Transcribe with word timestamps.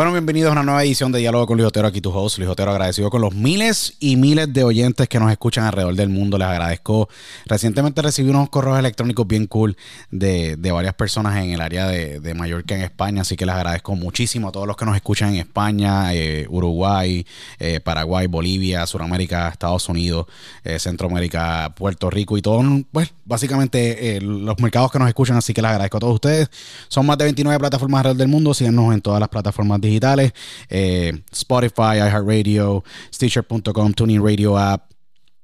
Bueno, 0.00 0.12
bienvenidos 0.12 0.48
a 0.48 0.52
una 0.52 0.62
nueva 0.62 0.82
edición 0.82 1.12
de 1.12 1.18
Diálogo 1.18 1.46
con 1.46 1.58
Luis 1.58 1.68
Otero, 1.68 1.86
aquí 1.86 2.00
tu 2.00 2.08
host, 2.08 2.38
Luis 2.38 2.48
Otero, 2.48 2.70
agradecido 2.70 3.10
con 3.10 3.20
los 3.20 3.34
miles 3.34 3.98
y 4.00 4.16
miles 4.16 4.50
de 4.50 4.64
oyentes 4.64 5.06
que 5.10 5.20
nos 5.20 5.30
escuchan 5.30 5.66
alrededor 5.66 5.94
del 5.94 6.08
mundo, 6.08 6.38
les 6.38 6.48
agradezco. 6.48 7.10
Recientemente 7.44 8.00
recibí 8.00 8.30
unos 8.30 8.48
correos 8.48 8.78
electrónicos 8.78 9.26
bien 9.26 9.46
cool 9.46 9.76
de, 10.10 10.56
varias 10.72 10.94
personas 10.94 11.36
en 11.44 11.50
el 11.50 11.60
área 11.60 11.86
de, 11.86 12.32
Mallorca, 12.32 12.74
en 12.74 12.80
España, 12.80 13.20
así 13.20 13.36
que 13.36 13.44
les 13.44 13.54
agradezco 13.54 13.94
muchísimo 13.94 14.48
a 14.48 14.52
todos 14.52 14.66
los 14.66 14.74
que 14.74 14.86
nos 14.86 14.96
escuchan 14.96 15.34
en 15.34 15.40
España, 15.40 16.14
eh, 16.14 16.46
Uruguay, 16.48 17.26
eh, 17.58 17.80
Paraguay, 17.80 18.26
Bolivia, 18.26 18.86
Sudamérica, 18.86 19.50
Estados 19.50 19.86
Unidos, 19.90 20.28
eh, 20.64 20.78
Centroamérica, 20.78 21.74
Puerto 21.76 22.08
Rico 22.08 22.38
y 22.38 22.40
todo, 22.40 22.62
pues 22.90 23.12
básicamente 23.26 24.18
los 24.22 24.58
mercados 24.60 24.90
que 24.90 24.98
nos 24.98 25.08
escuchan, 25.08 25.36
así 25.36 25.52
que 25.52 25.60
les 25.60 25.72
agradezco 25.72 25.98
a 25.98 26.00
todos 26.00 26.14
ustedes. 26.14 26.50
Son 26.88 27.04
más 27.04 27.18
de 27.18 27.24
29 27.24 27.58
plataformas 27.58 27.98
alrededor 27.98 28.16
del 28.16 28.28
mundo, 28.28 28.54
síganos 28.54 28.94
en 28.94 29.02
todas 29.02 29.20
las 29.20 29.28
plataformas 29.28 29.78
digitales, 29.78 29.89
eh, 30.68 31.12
Spotify, 31.32 31.98
iHeartRadio, 31.98 32.84
Stitcher.com, 33.12 33.92
Tuning 33.94 34.22
Radio 34.22 34.56
App, 34.56 34.90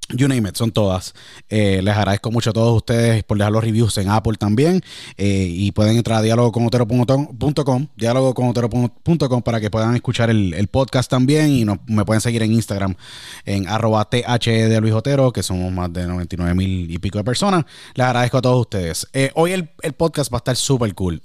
You 0.09 0.29
name 0.29 0.47
it, 0.47 0.55
son 0.55 0.71
todas. 0.71 1.13
Eh, 1.49 1.81
les 1.83 1.93
agradezco 1.93 2.31
mucho 2.31 2.51
a 2.51 2.53
todos 2.53 2.77
ustedes 2.77 3.25
por 3.25 3.37
dejar 3.37 3.51
los 3.51 3.61
reviews 3.61 3.97
en 3.97 4.07
Apple 4.09 4.37
también. 4.39 4.81
Eh, 5.17 5.47
y 5.49 5.73
pueden 5.73 5.97
entrar 5.97 6.19
a 6.19 6.21
dialogoconotero.com, 6.21 7.87
dialogoconotero.com 7.97 9.41
para 9.41 9.59
que 9.59 9.69
puedan 9.69 9.95
escuchar 9.95 10.29
el, 10.29 10.67
podcast 10.71 11.11
también. 11.11 11.49
Y 11.49 11.65
me 11.87 12.05
pueden 12.05 12.21
seguir 12.21 12.41
en 12.43 12.53
Instagram 12.53 12.95
en 13.43 13.67
arroba 13.67 14.05
THE 14.09 14.69
de 14.69 14.79
Luis 14.79 14.93
Otero, 14.93 15.33
que 15.33 15.43
somos 15.43 15.73
más 15.73 15.91
de 15.91 16.07
99 16.07 16.55
mil 16.55 16.89
y 16.89 16.97
pico 16.99 17.17
de 17.17 17.25
personas. 17.25 17.65
Les 17.93 18.05
agradezco 18.07 18.37
a 18.37 18.41
todos 18.41 18.61
ustedes. 18.61 19.07
hoy 19.35 19.51
el, 19.51 19.71
el, 19.81 19.91
podcast 19.91 20.31
va 20.31 20.37
a 20.37 20.39
estar 20.39 20.55
súper 20.55 20.95
cool 20.95 21.21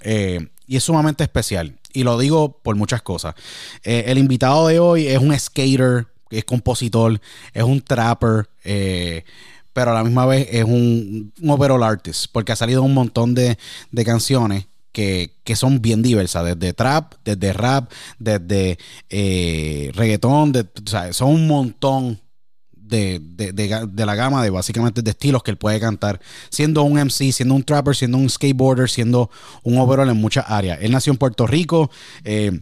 y 0.67 0.77
es 0.77 0.83
sumamente 0.83 1.23
especial 1.23 1.77
y 1.93 2.03
lo 2.03 2.17
digo 2.17 2.57
por 2.61 2.75
muchas 2.75 3.01
cosas. 3.01 3.35
Eh, 3.83 4.05
el 4.07 4.17
invitado 4.17 4.67
de 4.67 4.79
hoy 4.79 5.07
es 5.07 5.19
un 5.19 5.37
skater, 5.37 6.07
es 6.29 6.43
compositor, 6.43 7.21
es 7.53 7.63
un 7.63 7.81
trapper, 7.81 8.49
eh, 8.63 9.23
pero 9.71 9.91
a 9.91 9.93
la 9.93 10.03
misma 10.03 10.25
vez 10.25 10.47
es 10.51 10.65
un, 10.65 11.31
overall 11.47 11.83
artist, 11.83 12.25
porque 12.31 12.51
ha 12.51 12.55
salido 12.55 12.83
un 12.83 12.93
montón 12.93 13.35
de, 13.35 13.57
canciones 14.03 14.65
que, 14.91 15.35
que 15.43 15.55
son 15.55 15.81
bien 15.81 16.01
diversas, 16.01 16.43
desde 16.43 16.73
trap, 16.73 17.13
desde 17.23 17.53
rap, 17.53 17.91
desde 18.19 18.77
eh, 19.09 19.91
reggaetón, 19.93 20.51
de, 20.51 20.61
o 20.61 20.89
sea, 20.89 21.13
son 21.13 21.29
un 21.29 21.47
montón 21.47 22.19
de, 22.93 23.51
de, 23.53 23.87
de, 23.87 24.05
la 24.05 24.13
gama 24.13 24.43
de 24.43 24.51
básicamente 24.51 25.01
de 25.01 25.09
estilos 25.09 25.41
que 25.41 25.49
él 25.49 25.57
puede 25.57 25.79
cantar, 25.79 26.19
siendo 26.49 26.83
un 26.83 26.99
MC, 26.99 27.31
siendo 27.31 27.55
un 27.55 27.63
trapper, 27.63 27.95
siendo 27.95 28.19
un 28.19 28.29
skateboarder, 28.29 28.87
siendo 28.89 29.31
un 29.63 29.79
overall 29.79 30.09
en 30.09 30.17
muchas 30.17 30.45
áreas. 30.47 30.77
Él 30.81 30.91
nació 30.91 31.11
en 31.11 31.17
Puerto 31.17 31.47
Rico. 31.47 31.89
Eh, 32.23 32.61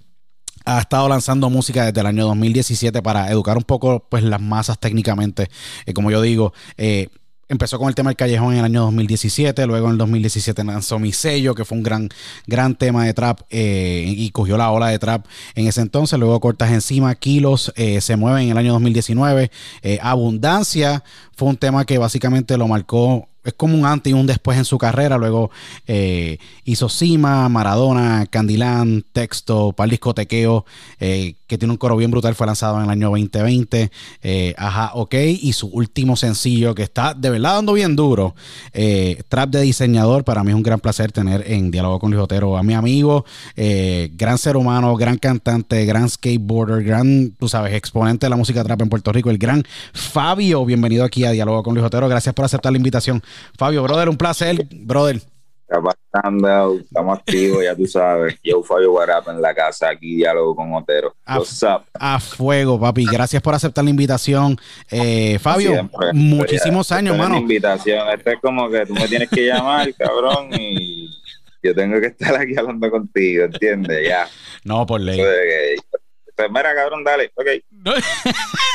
ha 0.63 0.79
estado 0.79 1.09
lanzando 1.09 1.49
música 1.49 1.85
desde 1.85 1.99
el 1.99 2.07
año 2.07 2.25
2017 2.27 3.01
para 3.01 3.29
educar 3.29 3.57
un 3.57 3.63
poco 3.63 4.07
pues 4.09 4.23
las 4.23 4.39
masas 4.39 4.79
técnicamente, 4.79 5.49
eh, 5.85 5.93
como 5.93 6.11
yo 6.11 6.21
digo. 6.21 6.53
Eh, 6.77 7.09
empezó 7.51 7.77
con 7.77 7.89
el 7.89 7.95
tema 7.95 8.09
del 8.09 8.15
callejón 8.15 8.53
en 8.53 8.59
el 8.59 8.65
año 8.65 8.83
2017, 8.83 9.67
luego 9.67 9.87
en 9.87 9.91
el 9.91 9.97
2017 9.97 10.63
lanzó 10.63 10.99
Mi 10.99 11.11
Sello, 11.11 11.53
que 11.53 11.65
fue 11.65 11.77
un 11.77 11.83
gran, 11.83 12.07
gran 12.47 12.75
tema 12.75 13.05
de 13.05 13.13
trap 13.13 13.41
eh, 13.49 14.05
y 14.07 14.31
cogió 14.31 14.55
la 14.55 14.71
ola 14.71 14.87
de 14.87 14.97
trap 14.97 15.25
en 15.53 15.67
ese 15.67 15.81
entonces, 15.81 16.17
luego 16.17 16.39
Cortas 16.39 16.71
Encima, 16.71 17.13
Kilos, 17.15 17.73
eh, 17.75 17.99
se 17.99 18.15
mueve 18.15 18.43
en 18.43 18.51
el 18.51 18.57
año 18.57 18.71
2019, 18.71 19.51
eh, 19.81 19.99
Abundancia 20.01 21.03
fue 21.35 21.49
un 21.49 21.57
tema 21.57 21.83
que 21.85 21.97
básicamente 21.97 22.57
lo 22.57 22.69
marcó 22.69 23.27
es 23.43 23.53
como 23.53 23.75
un 23.75 23.85
antes 23.85 24.11
y 24.11 24.13
un 24.13 24.27
después 24.27 24.57
en 24.57 24.65
su 24.65 24.77
carrera. 24.77 25.17
Luego 25.17 25.51
eh, 25.87 26.37
hizo 26.63 26.89
Cima, 26.89 27.49
Maradona, 27.49 28.25
Candilán, 28.29 29.03
Texto, 29.11 29.73
para 29.73 29.89
discotequeo, 29.89 30.65
eh, 30.99 31.35
que 31.47 31.57
tiene 31.57 31.71
un 31.71 31.77
coro 31.77 31.97
bien 31.97 32.11
brutal, 32.11 32.35
fue 32.35 32.47
lanzado 32.47 32.77
en 32.77 32.85
el 32.85 32.89
año 32.89 33.09
2020. 33.09 33.91
Eh, 34.21 34.55
Ajá, 34.57 34.91
ok. 34.93 35.15
Y 35.41 35.53
su 35.53 35.67
último 35.67 36.15
sencillo, 36.15 36.75
que 36.75 36.83
está 36.83 37.13
de 37.13 37.29
verdad 37.29 37.55
dando 37.55 37.73
bien 37.73 37.95
duro, 37.95 38.35
eh, 38.73 39.21
Trap 39.27 39.49
de 39.49 39.61
Diseñador. 39.61 40.23
Para 40.23 40.43
mí 40.43 40.51
es 40.51 40.55
un 40.55 40.63
gran 40.63 40.79
placer 40.79 41.11
tener 41.11 41.43
en 41.51 41.71
diálogo 41.71 41.99
con 41.99 42.11
Luis 42.11 42.21
a 42.31 42.63
mi 42.63 42.73
amigo, 42.73 43.25
eh, 43.55 44.11
gran 44.13 44.37
ser 44.37 44.55
humano, 44.55 44.95
gran 44.95 45.17
cantante, 45.17 45.85
gran 45.85 46.09
skateboarder, 46.09 46.83
gran, 46.83 47.31
tú 47.37 47.49
sabes, 47.49 47.73
exponente 47.73 48.27
de 48.27 48.29
la 48.29 48.35
música 48.35 48.63
trap 48.63 48.81
en 48.81 48.89
Puerto 48.89 49.11
Rico, 49.11 49.29
el 49.29 49.37
gran 49.37 49.63
Fabio. 49.93 50.63
Bienvenido 50.65 51.03
aquí 51.03 51.25
a 51.25 51.31
Diálogo 51.31 51.63
con 51.63 51.75
Luis. 51.75 51.89
Gracias 51.91 52.33
por 52.33 52.45
aceptar 52.45 52.71
la 52.71 52.77
invitación. 52.77 53.21
Fabio, 53.57 53.83
brother, 53.83 54.09
un 54.09 54.17
placer, 54.17 54.67
brother. 54.71 55.21
pasando? 55.67 56.79
Estamos 56.79 57.19
activos, 57.19 57.63
ya 57.63 57.75
tú 57.75 57.85
sabes. 57.87 58.37
Yo, 58.43 58.61
Fabio 58.63 58.91
Guarapa, 58.91 59.31
en 59.31 59.41
la 59.41 59.53
casa, 59.53 59.89
aquí 59.89 60.15
diálogo 60.17 60.55
con 60.55 60.73
Otero. 60.73 61.15
A, 61.25 61.39
a 61.93 62.19
fuego, 62.19 62.79
papi. 62.79 63.05
Gracias 63.05 63.41
por 63.41 63.53
aceptar 63.53 63.83
la 63.83 63.89
invitación. 63.89 64.57
Eh, 64.89 65.39
Fabio, 65.39 65.71
Siempre. 65.71 66.13
muchísimos 66.13 66.89
ya, 66.89 66.97
años, 66.97 67.17
mano. 67.17 67.37
invitación. 67.37 68.09
Esto 68.09 68.31
es 68.31 68.39
como 68.41 68.69
que 68.69 68.85
tú 68.85 68.93
me 68.93 69.07
tienes 69.07 69.29
que 69.29 69.45
llamar, 69.47 69.93
cabrón, 69.97 70.49
y 70.59 71.09
yo 71.63 71.73
tengo 71.75 71.99
que 72.01 72.07
estar 72.07 72.35
aquí 72.35 72.57
hablando 72.57 72.89
contigo, 72.89 73.45
¿entiendes? 73.45 74.07
Ya. 74.07 74.27
No, 74.63 74.85
por 74.85 74.99
ley. 74.99 75.19
Entonces, 75.19 75.79
pues, 76.35 76.49
mira, 76.49 76.75
cabrón, 76.75 77.03
dale. 77.03 77.31
Ok. 77.35 77.47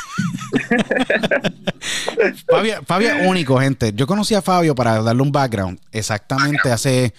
Fabio, 2.49 2.83
Fabio 2.87 3.09
es 3.11 3.27
único, 3.27 3.59
gente. 3.59 3.93
Yo 3.95 4.07
conocí 4.07 4.35
a 4.35 4.43
Fabio 4.43 4.75
para 4.75 5.03
darle 5.03 5.23
un 5.23 5.33
background 5.33 5.79
exactamente 5.93 6.71
hace 6.71 7.15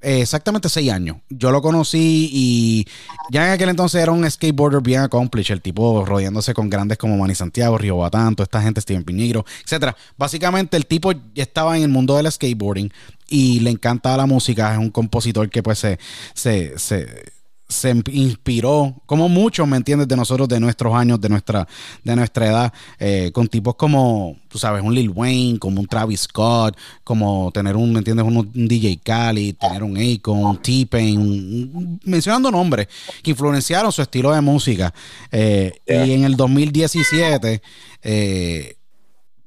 eh, 0.00 0.22
exactamente 0.22 0.68
seis 0.68 0.92
años. 0.92 1.16
Yo 1.28 1.50
lo 1.50 1.60
conocí 1.60 2.30
y 2.32 2.86
ya 3.30 3.46
en 3.46 3.52
aquel 3.52 3.68
entonces 3.68 4.00
era 4.00 4.12
un 4.12 4.28
skateboarder 4.30 4.80
bien 4.80 5.00
accomplished, 5.00 5.52
el 5.52 5.60
tipo 5.60 6.04
rodeándose 6.04 6.54
con 6.54 6.70
grandes 6.70 6.98
como 6.98 7.16
Manny 7.16 7.34
Santiago, 7.34 7.76
Río 7.78 7.96
Batán, 7.96 8.36
toda 8.36 8.44
esta 8.44 8.62
gente, 8.62 8.80
Steven 8.80 9.02
Piñeiro, 9.02 9.44
etcétera. 9.64 9.96
Básicamente 10.16 10.76
el 10.76 10.86
tipo 10.86 11.12
estaba 11.34 11.76
en 11.76 11.82
el 11.82 11.88
mundo 11.88 12.16
del 12.16 12.30
skateboarding 12.30 12.92
y 13.28 13.58
le 13.60 13.70
encanta 13.70 14.16
la 14.16 14.26
música, 14.26 14.72
es 14.72 14.78
un 14.78 14.90
compositor 14.90 15.50
que 15.50 15.64
pues 15.64 15.80
se, 15.80 15.98
se, 16.32 16.78
se 16.78 17.32
se 17.68 17.94
inspiró, 18.12 18.94
como 19.04 19.28
muchos, 19.28 19.68
¿me 19.68 19.76
entiendes? 19.76 20.08
De 20.08 20.16
nosotros, 20.16 20.48
de 20.48 20.58
nuestros 20.58 20.94
años, 20.94 21.20
de 21.20 21.28
nuestra, 21.28 21.68
de 22.02 22.16
nuestra 22.16 22.46
edad, 22.46 22.72
eh, 22.98 23.30
con 23.34 23.46
tipos 23.46 23.74
como, 23.74 24.36
tú 24.48 24.58
sabes, 24.58 24.82
un 24.82 24.94
Lil 24.94 25.10
Wayne, 25.10 25.58
como 25.58 25.80
un 25.80 25.86
Travis 25.86 26.20
Scott, 26.20 26.78
como 27.04 27.50
tener 27.52 27.76
un, 27.76 27.92
¿me 27.92 27.98
entiendes? 27.98 28.24
Un, 28.24 28.38
un 28.38 28.68
DJ 28.68 28.98
Khaled, 29.04 29.56
tener 29.56 29.82
un 29.82 29.98
Akon, 29.98 30.44
un 30.44 30.56
T-Pain, 30.62 32.00
mencionando 32.04 32.50
nombres 32.50 32.88
que 33.22 33.32
influenciaron 33.32 33.92
su 33.92 34.00
estilo 34.00 34.32
de 34.32 34.40
música. 34.40 34.94
Eh, 35.30 35.72
yeah. 35.86 36.06
Y 36.06 36.12
en 36.12 36.24
el 36.24 36.36
2017, 36.36 37.60
eh, 38.02 38.77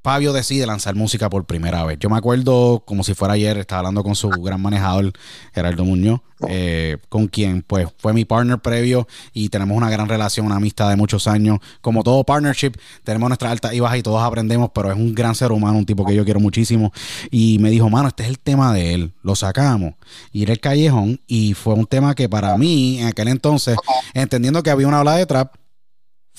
Fabio 0.03 0.33
decide 0.33 0.65
lanzar 0.65 0.95
música 0.95 1.29
por 1.29 1.45
primera 1.45 1.85
vez. 1.85 1.99
Yo 1.99 2.09
me 2.09 2.17
acuerdo, 2.17 2.81
como 2.85 3.03
si 3.03 3.13
fuera 3.13 3.35
ayer, 3.35 3.57
estaba 3.57 3.79
hablando 3.79 4.03
con 4.03 4.15
su 4.15 4.29
gran 4.29 4.59
manejador, 4.59 5.13
Gerardo 5.53 5.85
Muñoz, 5.85 6.21
eh, 6.49 6.97
con 7.07 7.27
quien 7.27 7.61
pues 7.61 7.87
fue 7.99 8.11
mi 8.11 8.25
partner 8.25 8.57
previo 8.57 9.07
y 9.31 9.49
tenemos 9.49 9.77
una 9.77 9.91
gran 9.91 10.09
relación, 10.09 10.47
una 10.47 10.55
amistad 10.55 10.89
de 10.89 10.95
muchos 10.95 11.27
años. 11.27 11.59
Como 11.81 12.03
todo 12.03 12.23
partnership, 12.23 12.71
tenemos 13.03 13.29
nuestras 13.29 13.51
altas 13.51 13.73
y 13.73 13.79
bajas 13.79 13.99
y 13.99 14.01
todos 14.03 14.23
aprendemos, 14.23 14.71
pero 14.73 14.91
es 14.91 14.97
un 14.97 15.13
gran 15.13 15.35
ser 15.35 15.51
humano, 15.51 15.77
un 15.77 15.85
tipo 15.85 16.03
que 16.03 16.15
yo 16.15 16.25
quiero 16.25 16.39
muchísimo. 16.39 16.91
Y 17.29 17.59
me 17.59 17.69
dijo, 17.69 17.87
mano, 17.87 18.07
este 18.07 18.23
es 18.23 18.29
el 18.29 18.39
tema 18.39 18.73
de 18.73 18.95
él, 18.95 19.13
lo 19.21 19.35
sacamos. 19.35 19.93
Y 20.31 20.41
era 20.41 20.53
el 20.53 20.59
callejón 20.59 21.21
y 21.27 21.53
fue 21.53 21.75
un 21.75 21.85
tema 21.85 22.15
que 22.15 22.27
para 22.27 22.57
mí, 22.57 22.99
en 22.99 23.07
aquel 23.07 23.27
entonces, 23.27 23.77
entendiendo 24.15 24.63
que 24.63 24.71
había 24.71 24.87
una 24.87 25.01
ola 25.01 25.15
de 25.15 25.27
trap, 25.27 25.60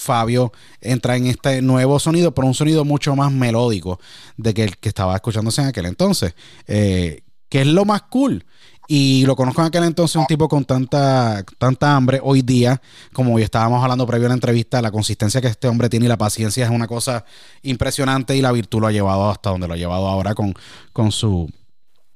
Fabio 0.03 0.53
entra 0.81 1.17
en 1.17 1.27
este 1.27 1.63
nuevo 1.63 1.99
sonido, 1.99 2.35
pero 2.35 2.47
un 2.47 2.55
sonido 2.55 2.85
mucho 2.85 3.17
más 3.17 3.33
melódico 3.33 4.01
de 4.37 4.53
que 4.53 4.65
el 4.65 4.77
que 4.79 4.89
estaba 4.89 5.15
escuchándose 5.15 5.63
en 5.63 5.69
aquel 5.69 5.87
entonces. 5.87 6.35
Eh, 6.67 7.23
que 7.49 7.61
es 7.61 7.67
lo 7.67 7.85
más 7.85 8.03
cool. 8.03 8.45
Y 8.89 9.25
lo 9.27 9.37
conozco 9.37 9.61
en 9.61 9.69
aquel 9.69 9.85
entonces, 9.85 10.17
un 10.17 10.27
tipo 10.27 10.49
con 10.49 10.65
tanta, 10.65 11.45
tanta 11.57 11.95
hambre. 11.95 12.21
Hoy 12.23 12.43
día, 12.43 12.81
como 13.13 13.35
hoy 13.35 13.43
estábamos 13.43 13.83
hablando 13.83 14.07
previo 14.07 14.27
a 14.27 14.29
la 14.29 14.35
entrevista, 14.35 14.83
la 14.83 14.91
consistencia 14.91 15.41
que 15.41 15.47
este 15.47 15.69
hombre 15.69 15.89
tiene 15.89 16.07
y 16.07 16.09
la 16.09 16.19
paciencia 16.19 16.65
es 16.65 16.71
una 16.71 16.87
cosa 16.87 17.25
impresionante 17.63 18.37
y 18.37 18.43
la 18.43 18.53
virtud 18.53 18.81
lo 18.81 18.87
ha 18.89 18.93
llevado 18.93 19.31
hasta 19.31 19.51
donde 19.51 19.69
lo 19.69 19.75
ha 19.75 19.77
llevado 19.77 20.09
ahora 20.09 20.35
con, 20.35 20.53
con 20.93 21.13
su 21.13 21.49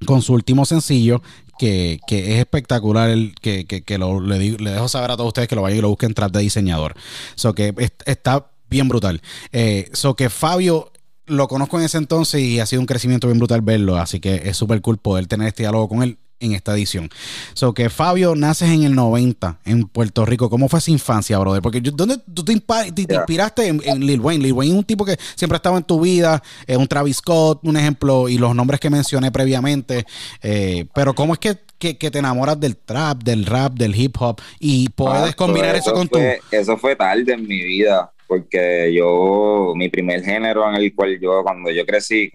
con 0.05 0.23
su 0.23 0.35
último 0.35 0.65
sencillo, 0.65 1.23
que, 1.59 2.01
que, 2.07 2.35
es 2.35 2.41
espectacular, 2.41 3.09
el, 3.09 3.35
que, 3.41 3.67
que, 3.67 3.99
le, 3.99 4.71
dejo 4.71 4.89
saber 4.89 5.11
a 5.11 5.17
todos 5.17 5.29
ustedes 5.29 5.49
que 5.49 5.55
lo 5.55 5.63
vayan 5.63 5.79
y 5.79 5.83
lo 5.83 5.89
busquen 5.89 6.13
tras 6.13 6.31
de 6.33 6.41
diseñador. 6.41 6.95
So 7.35 7.55
que 7.55 7.75
está 8.05 8.51
bien 8.69 8.89
brutal. 8.89 9.23
Eh, 9.53 9.89
so 9.93 10.15
que 10.15 10.29
Fabio 10.29 10.93
lo 11.27 11.49
conozco 11.49 11.79
en 11.79 11.87
ese 11.87 11.99
entonces 11.99 12.41
y 12.41 12.61
ha 12.61 12.67
sido 12.67 12.81
un 12.81 12.87
crecimiento 12.87 13.27
bien 13.27 13.39
brutal 13.39 13.61
verlo, 13.63 13.97
así 13.97 14.21
que 14.21 14.43
es 14.45 14.57
súper 14.57 14.81
cool 14.81 14.99
poder 14.99 15.27
tener 15.27 15.49
este 15.49 15.65
diálogo 15.65 15.89
con 15.89 16.03
él 16.03 16.19
en 16.41 16.53
esta 16.53 16.75
edición. 16.75 17.09
So 17.55 17.73
que 17.73 17.91
Fabio, 17.91 18.35
naces 18.35 18.71
en 18.71 18.83
el 18.83 18.95
90 18.95 19.61
en 19.65 19.85
Puerto 19.89 20.25
Rico. 20.25 20.51
¿Cómo 20.51 20.69
fue 20.69 20.79
esa 20.79 20.91
infancia, 20.91 21.39
brother? 21.39 21.63
Porque 21.63 21.81
yo, 21.81 21.93
¿dónde 21.93 22.19
tú 22.33 22.45
te, 22.45 22.59
te, 22.59 23.07
te 23.07 23.15
inspiraste 23.15 23.69
en, 23.69 23.81
en, 23.85 24.07
Lil 24.07 24.21
Wayne? 24.21 24.43
Lil 24.43 24.53
Wayne 24.53 24.73
es 24.75 24.79
un 24.79 24.85
tipo 24.85 25.05
que 25.05 25.17
siempre 25.35 25.57
ha 25.57 25.59
estado 25.59 25.77
en 25.77 25.85
tu 25.85 26.01
vida, 26.01 26.43
es 26.67 26.77
un 26.77 26.87
Travis 26.87 27.17
Scott, 27.17 27.61
un 27.63 27.77
ejemplo, 27.77 28.29
y 28.29 28.39
los 28.39 28.55
nombres 28.55 28.81
que 28.81 28.91
mencioné 28.91 29.31
previamente. 29.33 30.05
Eh, 30.43 30.87
pero 30.95 31.15
¿cómo 31.15 31.33
es 31.33 31.39
que, 31.39 31.57
que, 31.79 31.97
que, 31.97 32.11
te 32.11 32.19
enamoras 32.19 32.59
del 32.61 32.77
trap, 32.77 33.23
del 33.23 33.47
rap, 33.47 33.73
del 33.75 33.95
hip 33.95 34.17
hop 34.19 34.41
y 34.61 34.89
puedes 34.91 35.31
ah, 35.31 35.35
combinar 35.37 35.75
eso, 35.77 35.91
eso 35.91 35.95
con 35.95 36.09
fue, 36.09 36.41
tu... 36.51 36.57
Eso 36.57 36.77
fue 36.77 36.97
tarde 36.97 37.33
en 37.33 37.47
mi 37.47 37.63
vida, 37.63 38.13
porque 38.27 38.93
yo, 38.95 39.73
mi 39.75 39.89
primer 39.89 40.23
género 40.23 40.69
en 40.69 40.77
el 40.77 40.95
cual 40.95 41.19
yo, 41.21 41.43
cuando 41.43 41.71
yo 41.71 41.85
crecí, 41.87 42.31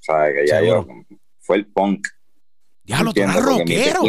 ¿sabes? 0.00 0.34
Que 0.34 0.46
ya 0.46 0.60
¿Seguro? 0.60 0.86
yo, 0.88 1.16
fue 1.40 1.56
el 1.56 1.66
punk. 1.66 2.06
Ya 2.84 3.02
lo 3.02 3.12
eras 3.14 3.42
rockero. 3.42 4.02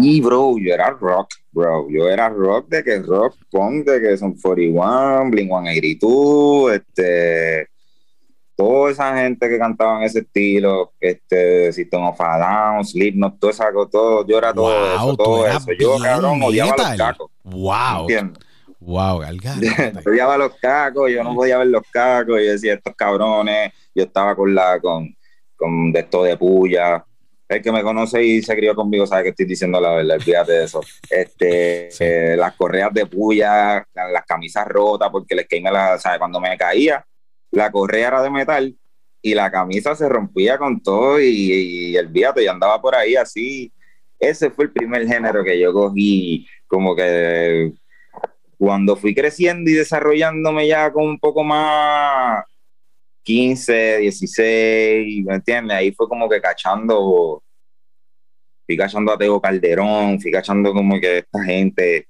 Y 0.00 0.20
bro, 0.20 0.56
yo 0.58 0.74
era 0.74 0.90
rock, 0.90 1.28
bro. 1.50 1.88
Yo 1.90 2.08
era 2.08 2.28
rock 2.28 2.68
de 2.68 2.84
que 2.84 2.98
rock, 3.00 3.36
punk, 3.50 3.86
de 3.86 4.00
que 4.00 4.16
son 4.18 4.34
41, 4.34 5.30
Blink 5.30 5.48
182, 5.48 6.72
este, 6.74 7.68
toda 8.54 8.90
esa 8.90 9.16
gente 9.16 9.48
que 9.48 9.58
cantaba 9.58 9.98
en 9.98 10.02
ese 10.04 10.20
estilo, 10.20 10.92
este, 11.00 11.72
System 11.72 12.02
of 12.02 12.20
a 12.20 12.38
Down, 12.38 12.84
Slipknot, 12.84 13.38
todo 13.38 13.50
esa 13.50 13.70
todo, 13.90 14.26
yo 14.26 14.36
era 14.36 14.52
todo 14.52 14.64
wow, 14.64 14.94
eso, 14.94 15.16
todo 15.16 15.46
eso. 15.46 15.72
Yo, 15.78 15.96
cabrón, 15.98 16.42
odiaba 16.42 16.72
metal. 16.72 16.90
los 16.90 16.98
cacos. 16.98 17.30
Wow. 17.44 18.00
¿Entiendes? 18.00 18.44
Wow, 18.80 19.18
Galgado. 19.20 19.60
yo 19.62 20.10
odiaba 20.10 20.36
los 20.36 20.54
cacos, 20.56 21.10
yo 21.10 21.24
no 21.24 21.34
podía 21.34 21.56
ver 21.56 21.68
los 21.68 21.82
cacos, 21.90 22.40
yo 22.40 22.50
decía, 22.50 22.74
estos 22.74 22.94
cabrones, 22.94 23.72
yo 23.94 24.04
estaba 24.04 24.36
con 24.36 24.54
la, 24.54 24.78
con, 24.80 25.16
con 25.56 25.92
de 25.92 26.00
esto 26.00 26.24
de 26.24 26.36
puya, 26.36 27.04
el 27.48 27.62
que 27.62 27.72
me 27.72 27.82
conoce 27.82 28.22
y 28.22 28.42
se 28.42 28.54
crió 28.54 28.74
conmigo 28.74 29.06
sabe 29.06 29.24
que 29.24 29.28
estoy 29.30 29.46
diciendo 29.46 29.80
la 29.80 29.94
verdad, 29.94 30.18
fíjate 30.20 30.52
de 30.52 30.64
eso. 30.64 30.80
Este, 31.08 31.90
sí. 31.90 32.04
eh, 32.04 32.36
las 32.36 32.54
correas 32.54 32.92
de 32.92 33.06
puya, 33.06 33.86
las 33.94 34.26
camisas 34.26 34.66
rotas, 34.66 35.08
porque 35.10 35.34
el 35.34 35.44
skate 35.44 35.62
me 35.62 35.72
la, 35.72 35.98
sabe, 35.98 36.18
cuando 36.18 36.40
me 36.40 36.56
caía, 36.58 37.04
la 37.50 37.70
correa 37.70 38.08
era 38.08 38.22
de 38.22 38.30
metal 38.30 38.76
y 39.22 39.34
la 39.34 39.50
camisa 39.50 39.94
se 39.94 40.08
rompía 40.08 40.58
con 40.58 40.82
todo 40.82 41.20
y, 41.20 41.26
y 41.26 41.96
el 41.96 42.08
viato 42.08 42.40
y 42.40 42.46
andaba 42.46 42.80
por 42.80 42.94
ahí 42.94 43.16
así. 43.16 43.72
Ese 44.18 44.50
fue 44.50 44.66
el 44.66 44.72
primer 44.72 45.06
género 45.06 45.42
que 45.42 45.58
yo 45.58 45.72
cogí, 45.72 46.46
como 46.66 46.94
que 46.94 47.72
cuando 48.58 48.96
fui 48.96 49.14
creciendo 49.14 49.70
y 49.70 49.74
desarrollándome 49.74 50.66
ya 50.66 50.92
con 50.92 51.04
un 51.04 51.18
poco 51.18 51.44
más 51.44 52.44
15, 53.28 53.98
16, 53.98 55.24
¿me 55.26 55.34
entiendes? 55.34 55.76
Ahí 55.76 55.92
fue 55.92 56.08
como 56.08 56.26
que 56.30 56.40
cachando 56.40 57.42
fui 58.66 58.74
cachando 58.74 59.12
a 59.12 59.18
Teo 59.18 59.38
Calderón, 59.38 60.18
fui 60.18 60.30
cachando 60.30 60.72
como 60.72 60.98
que 60.98 61.18
esta 61.18 61.44
gente, 61.44 62.08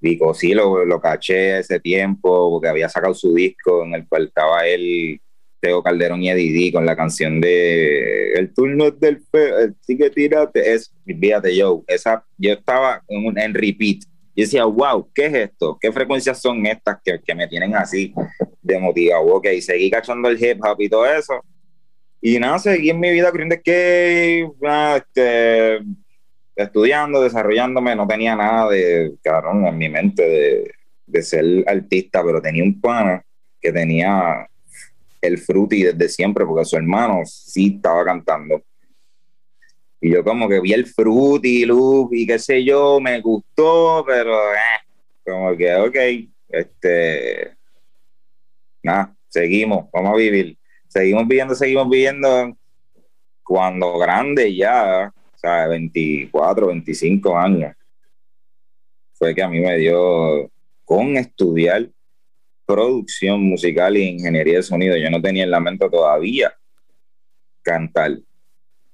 digo, 0.00 0.34
sí, 0.34 0.54
lo, 0.54 0.84
lo 0.84 1.00
caché 1.00 1.60
ese 1.60 1.78
tiempo, 1.78 2.50
porque 2.50 2.68
había 2.68 2.88
sacado 2.88 3.14
su 3.14 3.32
disco 3.32 3.84
en 3.84 3.94
el 3.94 4.08
cual 4.08 4.24
estaba 4.26 4.66
él, 4.66 5.20
Teo 5.60 5.84
Calderón 5.84 6.24
y 6.24 6.30
Eddie 6.30 6.72
con 6.72 6.84
la 6.84 6.96
canción 6.96 7.40
de 7.40 8.32
El 8.32 8.52
turno 8.52 8.86
es 8.86 8.98
del 8.98 9.20
fe, 9.20 9.72
sí 9.82 9.96
que 9.96 10.10
tírate, 10.10 10.74
es, 10.74 10.92
fíjate 11.04 11.56
yo, 11.56 11.84
esa, 11.86 12.24
yo 12.38 12.54
estaba 12.54 13.04
en, 13.06 13.26
un, 13.26 13.38
en 13.38 13.54
repeat, 13.54 14.02
y 14.36 14.42
decía, 14.42 14.64
wow, 14.66 15.10
¿qué 15.12 15.26
es 15.26 15.34
esto? 15.34 15.76
¿Qué 15.80 15.90
frecuencias 15.90 16.40
son 16.40 16.64
estas 16.66 16.98
que, 17.02 17.18
que 17.20 17.34
me 17.34 17.48
tienen 17.48 17.74
así 17.74 18.14
de 18.62 18.78
motivado? 18.78 19.24
Ok, 19.34 19.48
seguí 19.60 19.90
cachando 19.90 20.28
el 20.28 20.40
hip 20.40 20.62
hop 20.62 20.80
y 20.80 20.88
todo 20.88 21.06
eso, 21.06 21.42
y 22.20 22.38
nada, 22.38 22.58
seguí 22.58 22.90
en 22.90 23.00
mi 23.00 23.10
vida 23.10 23.30
creyendo 23.30 23.56
que 23.62 24.48
este, 24.96 25.78
estudiando, 26.56 27.22
desarrollándome, 27.22 27.94
no 27.94 28.06
tenía 28.06 28.34
nada 28.34 28.70
de, 28.70 29.14
cabrón, 29.22 29.66
en 29.66 29.78
mi 29.78 29.88
mente 29.88 30.22
de, 30.22 30.70
de 31.06 31.22
ser 31.22 31.44
artista, 31.66 32.24
pero 32.24 32.42
tenía 32.42 32.64
un 32.64 32.80
pana 32.80 33.24
que 33.60 33.72
tenía 33.72 34.48
el 35.20 35.38
fruity 35.38 35.84
desde 35.84 36.08
siempre, 36.08 36.44
porque 36.44 36.64
su 36.64 36.76
hermano 36.76 37.20
sí 37.24 37.74
estaba 37.76 38.04
cantando. 38.04 38.62
Y 40.00 40.12
yo 40.12 40.22
como 40.22 40.48
que 40.48 40.60
vi 40.60 40.72
el 40.72 40.86
fruity, 40.86 41.64
look 41.64 42.10
y 42.12 42.26
qué 42.26 42.38
sé 42.38 42.64
yo, 42.64 43.00
me 43.00 43.20
gustó, 43.20 44.04
pero 44.06 44.52
eh, 44.52 44.58
como 45.24 45.56
que, 45.56 45.74
ok, 45.74 45.96
este, 46.48 47.56
nada, 48.82 49.16
seguimos, 49.28 49.90
vamos 49.92 50.12
a 50.12 50.16
vivir 50.16 50.56
seguimos 50.96 51.28
viviendo, 51.28 51.54
seguimos 51.54 51.88
viviendo. 51.90 52.56
Cuando 53.42 53.98
grande 53.98 54.54
ya, 54.54 55.12
o 55.12 55.38
sea, 55.38 55.68
24, 55.68 56.68
25 56.68 57.36
años, 57.36 57.74
fue 59.12 59.34
que 59.34 59.42
a 59.42 59.48
mí 59.48 59.60
me 59.60 59.76
dio 59.76 60.50
con 60.84 61.16
estudiar 61.16 61.88
producción 62.64 63.42
musical 63.42 63.96
y 63.96 64.08
ingeniería 64.08 64.56
de 64.56 64.62
sonido. 64.62 64.96
Yo 64.96 65.10
no 65.10 65.20
tenía 65.20 65.44
en 65.44 65.50
la 65.50 65.60
mente 65.60 65.88
todavía 65.88 66.52
cantar. 67.62 68.18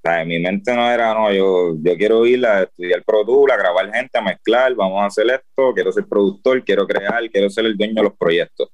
Sea, 0.03 0.23
en 0.23 0.29
mi 0.29 0.41
mente 0.41 0.75
no 0.75 0.91
era, 0.91 1.15
no, 1.15 1.33
yo, 1.33 1.77
yo 1.81 1.97
quiero 1.97 2.27
ir 2.27 2.45
a 2.45 2.65
estudiar 2.65 3.05
Pro 3.05 3.21
a 3.21 3.57
grabar 3.57 3.93
gente, 3.93 4.19
a 4.19 4.23
mezclar, 4.23 4.75
vamos 4.75 5.01
a 5.01 5.07
hacer 5.07 5.27
esto, 5.31 5.73
quiero 5.75 5.93
ser 5.93 6.07
productor, 6.07 6.65
quiero 6.65 6.87
crear, 6.87 7.31
quiero 7.31 7.49
ser 7.49 7.67
el 7.67 7.77
dueño 7.77 7.95
de 7.95 8.03
los 8.03 8.17
proyectos. 8.17 8.69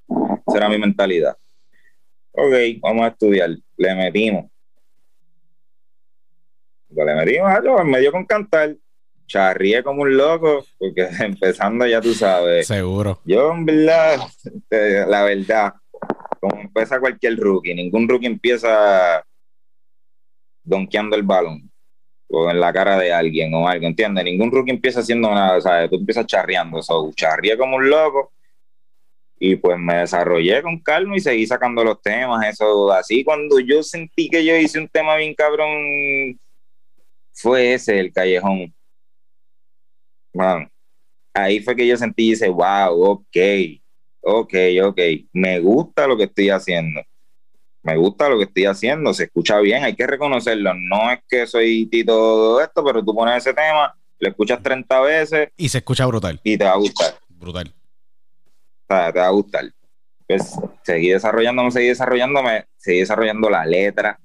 Esa 0.47 0.57
era 0.57 0.69
mi 0.71 0.79
mentalidad 0.79 1.37
ok, 2.39 2.81
vamos 2.81 3.05
a 3.05 3.09
estudiar. 3.09 3.51
Le 3.77 3.95
metimos. 3.95 4.51
le 6.91 7.15
metimos 7.15 7.51
algo, 7.51 7.85
me 7.85 8.01
dio 8.01 8.13
con 8.13 8.25
cantar. 8.25 8.77
Charrié 9.27 9.83
como 9.83 10.03
un 10.03 10.17
loco, 10.17 10.65
porque 10.79 11.07
empezando 11.21 11.87
ya 11.87 12.01
tú 12.01 12.15
sabes. 12.15 12.67
Seguro. 12.67 13.21
Yo, 13.25 13.53
en 13.53 13.67
verdad, 13.67 14.21
la 15.09 15.25
verdad, 15.25 15.75
como 16.41 16.63
empieza 16.63 16.99
cualquier 16.99 17.37
rookie, 17.37 17.75
ningún 17.75 18.09
rookie 18.09 18.27
empieza 18.27 19.23
donkeando 20.69 21.17
el 21.17 21.23
balón 21.23 21.71
o 22.31 22.51
en 22.51 22.61
la 22.61 22.73
cara 22.73 22.99
de 22.99 23.13
alguien 23.13 23.53
o 23.55 23.67
algo, 23.67 23.87
¿entiendes? 23.87 24.25
Ningún 24.25 24.51
rookie 24.51 24.71
empieza 24.71 25.01
haciendo 25.01 25.31
nada, 25.31 25.61
¿sabes? 25.61 25.89
Tú 25.91 25.97
empiezas 25.97 26.27
charreando, 26.27 26.83
so, 26.83 27.11
charrié 27.15 27.57
como 27.57 27.77
un 27.77 27.89
loco 27.89 28.33
y 29.41 29.57
pues 29.57 29.79
me 29.79 29.99
desarrollé 29.99 30.63
con 30.63 30.79
calma 30.81 31.17
y 31.17 31.21
seguí 31.21 31.47
sacando 31.47 31.85
los 31.85 32.03
temas, 32.03 32.47
eso 32.47 32.93
así 32.93 33.23
cuando 33.25 33.61
yo 33.61 33.83
sentí 33.83 34.29
que 34.29 34.45
yo 34.45 34.57
hice 34.57 34.81
un 34.81 34.89
tema 34.89 35.17
bien 35.17 35.35
cabrón 35.35 36.39
fue 37.33 37.75
ese 37.75 38.01
el 38.01 38.13
callejón 38.13 38.75
bueno, 40.33 40.69
ahí 41.33 41.61
fue 41.61 41.77
que 41.77 41.87
yo 41.87 41.97
sentí 41.97 42.27
y 42.27 42.31
dice 42.31 42.49
wow, 42.49 43.01
ok 43.01 43.37
ok, 44.23 44.55
ok, 44.85 45.01
me 45.33 45.61
gusta 45.61 46.07
lo 46.09 46.17
que 46.17 46.25
estoy 46.25 46.51
haciendo 46.51 47.01
me 47.89 47.97
gusta 47.97 48.29
lo 48.29 48.39
que 48.39 48.45
estoy 48.45 48.67
haciendo, 48.67 49.13
se 49.15 49.25
escucha 49.25 49.59
bien, 49.61 49.85
hay 49.85 49.95
que 49.95 50.07
reconocerlo, 50.07 50.75
no 50.75 51.11
es 51.11 51.21
que 51.29 51.47
soy 51.47 51.87
Tito 51.87 52.61
esto, 52.61 52.85
pero 52.85 53.05
tú 53.05 53.15
pones 53.15 53.39
ese 53.39 53.55
tema, 53.55 53.95
lo 54.19 54.29
escuchas 54.29 54.63
30 54.63 55.01
veces 55.01 55.49
y 55.57 55.69
se 55.69 55.79
escucha 55.79 56.07
brutal 56.07 56.41
y 56.45 56.57
te 56.57 56.65
va 56.65 56.73
a 56.73 56.77
gustar 56.77 57.15
brutal 57.29 57.73
sea, 58.89 59.13
te 59.13 59.19
va 59.19 59.27
a 59.27 59.31
gustar. 59.31 59.65
Pues 60.27 60.59
seguí 60.83 61.11
desarrollándome, 61.11 61.71
seguí 61.71 61.89
desarrollándome, 61.89 62.65
seguí 62.77 63.01
desarrollando 63.01 63.49
la 63.49 63.65
letra. 63.65 64.19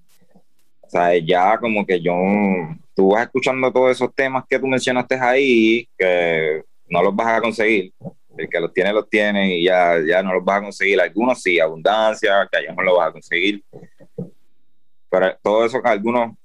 O 0.82 0.90
sea, 0.90 1.18
ya 1.18 1.58
como 1.58 1.86
que 1.86 2.02
yo, 2.02 2.14
tú 2.94 3.12
vas 3.12 3.24
escuchando 3.24 3.72
todos 3.72 3.92
esos 3.92 4.14
temas 4.14 4.44
que 4.50 4.60
tú 4.60 4.68
mencionaste 4.68 5.16
ahí, 5.20 5.88
que 5.98 6.64
no 6.88 7.02
los 7.02 7.16
vas 7.16 7.28
a 7.28 7.42
conseguir. 7.42 7.94
El 8.38 8.50
que 8.50 8.60
los 8.60 8.74
tiene, 8.74 8.94
los 8.94 9.10
tiene 9.10 9.58
y 9.58 9.66
ya, 9.66 10.00
ya 10.06 10.24
no 10.24 10.34
los 10.34 10.44
vas 10.44 10.60
a 10.60 10.64
conseguir. 10.64 11.00
Algunos 11.00 11.42
sí, 11.42 11.60
abundancia, 11.60 12.48
que 12.52 12.58
allá 12.58 12.74
no 12.74 12.84
lo 12.84 12.98
vas 12.98 13.10
a 13.10 13.12
conseguir. 13.12 13.64
Pero 15.10 15.38
todo 15.42 15.66
eso, 15.66 15.80
algunos, 15.84 16.36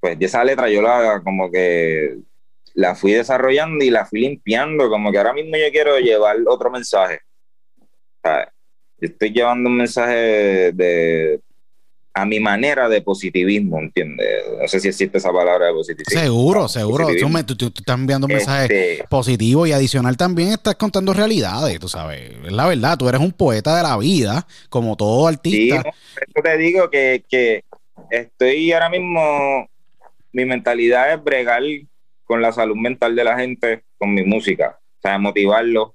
pues 0.00 0.18
de 0.18 0.26
esa 0.26 0.44
letra 0.44 0.68
yo 0.68 0.80
la 0.80 1.20
como 1.24 1.50
que 1.50 2.16
la 2.74 2.94
fui 2.94 3.12
desarrollando 3.12 3.84
y 3.84 3.90
la 3.90 4.06
fui 4.06 4.20
limpiando, 4.20 4.88
como 4.88 5.10
que 5.10 5.18
ahora 5.18 5.32
mismo 5.32 5.56
yo 5.56 5.70
quiero 5.70 5.98
llevar 5.98 6.36
otro 6.46 6.70
mensaje. 6.70 7.20
Estoy 9.00 9.32
llevando 9.32 9.68
un 9.68 9.76
mensaje 9.76 10.72
de, 10.72 11.40
a 12.14 12.26
mi 12.26 12.40
manera 12.40 12.88
de 12.88 13.00
positivismo, 13.00 13.78
¿entiendes? 13.78 14.26
No 14.60 14.68
sé 14.68 14.80
si 14.80 14.88
existe 14.88 15.18
esa 15.18 15.32
palabra 15.32 15.66
de 15.66 15.72
positivismo. 15.72 16.20
Seguro, 16.20 16.68
seguro. 16.68 17.06
Tú, 17.06 17.66
estás 17.74 17.98
enviando 17.98 18.26
un 18.26 18.34
mensaje 18.34 18.64
este 18.64 19.04
positivo 19.08 19.66
y 19.66 19.72
adicional 19.72 20.16
también 20.16 20.50
estás 20.50 20.74
contando 20.74 21.14
realidades, 21.14 21.78
tú 21.80 21.88
sabes. 21.88 22.32
Es 22.44 22.52
la 22.52 22.66
verdad, 22.66 22.98
tú 22.98 23.08
eres 23.08 23.20
un 23.20 23.32
poeta 23.32 23.76
de 23.76 23.82
la 23.82 23.96
vida, 23.96 24.46
como 24.68 24.96
todo 24.96 25.26
artista. 25.26 25.82
Sí, 25.82 26.42
te 26.42 26.58
digo 26.58 26.90
que, 26.90 27.24
que 27.28 27.64
estoy 28.10 28.72
ahora 28.72 28.90
mismo, 28.90 29.66
mi 30.32 30.44
mentalidad 30.44 31.14
es 31.14 31.22
bregar 31.22 31.62
con 32.24 32.42
la 32.42 32.52
salud 32.52 32.76
mental 32.76 33.16
de 33.16 33.24
la 33.24 33.38
gente 33.38 33.84
con 33.96 34.12
mi 34.12 34.22
música. 34.22 34.78
O 34.98 35.00
sea, 35.00 35.18
motivarlos 35.18 35.92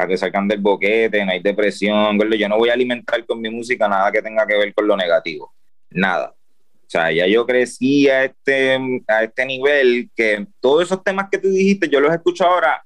a 0.00 0.06
que 0.06 0.16
salgan 0.16 0.48
del 0.48 0.60
boquete, 0.60 1.24
no 1.24 1.32
hay 1.32 1.40
depresión. 1.40 2.18
Yo 2.38 2.48
no 2.48 2.58
voy 2.58 2.70
a 2.70 2.74
alimentar 2.74 3.24
con 3.26 3.40
mi 3.40 3.50
música 3.50 3.88
nada 3.88 4.10
que 4.10 4.22
tenga 4.22 4.46
que 4.46 4.56
ver 4.56 4.74
con 4.74 4.86
lo 4.86 4.96
negativo. 4.96 5.52
Nada. 5.90 6.34
O 6.34 6.90
sea, 6.90 7.12
ya 7.12 7.26
yo 7.26 7.46
crecí 7.46 8.08
a 8.08 8.24
este, 8.24 8.76
a 9.06 9.22
este 9.22 9.46
nivel 9.46 10.10
que 10.16 10.46
todos 10.58 10.82
esos 10.82 11.04
temas 11.04 11.28
que 11.30 11.38
tú 11.38 11.48
dijiste, 11.48 11.88
yo 11.88 12.00
los 12.00 12.12
escucho 12.12 12.44
ahora, 12.44 12.84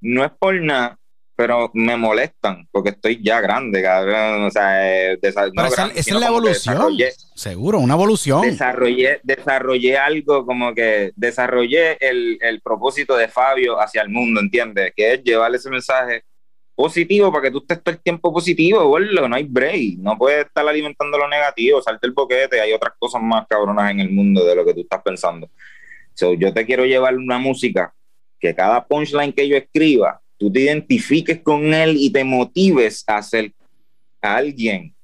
no 0.00 0.24
es 0.24 0.30
por 0.38 0.54
nada, 0.60 0.96
pero 1.40 1.70
me 1.74 1.96
molestan 1.96 2.68
porque 2.70 2.90
estoy 2.90 3.20
ya 3.24 3.40
grande, 3.40 3.82
cabrón. 3.82 4.44
O 4.44 4.50
sea, 4.50 5.10
esa, 5.14 5.46
es 5.94 6.12
la 6.12 6.28
evolución. 6.28 6.96
Seguro, 7.34 7.78
una 7.78 7.94
evolución. 7.94 8.42
Desarrollé, 8.42 9.20
desarrollé 9.22 9.96
algo 9.96 10.44
como 10.46 10.74
que 10.74 11.12
desarrollé 11.16 11.96
el, 11.98 12.38
el, 12.42 12.60
propósito 12.60 13.16
de 13.16 13.26
Fabio 13.28 13.80
hacia 13.80 14.02
el 14.02 14.10
mundo, 14.10 14.38
¿entiendes? 14.38 14.92
Que 14.94 15.14
es 15.14 15.24
llevarle 15.24 15.56
ese 15.56 15.70
mensaje 15.70 16.24
positivo 16.74 17.30
para 17.30 17.44
que 17.44 17.50
tú 17.50 17.58
estés 17.58 17.82
todo 17.82 17.94
el 17.94 18.00
tiempo 18.00 18.32
positivo, 18.32 18.86
boludo. 18.86 19.28
No 19.28 19.36
hay 19.36 19.44
break. 19.44 19.98
No 19.98 20.16
puedes 20.16 20.46
estar 20.46 20.66
alimentando 20.66 21.18
lo 21.18 21.28
negativo, 21.28 21.82
salte 21.82 22.06
el 22.06 22.12
boquete. 22.12 22.60
Hay 22.60 22.72
otras 22.72 22.94
cosas 22.98 23.22
más 23.22 23.46
cabronas 23.48 23.90
en 23.90 24.00
el 24.00 24.10
mundo 24.10 24.44
de 24.44 24.54
lo 24.54 24.64
que 24.64 24.74
tú 24.74 24.80
estás 24.80 25.02
pensando. 25.02 25.48
So, 26.14 26.34
yo 26.34 26.52
te 26.52 26.66
quiero 26.66 26.84
llevar 26.84 27.16
una 27.16 27.38
música 27.38 27.94
que 28.38 28.54
cada 28.54 28.86
punchline 28.86 29.32
que 29.32 29.48
yo 29.48 29.56
escriba 29.56 30.20
tú 30.40 30.50
te 30.50 30.60
identifiques 30.60 31.40
con 31.42 31.74
él 31.74 31.96
y 31.98 32.10
te 32.10 32.24
motives 32.24 33.04
a 33.06 33.22
ser 33.22 33.52
alguien. 34.22 34.94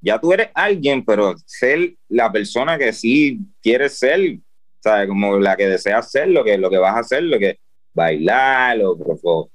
Ya 0.00 0.20
tú 0.20 0.32
eres 0.32 0.48
alguien, 0.54 1.04
pero 1.04 1.36
ser 1.46 1.94
la 2.08 2.32
persona 2.32 2.76
que 2.76 2.92
sí 2.92 3.38
quieres 3.62 3.96
ser, 3.96 4.38
¿sabes? 4.80 5.06
Como 5.06 5.38
la 5.38 5.56
que 5.56 5.68
deseas 5.68 6.10
ser, 6.10 6.28
lo 6.28 6.42
que, 6.42 6.58
lo 6.58 6.68
que 6.68 6.78
vas 6.78 6.96
a 6.96 7.00
hacer, 7.00 7.22
lo 7.22 7.38
que 7.38 7.60
bailar, 7.94 8.80
o, 8.82 8.98
o 9.22 9.50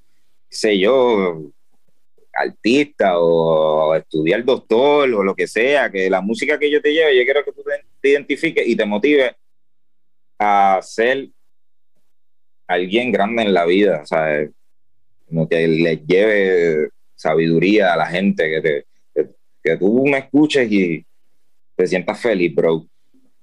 sé 0.50 0.77
yo, 0.77 1.42
artista 2.34 3.20
o, 3.20 3.96
estudiar 3.96 4.44
doctor 4.44 5.12
o 5.13 5.24
lo 5.24 5.36
que 5.36 5.48
sea, 5.48 5.89
que 5.89 6.10
la 6.10 6.22
música 6.22 6.60
que 6.60 6.70
yo 6.70 6.82
te 6.82 6.94
lleve, 6.94 7.18
yo 7.18 7.24
quiero 7.24 7.44
que 7.44 7.51
tú 7.51 7.63
te, 7.63 7.86
te 8.01 8.10
identifiques 8.10 8.68
y 8.68 8.75
te 8.75 8.86
motive 8.86 9.36
a 10.39 10.80
ser 10.82 11.30
alguien 12.68 13.12
grande 13.12 13.44
en 13.44 13.54
la 13.54 13.66
vida, 13.66 14.06
¿sabes? 14.06 14.51
como 15.27 15.48
que 15.48 15.68
le 15.68 15.98
lleve 15.98 16.89
sabiduría 17.16 17.94
a 17.94 17.98
la 17.98 18.08
gente, 18.08 18.50
que, 18.50 18.62
te, 18.62 19.34
que, 19.63 19.77
tú 19.77 20.06
me 20.06 20.20
escuches 20.20 20.72
y 20.72 21.06
te 21.75 21.88
sientas 21.88 22.20
feliz, 22.20 22.54
bro. 22.56 22.86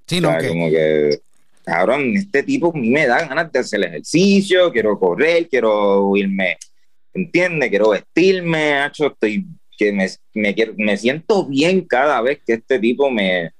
Sí, 0.06 0.20
no, 0.20 0.36
como 0.48 0.70
que, 0.70 1.18
cabrón, 1.64 2.16
este 2.16 2.42
tipo 2.42 2.72
a 2.74 2.78
mí 2.78 2.90
me 2.90 3.06
da 3.06 3.26
ganas 3.26 3.50
de 3.52 3.58
hacer 3.58 3.82
ejercicio, 3.84 4.72
quiero 4.72 4.98
correr, 4.98 5.48
quiero 5.48 6.16
irme, 6.16 6.56
¿entiendes? 7.14 7.70
Quiero 7.70 7.90
vestirme, 7.90 8.84
hecho, 8.84 9.06
estoy, 9.06 9.46
que 9.76 9.92
me, 9.92 10.08
me, 10.34 10.54
me, 10.76 10.96
siento 10.96 11.46
bien 11.46 11.82
cada 11.82 12.20
vez 12.20 12.40
que 12.44 12.54
este 12.54 12.78
tipo 12.78 13.10
me, 13.10 13.52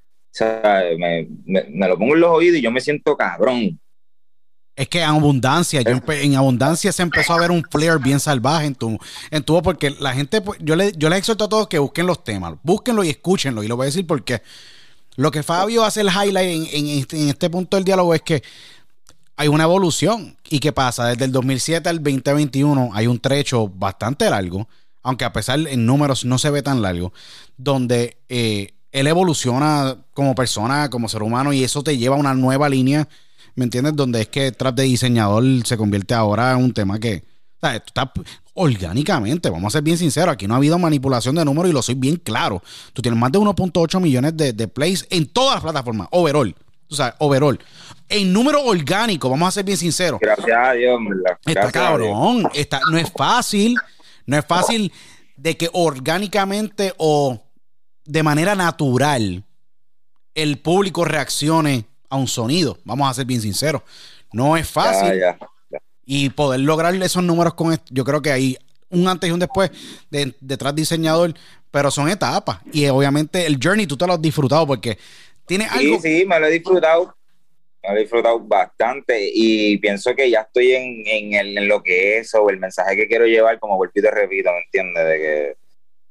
me, 0.99 1.29
me, 1.47 1.65
me, 1.71 1.89
lo 1.89 1.99
pongo 1.99 2.15
en 2.15 2.21
los 2.21 2.31
oídos 2.31 2.59
y 2.59 2.63
yo 2.63 2.71
me 2.71 2.81
siento 2.81 3.17
cabrón. 3.17 3.81
Es 4.77 4.89
que 4.89 4.99
en 4.99 5.09
abundancia, 5.09 5.83
yo 5.83 6.01
en 6.09 6.35
abundancia 6.35 6.91
se 6.91 7.03
empezó 7.03 7.33
a 7.33 7.41
ver 7.41 7.53
un 7.53 7.63
flare 7.63 7.99
bien 8.03 8.19
salvaje 8.19 8.67
en 8.67 8.75
tu, 8.75 8.99
en 9.31 9.43
tu 9.45 9.53
voz, 9.53 9.63
porque 9.63 9.91
la 10.01 10.13
gente, 10.13 10.41
pues, 10.41 10.59
yo, 10.61 10.75
le, 10.75 10.91
yo 10.97 11.09
les 11.09 11.21
exhorto 11.21 11.45
a 11.45 11.49
todos 11.49 11.69
que 11.69 11.79
busquen 11.79 12.07
los 12.07 12.25
temas, 12.25 12.55
búsquenlo 12.65 13.05
y 13.05 13.11
escúchenlo, 13.11 13.63
y 13.63 13.69
lo 13.69 13.77
voy 13.77 13.85
a 13.85 13.87
decir 13.87 14.05
porque 14.05 14.43
lo 15.15 15.31
que 15.31 15.45
Fabio 15.45 15.85
hace 15.85 16.01
el 16.01 16.09
highlight 16.09 16.51
en, 16.51 16.67
en 16.73 16.99
este, 16.99 17.21
en 17.21 17.29
este 17.29 17.49
punto 17.49 17.77
del 17.77 17.85
diálogo 17.85 18.15
es 18.15 18.23
que 18.23 18.43
hay 19.37 19.49
una 19.49 19.65
evolución. 19.65 20.37
¿Y 20.49 20.61
qué 20.61 20.73
pasa? 20.73 21.07
Desde 21.07 21.25
el 21.25 21.33
2007 21.33 21.89
al 21.89 22.03
2021 22.03 22.91
hay 22.93 23.07
un 23.07 23.19
trecho 23.19 23.69
bastante 23.69 24.29
largo, 24.31 24.69
aunque 25.03 25.25
a 25.25 25.33
pesar 25.33 25.61
en 25.61 25.87
números 25.87 26.25
no 26.25 26.39
se 26.39 26.51
ve 26.51 26.63
tan 26.63 26.83
largo, 26.83 27.13
donde 27.57 28.19
eh, 28.29 28.75
él 28.93 29.07
evoluciona 29.07 29.97
como 30.13 30.35
persona, 30.35 30.89
como 30.89 31.09
ser 31.09 31.23
humano, 31.23 31.53
y 31.53 31.65
eso 31.65 31.83
te 31.83 31.99
lleva 31.99 32.17
a 32.17 32.19
una 32.19 32.35
nueva 32.35 32.69
línea, 32.69 33.09
¿me 33.55 33.65
entiendes? 33.65 33.97
Donde 33.97 34.23
es 34.23 34.29
que 34.29 34.53
trap 34.53 34.77
de 34.77 34.85
diseñador 34.85 35.45
se 35.65 35.77
convierte 35.77 36.15
ahora 36.15 36.53
en 36.53 36.59
un 36.59 36.73
tema 36.73 36.99
que, 36.99 37.25
¿sabes? 37.61 37.83
Tú 37.83 37.89
estás 37.89 38.11
orgánicamente, 38.55 39.51
vamos 39.51 39.75
a 39.75 39.79
ser 39.79 39.83
bien 39.83 39.99
sinceros, 39.99 40.33
aquí 40.33 40.47
no 40.47 40.55
ha 40.55 40.59
habido 40.59 40.79
manipulación 40.79 41.35
de 41.35 41.45
números 41.45 41.71
y 41.71 41.75
lo 41.75 41.83
soy 41.83 41.97
bien 41.97 42.17
claro. 42.17 42.63
Tú 42.93 43.03
tienes 43.03 43.19
más 43.19 43.33
de 43.33 43.41
1.8 43.41 44.01
millones 44.01 44.37
de, 44.37 44.53
de 44.53 44.69
plays 44.69 45.07
en 45.11 45.27
todas 45.27 45.57
las 45.57 45.63
plataformas, 45.65 46.07
overall. 46.13 46.55
O 46.91 46.95
sea, 46.95 47.15
overall. 47.19 47.59
En 48.09 48.33
número 48.33 48.63
orgánico, 48.65 49.31
vamos 49.31 49.49
a 49.49 49.53
ser 49.53 49.65
bien 49.65 49.79
sinceros. 49.79 50.21
Gracias 50.21 50.57
a 50.57 50.73
Dios, 50.73 51.01
¿verdad? 51.09 51.39
Está 51.45 51.53
Gracias 51.53 51.73
cabrón. 51.73 52.49
Está, 52.55 52.81
no 52.91 52.99
es 52.99 53.11
fácil. 53.11 53.77
No 54.27 54.39
es 54.39 54.45
fácil 54.47 54.93
de 55.37 55.57
que 55.57 55.69
orgánicamente 55.73 56.95
o 56.99 57.41
de 58.05 58.23
manera 58.23 58.55
natural 58.55 59.45
el 60.35 60.59
público 60.59 61.05
reaccione 61.05 61.87
a 62.09 62.17
un 62.17 62.29
sonido. 62.29 62.79
Vamos 62.85 63.11
a 63.11 63.15
ser 63.15 63.27
bien 63.27 63.41
sinceros. 63.41 63.83
No 64.33 64.57
es 64.57 64.69
fácil. 64.69 65.09
Ya, 65.19 65.39
ya. 65.71 65.79
Y 66.07 66.31
poder 66.31 66.61
lograr 66.61 66.95
esos 66.95 67.23
números 67.23 67.55
con 67.55 67.73
esto, 67.73 67.87
yo 67.91 68.05
creo 68.05 68.21
que 68.21 68.31
hay 68.31 68.59
un 68.91 69.09
antes 69.09 69.29
y 69.29 69.33
un 69.33 69.41
después 69.41 69.71
de, 70.11 70.35
detrás 70.41 70.75
diseñador, 70.75 71.35
pero 71.71 71.91
son 71.91 72.09
etapas. 72.09 72.59
Y 72.73 72.87
obviamente 72.87 73.47
el 73.47 73.59
journey 73.63 73.87
tú 73.87 73.97
te 73.97 74.07
lo 74.07 74.15
has 74.15 74.23
disfrutado 74.23 74.67
porque 74.67 74.99
tiene 75.47 75.69
Sí, 75.69 75.87
algo. 75.87 76.01
sí, 76.01 76.25
me 76.27 76.41
lo 76.41 76.47
he 76.47 76.51
disfrutado. 76.51 77.15
Me 77.83 77.91
lo 77.91 77.97
he 77.97 78.01
disfrutado 78.01 78.41
bastante 78.41 79.29
y 79.33 79.77
pienso 79.79 80.15
que 80.15 80.31
ya 80.31 80.41
estoy 80.43 80.73
en, 80.73 81.03
en, 81.07 81.33
el- 81.35 81.59
en 81.59 81.69
lo 81.69 81.83
que 81.83 82.19
es 82.19 82.35
o 82.35 82.49
el 82.49 82.59
mensaje 82.59 82.97
que 82.97 83.07
quiero 83.07 83.27
llevar, 83.27 83.59
como 83.59 83.77
vuelvo 83.77 83.93
y 83.95 84.01
te 84.03 84.11
repito, 84.11 84.51
¿me 84.53 84.61
entiendes? 84.65 85.05
De 85.07 85.19
que 85.19 85.57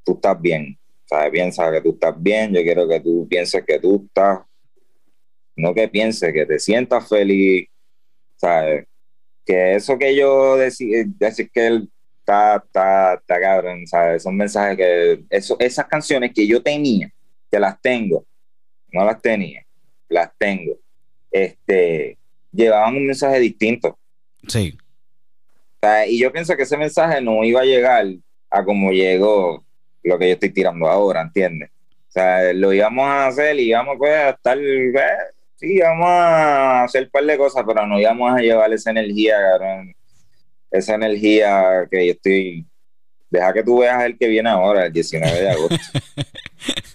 tú 0.04 0.13
estás 0.13 0.40
bien, 0.40 0.78
¿sabes? 1.06 1.32
Piensa 1.32 1.72
que 1.72 1.82
tú 1.82 1.92
estás 1.94 2.13
bien, 2.22 2.54
yo 2.54 2.62
quiero 2.62 2.88
que 2.88 3.00
tú 3.00 3.28
pienses 3.28 3.63
que 3.66 3.80
tú 3.80 4.04
estás, 4.06 4.42
no 5.56 5.74
que 5.74 5.88
pienses, 5.88 6.32
que 6.34 6.46
te 6.46 6.60
sientas 6.60 7.08
feliz, 7.08 7.68
¿sabes? 8.38 8.86
Que 9.46 9.75
eso 9.75 9.98
que 9.98 10.16
yo 10.16 10.56
decía, 10.58 11.04
decir 11.08 11.50
que 11.52 11.68
él 11.68 11.90
está, 12.20 12.58
está, 12.63 13.13
está 13.16 13.40
cabrón, 13.42 13.86
¿sabes? 13.88 14.24
Son 14.24 14.36
mensajes 14.38 14.78
que, 14.78 15.24
eso, 15.30 15.56
esas 15.60 15.88
canciones 15.88 16.32
que 16.34 16.48
yo 16.48 16.62
tenía, 16.62 17.10
que 17.52 17.60
las 17.60 17.80
tengo, 17.82 18.25
no 18.94 19.04
las 19.04 19.22
tenía, 19.22 19.66
las 20.08 20.32
tengo, 20.38 20.78
este, 21.32 22.18
llevaban 22.52 22.96
un 22.96 23.08
mensaje 23.08 23.40
distinto. 23.40 23.98
Sí. 24.48 24.78
O 24.78 25.86
sea, 25.86 26.08
y 26.08 26.20
yo 26.20 26.32
pienso 26.32 26.56
que 26.56 26.64
ese 26.64 26.78
mensaje 26.78 27.20
no 27.22 27.44
iba 27.44 27.62
a 27.62 27.66
llegar 27.66 28.06
a 28.50 28.64
como 28.64 28.92
llegó 28.92 29.66
lo 30.04 30.20
que 30.20 30.28
yo 30.28 30.34
estoy 30.34 30.50
tirando 30.50 30.88
ahora, 30.88 31.22
¿entiendes? 31.22 31.70
O 32.08 32.12
sea, 32.14 32.54
lo 32.54 32.72
íbamos 32.72 33.06
a 33.06 33.28
hacer 33.28 33.60
y 33.60 33.70
íbamos 33.70 33.98
pues, 33.98 34.12
a 34.12 34.30
estar, 34.30 34.58
eh, 34.60 34.94
sí, 35.56 35.74
íbamos 35.74 36.06
a 36.08 36.84
hacer 36.84 37.06
un 37.06 37.10
par 37.10 37.26
de 37.26 37.38
cosas, 37.38 37.64
pero 37.66 37.88
no 37.88 38.00
íbamos 38.00 38.32
a 38.32 38.38
llevar 38.38 38.72
esa 38.72 38.92
energía, 38.92 39.36
cabrón. 39.36 39.96
Esa 40.70 40.96
energía 40.96 41.88
que 41.90 42.06
yo 42.06 42.12
estoy... 42.14 42.66
Deja 43.30 43.52
que 43.52 43.64
tú 43.64 43.80
veas 43.80 44.04
el 44.04 44.16
que 44.16 44.28
viene 44.28 44.50
ahora, 44.50 44.86
el 44.86 44.94
19 44.94 45.42
de 45.42 45.50
agosto. 45.50 45.76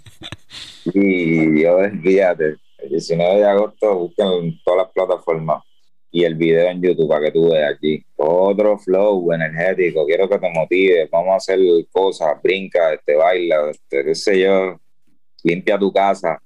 y 0.95 1.63
yo, 1.63 1.77
olvídate, 1.77 2.57
el 2.79 2.89
19 2.91 3.37
de 3.41 3.45
agosto 3.47 3.95
busquen 3.99 4.27
en 4.45 4.61
todas 4.65 4.85
las 4.85 4.93
plataformas 4.93 5.63
y 6.11 6.25
el 6.25 6.35
video 6.37 6.69
en 6.69 6.81
YouTube 6.81 7.09
para 7.09 7.27
que 7.27 7.33
tú 7.33 7.51
veas 7.51 7.75
aquí. 7.75 8.03
Otro 8.17 8.79
flow 8.79 9.33
energético, 9.33 10.07
quiero 10.07 10.29
que 10.29 10.39
te 10.39 10.51
motive, 10.51 11.09
vamos 11.13 11.33
a 11.33 11.37
hacer 11.37 11.59
cosas, 11.93 12.41
brinca, 12.43 12.93
este, 12.95 13.15
baila, 13.17 13.71
este, 13.71 14.05
qué 14.05 14.15
sé 14.15 14.41
yo, 14.41 14.81
limpia 15.43 15.79
tu 15.79 15.93
casa, 15.93 16.41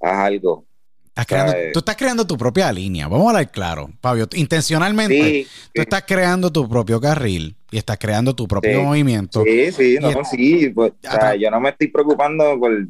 haz 0.00 0.12
algo. 0.26 0.64
Estás 1.06 1.26
creando- 1.26 1.52
tú 1.72 1.78
estás 1.80 1.96
creando 1.96 2.24
tu 2.26 2.38
propia 2.38 2.70
línea. 2.72 3.08
Vamos 3.08 3.26
a 3.26 3.30
hablar 3.30 3.50
claro, 3.50 3.90
Fabio. 4.00 4.28
Intencionalmente, 4.36 5.14
Sí, 5.44 5.46
tú 5.74 5.82
estás 5.82 6.04
creando 6.06 6.52
tu 6.52 6.68
propio 6.68 7.00
carril 7.00 7.56
y 7.72 7.78
estás 7.78 7.98
creando 7.98 8.36
tu 8.36 8.46
propio 8.46 8.78
Sí. 8.78 8.84
movimiento. 8.84 9.42
sí, 9.42 9.72
sí, 9.72 9.96
no, 10.00 10.24
sí, 10.24 10.68
pues, 10.70 10.92
o 10.92 11.10
sea, 11.10 11.34
yo 11.34 11.50
no 11.50 11.60
me 11.60 11.70
estoy 11.70 11.88
preocupando 11.88 12.56
por, 12.60 12.86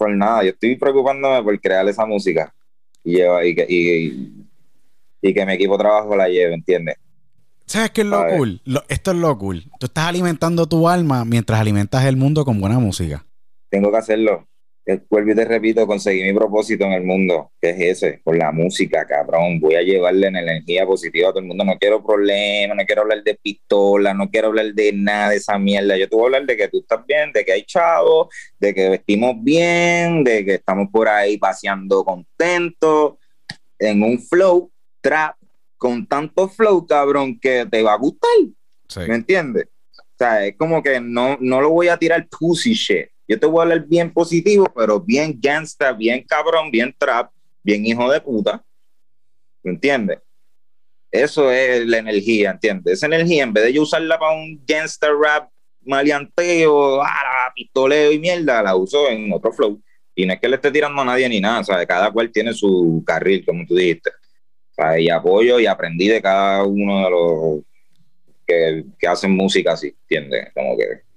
por 0.00 0.16
nada, 0.16 0.42
yo 0.42 0.50
estoy 0.50 0.76
preocupándome 0.76 1.42
por 1.42 1.60
crear 1.60 1.86
esa 1.86 2.06
música 2.06 2.54
y, 3.04 3.16
lleva- 3.16 3.44
y, 3.44 3.54
que, 3.54 3.66
y, 3.68 4.46
y 5.20 5.34
que 5.34 5.44
mi 5.46 5.52
equipo 5.52 5.76
de 5.76 5.82
trabajo 5.84 6.16
la 6.16 6.26
lleve, 6.28 6.54
¿entiendes? 6.54 6.96
¿Sabes 7.66 7.90
qué 7.90 8.00
es 8.00 8.06
lo 8.06 8.16
cool? 8.36 8.60
Lo- 8.64 8.82
esto 8.88 9.10
es 9.10 9.16
lo 9.18 9.36
cool. 9.38 9.64
Tú 9.78 9.86
estás 9.86 10.06
alimentando 10.06 10.66
tu 10.66 10.88
alma 10.88 11.24
mientras 11.26 11.60
alimentas 11.60 12.04
el 12.06 12.16
mundo 12.16 12.44
con 12.46 12.58
buena 12.60 12.78
música. 12.78 13.24
tengo 13.68 13.90
que 13.92 13.98
hacerlo. 13.98 14.48
Vuelvo 15.08 15.32
y 15.32 15.34
te 15.34 15.44
repito, 15.44 15.86
conseguí 15.86 16.22
mi 16.22 16.32
propósito 16.32 16.84
en 16.84 16.92
el 16.92 17.04
mundo, 17.04 17.52
que 17.60 17.70
es 17.70 17.80
ese, 18.02 18.20
con 18.22 18.38
la 18.38 18.50
música, 18.50 19.06
cabrón. 19.06 19.60
Voy 19.60 19.74
a 19.74 19.82
llevarle 19.82 20.26
en 20.26 20.36
energía 20.36 20.84
positiva 20.86 21.28
a 21.28 21.32
todo 21.32 21.40
el 21.40 21.46
mundo. 21.46 21.64
No 21.64 21.78
quiero 21.78 22.04
problemas, 22.04 22.76
no 22.76 22.84
quiero 22.84 23.02
hablar 23.02 23.22
de 23.22 23.38
pistola, 23.40 24.14
no 24.14 24.30
quiero 24.30 24.48
hablar 24.48 24.72
de 24.72 24.92
nada 24.92 25.30
de 25.30 25.36
esa 25.36 25.58
mierda. 25.58 25.96
Yo 25.96 26.08
te 26.08 26.16
voy 26.16 26.24
a 26.24 26.26
hablar 26.26 26.46
de 26.46 26.56
que 26.56 26.68
tú 26.68 26.80
estás 26.80 27.06
bien, 27.06 27.30
de 27.32 27.44
que 27.44 27.52
hay 27.52 27.62
chavos, 27.64 28.34
de 28.58 28.74
que 28.74 28.88
vestimos 28.88 29.36
bien, 29.40 30.24
de 30.24 30.44
que 30.44 30.54
estamos 30.54 30.88
por 30.90 31.08
ahí 31.08 31.36
paseando 31.36 32.04
contentos, 32.04 33.14
en 33.78 34.02
un 34.02 34.18
flow 34.18 34.70
trap, 35.00 35.36
con 35.76 36.06
tanto 36.06 36.48
flow, 36.48 36.86
cabrón, 36.86 37.38
que 37.38 37.66
te 37.70 37.82
va 37.82 37.92
a 37.92 37.98
gustar. 37.98 38.30
Sí. 38.88 39.00
¿Me 39.06 39.14
entiendes? 39.14 39.68
O 39.96 40.16
sea, 40.18 40.44
es 40.44 40.56
como 40.56 40.82
que 40.82 41.00
no, 41.00 41.38
no 41.40 41.60
lo 41.60 41.70
voy 41.70 41.88
a 41.88 41.96
tirar 41.96 42.26
pussy 42.28 42.74
shit. 42.74 43.06
Yo 43.30 43.38
te 43.38 43.46
voy 43.46 43.60
a 43.60 43.62
hablar 43.62 43.86
bien 43.86 44.12
positivo, 44.12 44.66
pero 44.74 44.98
bien 44.98 45.38
gangsta, 45.40 45.92
bien 45.92 46.24
cabrón, 46.24 46.68
bien 46.68 46.92
trap, 46.98 47.30
bien 47.62 47.86
hijo 47.86 48.10
de 48.10 48.20
puta. 48.20 48.60
¿Me 49.62 49.70
entiendes? 49.70 50.18
Eso 51.12 51.48
es 51.52 51.86
la 51.86 51.98
energía, 51.98 52.50
¿entiendes? 52.50 52.94
Esa 52.94 53.06
energía, 53.06 53.44
en 53.44 53.52
vez 53.52 53.66
de 53.66 53.72
yo 53.72 53.82
usarla 53.82 54.18
para 54.18 54.34
un 54.34 54.60
gangsta 54.66 55.10
rap 55.12 55.48
maleanteo, 55.82 57.00
ah, 57.00 57.52
pistoleo 57.54 58.10
y 58.10 58.18
mierda, 58.18 58.64
la 58.64 58.74
uso 58.74 59.08
en 59.08 59.32
otro 59.32 59.52
flow. 59.52 59.80
Y 60.12 60.26
no 60.26 60.32
es 60.32 60.40
que 60.40 60.48
le 60.48 60.56
esté 60.56 60.72
tirando 60.72 61.00
a 61.00 61.04
nadie 61.04 61.28
ni 61.28 61.40
nada, 61.40 61.62
¿sabes? 61.62 61.86
Cada 61.86 62.10
cual 62.10 62.32
tiene 62.32 62.52
su 62.52 63.00
carril, 63.06 63.46
como 63.46 63.64
tú 63.64 63.76
dijiste. 63.76 64.10
Sea, 64.72 64.98
y 64.98 65.08
apoyo 65.08 65.60
y 65.60 65.66
aprendí 65.66 66.08
de 66.08 66.20
cada 66.20 66.64
uno 66.64 67.04
de 67.04 67.10
los 67.10 67.64
que, 68.44 68.84
que 68.98 69.06
hacen 69.06 69.30
música 69.30 69.74
así, 69.74 69.94
¿entiendes? 70.00 70.52
Como 70.52 70.76
que. 70.76 71.08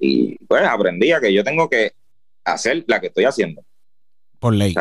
Y 0.00 0.36
pues 0.46 0.62
aprendí 0.64 1.12
a 1.12 1.20
que 1.20 1.32
yo 1.32 1.44
tengo 1.44 1.68
que 1.68 1.92
hacer 2.44 2.84
la 2.88 3.00
que 3.00 3.08
estoy 3.08 3.24
haciendo, 3.24 3.62
Por 4.38 4.54
ley. 4.54 4.74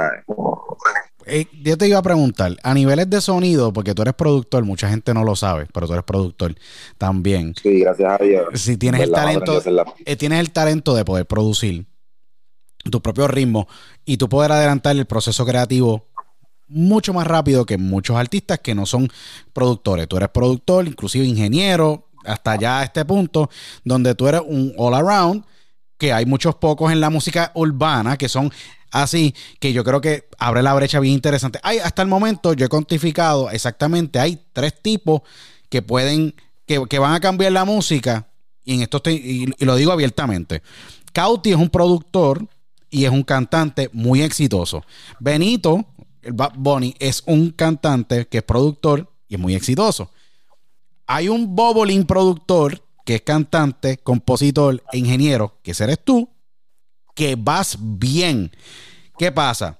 Eh, 1.25 1.45
yo 1.61 1.77
te 1.77 1.87
iba 1.87 1.99
a 1.99 2.01
preguntar, 2.01 2.55
a 2.63 2.73
niveles 2.73 3.09
de 3.09 3.21
sonido, 3.21 3.71
porque 3.71 3.93
tú 3.93 4.01
eres 4.01 4.15
productor, 4.15 4.63
mucha 4.63 4.89
gente 4.89 5.13
no 5.13 5.23
lo 5.23 5.35
sabe, 5.35 5.67
pero 5.71 5.85
tú 5.85 5.93
eres 5.93 6.05
productor 6.05 6.55
también. 6.97 7.53
Sí, 7.61 7.81
gracias 7.81 8.19
a 8.19 8.23
Dios. 8.23 8.45
Si 8.55 8.77
tienes 8.77 9.01
el 9.01 9.11
talento, 9.11 9.61
eh, 10.05 10.15
tienes 10.15 10.39
el 10.39 10.51
talento 10.51 10.95
de 10.95 11.05
poder 11.05 11.27
producir 11.27 11.85
tu 12.89 13.01
propio 13.01 13.27
ritmo 13.27 13.67
y 14.05 14.17
tú 14.17 14.29
poder 14.29 14.53
adelantar 14.53 14.95
el 14.95 15.05
proceso 15.05 15.45
creativo 15.45 16.07
mucho 16.67 17.13
más 17.13 17.27
rápido 17.27 17.65
que 17.65 17.77
muchos 17.77 18.15
artistas 18.15 18.59
que 18.59 18.75
no 18.75 18.85
son 18.85 19.09
productores. 19.53 20.07
Tú 20.07 20.17
eres 20.17 20.29
productor, 20.29 20.87
inclusive 20.87 21.25
ingeniero, 21.25 22.08
hasta 22.25 22.55
ya 22.55 22.83
este 22.83 23.05
punto, 23.05 23.49
donde 23.83 24.15
tú 24.15 24.27
eres 24.27 24.41
un 24.45 24.73
all 24.77 24.93
around, 24.93 25.43
que 25.97 26.13
hay 26.13 26.25
muchos 26.25 26.55
pocos 26.55 26.91
en 26.91 27.01
la 27.01 27.09
música 27.09 27.51
urbana 27.55 28.17
que 28.17 28.29
son 28.29 28.51
así, 28.91 29.35
que 29.59 29.73
yo 29.73 29.83
creo 29.83 30.01
que 30.01 30.29
abre 30.37 30.63
la 30.63 30.73
brecha 30.73 30.99
bien 30.99 31.13
interesante. 31.13 31.59
Hay, 31.61 31.79
hasta 31.79 32.01
el 32.01 32.07
momento 32.07 32.53
yo 32.53 32.65
he 32.65 32.69
cuantificado 32.69 33.49
exactamente, 33.49 34.19
hay 34.19 34.39
tres 34.53 34.81
tipos 34.81 35.21
que 35.69 35.81
pueden, 35.81 36.33
que, 36.65 36.83
que 36.89 36.99
van 36.99 37.13
a 37.13 37.19
cambiar 37.19 37.51
la 37.51 37.65
música, 37.65 38.27
y 38.63 38.75
en 38.75 38.81
esto 38.81 39.01
y, 39.05 39.53
y 39.57 39.65
lo 39.65 39.75
digo 39.75 39.91
abiertamente. 39.91 40.61
Cauti 41.11 41.51
es 41.51 41.57
un 41.57 41.69
productor 41.69 42.47
y 42.89 43.05
es 43.05 43.11
un 43.11 43.23
cantante 43.23 43.89
muy 43.93 44.21
exitoso. 44.21 44.83
Benito, 45.19 45.85
el 46.21 46.33
Bad 46.33 46.53
Bunny, 46.55 46.95
es 46.99 47.23
un 47.25 47.51
cantante 47.51 48.27
que 48.27 48.39
es 48.39 48.43
productor 48.43 49.11
y 49.27 49.35
es 49.35 49.39
muy 49.39 49.55
exitoso. 49.55 50.11
Hay 51.11 51.27
un 51.27 51.55
Bobolín 51.55 52.05
productor 52.05 52.83
que 53.03 53.15
es 53.15 53.21
cantante, 53.23 53.97
compositor 53.97 54.83
ingeniero, 54.93 55.57
que 55.63 55.71
ese 55.71 55.85
eres 55.85 55.97
tú, 56.03 56.29
que 57.15 57.35
vas 57.35 57.79
bien. 57.79 58.51
¿Qué 59.17 59.31
pasa? 59.31 59.79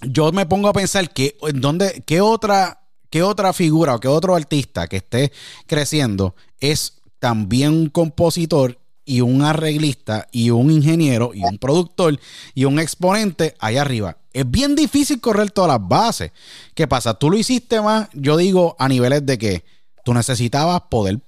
Yo 0.00 0.32
me 0.32 0.46
pongo 0.46 0.68
a 0.68 0.72
pensar 0.72 1.12
que 1.12 1.36
dónde, 1.52 2.02
qué 2.06 2.22
otra, 2.22 2.80
¿qué 3.10 3.22
otra 3.22 3.52
figura 3.52 3.94
o 3.94 4.00
qué 4.00 4.08
otro 4.08 4.34
artista 4.34 4.86
que 4.86 4.96
esté 4.96 5.32
creciendo 5.66 6.34
es 6.60 6.94
también 7.18 7.74
un 7.74 7.90
compositor 7.90 8.78
y 9.04 9.20
un 9.20 9.42
arreglista 9.42 10.28
y 10.32 10.48
un 10.48 10.70
ingeniero 10.70 11.32
y 11.34 11.44
un 11.44 11.58
productor 11.58 12.18
y 12.54 12.64
un 12.64 12.78
exponente 12.78 13.54
allá 13.58 13.82
arriba? 13.82 14.16
Es 14.32 14.50
bien 14.50 14.74
difícil 14.76 15.20
correr 15.20 15.50
todas 15.50 15.78
las 15.78 15.86
bases. 15.86 16.32
¿Qué 16.74 16.88
pasa? 16.88 17.12
Tú 17.12 17.30
lo 17.30 17.36
hiciste 17.36 17.82
más, 17.82 18.08
yo 18.14 18.38
digo, 18.38 18.76
a 18.78 18.88
niveles 18.88 19.26
de 19.26 19.36
que 19.36 19.74
tú 20.04 20.14
necesitabas 20.14 20.82
poder 20.82 21.18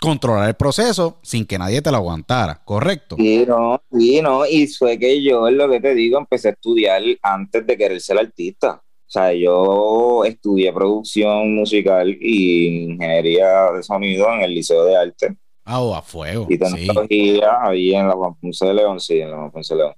controlar 0.00 0.48
el 0.48 0.54
proceso 0.54 1.18
sin 1.22 1.44
que 1.44 1.58
nadie 1.58 1.82
te 1.82 1.90
lo 1.90 1.98
aguantara, 1.98 2.62
¿correcto? 2.64 3.16
Y 3.18 3.44
no, 3.46 3.82
y 3.92 4.22
no, 4.22 4.46
y 4.46 4.66
fue 4.68 4.98
que 4.98 5.22
yo, 5.22 5.48
es 5.48 5.54
lo 5.54 5.68
que 5.68 5.80
te 5.80 5.94
digo, 5.94 6.18
empecé 6.18 6.48
a 6.48 6.52
estudiar 6.52 7.02
antes 7.20 7.66
de 7.66 7.76
querer 7.76 8.00
ser 8.00 8.18
artista. 8.18 8.80
O 9.08 9.10
sea, 9.10 9.32
yo 9.32 10.24
estudié 10.24 10.72
producción 10.72 11.54
musical 11.54 12.16
y 12.20 12.84
ingeniería 12.90 13.72
de 13.72 13.82
sonido 13.82 14.32
en 14.32 14.42
el 14.42 14.54
Liceo 14.54 14.84
de 14.84 14.96
Arte. 14.96 15.36
Ah, 15.64 15.80
oh, 15.80 15.94
a 15.94 16.02
fuego. 16.02 16.46
Y 16.48 16.58
tecnología 16.58 17.58
ahí 17.62 17.94
en 17.94 18.06
la 18.06 18.14
Juan 18.14 18.34
Ponce 18.34 18.66
de 18.66 18.74
León, 18.74 19.00
sí, 19.00 19.20
en 19.20 19.30
la 19.30 19.36
Juan 19.38 19.50
Ponce 19.50 19.74
de 19.74 19.80
León. 19.80 19.94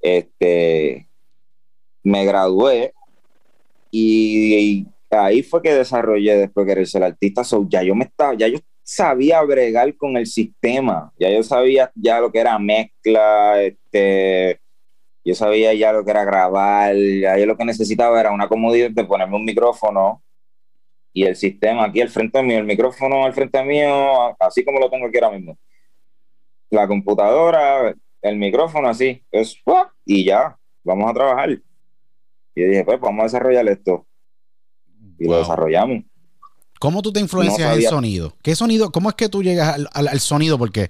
Este, 0.00 1.08
me 2.02 2.24
gradué 2.24 2.92
y, 3.90 4.86
ahí 5.10 5.42
fue 5.42 5.62
que 5.62 5.74
desarrollé 5.74 6.36
después 6.36 6.66
de 6.66 6.72
querer 6.72 6.86
ser 6.86 7.02
artista. 7.02 7.44
So, 7.44 7.66
ya 7.68 7.82
yo 7.82 7.94
me 7.94 8.04
estaba, 8.04 8.34
ya 8.34 8.48
yo 8.48 8.58
sabía 8.82 9.42
bregar 9.42 9.96
con 9.96 10.16
el 10.16 10.26
sistema, 10.26 11.12
ya 11.18 11.30
yo 11.30 11.42
sabía 11.42 11.92
ya 11.94 12.20
lo 12.20 12.32
que 12.32 12.40
era 12.40 12.58
mezcla, 12.58 13.62
este, 13.62 14.60
yo 15.24 15.34
sabía 15.34 15.74
ya 15.74 15.92
lo 15.92 16.04
que 16.04 16.10
era 16.10 16.24
grabar, 16.24 16.94
ya 16.96 17.38
yo 17.38 17.46
lo 17.46 17.56
que 17.56 17.64
necesitaba 17.64 18.20
era 18.20 18.32
una 18.32 18.48
comodidad 18.48 18.90
de 18.90 19.04
ponerme 19.04 19.36
un 19.36 19.44
micrófono 19.44 20.22
y 21.12 21.24
el 21.24 21.36
sistema 21.36 21.84
aquí 21.84 22.00
al 22.00 22.08
frente 22.08 22.42
mío, 22.42 22.58
el 22.58 22.64
micrófono 22.64 23.24
al 23.24 23.32
frente 23.34 23.62
mío, 23.64 24.36
así 24.40 24.64
como 24.64 24.80
lo 24.80 24.90
tengo 24.90 25.06
aquí 25.06 25.18
ahora 25.18 25.36
mismo. 25.36 25.58
La 26.70 26.86
computadora, 26.86 27.94
el 28.22 28.36
micrófono 28.36 28.88
así, 28.88 29.22
es, 29.30 29.62
y 30.04 30.24
ya, 30.24 30.56
vamos 30.84 31.10
a 31.10 31.14
trabajar. 31.14 31.50
Y 32.54 32.64
dije, 32.64 32.84
pues 32.84 33.00
vamos 33.00 33.20
a 33.20 33.24
desarrollar 33.24 33.68
esto. 33.68 34.06
Y 35.20 35.28
lo 35.28 35.38
desarrollamos. 35.38 36.02
¿Cómo 36.80 37.02
tú 37.02 37.12
te 37.12 37.20
influencias 37.20 37.60
en 37.60 37.82
el 37.82 37.86
sonido? 37.86 38.32
¿Qué 38.42 38.56
sonido? 38.56 38.90
¿Cómo 38.90 39.10
es 39.10 39.14
que 39.14 39.28
tú 39.28 39.42
llegas 39.42 39.78
al, 39.92 40.20
sonido? 40.20 40.56
Porque 40.56 40.88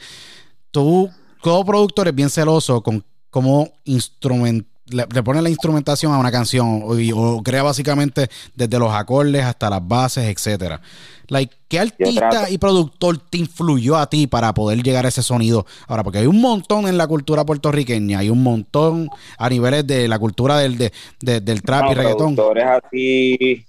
tú, 0.71 1.11
todo 1.43 1.65
productor 1.65 2.07
es 2.07 2.15
bien 2.15 2.31
celoso 2.31 2.81
con 2.81 3.05
cómo 3.29 3.73
instrument, 3.85 4.65
le, 4.87 5.05
pone 5.25 5.43
la 5.43 5.51
instrumentación 5.51 6.13
a 6.13 6.19
una 6.19 6.31
canción 6.31 6.85
o, 6.85 7.43
crea 7.43 7.65
básicamente 7.65 8.29
desde 8.55 8.79
los 8.79 8.93
acordes 8.93 9.45
hasta 9.45 9.69
las 9.69 9.87
bases, 9.87 10.27
etcétera. 10.27 10.81
Like, 11.27 11.57
¿Qué 11.67 11.81
artista 11.81 12.49
y 12.49 12.59
productor 12.59 13.19
te 13.19 13.39
influyó 13.39 13.97
a 13.97 14.09
ti 14.09 14.29
para 14.29 14.55
poder 14.55 14.85
llegar 14.85 15.07
a 15.07 15.09
ese 15.09 15.25
sonido? 15.25 15.67
Ahora, 15.89 16.05
porque 16.05 16.19
hay 16.19 16.27
un 16.27 16.41
montón 16.41 16.87
en 16.87 16.99
la 16.99 17.09
cultura 17.09 17.45
puertorriqueña, 17.45 18.21
hay 18.21 18.31
un 18.31 18.45
montón 18.45 19.09
a 19.39 19.49
niveles 19.49 19.85
de 19.89 20.07
la 20.07 20.21
cultura 20.21 20.59
del, 20.59 20.93
del 21.19 21.63
trap 21.63 21.91
y 21.91 21.95
reggaetón. 21.95 22.37
Productores 22.37 22.65
así 22.67 23.67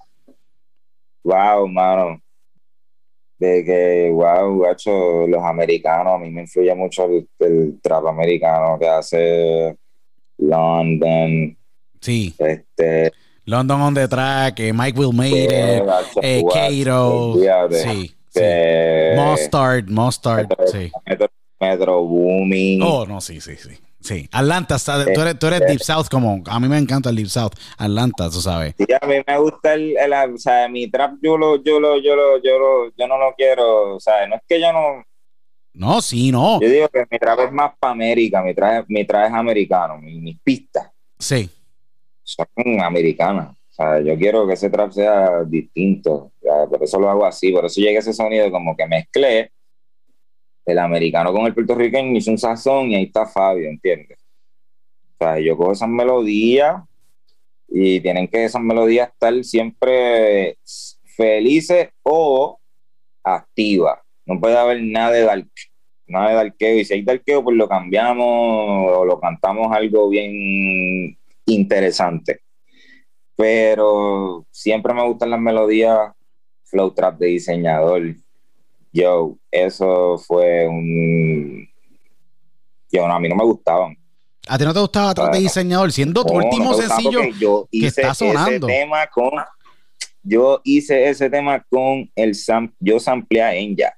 wow, 1.24 1.68
mano. 1.68 2.22
De 3.38 3.64
que, 3.66 4.12
wow, 4.12 4.60
gacho, 4.60 5.28
los 5.28 5.44
americanos, 5.44 6.14
a 6.14 6.18
mí 6.20 6.30
me 6.30 6.42
influye 6.42 6.74
mucho 6.76 7.08
el, 7.40 7.80
trap 7.82 8.06
americano 8.06 8.78
que 8.80 8.88
hace 8.88 9.78
London. 10.38 11.58
Sí. 12.00 12.36
Este, 12.38 13.12
London 13.46 13.82
on 13.82 13.94
the 13.96 14.08
track, 14.08 14.60
eh, 14.60 14.72
Mike 14.72 15.00
Will 15.00 15.14
Made 15.14 15.46
It, 15.46 15.52
eh, 16.22 16.44
Kato. 16.44 17.36
Sí. 17.72 18.16
sí. 18.30 18.42
Mustard, 19.16 19.90
Mustard, 19.90 20.48
sí. 20.68 20.92
Metro 21.62 22.04
Booming. 22.04 22.82
Oh, 22.82 23.06
no, 23.06 23.22
sí, 23.22 23.40
sí, 23.40 23.56
sí. 23.56 23.78
Sí, 24.02 24.28
Atlanta, 24.32 24.78
tú 25.14 25.22
eres, 25.22 25.38
tú 25.38 25.46
eres 25.46 25.60
Deep 25.60 25.80
South 25.80 26.08
como, 26.10 26.42
a 26.48 26.60
mí 26.60 26.68
me 26.68 26.80
encanta 26.80 27.12
el 27.12 27.16
Deep 27.16 27.28
South, 27.28 27.52
Atlanta, 27.78 28.32
tú 28.32 28.42
sabes. 28.42 28.74
Sí, 28.76 28.86
a 29.00 29.06
mí 29.06 29.18
me 29.28 29.38
gusta 29.38 29.76
el, 29.76 29.96
o 30.34 30.38
sea, 30.40 30.68
mi 30.68 30.90
trap 30.90 31.18
yo 31.22 31.38
lo, 31.38 31.64
yo 31.64 31.80
lo, 31.80 32.02
yo 32.02 32.16
lo, 32.16 32.42
yo 32.42 32.58
lo, 32.58 32.92
yo 32.98 33.08
no 33.08 33.20
lo 33.20 33.36
quiero, 33.36 33.98
o 33.98 34.00
sea, 34.00 34.26
no 34.26 34.38
es 34.38 34.42
que 34.48 34.60
yo 34.60 34.74
no... 34.74 35.04
No, 35.74 36.02
sí, 36.02 36.32
no. 36.32 36.60
Yo 36.60 36.68
digo 36.68 36.90
que 36.90 37.06
mi 37.12 37.20
trap 37.20 37.42
es 37.42 37.52
más 37.52 37.74
para 37.80 37.94
América, 37.94 38.42
mi 38.42 38.56
trap, 38.56 38.86
mi 38.90 39.06
trap 39.06 39.28
es 39.28 39.34
americano, 39.34 40.00
mis 40.00 40.40
pistas. 40.40 40.90
Sí. 41.20 41.48
Son 42.24 42.48
americanas. 42.84 43.52
O 43.52 43.74
sea, 43.74 44.02
yo 44.02 44.18
quiero 44.18 44.48
que 44.48 44.54
ese 44.54 44.72
trap 44.72 44.92
sea 44.92 45.44
distinto, 45.46 46.32
por 46.70 46.84
eso 46.84 47.00
lo 47.00 47.08
hago 47.08 47.24
así, 47.24 47.52
por 47.52 47.66
eso 47.66 47.80
llega 47.80 48.00
ese 48.00 48.14
sonido 48.14 48.50
como 48.50 48.76
que 48.76 48.88
mezclé 48.88 49.52
el 50.66 50.80
americano 50.80 51.32
con 51.34 51.46
el 51.46 51.54
puertorriqueño 51.54 52.18
hizo 52.18 52.32
un 52.32 52.38
sazón 52.38 52.92
y 52.92 52.96
ahí 52.96 53.04
está 53.04 53.26
Fabio, 53.26 53.70
¿entiendes? 53.70 54.20
O 55.20 55.24
sea, 55.24 55.40
yo 55.40 55.58
cojo 55.58 55.74
esas 55.74 55.90
melodías 55.90 56.82
y 57.68 58.00
tienen 58.02 58.28
que 58.28 58.46
esas 58.46 58.62
melodías 58.62 59.10
estar 59.10 59.44
siempre 59.44 60.58
felices 61.16 61.90
o 62.04 62.60
activas. 63.24 64.00
No 64.26 64.40
puede 64.40 64.58
haber 64.58 64.82
nada 64.84 65.12
de 65.12 65.22
dar 65.22 65.46
nada 66.12 66.30
de 66.30 66.36
darqueo. 66.36 66.78
Y 66.78 66.86
si 66.86 66.94
hay 66.94 67.02
darqueo, 67.04 67.44
pues 67.44 67.56
lo 67.56 67.68
cambiamos 67.68 68.26
o 68.28 69.06
lo 69.06 69.20
cantamos 69.20 69.72
algo 69.72 70.10
bien 70.10 71.18
interesante. 71.46 72.42
Pero 73.36 74.46
siempre 74.52 74.94
me 74.94 75.08
gustan 75.08 75.32
las 75.32 75.40
melodías 75.40 76.12
flow 76.66 76.92
trap 76.92 77.18
de 77.18 77.28
diseñador 77.28 78.16
yo, 78.92 79.38
eso 79.50 80.18
fue 80.18 80.68
un... 80.68 81.68
Yo, 82.92 83.08
no, 83.08 83.14
a 83.14 83.20
mí 83.20 83.30
no 83.30 83.36
me 83.36 83.46
gustaban. 83.46 83.98
¿A 84.48 84.58
ti 84.58 84.66
no 84.66 84.74
te 84.74 84.80
gustaba 84.80 85.14
Trap 85.14 85.34
de 85.34 85.40
Diseñador? 85.40 85.92
Siendo 85.92 86.26
tu 86.26 86.34
último 86.34 86.74
sencillo 86.74 87.24
yo 87.40 87.68
hice 87.72 88.02
que 88.02 88.02
está 88.02 88.14
sonando. 88.14 88.68
Ese 88.68 88.80
tema 88.80 89.08
con, 89.08 89.32
yo 90.24 90.62
hice 90.64 91.10
ese 91.10 91.30
tema 91.30 91.64
con 91.70 92.10
el 92.16 92.36
sam, 92.36 92.74
yo 92.80 93.00
sampleé 93.00 93.42
a 93.42 93.56
Enya. 93.56 93.94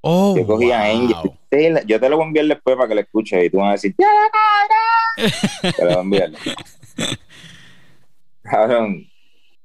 Oh, 0.00 0.34
yo 0.36 0.46
cogía 0.46 0.78
wow. 0.78 0.84
a 0.84 0.90
Enya. 0.90 1.82
Yo 1.84 2.00
te 2.00 2.08
lo 2.08 2.16
voy 2.16 2.24
a 2.24 2.28
enviar 2.28 2.46
después 2.46 2.76
para 2.76 2.88
que 2.88 2.94
lo 2.94 3.00
escuches 3.02 3.44
y 3.44 3.50
tú 3.50 3.58
vas 3.58 3.68
a 3.68 3.72
decir, 3.72 3.94
te 3.96 5.84
lo 5.84 5.88
voy 5.88 5.96
a 5.96 6.00
enviar. 6.00 6.30
Cabrón, 8.42 9.06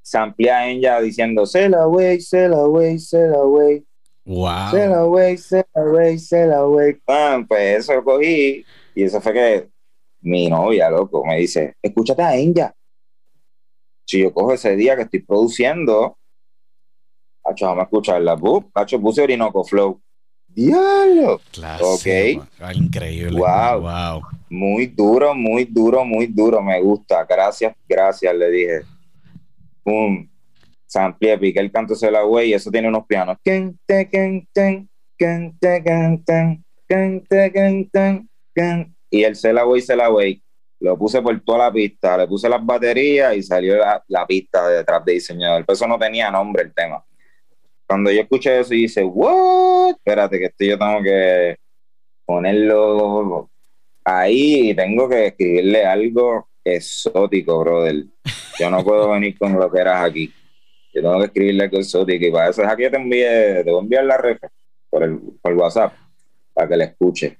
sampleé 0.02 0.52
a 0.52 0.70
Enya 0.70 1.00
diciendo, 1.00 1.46
se 1.46 1.70
la 1.70 1.88
way, 1.88 2.20
se 2.20 2.50
la 2.50 2.68
way, 2.68 3.00
se 3.00 3.28
la 3.28 3.44
way. 3.44 3.85
Wow. 4.26 4.72
Se 4.72 4.88
la 4.88 5.06
way, 5.06 5.38
se 5.38 5.66
la 5.74 5.84
way, 5.84 6.20
se 6.20 6.48
la 6.48 6.66
way. 6.66 6.98
pues 7.48 7.80
eso 7.80 7.94
lo 7.94 8.04
cogí 8.04 8.66
y 8.96 9.04
eso 9.04 9.22
fue 9.22 9.34
que 9.34 9.70
mi 10.22 10.50
novia, 10.50 10.90
loco, 10.90 11.24
me 11.24 11.38
dice, 11.38 11.76
escúchate 11.82 12.24
a 12.24 12.36
Enya. 12.36 12.74
Si 14.08 14.20
yo 14.20 14.34
cojo 14.34 14.54
ese 14.54 14.76
día 14.76 14.96
que 14.96 15.04
estoy 15.04 15.22
produciendo, 15.22 16.18
Hacho, 17.46 17.68
vamos 17.68 17.82
a 17.82 17.86
escucharla. 17.86 18.40
Hacho, 18.74 19.00
puse 19.00 19.22
Orinoco 19.22 19.64
Flow. 19.64 20.02
Diablo. 20.48 21.34
ok. 21.36 22.08
Ah, 22.60 22.74
increíble. 22.74 23.40
Wow. 23.40 23.82
wow. 23.82 24.22
Muy 24.50 24.88
duro, 24.88 25.36
muy 25.36 25.66
duro, 25.66 26.04
muy 26.04 26.28
duro. 26.28 26.62
Me 26.64 26.82
gusta. 26.82 27.24
Gracias, 27.26 27.76
gracias, 27.88 28.36
le 28.36 28.50
dije. 28.50 28.82
Pum 30.96 31.02
sample, 31.02 31.38
pique 31.38 31.60
el 31.60 31.72
canto 31.72 31.94
se 31.94 32.10
la 32.10 32.22
güey 32.24 32.50
y 32.50 32.54
eso 32.54 32.72
tiene 32.72 32.88
unos 32.88 33.06
pianos. 33.06 33.38
Y 39.10 39.24
el 39.24 39.36
se 39.36 39.54
la 39.54 39.64
güey, 39.64 39.82
se 39.82 39.96
la 39.96 40.08
güey. 40.08 40.42
Lo 40.80 40.98
puse 40.98 41.22
por 41.22 41.40
toda 41.42 41.60
la 41.60 41.72
pista, 41.72 42.18
le 42.18 42.28
puse 42.28 42.48
las 42.48 42.66
baterías 42.66 43.36
y 43.36 43.44
salió 43.44 43.78
la, 44.08 44.28
pista 44.28 44.68
de 44.68 44.84
trap 44.84 45.06
de 45.06 45.14
diseñador. 45.14 45.66
Pero 45.66 45.74
eso 45.74 45.88
no 45.88 46.00
tenía 46.00 46.32
nombre 46.32 46.64
el 46.64 46.74
tema. 46.74 47.04
Cuando 47.88 48.12
yo 48.12 48.22
escuché 48.22 48.60
eso 48.60 48.74
y 48.74 48.84
dice, 48.84 49.04
what? 49.04 49.96
Espérate, 49.98 50.40
que 50.40 50.46
esto 50.46 50.66
yo 50.66 50.78
tengo 50.78 51.02
que 51.04 51.58
ponerlo 52.26 53.50
ahí 54.04 54.70
y 54.70 54.76
tengo 54.76 55.08
que 55.08 55.28
escribirle 55.28 55.86
algo 55.86 56.50
exótico, 56.64 57.60
brother. 57.60 58.06
Yo 58.60 58.70
no 58.70 58.84
puedo 58.84 59.10
venir 59.12 59.38
con 59.38 59.54
lo 59.54 59.72
que 59.72 59.80
eras 59.80 60.06
aquí 60.06 60.34
yo 60.96 61.02
tengo 61.02 61.20
que 61.20 61.26
escribirle 61.26 61.64
algo 61.66 61.78
exótico 61.78 62.26
y 62.26 62.32
para 62.32 62.50
eso 62.50 62.64
es 62.64 62.70
aquí 62.70 62.90
te 62.90 62.96
envíe, 62.96 63.64
te 63.64 63.70
voy 63.70 63.80
a 63.80 63.84
enviar 63.84 64.06
la 64.06 64.18
ref 64.18 64.40
por 64.90 65.04
el, 65.04 65.20
por 65.42 65.54
WhatsApp 65.54 65.94
para 66.54 66.70
que 66.70 66.78
la 66.78 66.86
escuche, 66.86 67.38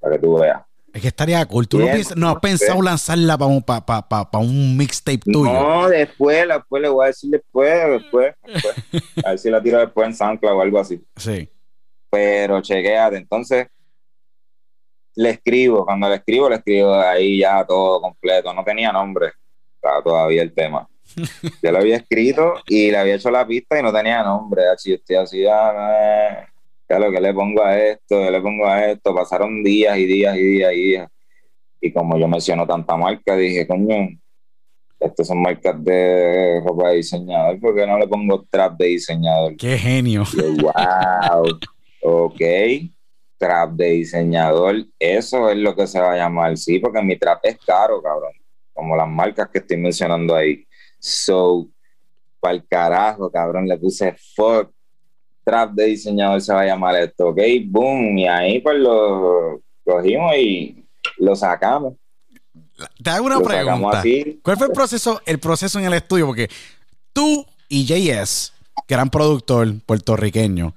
para 0.00 0.16
que 0.16 0.22
tú 0.22 0.38
veas. 0.38 0.62
Es 0.92 1.02
que 1.02 1.08
estaría 1.08 1.44
cool. 1.44 1.68
¿Tú 1.68 1.78
no, 2.16 2.30
has 2.30 2.40
pensado 2.40 2.80
lanzarla 2.82 3.36
para 3.36 3.50
un, 3.50 3.62
para, 3.62 4.38
un 4.40 4.76
mixtape 4.76 5.18
tuyo? 5.18 5.52
No, 5.52 5.88
después, 5.88 6.48
después 6.48 6.82
le 6.82 6.88
voy 6.88 7.04
a 7.04 7.06
decir 7.08 7.30
después, 7.30 8.00
después, 8.02 8.34
a 9.24 9.30
ver 9.30 9.38
si 9.38 9.50
la 9.50 9.62
tiro 9.62 9.78
después 9.78 10.08
en 10.08 10.14
SoundCloud 10.14 10.56
o 10.56 10.62
algo 10.62 10.78
así. 10.80 11.00
Sí. 11.16 11.48
Pero 12.10 12.62
chequeate, 12.62 13.16
entonces 13.16 13.66
le 15.16 15.30
escribo, 15.30 15.84
cuando 15.84 16.08
le 16.08 16.16
escribo, 16.16 16.48
le 16.48 16.56
escribo 16.56 16.94
ahí 16.94 17.40
ya 17.40 17.64
todo 17.64 18.00
completo. 18.00 18.52
No 18.54 18.64
tenía 18.64 18.90
nombre, 18.90 19.32
estaba 19.74 20.02
todavía 20.02 20.42
el 20.42 20.54
tema. 20.54 20.88
Yo 21.62 21.72
lo 21.72 21.78
había 21.78 21.96
escrito 21.96 22.54
y 22.66 22.90
le 22.90 22.98
había 22.98 23.14
hecho 23.16 23.30
la 23.30 23.46
pista 23.46 23.78
y 23.78 23.82
no 23.82 23.92
tenía 23.92 24.22
nombre. 24.22 24.68
Así 24.68 24.90
yo 24.90 24.96
estoy 24.96 25.16
así, 25.16 25.46
ah, 25.46 25.96
eh, 26.00 26.46
ya 26.88 26.98
lo 26.98 27.10
que 27.10 27.20
le 27.20 27.34
pongo 27.34 27.62
a 27.62 27.78
esto, 27.78 28.24
yo 28.24 28.30
le 28.30 28.40
pongo 28.40 28.66
a 28.66 28.86
esto. 28.86 29.14
Pasaron 29.14 29.62
días 29.62 29.96
y 29.98 30.06
días 30.06 30.36
y 30.36 30.42
días 30.42 30.72
y 30.72 30.76
días. 30.76 31.08
Y 31.80 31.92
como 31.92 32.18
yo 32.18 32.28
menciono 32.28 32.66
tanta 32.66 32.96
marca, 32.96 33.36
dije, 33.36 33.66
coño, 33.66 34.08
estas 34.98 35.26
son 35.26 35.42
marcas 35.42 35.82
de 35.84 36.60
ropa 36.64 36.90
de 36.90 36.96
diseñador, 36.96 37.60
¿por 37.60 37.74
qué 37.74 37.86
no 37.86 37.98
le 37.98 38.08
pongo 38.08 38.46
trap 38.50 38.78
de 38.78 38.86
diseñador? 38.86 39.56
Qué 39.56 39.76
genio. 39.76 40.24
Y 40.34 40.62
wow, 40.62 41.58
ok, 42.02 42.40
trap 43.36 43.72
de 43.72 43.86
diseñador, 43.86 44.86
eso 44.98 45.50
es 45.50 45.56
lo 45.58 45.76
que 45.76 45.86
se 45.86 46.00
va 46.00 46.14
a 46.14 46.16
llamar, 46.16 46.56
sí, 46.56 46.78
porque 46.78 47.02
mi 47.02 47.18
trap 47.18 47.40
es 47.42 47.58
caro, 47.58 48.00
cabrón, 48.02 48.32
como 48.72 48.96
las 48.96 49.08
marcas 49.08 49.48
que 49.50 49.58
estoy 49.58 49.76
mencionando 49.76 50.34
ahí. 50.34 50.65
So, 51.06 51.68
para 52.40 52.54
el 52.54 52.66
carajo, 52.66 53.30
cabrón, 53.30 53.68
le 53.68 53.78
puse 53.78 54.16
fuck, 54.34 54.72
trap 55.44 55.72
de 55.72 55.84
diseñador 55.84 56.40
se 56.40 56.52
va 56.52 56.62
a 56.62 56.66
llamar 56.66 56.96
esto, 56.96 57.28
ok, 57.28 57.38
boom, 57.66 58.18
y 58.18 58.26
ahí 58.26 58.60
pues 58.60 58.76
lo 58.78 59.62
cogimos 59.84 60.36
y 60.36 60.84
lo 61.18 61.36
sacamos. 61.36 61.94
Te 63.02 63.10
hago 63.10 63.26
una 63.26 63.38
Lo 63.38 63.44
pregunta. 63.44 64.02
¿Cuál 64.42 64.56
fue 64.56 64.66
el 64.66 64.72
proceso, 64.72 65.22
el 65.24 65.38
proceso 65.38 65.78
en 65.78 65.84
el 65.84 65.94
estudio? 65.94 66.26
Porque 66.26 66.50
tú 67.12 67.46
y 67.68 67.86
JS, 67.86 68.52
gran 68.88 69.08
productor 69.08 69.80
puertorriqueño, 69.86 70.74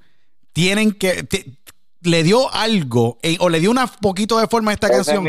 tienen 0.52 0.92
que. 0.92 1.26
Le 2.02 2.22
dio 2.22 2.52
algo 2.52 3.18
eh, 3.22 3.36
o 3.40 3.48
le 3.48 3.60
dio 3.60 3.70
un 3.70 3.78
poquito 4.00 4.38
de 4.38 4.46
forma 4.46 4.70
a 4.70 4.74
esta 4.74 4.86
Ese 4.88 5.00
es, 5.00 5.06
canción. 5.08 5.26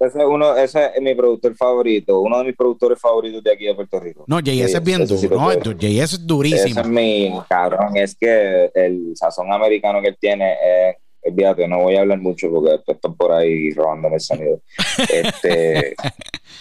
ese, 0.00 0.18
es 0.18 0.24
uno, 0.26 0.56
ese 0.56 0.90
es 0.96 1.00
mi 1.02 1.14
productor 1.14 1.54
favorito, 1.56 2.20
uno 2.20 2.38
de 2.38 2.44
mis 2.44 2.56
productores 2.56 3.00
favoritos 3.00 3.42
de 3.42 3.52
aquí 3.52 3.66
de 3.66 3.74
Puerto 3.74 4.00
Rico. 4.00 4.24
No, 4.26 4.40
JS 4.40 4.74
es 4.74 4.82
bien 4.82 5.06
sí 5.06 5.26
duro. 5.28 5.36
lo 5.36 5.54
No. 5.54 5.72
JS 5.78 6.12
es 6.14 6.26
durísimo. 6.26 6.62
Ese 6.70 6.80
es 6.80 6.86
mi 6.88 7.32
cabrón, 7.48 7.96
es 7.96 8.14
que 8.16 8.70
el 8.74 9.12
sazón 9.16 9.52
americano 9.52 10.00
que 10.02 10.08
él 10.08 10.16
tiene 10.20 10.52
es, 10.52 10.96
fíjate, 11.34 11.68
no 11.68 11.82
voy 11.82 11.96
a 11.96 12.00
hablar 12.00 12.18
mucho 12.18 12.50
porque 12.50 12.72
después 12.72 12.96
están 12.96 13.14
por 13.14 13.32
ahí 13.32 13.70
robándome 13.72 14.16
el 14.16 14.20
sonido. 14.20 14.60
Este, 15.12 15.94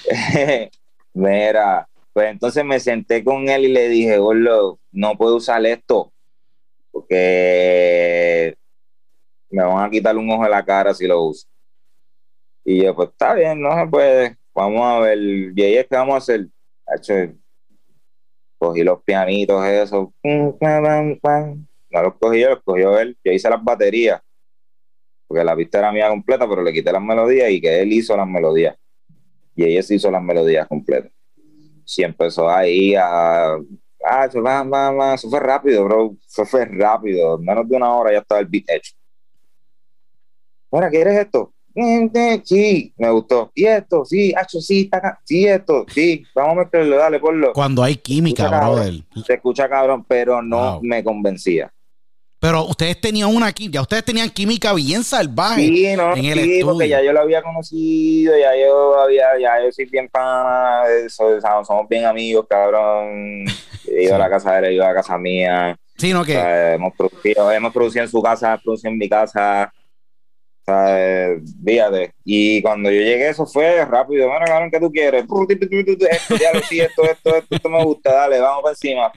mira, 1.13 1.87
pues 2.13 2.29
entonces 2.31 2.63
me 2.63 2.79
senté 2.79 3.23
con 3.23 3.49
él 3.49 3.65
y 3.65 3.69
le 3.69 3.89
dije, 3.89 4.17
Gordo, 4.17 4.77
no 4.91 5.17
puedo 5.17 5.37
usar 5.37 5.65
esto 5.65 6.11
porque 6.91 8.56
me 9.49 9.63
van 9.63 9.85
a 9.85 9.89
quitar 9.89 10.15
un 10.17 10.29
ojo 10.29 10.43
de 10.43 10.49
la 10.49 10.63
cara 10.63 10.93
si 10.93 11.07
lo 11.07 11.23
uso. 11.23 11.47
Y 12.63 12.83
yo, 12.83 12.95
pues 12.95 13.09
está 13.09 13.33
bien, 13.33 13.61
no 13.61 13.73
se 13.77 13.87
puede. 13.87 14.37
Vamos 14.53 14.81
a 14.81 14.99
ver, 14.99 15.17
y 15.19 15.61
ahí 15.61 15.77
es 15.77 15.87
que 15.87 15.95
vamos 15.95 16.15
a 16.15 16.17
hacer. 16.17 16.47
Cogí 18.57 18.83
los 18.83 19.03
pianitos, 19.03 19.63
eso. 19.65 20.13
No 21.89 22.03
los 22.03 22.15
cogí 22.19 22.41
yo, 22.41 22.49
los 22.49 22.63
cogió 22.63 22.99
él. 22.99 23.17
Yo 23.23 23.31
hice 23.31 23.49
las 23.49 23.63
baterías, 23.63 24.21
porque 25.27 25.43
la 25.43 25.55
pista 25.55 25.79
era 25.79 25.91
mía 25.91 26.09
completa, 26.09 26.47
pero 26.49 26.61
le 26.61 26.73
quité 26.73 26.91
las 26.91 27.01
melodías 27.01 27.49
y 27.51 27.61
que 27.61 27.81
él 27.81 27.93
hizo 27.93 28.17
las 28.17 28.27
melodías. 28.27 28.75
Y 29.55 29.63
ella 29.63 29.81
sí 29.83 29.95
hizo 29.95 30.11
las 30.11 30.21
melodías 30.21 30.67
completas. 30.67 31.11
Sí 31.85 32.03
empezó 32.03 32.49
ahí 32.49 32.95
a. 32.95 33.55
Ah, 34.03 34.25
eso, 34.25 34.41
va, 34.41 34.63
va, 34.63 34.91
va. 34.91 35.13
eso 35.13 35.29
fue 35.29 35.39
rápido, 35.39 35.85
bro. 35.85 36.15
Eso 36.27 36.45
fue 36.45 36.65
rápido. 36.65 37.37
En 37.37 37.45
menos 37.45 37.67
de 37.67 37.75
una 37.75 37.93
hora 37.95 38.11
ya 38.11 38.19
estaba 38.19 38.41
el 38.41 38.47
beat 38.47 38.65
hecho. 38.69 38.96
Mira, 40.71 40.89
¿quieres 40.89 41.17
esto? 41.19 41.53
Sí, 42.43 42.93
me 42.97 43.09
gustó. 43.11 43.51
¿Y 43.53 43.65
esto? 43.65 44.03
Sí, 44.03 44.33
hacho, 44.35 44.59
sí, 44.59 44.81
está 44.81 44.97
acá. 44.97 45.19
Sí, 45.23 45.45
esto, 45.45 45.85
sí. 45.93 46.23
Vamos 46.33 46.53
a 46.53 46.59
meterlo, 46.61 46.97
dale, 46.97 47.19
ponlo. 47.19 47.53
Cuando 47.53 47.83
hay 47.83 47.95
química, 47.97 48.47
brother. 48.49 48.93
Se 49.25 49.35
escucha 49.35 49.69
cabrón, 49.69 50.03
pero 50.07 50.41
no 50.41 50.73
Wow. 50.73 50.79
me 50.83 51.03
convencía. 51.03 51.71
Pero 52.39 52.65
ustedes 52.65 52.99
tenían 53.01 53.35
una 53.35 53.51
química, 53.51 53.75
ya 53.77 53.81
ustedes 53.81 54.05
tenían 54.05 54.29
química 54.29 54.71
bien 54.73 55.03
salvaje. 55.03 55.61
Sí, 55.67 55.95
no, 55.95 56.15
en 56.15 56.25
el 56.25 56.33
sí, 56.39 56.51
estudio. 56.53 56.65
porque 56.73 56.89
ya 56.89 57.01
yo 57.03 57.11
lo 57.11 57.21
había 57.21 57.41
conocido, 57.41 58.33
ya 58.37 58.51
yo 58.55 58.99
había, 58.99 59.25
ya 59.41 59.63
yo 59.63 59.71
soy 59.71 59.85
bien 59.85 60.07
pana, 60.07 60.81
somos 61.09 61.87
bien 61.89 62.05
amigos, 62.05 62.45
cabrón. 62.47 63.45
He 63.87 64.03
ido 64.03 64.09
Sí. 64.09 64.11
a 64.13 64.17
la 64.17 64.29
casa 64.29 64.51
de 64.53 64.59
él, 64.59 64.65
he 64.65 64.73
ido 64.75 64.83
a 64.83 64.89
la 64.89 64.93
casa 64.95 65.17
mía. 65.17 65.75
Sino 65.95 66.21
O 66.21 66.23
que 66.25 66.33
sea, 66.33 66.75
hemos 66.75 66.93
producido, 66.95 67.51
hemos 67.51 67.73
producido 67.73 68.03
en 68.03 68.09
su 68.09 68.21
casa, 68.21 68.59
producido 68.63 68.91
en 68.91 68.97
mi 68.99 69.09
casa. 69.09 69.73
Sea, 70.67 71.37
fíjate. 71.65 72.11
Y 72.25 72.61
cuando 72.61 72.91
yo 72.91 72.99
llegué, 72.99 73.29
eso 73.29 73.45
fue 73.45 73.85
rápido. 73.85 74.27
Bueno, 74.27 74.45
cabrón, 74.45 74.69
¿qué 74.69 74.79
tú 74.81 74.91
quieres? 74.91 75.23
Esto, 75.23 76.35
ya 76.35 76.53
lo 76.53 76.59
sí, 76.59 76.81
esto, 76.81 77.03
esto, 77.03 77.35
esto, 77.37 77.55
esto 77.55 77.69
me 77.69 77.81
gusta, 77.85 78.11
dale, 78.11 78.39
vamos 78.41 78.63
para 78.63 78.73
encima. 78.73 79.09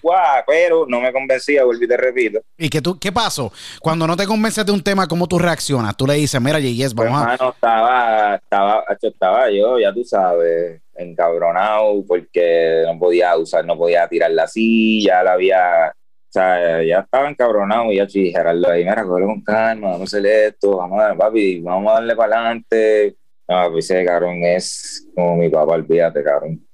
Pero 0.47 0.87
no 0.87 1.01
me 1.01 1.13
convencía, 1.13 1.65
volví 1.65 1.89
te 1.89 1.97
repito. 1.97 2.39
¿Y 2.57 2.69
que 2.69 2.81
tú, 2.81 2.97
qué 3.01 3.11
pasó? 3.11 3.53
Cuando 3.81 4.07
no 4.07 4.17
te 4.17 4.27
convences 4.27 4.65
de 4.65 4.71
un 4.71 4.83
tema, 4.83 5.09
¿cómo 5.09 5.27
tú 5.27 5.41
reaccionas? 5.41 5.97
Tú 5.97 6.07
le 6.07 6.15
dices, 6.15 6.41
mira, 6.41 6.59
Pues, 6.61 6.95
vamos 6.95 7.27
a. 7.27 7.33
hermano, 7.33 7.53
estaba, 7.53 8.35
estaba, 8.37 8.85
estaba 9.03 9.51
yo, 9.51 9.79
ya 9.81 9.93
tú 9.93 10.05
sabes, 10.05 10.81
encabronado 10.95 12.05
porque 12.07 12.85
no 12.87 12.97
podía 12.97 13.37
usar, 13.37 13.65
no 13.65 13.77
podía 13.77 14.07
tirar 14.07 14.31
la 14.31 14.47
silla, 14.47 15.25
la 15.25 15.33
había, 15.33 15.93
o 16.31 16.33
sea, 16.33 16.81
ya 16.85 17.01
estaba 17.01 17.29
encabronado 17.29 17.91
y 17.91 17.97
ya 17.97 18.09
sí, 18.09 18.31
Gerardo 18.31 18.71
ahí, 18.71 18.85
mira, 18.85 19.03
cógelo 19.03 19.27
con 19.27 19.43
calma, 19.43 19.89
vamos 19.91 20.15
a 20.15 20.17
hacer 20.17 20.27
esto, 20.27 20.77
vamos 20.77 21.01
a 21.01 21.03
darle, 21.03 21.19
papi, 21.19 21.61
vamos 21.61 21.91
a 21.91 21.95
darle 21.95 22.15
para 22.15 22.37
adelante. 22.37 23.17
No, 23.49 23.73
pues 23.73 23.91
ese 23.91 24.05
cabrón 24.05 24.45
es 24.45 25.09
como 25.13 25.37
mi 25.37 25.49
papá, 25.49 25.73
olvídate, 25.73 26.23
cabrón. 26.23 26.65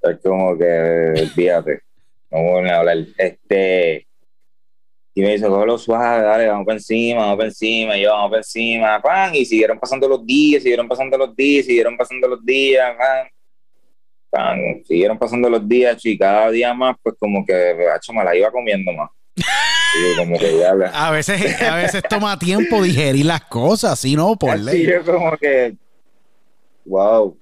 Es 0.00 0.18
como 0.22 0.56
que, 0.56 1.12
olvídate, 1.20 1.82
no 2.30 2.42
voy 2.44 2.66
a 2.66 2.78
hablar. 2.78 2.96
Este, 3.18 4.06
y 5.12 5.20
me 5.20 5.32
dice, 5.32 5.48
cógelo 5.48 5.76
suave, 5.76 6.22
dale, 6.22 6.46
vamos 6.46 6.64
para 6.64 6.78
encima, 6.78 7.20
vamos 7.20 7.36
para 7.36 7.48
encima, 7.50 7.98
y 7.98 8.02
yo, 8.04 8.10
vamos 8.10 8.30
para 8.30 8.40
encima, 8.40 9.02
pan, 9.02 9.34
y 9.34 9.44
siguieron 9.44 9.78
pasando 9.78 10.08
los 10.08 10.24
días, 10.24 10.62
siguieron 10.62 10.88
pasando 10.88 11.18
los 11.18 11.36
días, 11.36 11.66
siguieron 11.66 11.94
pasando 11.94 12.26
los 12.26 12.42
días, 12.42 12.96
pan, 12.96 13.28
siguieron 14.84 15.18
pasando 15.18 15.48
los 15.50 15.66
días, 15.68 16.04
y 16.04 16.18
cada 16.18 16.50
día 16.50 16.74
más, 16.74 16.96
pues 17.02 17.16
como 17.18 17.44
que, 17.44 17.74
hacho, 17.94 18.12
me 18.12 18.24
la 18.24 18.36
iba 18.36 18.50
comiendo 18.50 18.92
más. 18.92 19.10
Y 19.36 19.42
yo 20.16 20.22
como 20.22 20.38
que 20.38 20.58
ya, 20.58 20.74
la- 20.74 20.88
A 21.06 21.10
veces, 21.10 21.60
a 21.62 21.76
veces 21.76 22.02
toma 22.08 22.38
tiempo 22.38 22.82
digerir 22.82 23.24
las 23.26 23.44
cosas, 23.44 23.98
¿sí? 23.98 24.14
¿No? 24.16 24.36
Por 24.36 24.58
ley. 24.58 24.86
yo 24.86 25.04
como 25.04 25.36
que, 25.36 25.76
wow, 26.84 27.38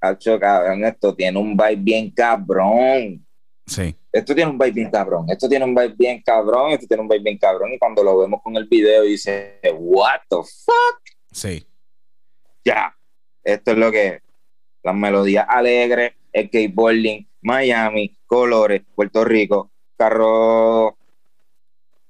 hacho, 0.00 0.38
cabrón, 0.38 0.84
esto 0.84 1.14
tiene 1.14 1.38
un 1.38 1.56
vibe 1.56 1.76
bien 1.76 2.10
cabrón. 2.10 3.24
Sí. 3.66 3.94
esto 4.12 4.34
tiene 4.34 4.50
un 4.50 4.58
vibe 4.58 4.72
bien 4.72 4.90
cabrón, 4.90 5.26
esto 5.30 5.48
tiene 5.48 5.64
un 5.64 5.72
vibe 5.76 5.94
bien 5.96 6.20
cabrón, 6.26 6.72
esto 6.72 6.86
tiene 6.88 7.02
un 7.04 7.08
vibe 7.08 7.22
bien 7.22 7.38
cabrón, 7.38 7.72
y 7.72 7.78
cuando 7.78 8.02
lo 8.02 8.18
vemos 8.18 8.40
con 8.42 8.56
el 8.56 8.66
video 8.66 9.02
dice, 9.02 9.60
what 9.78 10.18
the 10.28 10.36
fuck, 10.38 11.00
Sí. 11.30 11.64
ya, 12.64 12.92
esto 13.44 13.70
es 13.70 13.76
lo 13.78 13.92
que 13.92 14.22
las 14.82 14.94
melodías 14.96 15.46
alegres, 15.48 16.14
skateboarding, 16.34 17.26
Miami, 17.42 18.16
colores, 18.26 18.82
Puerto 18.94 19.24
Rico, 19.24 19.70
carro 19.96 20.96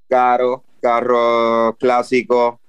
caro, 0.08 0.64
carro 0.80 1.76
clásico, 1.78 2.60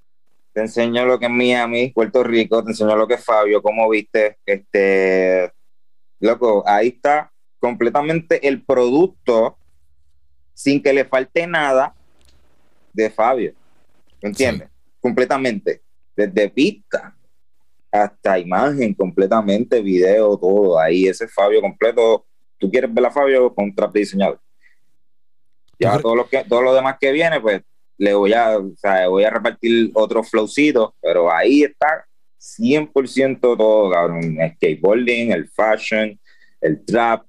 te 0.54 0.62
enseño 0.62 1.06
lo 1.06 1.18
que 1.20 1.26
es 1.26 1.32
Miami, 1.32 1.90
Puerto 1.90 2.24
Rico, 2.24 2.64
te 2.64 2.72
enseño 2.72 2.96
lo 2.96 3.08
que 3.08 3.16
es 3.16 3.26
Fabio, 3.26 3.62
cómo 3.62 3.90
viste, 3.90 4.38
este, 4.46 5.52
loco, 6.20 6.64
ahí 6.68 6.90
está 6.90 7.32
completamente 7.60 8.48
el 8.48 8.64
producto 8.64 9.58
sin 10.54 10.82
que 10.82 10.94
le 10.94 11.06
falte 11.06 11.48
nada 11.48 11.96
de 12.94 13.10
Fabio. 13.10 13.54
¿Me 14.22 14.30
entiendes? 14.30 14.70
Completamente. 15.00 15.82
Desde 16.16 16.50
pista 16.50 17.16
hasta 17.92 18.40
imagen, 18.40 18.94
completamente, 18.94 19.82
video, 19.82 20.38
todo. 20.38 20.80
Ahí 20.80 21.08
ese 21.08 21.26
es 21.26 21.34
Fabio 21.34 21.62
completo. 21.62 22.26
¿Tú 22.58 22.70
quieres 22.72 22.94
ver 22.94 23.06
a 23.06 23.12
Fabio 23.12 23.54
con 23.54 23.74
trap 23.74 23.94
diseñador? 23.94 24.40
Ya 25.80 25.98
todo 26.00 26.16
lo, 26.16 26.30
que, 26.30 26.44
todo 26.44 26.62
lo 26.62 26.76
demás 26.76 26.98
que 27.00 27.12
viene, 27.12 27.42
pues 27.42 27.64
le 27.98 28.14
voy 28.14 28.34
a, 28.34 28.58
o 28.58 28.72
sea, 28.78 29.08
voy 29.08 29.24
a 29.24 29.32
repartir 29.32 29.92
otros 29.94 30.30
flowcitos, 30.30 30.92
pero 31.02 31.32
ahí 31.32 31.64
está 31.64 32.06
100% 32.40 33.40
todo, 33.40 33.92
cabrón. 33.92 34.40
El 34.40 34.54
skateboarding, 34.56 35.32
el 35.32 35.48
fashion, 35.50 36.20
el 36.62 36.86
trap, 36.86 37.26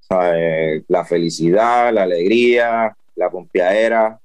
¿sabes? 0.00 0.84
la 0.88 1.04
felicidad, 1.04 1.92
la 1.92 2.04
alegría, 2.04 2.96
la 3.14 3.30
pompeadera. 3.30 4.20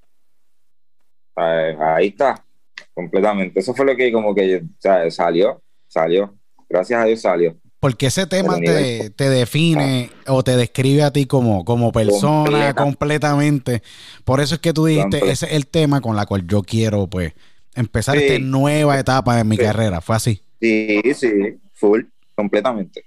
¿sabes? 1.35 1.77
Ahí 1.79 2.07
está, 2.07 2.45
completamente. 2.93 3.59
Eso 3.59 3.73
fue 3.73 3.85
lo 3.85 3.95
que 3.95 4.11
como 4.11 4.33
que 4.35 4.63
¿sabes? 4.79 5.15
salió, 5.15 5.61
salió. 5.87 6.35
Gracias 6.69 7.01
a 7.01 7.05
Dios 7.05 7.21
salió. 7.21 7.57
Porque 7.79 8.05
ese 8.07 8.27
tema 8.27 8.57
te, 8.59 9.09
te 9.09 9.29
define 9.29 10.11
o 10.27 10.43
te 10.43 10.55
describe 10.55 11.01
a 11.03 11.11
ti 11.11 11.25
como, 11.25 11.65
como 11.65 11.91
persona 11.91 12.43
Completa. 12.43 12.75
completamente. 12.75 13.81
Por 14.23 14.39
eso 14.39 14.55
es 14.55 14.61
que 14.61 14.71
tú 14.71 14.85
dijiste, 14.85 15.17
ese 15.29 15.47
es 15.47 15.53
el 15.53 15.65
tema 15.67 15.99
con 15.99 16.15
la 16.15 16.25
cual 16.27 16.45
yo 16.47 16.61
quiero, 16.61 17.07
pues, 17.07 17.33
empezar 17.73 18.17
Sí. 18.19 18.25
esta 18.25 18.39
nueva 18.39 18.99
etapa 18.99 19.39
en 19.39 19.47
mi 19.47 19.55
Sí. 19.57 19.63
carrera. 19.63 19.99
Fue 19.99 20.15
así. 20.15 20.43
Sí, 20.61 21.01
sí, 21.15 21.31
full, 21.73 22.01
completamente, 22.35 23.03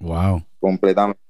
Wow. 0.00 0.44
completamente. 0.58 1.20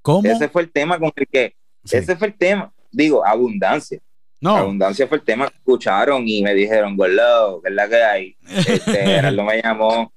¿Cómo? 0.00 0.28
Ese 0.28 0.48
fue 0.48 0.62
el 0.62 0.70
tema 0.70 0.98
con 1.00 1.10
el 1.16 1.26
que, 1.26 1.54
Sí. 1.84 1.96
ese 1.96 2.14
fue 2.16 2.28
el 2.28 2.34
tema, 2.34 2.72
digo, 2.92 3.26
abundancia. 3.26 3.98
No, 4.40 4.56
Abundancia 4.56 5.08
fue 5.08 5.18
el 5.18 5.24
tema 5.24 5.48
que 5.48 5.56
escucharon 5.56 6.28
y 6.28 6.42
me 6.42 6.54
dijeron, 6.54 6.96
Gordo, 6.96 7.62
¿qué 7.62 7.70
es 7.70 7.74
la 7.74 7.88
que 7.88 8.02
hay? 8.02 8.36
Este, 8.48 8.80
Gerardo 9.04 9.44
me 9.44 9.62
llamó, 9.62 10.12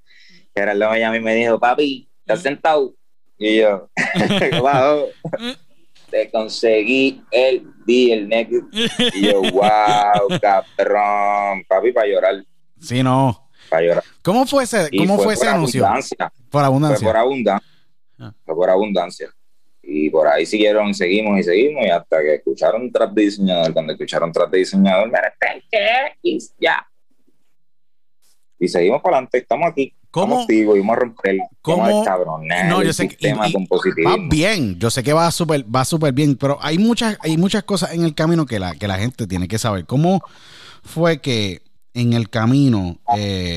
Gerardo 0.53 0.89
me 0.91 0.99
llamó 0.99 1.15
y 1.15 1.19
me 1.21 1.35
dijo, 1.35 1.59
papi, 1.59 2.09
¿estás 2.21 2.41
sentado? 2.41 2.93
Y 3.37 3.59
yo, 3.59 3.89
wow, 4.61 5.05
te 6.11 6.29
conseguí 6.29 7.23
el 7.31 7.65
nigga. 7.87 8.59
Y 9.13 9.21
yo, 9.21 9.41
wow, 9.53 10.39
cabrón, 10.41 11.63
papi, 11.67 11.91
para 11.93 12.07
llorar, 12.07 12.43
sí, 12.79 13.01
no. 13.01 13.49
para 13.69 13.83
llorar. 13.83 14.03
¿Cómo 14.21 14.45
fue 14.45 14.65
ese, 14.65 14.89
cómo 14.97 15.17
fue, 15.17 15.33
ese 15.33 15.47
anuncio? 15.47 15.85
abundancia. 15.85 16.33
Por 16.49 16.61
Fue 16.61 16.63
abundancia. 16.63 17.07
por 17.07 17.17
abundancia. 17.17 17.69
Ah. 18.19 18.33
Fue 18.45 18.55
por 18.55 18.69
abundancia. 18.69 19.29
Y 19.81 20.09
por 20.09 20.27
ahí 20.27 20.45
siguieron, 20.45 20.93
seguimos 20.93 21.39
y 21.39 21.43
seguimos, 21.43 21.85
y 21.85 21.89
hasta 21.89 22.21
que 22.21 22.35
escucharon 22.35 22.91
trap 22.91 23.11
de 23.13 23.23
diseñador, 23.23 23.73
cuando 23.73 23.93
escucharon 23.93 24.31
trap 24.31 24.51
de 24.51 24.59
diseñador, 24.59 25.09
este 25.09 26.17
y 26.21 26.37
ya. 26.59 26.85
Y 28.59 28.67
seguimos 28.67 29.01
para 29.01 29.17
adelante, 29.17 29.37
estamos 29.39 29.69
aquí. 29.71 29.93
¿Cómo? 30.11 30.41
Estamos 30.41 30.49
y 30.75 30.79
vamos 30.79 30.97
a 30.97 30.99
romper, 30.99 31.37
¿Cómo? 31.61 31.87
descabronar 31.87 32.65
No, 32.67 32.81
yo 32.83 32.91
sé 32.93 33.07
que- 33.07 33.27
y- 33.27 33.31
y-. 33.49 34.03
Va 34.05 34.17
bien, 34.27 34.77
yo 34.79 34.89
sé 34.89 35.03
que 35.03 35.13
va 35.13 35.29
súper 35.31 35.63
va 35.73 35.85
súper 35.85 36.13
bien, 36.13 36.35
pero 36.35 36.57
hay 36.61 36.77
muchas 36.79 37.17
hay 37.21 37.37
muchas 37.37 37.63
cosas 37.63 37.93
en 37.93 38.03
el 38.03 38.15
camino 38.15 38.45
que 38.47 38.59
la 38.59 38.75
que 38.75 38.87
la 38.87 38.97
gente 38.97 39.27
tiene 39.27 39.47
que 39.47 39.59
saber. 39.59 39.85
¿Cómo 39.85 40.21
fue 40.83 41.21
que 41.21 41.61
en 41.93 42.13
el 42.13 42.29
camino 42.29 42.97
eh, 43.17 43.55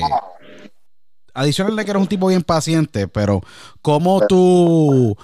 adicional 1.33 1.75
de 1.75 1.85
que 1.85 1.91
eres 1.91 2.01
un 2.01 2.07
tipo 2.07 2.27
bien 2.27 2.43
paciente, 2.43 3.07
pero 3.07 3.41
cómo 3.81 4.21
tú 4.27 5.17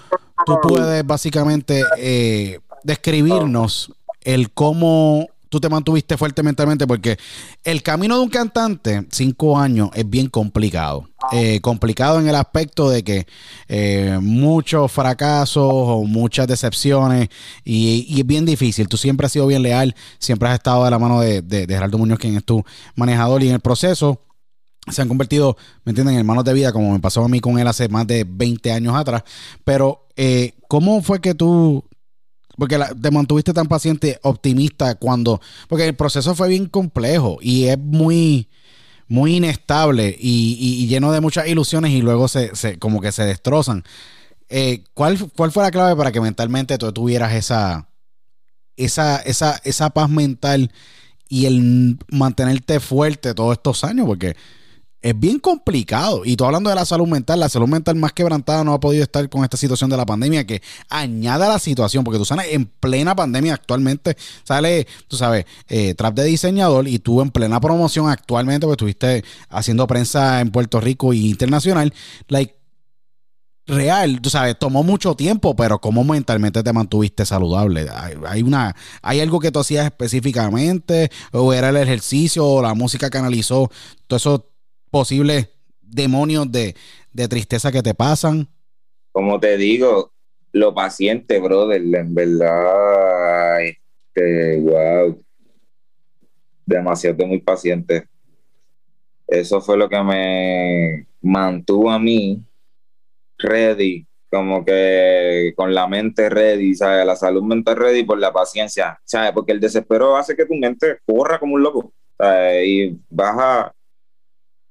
tú 0.46 0.58
puedes 0.62 1.06
básicamente 1.06 1.84
eh, 1.98 2.60
describirnos 2.84 3.92
el 4.22 4.52
cómo 4.52 5.28
tú 5.50 5.60
te 5.60 5.68
mantuviste 5.68 6.16
fuerte 6.16 6.44
mentalmente 6.44 6.86
porque 6.86 7.18
el 7.64 7.82
camino 7.82 8.16
de 8.16 8.22
un 8.22 8.30
cantante, 8.30 9.06
cinco 9.10 9.58
años, 9.58 9.90
es 9.96 10.08
bien 10.08 10.28
complicado. 10.28 11.10
Eh, 11.32 11.60
complicado 11.60 12.20
en 12.20 12.28
el 12.28 12.36
aspecto 12.36 12.90
de 12.90 13.04
que 13.04 13.28
eh, 13.68 14.18
muchos 14.22 14.92
fracasos 14.92 15.68
o 15.72 16.04
muchas 16.04 16.48
decepciones 16.48 17.30
y, 17.66 18.06
y 18.08 18.22
es 18.22 18.26
bien 18.26 18.46
difícil. 18.46 18.88
Tú 18.88 18.98
siempre 18.98 19.26
has 19.26 19.32
sido 19.32 19.48
bien 19.48 19.62
leal, 19.62 19.96
siempre 20.18 20.50
has 20.50 20.56
estado 20.56 20.86
de 20.86 20.92
la 20.92 21.00
mano 21.00 21.20
de, 21.20 21.42
de, 21.42 21.68
de 21.68 21.74
Gerardo 21.74 21.98
Muñoz, 21.98 22.20
quien 22.20 22.38
es 22.38 22.46
tu 22.46 22.64
manejador 22.96 23.44
y 23.44 23.48
en 23.50 23.56
el 23.56 23.60
proceso 23.60 24.22
se 24.92 25.02
han 25.02 25.08
convertido, 25.08 25.58
¿me 25.86 25.92
entienden?, 25.92 26.16
en 26.16 26.20
hermanos 26.20 26.44
de 26.44 26.54
vida, 26.54 26.72
como 26.72 26.92
me 26.94 27.00
pasó 27.00 27.24
a 27.24 27.30
mí 27.30 27.40
con 27.40 27.60
él 27.60 27.68
hace 27.68 27.88
más 27.90 28.08
de 28.08 28.26
20 28.28 28.72
años 28.72 28.96
atrás. 28.96 29.24
Pero, 29.64 30.08
eh, 30.16 30.54
¿cómo 30.68 31.02
fue 31.02 31.22
que 31.22 31.34
tú, 31.34 31.84
porque 32.58 32.80
te 33.02 33.12
mantuviste 33.12 33.54
tan 33.54 33.68
paciente, 33.68 34.20
optimista, 34.24 34.96
cuando, 34.96 35.42
porque 35.68 35.86
el 35.86 35.96
proceso 35.96 36.36
fue 36.36 36.50
bien 36.50 36.68
complejo 36.68 37.38
y 37.42 37.66
es 37.66 37.78
muy, 37.78 38.50
muy 39.08 39.38
inestable 39.38 40.16
y, 40.20 40.88
lleno 40.88 41.12
de 41.12 41.20
muchas 41.22 41.48
ilusiones 41.48 41.92
y 41.92 42.02
luego 42.02 42.28
se, 42.28 42.56
se- 42.56 42.78
como 42.80 43.02
que 43.02 43.12
se 43.12 43.24
destrozan. 43.24 43.84
Eh, 44.50 44.84
¿cuál, 44.94 45.18
¿Cuál 45.36 45.52
fue 45.52 45.64
la 45.64 45.72
clave 45.72 45.96
para 45.96 46.12
que 46.12 46.22
mentalmente 46.22 46.78
tú 46.78 46.92
tuvieras 46.92 47.34
esa, 47.34 47.90
esa, 48.78 49.18
esa, 49.18 49.60
esa 49.64 49.90
paz 49.92 50.10
mental 50.10 50.72
y 51.28 51.46
el 51.46 52.00
mantenerte 52.12 52.80
fuerte 52.80 53.34
todos 53.34 53.54
estos 53.54 53.84
años? 53.84 54.06
Porque 54.08 54.36
es 55.02 55.18
bien 55.18 55.40
complicado. 55.40 56.24
Y 56.26 56.36
tú 56.36 56.46
hablando 56.46 56.70
de 56.70 56.76
la 56.76 56.86
salud 56.86 57.08
mental, 57.08 57.40
la 57.40 57.50
salud 57.50 57.68
mental 57.68 57.96
más 57.96 58.14
quebrantada 58.14 58.64
no 58.64 58.74
ha 58.74 58.80
podido 58.80 59.04
estar 59.04 59.28
con 59.30 59.44
esta 59.44 59.58
situación 59.58 59.90
de 59.90 59.98
la 59.98 60.06
pandemia 60.06 60.46
que 60.46 60.62
añade 60.90 61.46
a 61.46 61.50
la 61.50 61.60
situación, 61.60 62.04
porque 62.04 62.20
tú 62.20 62.26
sabes, 62.26 62.48
en 62.52 62.66
plena 62.66 63.16
pandemia 63.16 63.54
actualmente 63.54 64.18
sale, 64.44 64.88
tú 65.08 65.18
sabes, 65.18 65.46
eh, 65.68 65.94
trap 65.96 66.16
de 66.16 66.26
diseñador 66.26 66.88
y 66.88 67.00
tú 67.00 67.22
en 67.22 67.32
plena 67.32 67.60
promoción 67.60 68.10
actualmente, 68.10 68.66
porque 68.66 68.74
estuviste 68.74 69.24
haciendo 69.50 69.88
prensa 69.88 70.42
en 70.42 70.52
Puerto 70.52 70.82
Rico 70.82 71.14
y 71.14 71.30
internacional, 71.30 71.94
like, 72.28 72.60
real, 73.70 74.20
tú 74.20 74.30
sabes, 74.30 74.58
tomó 74.58 74.84
mucho 74.84 75.16
tiempo, 75.16 75.56
pero 75.56 75.80
¿cómo 75.80 76.04
mentalmente 76.04 76.64
te 76.64 76.74
mantuviste 76.74 77.26
saludable? 77.26 77.88
Hay, 77.94 78.16
hay 78.28 78.42
una, 78.42 78.76
¿Hay 79.02 79.20
algo 79.22 79.40
que 79.40 79.52
tú 79.52 79.60
hacías 79.60 79.86
específicamente? 79.86 81.12
¿O 81.32 81.54
era 81.54 81.70
el 81.70 81.78
ejercicio 81.78 82.46
o 82.46 82.62
la 82.62 82.74
música 82.74 83.10
que 83.12 83.20
analizó 83.20 83.70
todos 84.08 84.24
esos 84.24 84.42
posibles 84.90 85.50
demonios 85.82 86.52
de, 86.52 86.76
de 87.14 87.28
tristeza 87.28 87.72
que 87.72 87.82
te 87.82 87.94
pasan? 87.94 88.48
Como 89.12 89.40
te 89.40 89.58
digo, 89.58 90.12
lo 90.52 90.74
paciente, 90.74 91.40
brother, 91.40 91.82
en 91.82 92.14
verdad, 92.14 93.62
este, 93.62 94.60
wow, 94.62 95.24
demasiado 96.66 97.26
muy 97.26 97.40
paciente. 97.40 98.08
Eso 99.28 99.62
fue 99.62 99.78
lo 99.78 99.90
que 99.90 100.02
me 100.02 101.08
mantuvo 101.22 101.92
a 101.92 102.00
mí 102.00 102.44
ready, 103.38 104.08
como 104.30 104.64
que 104.66 105.54
con 105.56 105.74
la 105.74 105.88
mente 105.88 106.30
ready, 106.30 106.76
¿sabes? 106.76 107.06
La 107.06 107.16
salud 107.16 107.44
mental 107.44 107.78
ready 107.78 108.04
por 108.04 108.20
la 108.20 108.34
paciencia, 108.34 109.00
¿sabes? 109.06 109.32
Porque 109.32 109.52
el 109.52 109.60
desespero 109.60 110.18
hace 110.18 110.36
que 110.36 110.46
tu 110.46 110.56
mente 110.56 111.00
corra 111.06 111.40
como 111.40 111.56
un 111.56 111.64
loco, 111.64 111.94
¿sabes? 112.18 112.68
Y 112.68 113.00
vas 113.10 113.36
a, 113.38 113.74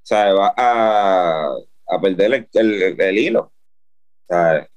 ¿sabes? 0.08 0.34
Vas 0.34 0.52
a, 0.56 1.50
a 1.86 2.00
perder 2.00 2.32
el, 2.34 2.48
el- 2.82 3.00
el 3.00 3.18
hilo, 3.18 3.52
¿sabes? 4.26 4.68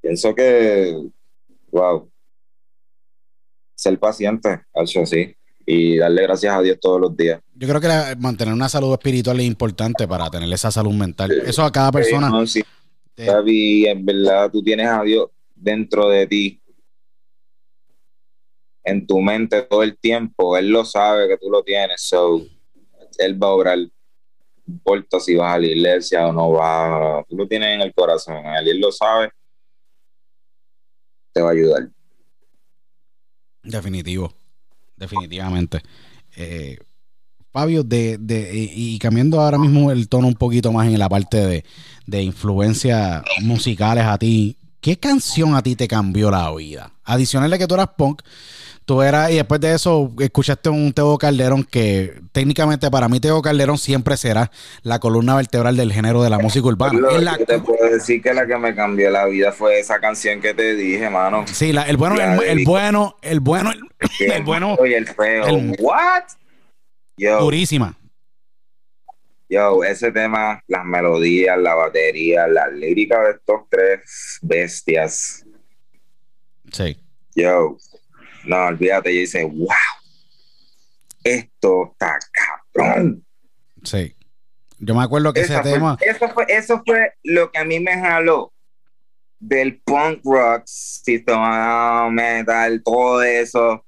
Pienso 0.00 0.34
que, 0.34 0.96
wow, 1.70 2.10
ser 3.76 3.98
paciente, 4.00 4.62
hecho 4.74 5.06
sí, 5.06 5.36
y 5.64 5.96
darle 5.98 6.22
gracias 6.22 6.52
a 6.56 6.60
Dios 6.60 6.78
todos 6.80 7.00
los 7.00 7.16
días. 7.16 7.40
Yo 7.54 7.68
creo 7.68 7.80
que 7.80 7.86
la- 7.86 8.16
mantener 8.18 8.52
una 8.52 8.68
salud 8.68 8.92
espiritual 8.94 9.38
es 9.38 9.46
importante 9.46 10.08
para 10.08 10.28
tener 10.28 10.52
esa 10.52 10.72
salud 10.72 10.92
mental. 10.94 11.30
Eso 11.46 11.62
a 11.62 11.70
cada 11.70 11.92
persona. 11.92 12.26
Sí, 12.26 12.32
no, 12.32 12.46
sí, 12.46 12.62
te- 13.14 13.26
Gaby, 13.26 13.86
en 13.86 14.04
verdad 14.04 14.50
tú 14.50 14.60
tienes 14.60 14.88
a 14.88 15.02
Dios 15.04 15.30
dentro 15.54 16.08
de 16.08 16.26
ti, 16.26 16.60
en 18.84 19.06
tu 19.06 19.20
mente 19.20 19.62
todo 19.62 19.84
el 19.84 19.96
tiempo. 19.96 20.56
Él 20.56 20.70
lo 20.70 20.84
sabe 20.84 21.28
que 21.28 21.38
tú 21.38 21.48
lo 21.48 21.62
tienes, 21.62 22.00
so 22.02 22.44
él 23.18 23.42
va 23.42 23.48
a 23.48 23.50
obrar. 23.50 23.78
No 23.78 24.74
importa 24.74 25.20
si 25.20 25.34
vas 25.34 25.54
a 25.54 25.58
la 25.58 25.66
iglesia 25.66 26.26
o 26.28 26.32
no 26.32 26.52
vas, 26.52 27.26
tú 27.28 27.36
lo 27.36 27.46
tienes 27.46 27.74
en 27.74 27.80
el 27.80 27.92
corazón. 27.92 28.36
Él, 28.46 28.68
él 28.68 28.80
lo 28.80 28.92
sabe, 28.92 29.30
te 31.32 31.40
va 31.40 31.48
a 31.48 31.52
ayudar. 31.52 31.88
Definitivo. 33.62 34.32
Definitivamente. 34.96 35.80
Eh, 36.36 36.78
Fabio, 37.52 37.82
de, 37.82 38.16
de, 38.18 38.50
y, 38.54 38.98
cambiando 38.98 39.40
ahora 39.40 39.58
mismo 39.58 39.90
el 39.90 40.08
tono 40.08 40.26
un 40.26 40.34
poquito 40.34 40.72
más 40.72 40.86
en 40.86 40.98
la 40.98 41.08
parte 41.08 41.36
de, 41.36 41.64
de 42.06 42.22
influencias 42.22 43.22
musicales 43.42 44.04
a 44.04 44.16
ti, 44.16 44.56
¿qué 44.80 44.98
canción 44.98 45.54
a 45.54 45.62
ti 45.62 45.76
te 45.76 45.86
cambió 45.86 46.30
la 46.30 46.50
vida? 46.54 46.94
Adicional 47.04 47.50
de 47.50 47.58
que 47.58 47.66
tú 47.66 47.74
eras 47.74 47.90
punk, 47.96 48.22
tú 48.92 49.00
eras, 49.00 49.30
y 49.30 49.36
después 49.36 49.58
de 49.60 49.72
eso 49.74 50.12
escuchaste 50.20 50.68
un 50.68 50.92
Teo 50.92 51.16
Calderón 51.16 51.64
que 51.64 52.20
técnicamente 52.32 52.90
para 52.90 53.08
mí 53.08 53.20
Teo 53.20 53.40
Calderón 53.40 53.78
siempre 53.78 54.18
será 54.18 54.50
la 54.82 54.98
columna 54.98 55.34
vertebral 55.36 55.76
del 55.78 55.92
género 55.92 56.22
de 56.22 56.28
la 56.28 56.38
música 56.38 56.66
urbana. 56.66 56.98
Lo 56.98 57.18
la- 57.18 57.38
te 57.38 57.58
puedo 57.60 57.88
decir 57.90 58.20
que 58.20 58.34
la 58.34 58.46
que 58.46 58.58
me 58.58 58.74
cambió 58.74 59.08
la 59.10 59.24
vida 59.26 59.50
fue 59.52 59.80
esa 59.80 59.98
canción 59.98 60.42
que 60.42 60.52
te 60.52 60.74
dije, 60.74 61.08
mano. 61.08 61.46
sí, 61.46 61.72
la- 61.72 61.84
el 61.84 61.96
bueno, 61.96 62.16
la 62.16 62.34
el, 62.34 62.40
de 62.40 62.52
el 62.52 62.64
bueno, 62.66 63.16
el 63.22 63.40
bueno, 63.40 63.70
el, 63.70 63.80
Que 64.18 64.26
el 64.26 64.42
bueno, 64.42 64.76
y 64.84 64.92
el 64.92 65.06
feo. 65.08 65.46
el- 65.46 65.76
What? 65.80 66.24
Yo, 67.16 67.40
durísima. 67.40 67.96
Yo, 69.48 69.84
ese 69.84 70.12
tema, 70.12 70.62
las 70.66 70.84
melodías, 70.84 71.58
la 71.58 71.74
batería, 71.74 72.46
la 72.46 72.68
lírica 72.68 73.22
de 73.22 73.30
estos 73.32 73.62
tres 73.70 74.38
bestias. 74.42 75.44
Sí. 76.72 76.98
Yo, 77.34 77.76
no, 78.46 78.66
olvídate, 78.66 79.14
yo 79.14 79.20
dice, 79.20 79.44
wow, 79.44 79.68
esto 81.24 81.90
está 81.92 82.18
cabrón. 82.32 83.24
Sí. 83.84 84.14
Yo 84.78 84.94
me 84.94 85.02
acuerdo 85.04 85.32
que 85.32 85.40
ese 85.40 85.54
fue- 85.60 85.72
tema. 85.72 85.96
eso, 86.00 86.28
fue, 86.30 86.44
eso 86.48 86.82
fue 86.84 87.12
lo 87.22 87.50
que 87.52 87.58
a 87.58 87.64
mí 87.64 87.78
me 87.80 87.94
jaló 87.98 88.52
del 89.38 89.80
punk 89.82 90.20
rock, 90.24 90.62
sistema 90.66 92.08
metal, 92.10 92.82
todo 92.84 93.22
eso. 93.22 93.84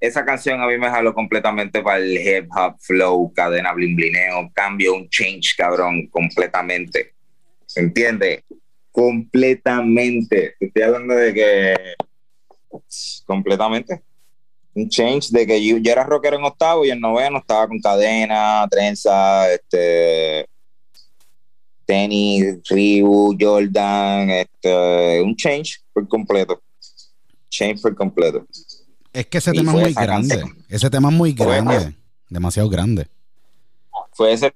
Esa 0.00 0.24
canción 0.24 0.60
a 0.60 0.66
mí 0.66 0.78
me 0.78 0.88
jaló 0.88 1.12
completamente 1.14 1.82
para 1.82 1.98
el 1.98 2.12
hip 2.16 2.48
hop 2.54 2.76
flow, 2.80 3.32
cadena 3.32 3.72
blin 3.72 3.96
blineo, 3.96 4.50
cambio, 4.54 4.94
un 4.94 5.08
change, 5.08 5.54
cabrón, 5.56 6.06
completamente. 6.08 7.14
¿Se 7.66 7.80
entiende? 7.80 8.44
Completamente. 8.92 10.54
Estoy 10.60 10.82
hablando 10.82 11.14
de 11.14 11.34
que 11.34 11.74
completamente. 13.24 14.02
Un 14.74 14.88
change 14.88 15.30
de 15.30 15.46
que 15.46 15.64
yo, 15.64 15.78
yo 15.78 15.92
era 15.92 16.04
rockero 16.04 16.36
en 16.36 16.44
octavo 16.44 16.84
y 16.84 16.90
en 16.90 17.00
noveno 17.00 17.38
estaba 17.38 17.66
con 17.66 17.80
cadena, 17.80 18.66
trenza, 18.70 19.52
este 19.52 20.46
tenis, 21.84 22.60
Reebok, 22.68 23.36
Jordan, 23.40 24.30
este, 24.30 25.22
un 25.22 25.34
change 25.34 25.80
por 25.92 26.06
completo. 26.06 26.60
Change 27.48 27.80
por 27.80 27.94
completo. 27.96 28.46
Es 29.12 29.26
que 29.26 29.38
ese 29.38 29.52
Y 29.52 29.58
tema 29.58 29.72
es 29.72 29.80
muy 29.80 29.94
grande. 29.94 30.36
canción. 30.36 30.64
Ese 30.68 30.90
tema 30.90 31.08
es 31.08 31.14
muy 31.14 31.32
grande. 31.32 31.94
Demasiado 32.28 32.68
grande. 32.68 33.06
Fue 34.12 34.32
ese 34.34 34.52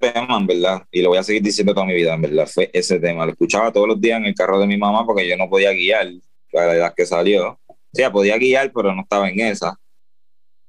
tema, 0.00 0.36
en 0.36 0.46
verdad, 0.46 0.82
y 0.90 1.00
lo 1.00 1.10
voy 1.10 1.18
a 1.18 1.22
seguir 1.22 1.42
diciendo 1.42 1.72
toda 1.72 1.86
mi 1.86 1.94
vida, 1.94 2.12
en 2.14 2.22
verdad, 2.22 2.48
fue 2.52 2.68
ese 2.72 2.98
tema. 2.98 3.24
Lo 3.24 3.32
escuchaba 3.32 3.72
todos 3.72 3.86
los 3.86 4.00
días 4.00 4.18
en 4.18 4.26
el 4.26 4.34
carro 4.34 4.58
de 4.58 4.66
mi 4.66 4.76
mamá 4.76 5.06
porque 5.06 5.28
yo 5.28 5.36
no 5.36 5.48
podía 5.48 5.70
guiar 5.70 6.08
la 6.54 6.74
edad 6.74 6.94
que 6.96 7.06
salió. 7.06 7.58
O 7.66 7.76
sea, 7.92 8.10
podía 8.10 8.38
guiar, 8.38 8.72
pero 8.72 8.94
no 8.94 9.02
estaba 9.02 9.28
en 9.28 9.40
esa. 9.40 9.78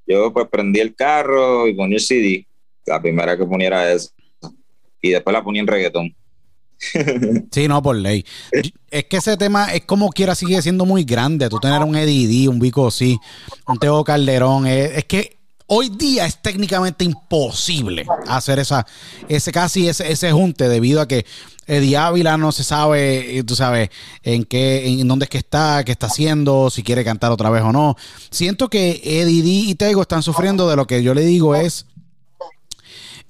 Yo 0.05 0.31
pues 0.31 0.47
prendí 0.49 0.79
el 0.79 0.95
carro 0.95 1.67
y 1.67 1.73
ponía 1.73 1.97
el 1.97 2.01
CD, 2.01 2.47
la 2.85 3.01
primera 3.01 3.37
que 3.37 3.45
ponía 3.45 3.67
era 3.67 3.91
esa. 3.91 4.11
Y 5.01 5.09
después 5.09 5.33
la 5.33 5.43
ponía 5.43 5.61
en 5.61 5.67
reggaetón. 5.67 6.15
Sí, 7.51 7.67
no, 7.67 7.81
por 7.81 7.95
ley. 7.95 8.25
Es 8.91 9.05
que 9.05 9.17
ese 9.17 9.37
tema 9.37 9.73
es 9.73 9.85
como 9.85 10.09
quiera, 10.09 10.35
sigue 10.35 10.61
siendo 10.61 10.85
muy 10.85 11.05
grande. 11.05 11.47
Tú 11.47 11.57
tener 11.59 11.81
un 11.81 11.95
Eddie 11.95 12.27
D, 12.27 12.49
un 12.49 12.59
Vico 12.59 12.91
sí, 12.91 13.17
un 13.65 13.77
Teo 13.77 14.03
Calderón. 14.03 14.67
Es, 14.67 14.97
es 14.97 15.05
que 15.05 15.37
hoy 15.67 15.89
día 15.89 16.25
es 16.25 16.41
técnicamente 16.41 17.03
imposible 17.05 18.05
hacer 18.27 18.59
esa, 18.59 18.85
ese 19.27 19.51
casi 19.51 19.87
ese, 19.87 20.11
ese 20.11 20.31
junte 20.31 20.69
debido 20.69 21.01
a 21.01 21.07
que 21.07 21.25
Eddie 21.67 21.97
Ávila 21.97 22.37
no 22.37 22.51
se 22.51 22.63
sabe, 22.63 23.39
eh, 23.39 23.43
tú 23.43 23.55
sabes, 23.55 23.89
en 24.21 24.43
qué, 24.43 24.87
en 24.87 25.07
dónde 25.07 25.25
es 25.25 25.29
que 25.29 25.39
está, 25.39 25.83
qué 25.83 25.91
está 25.91 26.07
haciendo, 26.07 26.69
si 26.69 26.83
quiere 26.83 27.03
cantar 27.03 27.31
otra 27.31 27.49
vez 27.49 27.63
o 27.63 27.71
no. 27.71 27.95
Siento 28.29 28.69
que 28.69 29.01
Eddie 29.03 29.69
y 29.69 29.75
Tego 29.75 30.03
están 30.03 30.21
sufriendo 30.21 30.69
de 30.69 30.75
lo 30.75 30.85
que 30.85 31.01
yo 31.01 31.15
le 31.15 31.21
digo 31.21 31.55
es 31.55 31.87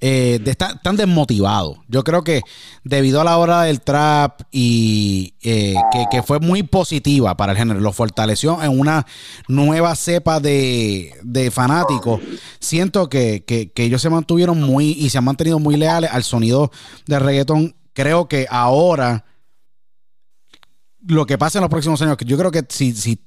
eh, 0.00 0.38
de 0.42 0.54
tan 0.54 0.96
desmotivados. 0.96 1.78
Yo 1.88 2.04
creo 2.04 2.22
que 2.22 2.42
debido 2.84 3.20
a 3.20 3.24
la 3.24 3.38
hora 3.38 3.62
del 3.62 3.80
trap 3.80 4.42
y 4.52 5.34
eh, 5.42 5.74
que, 6.10 6.22
fue 6.22 6.38
muy 6.38 6.62
positiva 6.62 7.36
para 7.36 7.52
el 7.52 7.58
género, 7.58 7.80
lo 7.80 7.92
fortaleció 7.92 8.62
en 8.62 8.78
una 8.78 9.06
nueva 9.48 9.94
cepa 9.96 10.38
de, 10.40 11.14
de 11.22 11.50
fanáticos. 11.50 12.20
Siento 12.60 13.08
que, 13.08 13.44
que- 13.46 13.72
ellos 13.84 14.02
se 14.02 14.10
mantuvieron 14.10 14.60
muy 14.60 14.90
y 14.92 15.08
se 15.10 15.18
han 15.18 15.24
mantenido 15.24 15.58
muy 15.58 15.76
leales 15.76 16.10
al 16.12 16.24
sonido 16.24 16.70
del 17.06 17.20
reggaetón. 17.20 17.74
Creo 17.92 18.28
que 18.28 18.46
ahora 18.50 19.24
lo 21.06 21.24
que 21.24 21.38
pasa 21.38 21.58
en 21.58 21.62
los 21.62 21.70
próximos 21.70 22.02
años, 22.02 22.16
que 22.16 22.24
yo 22.24 22.36
creo 22.36 22.50
que 22.50 22.64
si 22.68 23.18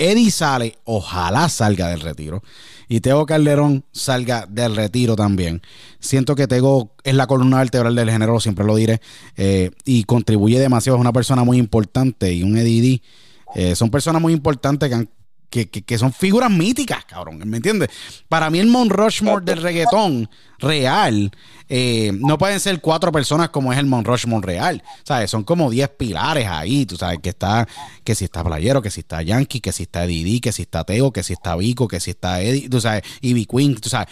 Eddie 0.00 0.30
sale, 0.30 0.78
ojalá 0.84 1.48
salga 1.48 1.88
del 1.88 2.00
retiro. 2.00 2.42
Y 2.88 3.00
Tego 3.00 3.24
Calderón 3.26 3.84
salga 3.92 4.46
del 4.48 4.74
retiro 4.74 5.14
también. 5.14 5.62
Siento 6.00 6.34
que 6.34 6.48
Tego 6.48 6.92
es 7.04 7.14
la 7.14 7.26
columna 7.28 7.58
vertebral 7.58 7.94
del 7.94 8.10
género, 8.10 8.40
siempre 8.40 8.64
lo 8.64 8.74
diré. 8.76 9.00
eh, 9.36 9.70
y 9.84 10.04
contribuye 10.04 10.58
demasiado. 10.58 10.96
Es 10.96 11.00
una 11.00 11.12
persona 11.12 11.44
muy 11.44 11.58
importante. 11.58 12.32
Y 12.32 12.42
un 12.42 12.56
Eddie 12.56 12.82
D, 12.82 13.02
eh, 13.54 13.76
son 13.76 13.90
personas 13.90 14.20
muy 14.22 14.32
importantes 14.32 14.88
que, 14.88 14.94
han- 14.96 15.08
que, 15.50 15.68
que- 15.68 15.82
que 15.82 15.98
son 15.98 16.12
figuras 16.12 16.50
míticas, 16.50 17.04
cabrón. 17.04 17.38
¿Me 17.44 17.56
entiendes? 17.58 17.90
Para 18.28 18.48
mí, 18.50 18.58
el 18.60 18.68
Mount 18.68 18.92
del 19.42 19.60
reggaetón 19.60 20.30
real 20.58 21.30
eh, 21.68 22.12
no 22.14 22.36
pueden 22.38 22.60
ser 22.60 22.80
cuatro 22.80 23.10
personas 23.12 23.48
como 23.50 23.72
es 23.72 23.78
el 23.78 23.86
Mount 23.86 24.06
Rushmore 24.06 24.46
real. 24.46 24.82
¿Sabes? 25.04 25.30
Son 25.30 25.44
como 25.44 25.70
diez 25.70 25.88
pilares 25.88 26.46
ahí. 26.48 26.86
Tú 26.86 26.96
sabes 26.96 27.18
que 27.22 27.30
está, 27.30 27.66
que 28.04 28.14
si 28.14 28.24
está 28.24 28.42
Playero, 28.44 28.80
que 28.82 28.90
si 28.90 29.00
está 29.00 29.22
Yankee, 29.22 29.60
que 29.60 29.72
si 29.72 29.82
está 29.84 30.06
Didi, 30.06 30.40
que 30.40 30.52
si 30.52 30.62
está 30.62 30.84
Teo, 30.84 31.12
que 31.12 31.22
si 31.22 31.32
está 31.34 31.56
Vico, 31.56 31.86
que 31.88 32.00
si 32.00 32.10
está 32.10 32.40
Eddie, 32.40 32.68
tú 32.68 32.80
sabes, 32.80 33.02
Ivy 33.20 33.46
Queen, 33.46 33.74
tú 33.76 33.88
sabes. 33.88 34.08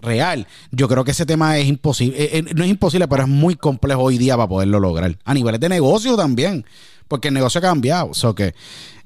Real, 0.00 0.46
yo 0.70 0.86
creo 0.86 1.02
que 1.02 1.10
ese 1.10 1.26
tema 1.26 1.58
es 1.58 1.66
imposible, 1.66 2.22
eh, 2.22 2.30
eh, 2.38 2.44
no 2.54 2.62
es 2.62 2.70
imposible, 2.70 3.08
pero 3.08 3.24
es 3.24 3.28
muy 3.28 3.56
complejo 3.56 4.02
hoy 4.02 4.16
día 4.16 4.36
para 4.36 4.48
poderlo 4.48 4.78
lograr. 4.78 5.18
A 5.24 5.34
niveles 5.34 5.58
de 5.58 5.68
negocio 5.68 6.16
también, 6.16 6.64
porque 7.08 7.26
el 7.28 7.34
negocio 7.34 7.58
ha 7.58 7.62
cambiado. 7.62 8.14
So 8.14 8.32
que 8.32 8.54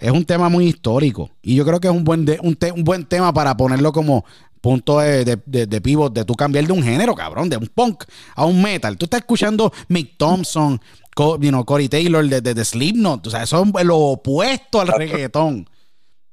es 0.03 0.11
un 0.13 0.25
tema 0.25 0.49
muy 0.49 0.67
histórico. 0.67 1.31
Y 1.43 1.55
yo 1.55 1.65
creo 1.65 1.81
que 1.81 1.89
es 1.89 1.95
un 1.95 2.05
buen, 2.05 2.25
de- 2.25 2.39
un, 2.43 2.55
te- 2.57 2.73
un 2.73 2.85
buen 2.85 3.05
tema 3.05 3.33
para 3.33 3.57
ponerlo 3.57 3.93
como 3.93 4.25
punto 4.61 4.99
de, 5.01 5.25
de, 5.25 5.39
de- 5.47 5.67
de 5.67 5.81
pivot, 5.81 6.13
de 6.13 6.25
tú 6.25 6.35
cambiar 6.35 6.67
de 6.67 6.73
un 6.73 6.83
género, 6.83 7.15
cabrón, 7.15 7.49
de 7.49 7.57
un 7.57 7.67
punk 7.69 8.05
a 8.35 8.45
un 8.45 8.61
metal. 8.63 8.97
Tú 8.97 9.07
estás 9.07 9.21
escuchando 9.21 9.73
Mick 9.89 10.17
Thompson, 10.17 10.81
Co- 11.15 11.39
you 11.41 11.49
know, 11.51 11.65
Corey 11.65 11.89
Taylor 11.89 12.27
de, 12.27 12.41
de, 12.41 12.65
Slipknot. 12.65 13.27
O 13.27 13.31
sea, 13.31 13.43
eso 13.43 13.65
es 13.79 13.85
lo 13.85 13.99
opuesto 13.99 14.81
al 14.81 14.89
reggaetón. 14.89 15.69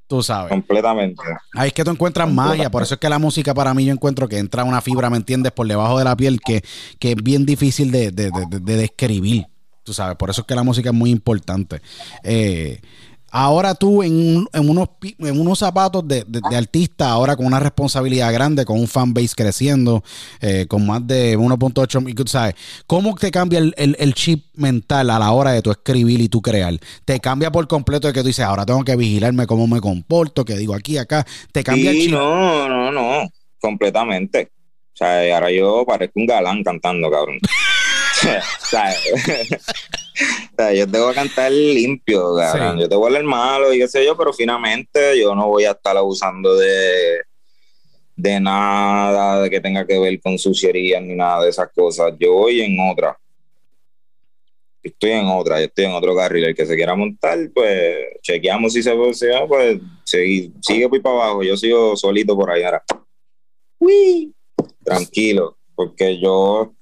Tú 0.08 0.24
sabes. 0.24 0.50
Completamente. 0.52 1.22
Ahí 1.54 1.68
es 1.68 1.74
que 1.74 1.84
tú 1.84 1.92
encuentras 1.92 2.32
magia, 2.32 2.72
por 2.72 2.82
eso 2.82 2.96
es 2.96 3.00
que 3.00 3.10
la 3.10 3.20
música 3.20 3.54
para 3.54 3.74
mí 3.76 3.86
yo 3.86 3.94
encuentro 3.94 4.28
que 4.28 4.40
entra 4.40 4.64
una 4.64 4.82
fibra, 4.82 5.10
¿me 5.12 5.18
entiendes? 5.18 5.52
Por 5.52 5.68
debajo 5.68 6.00
de 6.00 6.04
la 6.06 6.16
piel 6.18 6.40
que, 6.44 6.64
que 6.98 7.12
es 7.12 7.16
bien 7.24 7.46
difícil 7.46 7.92
de, 7.92 8.10
de- 8.12 8.32
de- 8.32 8.46
de- 8.50 8.60
de 8.60 8.76
describir, 8.78 9.46
tú 9.84 9.94
sabes, 9.94 10.16
por 10.18 10.32
eso 10.32 10.42
es 10.42 10.48
que 10.48 10.56
la 10.56 10.64
música 10.64 10.90
es 10.90 10.96
muy 10.96 11.12
importante. 11.12 11.82
Eh, 12.24 12.80
ahora 13.32 13.76
tú 13.76 14.04
en, 14.04 14.46
en 14.54 14.70
unos, 14.70 14.90
en 15.20 15.40
unos 15.40 15.60
zapatos 15.60 16.08
de, 16.08 16.24
de- 16.28 16.42
de 16.50 16.56
artista, 16.58 17.10
ahora 17.10 17.36
con 17.36 17.46
una 17.46 17.60
responsabilidad 17.60 18.32
grande, 18.34 18.66
con 18.66 18.80
un 18.80 18.88
fanbase 18.88 19.34
creciendo, 19.36 20.04
eh, 20.42 20.66
con 20.68 20.86
más 20.86 21.06
de 21.06 21.38
1.8 21.38 22.02
mil, 22.02 22.16
tú 22.16 22.26
sabes, 22.28 22.56
¿cómo 22.88 23.16
te 23.16 23.32
cambia 23.32 23.60
el, 23.60 23.74
el- 23.78 23.96
el 24.00 24.14
chip 24.14 24.46
mental 24.56 25.10
a 25.10 25.20
la 25.20 25.32
hora 25.32 25.52
de 25.52 25.62
tu 25.62 25.72
escribir 25.72 26.20
y 26.22 26.30
tu 26.30 26.42
crear? 26.42 26.74
Te 27.06 27.20
cambia 27.20 27.52
por 27.52 27.68
completo 27.68 28.08
de 28.08 28.14
que 28.14 28.22
tú 28.22 28.28
dices, 28.28 28.46
ahora 28.46 28.66
tengo 28.66 28.84
que 28.84 28.96
vigilarme 28.96 29.48
cómo 29.48 29.68
me 29.68 29.80
comporto, 29.82 30.44
que 30.46 30.56
digo 30.58 30.74
aquí, 30.74 30.98
acá, 30.98 31.26
te 31.52 31.64
cambia 31.64 31.92
el 31.92 31.98
chip. 32.02 32.12
no, 32.12 32.68
no, 32.70 32.92
no, 32.92 33.28
completamente. 33.60 34.52
O 34.94 34.98
sea, 35.00 35.34
ahora 35.36 35.50
yo 35.52 35.86
parezco 35.86 36.20
un 36.20 36.26
galán 36.26 36.64
cantando, 36.64 37.10
cabrón. 37.10 37.40
O, 38.28 38.66
sea, 38.66 38.94
o 40.52 40.56
sea, 40.56 40.74
yo 40.74 40.88
tengo 40.88 41.10
que 41.10 41.16
cantar 41.16 41.52
limpio, 41.52 42.36
cabrón. 42.36 42.76
Sí. 42.76 42.82
Yo 42.82 42.90
te 42.90 42.96
voy 42.96 43.06
a 43.06 43.08
hablar 43.08 43.24
malo 43.24 43.74
y 43.74 43.80
qué 43.80 43.88
sé 43.88 44.06
yo, 44.06 44.18
pero 44.18 44.34
finalmente 44.34 45.20
yo 45.20 45.36
no 45.36 45.48
voy 45.48 45.66
a 45.66 45.72
estar 45.72 45.96
abusando 45.96 46.56
de, 46.56 47.22
de 48.16 48.40
nada 48.40 49.42
de 49.42 49.50
que 49.50 49.62
tenga 49.62 49.86
que 49.86 49.98
ver 49.98 50.20
con 50.22 50.38
sucierías 50.38 51.02
ni 51.02 51.16
nada 51.16 51.44
de 51.44 51.50
esas 51.50 51.70
cosas. 51.74 52.14
Yo 52.20 52.34
voy 52.34 52.62
en 52.62 52.78
otra. 52.80 53.18
Estoy 54.82 55.12
en 55.12 55.28
otra, 55.28 55.60
yo 55.60 55.66
estoy 55.66 55.86
en 55.86 55.94
otro 55.94 56.16
carril. 56.16 56.46
El 56.46 56.56
que 56.56 56.66
se 56.66 56.76
quiera 56.76 56.96
montar, 56.96 57.38
pues 57.54 58.20
chequeamos 58.22 58.74
si 58.74 58.82
se 58.82 58.94
puede, 58.94 59.48
pues 59.48 59.80
sigue, 60.04 60.52
sigue 60.62 60.90
por 60.90 61.02
para 61.02 61.16
abajo. 61.16 61.44
Yo 61.44 61.56
sigo 61.56 61.96
solito 61.96 62.36
por 62.36 62.52
ahí 62.52 62.64
ahora. 62.64 62.84
Uy, 63.78 64.34
tranquilo, 64.84 65.58
porque 65.76 66.20
yo 66.20 66.74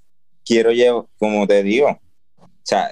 quiero 0.47 0.71
llevar, 0.71 1.05
como 1.17 1.45
te 1.45 1.61
digo, 1.63 1.99
o 2.37 2.49
sea, 2.63 2.89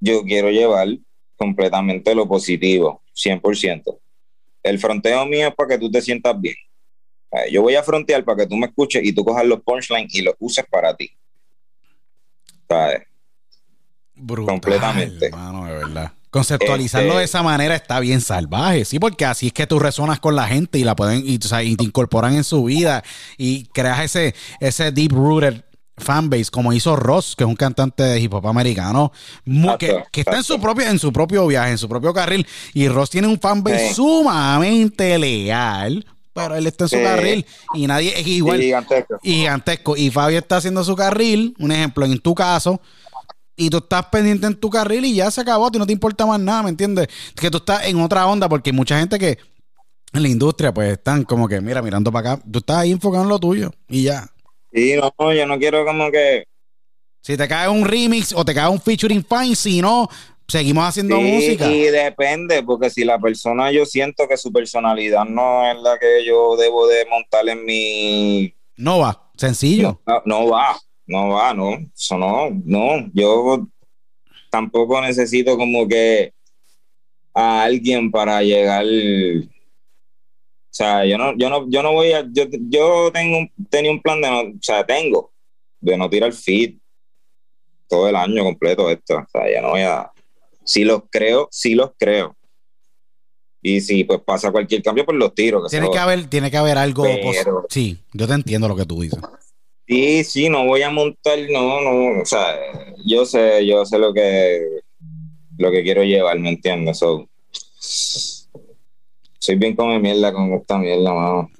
yo 0.00 0.22
quiero 0.22 0.50
llevar 0.50 0.88
completamente 1.36 2.14
lo 2.14 2.26
positivo, 2.26 3.02
100%. 3.14 3.98
El 4.62 4.78
fronteo 4.78 5.26
mío 5.26 5.48
es 5.48 5.54
para 5.54 5.70
que 5.70 5.78
tú 5.78 5.90
te 5.90 6.00
sientas 6.00 6.40
bien. 6.40 6.56
O 7.30 7.36
sea, 7.36 7.48
Yo 7.50 7.62
voy 7.62 7.74
a 7.74 7.82
frontear 7.82 8.24
para 8.24 8.38
que 8.38 8.46
tú 8.46 8.56
me 8.56 8.66
escuches 8.66 9.02
y 9.04 9.12
tú 9.12 9.24
cojas 9.24 9.44
los 9.44 9.60
punchlines 9.62 10.14
y 10.14 10.22
los 10.22 10.34
uses 10.38 10.64
para 10.70 10.96
ti. 10.96 11.10
¿Sabes? 12.68 13.02
Brutal, 14.14 14.54
Completamente. 14.54 15.26
hermano, 15.26 15.66
de 15.66 15.72
verdad. 15.72 16.12
Conceptualizarlo 16.30 17.08
Este- 17.10 17.18
de 17.18 17.24
esa 17.24 17.42
manera 17.42 17.74
está 17.76 18.00
bien 18.00 18.20
salvaje, 18.20 18.84
sí, 18.84 18.98
porque 18.98 19.24
así 19.24 19.46
es 19.48 19.52
que 19.52 19.66
tú 19.66 19.78
resonas 19.78 20.20
con 20.20 20.34
la 20.36 20.46
gente 20.46 20.78
y 20.78 20.84
la 20.84 20.96
pueden 20.96 21.22
y, 21.24 21.38
tú 21.38 21.48
sabes, 21.48 21.68
y 21.68 21.76
te 21.76 21.84
incorporan 21.84 22.34
en 22.34 22.44
su 22.44 22.64
vida 22.64 23.02
y 23.38 23.64
creas 23.66 24.00
ese 24.04 24.34
ese 24.60 24.90
deep 24.92 25.12
rooted 25.12 25.62
fanbase 25.98 26.50
como 26.50 26.72
hizo 26.72 26.94
Ross, 26.96 27.34
que 27.36 27.44
es 27.44 27.48
un 27.48 27.56
cantante 27.56 28.02
de 28.02 28.20
hip 28.20 28.34
hop 28.34 28.46
americano 28.46 29.12
que, 29.78 30.04
está 30.12 30.36
en 30.36 30.44
su 30.44 30.60
propio 30.60 30.86
en 30.86 30.98
su 30.98 31.12
propio 31.12 31.46
viaje, 31.46 31.70
en 31.70 31.78
su 31.78 31.88
propio 31.88 32.12
carril 32.12 32.46
y 32.74 32.88
Ross 32.88 33.10
tiene 33.10 33.28
un 33.28 33.40
fanbase 33.40 33.88
Sí. 33.88 33.94
sumamente 33.94 35.18
leal, 35.18 36.04
pero 36.34 36.54
él 36.56 36.66
está 36.66 36.84
en 36.84 36.88
su 36.90 36.96
Sí. 36.96 37.02
carril 37.02 37.46
y 37.74 37.86
nadie 37.86 38.18
es 38.20 38.26
igual 38.26 38.60
Gigantesco. 38.60 39.18
y 39.22 39.32
gigantesco. 39.32 39.96
Y 39.96 40.10
Fabio 40.10 40.38
está 40.38 40.58
haciendo 40.58 40.84
su 40.84 40.94
carril, 40.96 41.54
un 41.58 41.72
ejemplo, 41.72 42.04
en 42.04 42.18
tu 42.18 42.34
caso, 42.34 42.80
y 43.56 43.70
tú 43.70 43.78
estás 43.78 44.04
pendiente 44.06 44.46
en 44.46 44.54
tu 44.54 44.68
carril 44.68 45.04
y 45.06 45.14
ya 45.14 45.30
se 45.30 45.40
acabó, 45.40 45.66
a 45.66 45.70
ti 45.70 45.78
no 45.78 45.86
te 45.86 45.94
importa 45.94 46.26
más 46.26 46.38
nada, 46.38 46.62
¿me 46.62 46.68
entiendes? 46.68 47.08
Que 47.34 47.50
tú 47.50 47.56
estás 47.56 47.86
en 47.86 47.98
otra 48.02 48.26
onda, 48.26 48.48
porque 48.50 48.68
hay 48.70 48.76
mucha 48.76 48.98
gente 48.98 49.18
que 49.18 49.38
en 50.12 50.22
la 50.22 50.28
industria, 50.28 50.74
pues 50.74 50.92
están 50.92 51.24
como 51.24 51.48
que, 51.48 51.60
mira, 51.62 51.80
mirando 51.80 52.12
para 52.12 52.32
acá, 52.34 52.42
tú 52.50 52.58
estás 52.58 52.76
ahí 52.78 52.92
enfocado 52.92 53.22
en 53.24 53.30
lo 53.30 53.38
tuyo 53.38 53.70
y 53.88 54.02
ya. 54.02 54.28
Sí, 54.76 54.94
no, 54.94 55.32
yo 55.32 55.46
no 55.46 55.58
quiero 55.58 55.86
como 55.86 56.10
que 56.10 56.44
Si 57.22 57.34
te 57.34 57.48
cae 57.48 57.66
un 57.66 57.86
remix 57.86 58.34
o 58.34 58.44
te 58.44 58.52
cae 58.52 58.68
un 58.68 58.78
featuring 58.78 59.24
fine, 59.24 59.56
si 59.56 59.80
no, 59.80 60.06
seguimos 60.46 60.84
haciendo 60.86 61.16
Sí, 61.16 61.22
música. 61.22 61.72
Y 61.72 61.84
depende, 61.84 62.62
porque 62.62 62.90
si 62.90 63.02
la 63.02 63.18
persona 63.18 63.72
yo 63.72 63.86
siento 63.86 64.28
que 64.28 64.36
su 64.36 64.52
personalidad 64.52 65.24
no 65.24 65.64
es 65.70 65.80
la 65.80 65.98
que 65.98 66.26
yo 66.26 66.56
debo 66.56 66.86
de 66.86 67.06
montar 67.06 67.48
en 67.48 67.64
mi... 67.64 68.54
No 68.76 68.98
va, 68.98 69.30
sencillo. 69.38 70.02
No, 70.06 70.22
no 70.26 70.48
va, 70.50 70.76
no 71.06 71.30
va, 71.30 71.54
no, 71.54 71.78
eso 71.96 72.18
no, 72.18 72.50
no, 72.64 73.10
yo 73.14 73.66
tampoco 74.50 75.00
necesito 75.00 75.56
como 75.56 75.88
que 75.88 76.34
a 77.32 77.62
alguien 77.62 78.10
para 78.10 78.42
llegar... 78.42 78.84
O 80.76 80.78
sea, 80.78 81.06
yo 81.06 81.16
no, 81.16 81.34
yo 81.38 81.48
no, 81.48 81.66
yo 81.70 81.82
no 81.82 81.92
voy 81.92 82.12
a, 82.12 82.20
yo, 82.30 82.44
yo 82.68 83.10
tengo 83.10 83.38
un, 83.38 83.50
tenía 83.70 83.90
un 83.90 84.02
plan 84.02 84.20
de 84.20 84.28
no, 84.30 84.40
o 84.40 84.52
sea, 84.60 84.84
tengo, 84.84 85.32
de 85.80 85.96
no 85.96 86.10
tirar 86.10 86.30
feed. 86.34 86.74
todo 87.88 88.08
el 88.10 88.16
año 88.16 88.44
completo 88.44 88.90
esto. 88.90 89.16
O 89.16 89.26
sea, 89.32 89.50
ya 89.50 89.62
no 89.62 89.70
voy 89.70 89.80
a. 89.80 90.10
Si 90.64 90.84
los 90.84 91.04
creo, 91.10 91.48
sí 91.50 91.74
los 91.74 91.92
creo. 91.96 92.36
Y 93.62 93.80
si 93.80 94.04
pues 94.04 94.20
pasa 94.20 94.52
cualquier 94.52 94.82
cambio, 94.82 95.06
pues 95.06 95.16
los 95.16 95.34
tiro. 95.34 95.62
que 95.62 95.70
Tiene 95.70 95.90
que 95.90 95.98
haber, 95.98 96.28
tiene 96.28 96.50
que 96.50 96.56
haber 96.58 96.76
algo. 96.76 97.04
pos- 97.22 97.36
Pero- 97.38 97.66
Sí, 97.70 97.96
yo 98.12 98.26
te 98.26 98.34
entiendo 98.34 98.68
lo 98.68 98.76
que 98.76 98.84
tú 98.84 99.00
dices. 99.00 99.18
Sí, 99.88 100.24
sí, 100.24 100.48
no 100.50 100.66
voy 100.66 100.82
a 100.82 100.90
montar, 100.90 101.38
no, 101.50 101.80
no, 101.80 102.20
o 102.20 102.24
sea, 102.26 102.54
yo 103.06 103.24
sé, 103.24 103.64
yo 103.66 103.86
sé 103.86 103.98
lo 103.98 104.12
que 104.12 104.60
lo 105.56 105.70
que 105.70 105.82
quiero 105.84 106.02
llevar, 106.02 106.38
¿me 106.38 106.50
entiendes? 106.50 106.98
So, 106.98 107.28
soy 109.46 109.56
bien 109.56 109.76
come 109.76 109.98
mierda 110.00 110.32
con 110.32 110.52
esta 110.54 110.76
mierda, 110.78 111.12
mano. 111.14 111.50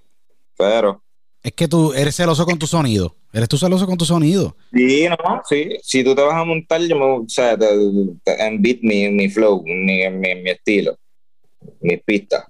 Pero, 0.58 1.02
Es 1.42 1.52
que 1.52 1.68
tú 1.68 1.92
eres 1.92 2.16
celoso 2.16 2.44
con 2.44 2.58
tu 2.58 2.66
sonido. 2.66 3.14
Eres 3.32 3.48
tú 3.48 3.56
celoso 3.58 3.86
con 3.86 3.96
tu 3.96 4.04
sonido. 4.04 4.56
sí, 4.72 5.06
no, 5.08 5.16
sí, 5.48 5.76
si 5.82 6.02
tú 6.02 6.14
te 6.14 6.22
vas 6.22 6.34
a 6.34 6.44
montar, 6.44 6.80
yo 6.82 6.96
me, 6.96 7.04
o 7.04 7.24
sea, 7.28 7.56
te, 7.56 7.66
te- 8.24 8.46
en 8.46 8.60
beat 8.62 8.78
mi, 8.82 9.08
mi 9.10 9.28
flow, 9.28 9.62
mi, 9.64 10.08
mi, 10.10 10.34
mi 10.42 10.50
estilo, 10.50 10.96
mis 11.80 12.02
pistas. 12.02 12.44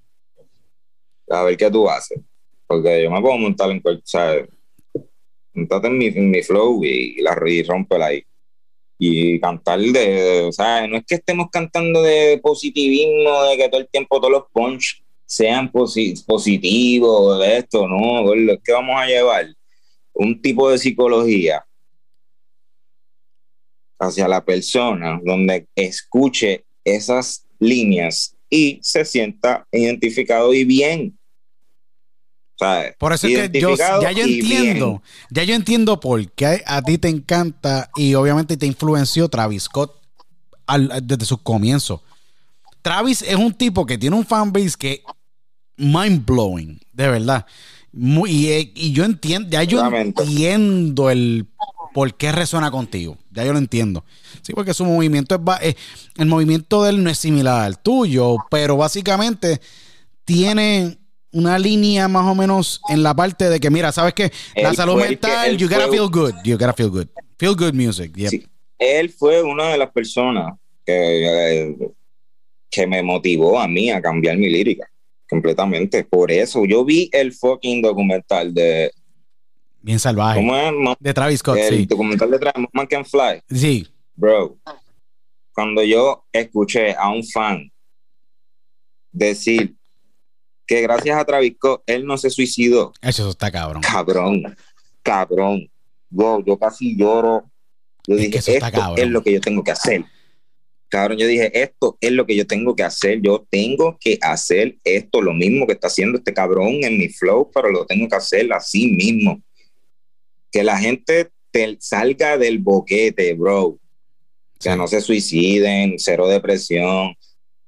A 1.29 1.43
ver 1.43 1.57
qué 1.57 1.71
tú 1.71 1.89
haces. 1.91 2.21
Porque 2.67 3.03
yo 3.03 3.11
me 3.11 3.21
puedo 3.21 3.37
montar 3.37 3.71
en 3.71 3.81
cualquier, 3.81 4.07
¿sabes? 4.07 4.49
Montate 5.55 5.87
en 5.89 5.99
mi, 5.99 6.07
en 6.07 6.31
mi 6.31 6.43
flow 6.43 6.85
y, 6.85 7.21
la 7.23 7.37
y 7.47 7.63
rompela 7.63 8.07
ahí. 8.07 8.23
Y 8.99 9.39
cantar 9.41 9.81
de, 9.81 10.45
o 10.49 10.53
sea, 10.53 10.87
no 10.87 10.97
es 10.97 11.05
que 11.07 11.17
estemos 11.17 11.49
cantando 11.51 12.01
de 12.03 12.39
positivismo, 12.43 13.43
de 13.45 13.57
que 13.57 13.69
todo 13.69 13.81
el 13.81 13.89
tiempo 13.89 14.19
todos 14.21 14.31
los 14.33 14.45
punch 14.53 15.03
sean 15.27 15.71
posi- 15.71 16.25
positivos, 16.25 17.41
de 17.41 17.59
esto, 17.59 17.87
no, 17.89 18.23
gordo, 18.23 18.53
es 18.53 18.61
que 18.65 18.73
vamos 18.73 18.95
a 18.97 19.07
llevar 19.07 19.47
un 20.15 20.41
tipo 20.41 20.71
de 20.71 20.79
psicología 20.79 21.65
hacia 23.99 24.29
la 24.29 24.45
persona 24.45 25.21
donde 25.25 25.67
escuche 25.75 26.65
esas 26.85 27.47
líneas 27.59 28.37
y 28.49 28.79
se 28.83 29.05
sienta 29.05 29.67
identificado 29.73 30.53
y 30.55 30.65
bien. 30.65 31.19
¿Sabes? 32.59 32.95
Por 32.99 33.13
eso 33.13 33.27
es 33.27 33.51
que 33.51 33.61
yo 33.61 33.77
ya 33.77 34.13
yo 34.13 34.25
entiendo, 34.25 34.87
bien. 34.89 35.03
ya 35.31 35.43
yo 35.45 35.55
entiendo 35.55 36.01
por 36.01 36.31
qué 36.33 36.63
a 36.65 36.81
ti 36.81 36.97
te 36.97 37.09
encanta 37.09 37.91
y 37.97 38.15
obviamente 38.15 38.57
te 38.57 38.65
influenció 38.67 39.29
Travis 39.29 39.65
Scott 39.65 39.93
al- 40.67 41.07
desde 41.07 41.27
sus 41.27 41.43
comienzos. 41.43 42.01
Travis 42.81 43.21
es 43.23 43.35
un 43.35 43.53
tipo 43.53 43.85
que 43.85 43.99
tiene 43.99 44.17
un 44.17 44.25
fanbase 44.25 44.77
que 44.79 45.03
mind 45.77 46.25
blowing, 46.27 46.81
de 46.93 47.09
verdad. 47.09 47.47
Muy- 47.93 48.31
y, 48.31 48.49
eh, 48.49 48.73
y 48.75 48.93
yo 48.93 49.05
entiendo, 49.05 49.49
ya 49.51 49.63
yo 49.63 49.85
entiendo 49.95 51.11
el 51.11 51.47
por 51.95 52.15
qué 52.15 52.31
resuena 52.33 52.71
contigo. 52.71 53.17
Ya 53.31 53.45
yo 53.45 53.53
lo 53.53 53.59
entiendo. 53.59 54.05
Sí, 54.43 54.53
porque 54.53 54.75
su 54.75 54.85
movimiento 54.85 55.35
es 55.63 55.75
eh, 55.75 55.77
el 56.19 56.27
movimiento 56.27 56.83
de 56.85 56.91
él 56.91 57.03
no 57.03 57.09
es 57.11 57.19
similar 57.19 57.65
al 57.65 57.79
tuyo, 57.79 58.37
pero 58.51 58.77
básicamente 58.77 59.61
tiene 60.25 60.99
una 61.33 61.59
línea 61.59 62.09
más 62.09 62.27
o 62.27 62.35
menos 62.35 62.81
en 62.89 63.03
la 63.03 63.15
parte 63.15 63.49
de 63.49 63.61
que, 63.61 63.71
mira, 63.71 63.93
¿sabes 63.93 64.15
qué? 64.15 64.31
La 64.57 64.71
Él 64.71 64.77
salud 64.77 65.01
que- 65.03 65.09
mental, 65.11 65.57
you 65.57 65.69
gotta 65.69 65.87
fue- 65.89 65.97
feel 65.99 66.09
good. 66.11 66.35
You 66.45 66.59
gotta 66.59 66.73
feel 66.73 66.91
good. 66.91 67.07
Feel 67.39 67.55
good 67.55 67.75
music. 67.75 68.13
yep. 68.17 68.31
Sí. 68.31 68.47
Él 68.79 69.11
fue 69.11 69.43
una 69.43 69.69
de 69.71 69.79
las 69.79 69.91
personas 69.91 70.55
que, 70.85 71.65
eh, 71.69 71.77
que 72.71 72.87
me 72.87 73.03
motivó 73.03 73.59
a 73.59 73.67
mí 73.69 73.91
a 73.91 74.01
cambiar 74.03 74.37
mi 74.37 74.51
lírica 74.51 74.87
completamente. 75.29 76.05
Por 76.05 76.31
eso 76.31 76.65
yo 76.65 76.85
vi 76.85 77.09
el 77.13 77.33
fucking 77.33 77.83
documental 77.83 78.53
de. 78.55 78.91
Bien 79.83 79.99
salvaje. 79.99 80.39
¿Cómo 80.41 80.57
es? 80.57 80.73
Mo- 80.73 80.97
De 80.99 81.15
Travis 81.15 81.39
Scott, 81.41 81.59
el 81.59 81.77
sí. 81.79 81.87
documental 81.87 82.31
de 82.31 82.41
Tra- 82.41 82.69
Man 82.73 82.87
Can 82.87 83.05
Fly. 83.05 83.43
Sí. 83.51 83.87
Bro, 84.15 84.59
cuando 85.53 85.83
yo 85.85 86.25
escuché 86.33 86.95
a 86.95 87.11
un 87.11 87.23
fan 87.25 87.71
decir 89.13 89.75
que 90.67 90.81
gracias 90.83 91.17
a 91.19 91.25
Travis 91.25 91.55
Scott 91.55 91.83
él 91.87 92.05
no 92.07 92.19
se 92.19 92.31
suicidó, 92.31 92.93
Eso 93.01 93.29
está 93.31 93.51
cabrón. 93.51 93.83
cabrón, 93.83 94.57
cabrón. 95.03 95.71
Wow, 96.11 96.45
yo 96.45 96.59
casi 96.59 96.97
lloro. 96.97 97.45
Yo 98.07 98.15
Es 98.15 98.21
que 98.23 98.27
dije, 98.27 98.39
eso 98.39 98.53
está 98.53 98.69
esto 98.69 98.81
cabrón. 98.81 98.99
es 99.05 99.11
lo 99.11 99.23
que 99.23 99.33
yo 99.33 99.41
tengo 99.41 99.63
que 99.63 99.71
hacer. 99.73 100.05
Cabrón, 100.97 101.19
yo 101.19 101.27
dije, 101.27 101.51
esto 101.63 101.99
es 102.01 102.11
lo 102.13 102.25
que 102.25 102.35
yo 102.35 102.47
tengo 102.47 102.75
que 102.75 102.83
hacer. 102.83 103.21
Yo 103.21 103.47
tengo 103.51 103.99
que 104.01 104.19
hacer 104.23 104.79
esto, 104.83 105.21
lo 105.21 105.35
mismo 105.35 105.67
que 105.67 105.75
está 105.75 105.89
haciendo 105.89 106.17
este 106.17 106.33
cabrón 106.33 106.83
en 106.85 106.97
mi 106.97 107.11
flow, 107.11 107.51
pero 107.55 107.71
lo 107.71 107.85
tengo 107.85 108.09
que 108.09 108.17
hacer 108.17 108.51
así 108.55 108.87
mismo. 108.93 109.43
Que 110.51 110.65
la 110.65 110.79
gente 110.79 111.29
te 111.51 111.77
salga 111.81 112.39
del 112.39 112.61
boquete, 112.61 113.35
bro. 113.35 113.79
Que 114.59 114.71
Sí. 114.71 114.77
no 114.79 114.87
se 114.89 115.03
suiciden, 115.03 115.97
cero 115.99 116.29
depresión, 116.29 117.15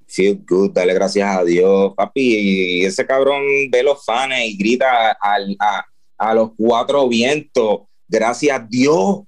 feel 0.07 0.43
good, 0.49 0.71
dale 0.73 0.95
gracias 0.95 1.29
a 1.37 1.45
Dios, 1.45 1.93
papi. 1.95 2.81
Y 2.81 2.85
ese 2.87 3.05
cabrón 3.05 3.43
ve 3.71 3.83
los 3.83 4.03
fans 4.07 4.33
y 4.43 4.57
grita 4.57 5.13
al- 5.21 5.55
a, 5.61 5.85
a 6.17 6.35
los 6.35 6.53
cuatro 6.57 7.07
vientos, 7.09 7.81
gracias 8.09 8.59
a 8.59 8.67
Dios, 8.67 9.21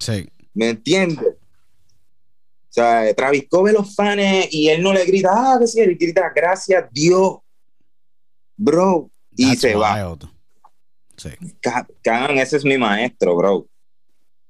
Sí. 0.00 0.26
¿me 0.54 0.70
entiendes? 0.70 1.33
O 2.76 2.80
sea, 2.80 3.14
Travis 3.14 3.46
ve 3.62 3.72
los 3.72 3.94
fans 3.94 4.48
y 4.50 4.68
él 4.68 4.82
no 4.82 4.92
le 4.92 5.04
grita, 5.04 5.30
ah, 5.32 5.58
que 5.60 5.66
sí, 5.68 5.78
él 5.80 5.96
grita, 5.96 6.32
gracias 6.34 6.84
Dios, 6.90 7.36
bro, 8.56 9.10
y 9.36 9.46
That's 9.48 9.60
se 9.60 9.74
va. 9.76 10.08
wild. 10.10 10.24
Sí. 11.16 11.28
Ca- 11.60 11.86
cabrón, 12.02 12.38
ese 12.38 12.56
es 12.56 12.64
mi 12.64 12.76
maestro, 12.76 13.36
bro. 13.36 13.54
O 13.58 13.68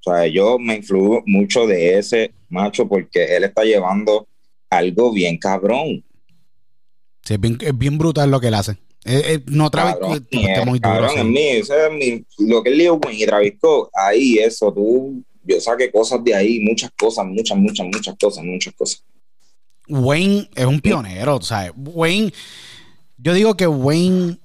sea, 0.00 0.26
yo 0.26 0.58
me 0.58 0.76
influyo 0.76 1.22
mucho 1.26 1.66
de 1.66 1.98
ese 1.98 2.32
macho 2.48 2.88
porque 2.88 3.36
él 3.36 3.44
está 3.44 3.62
llevando 3.62 4.26
algo 4.70 5.12
bien 5.12 5.36
cabrón. 5.38 6.02
Sí, 7.22 7.34
es 7.34 7.40
bien, 7.40 7.58
es 7.60 7.76
bien 7.76 7.98
brutal 7.98 8.30
lo 8.30 8.40
que 8.40 8.48
él 8.48 8.54
hace. 8.54 8.72
Eh, 9.04 9.22
eh, 9.34 9.42
no 9.48 9.70
Travis 9.70 9.96
Cabrón, 9.96 10.26
está 10.30 10.64
muy 10.64 10.78
duro. 10.78 10.94
cabrón, 10.94 11.34
sí. 11.34 11.38
ese 11.38 11.86
es 11.86 11.92
mi- 11.92 12.24
lo 12.48 12.62
que 12.62 12.70
es 12.70 12.76
Leo 12.78 12.94
Wayne 12.94 13.22
y 13.22 13.26
Travis 13.26 13.54
ahí 13.94 14.38
eso, 14.38 14.72
tú, 14.72 15.22
yo 15.44 15.60
saqué 15.60 15.90
cosas 15.90 16.22
de 16.24 16.34
ahí, 16.34 16.60
muchas 16.60 16.90
cosas, 16.98 17.24
muchas, 17.26 17.56
muchas, 17.58 17.86
muchas 17.86 18.14
cosas, 18.20 18.44
muchas 18.44 18.74
cosas. 18.74 19.02
Wayne 19.88 20.48
es 20.54 20.64
un 20.64 20.80
pionero, 20.80 21.40
¿sabes? 21.42 21.72
Wayne, 21.76 22.32
yo 23.18 23.34
digo 23.34 23.54
que 23.54 23.66
Wayne, 23.66 24.38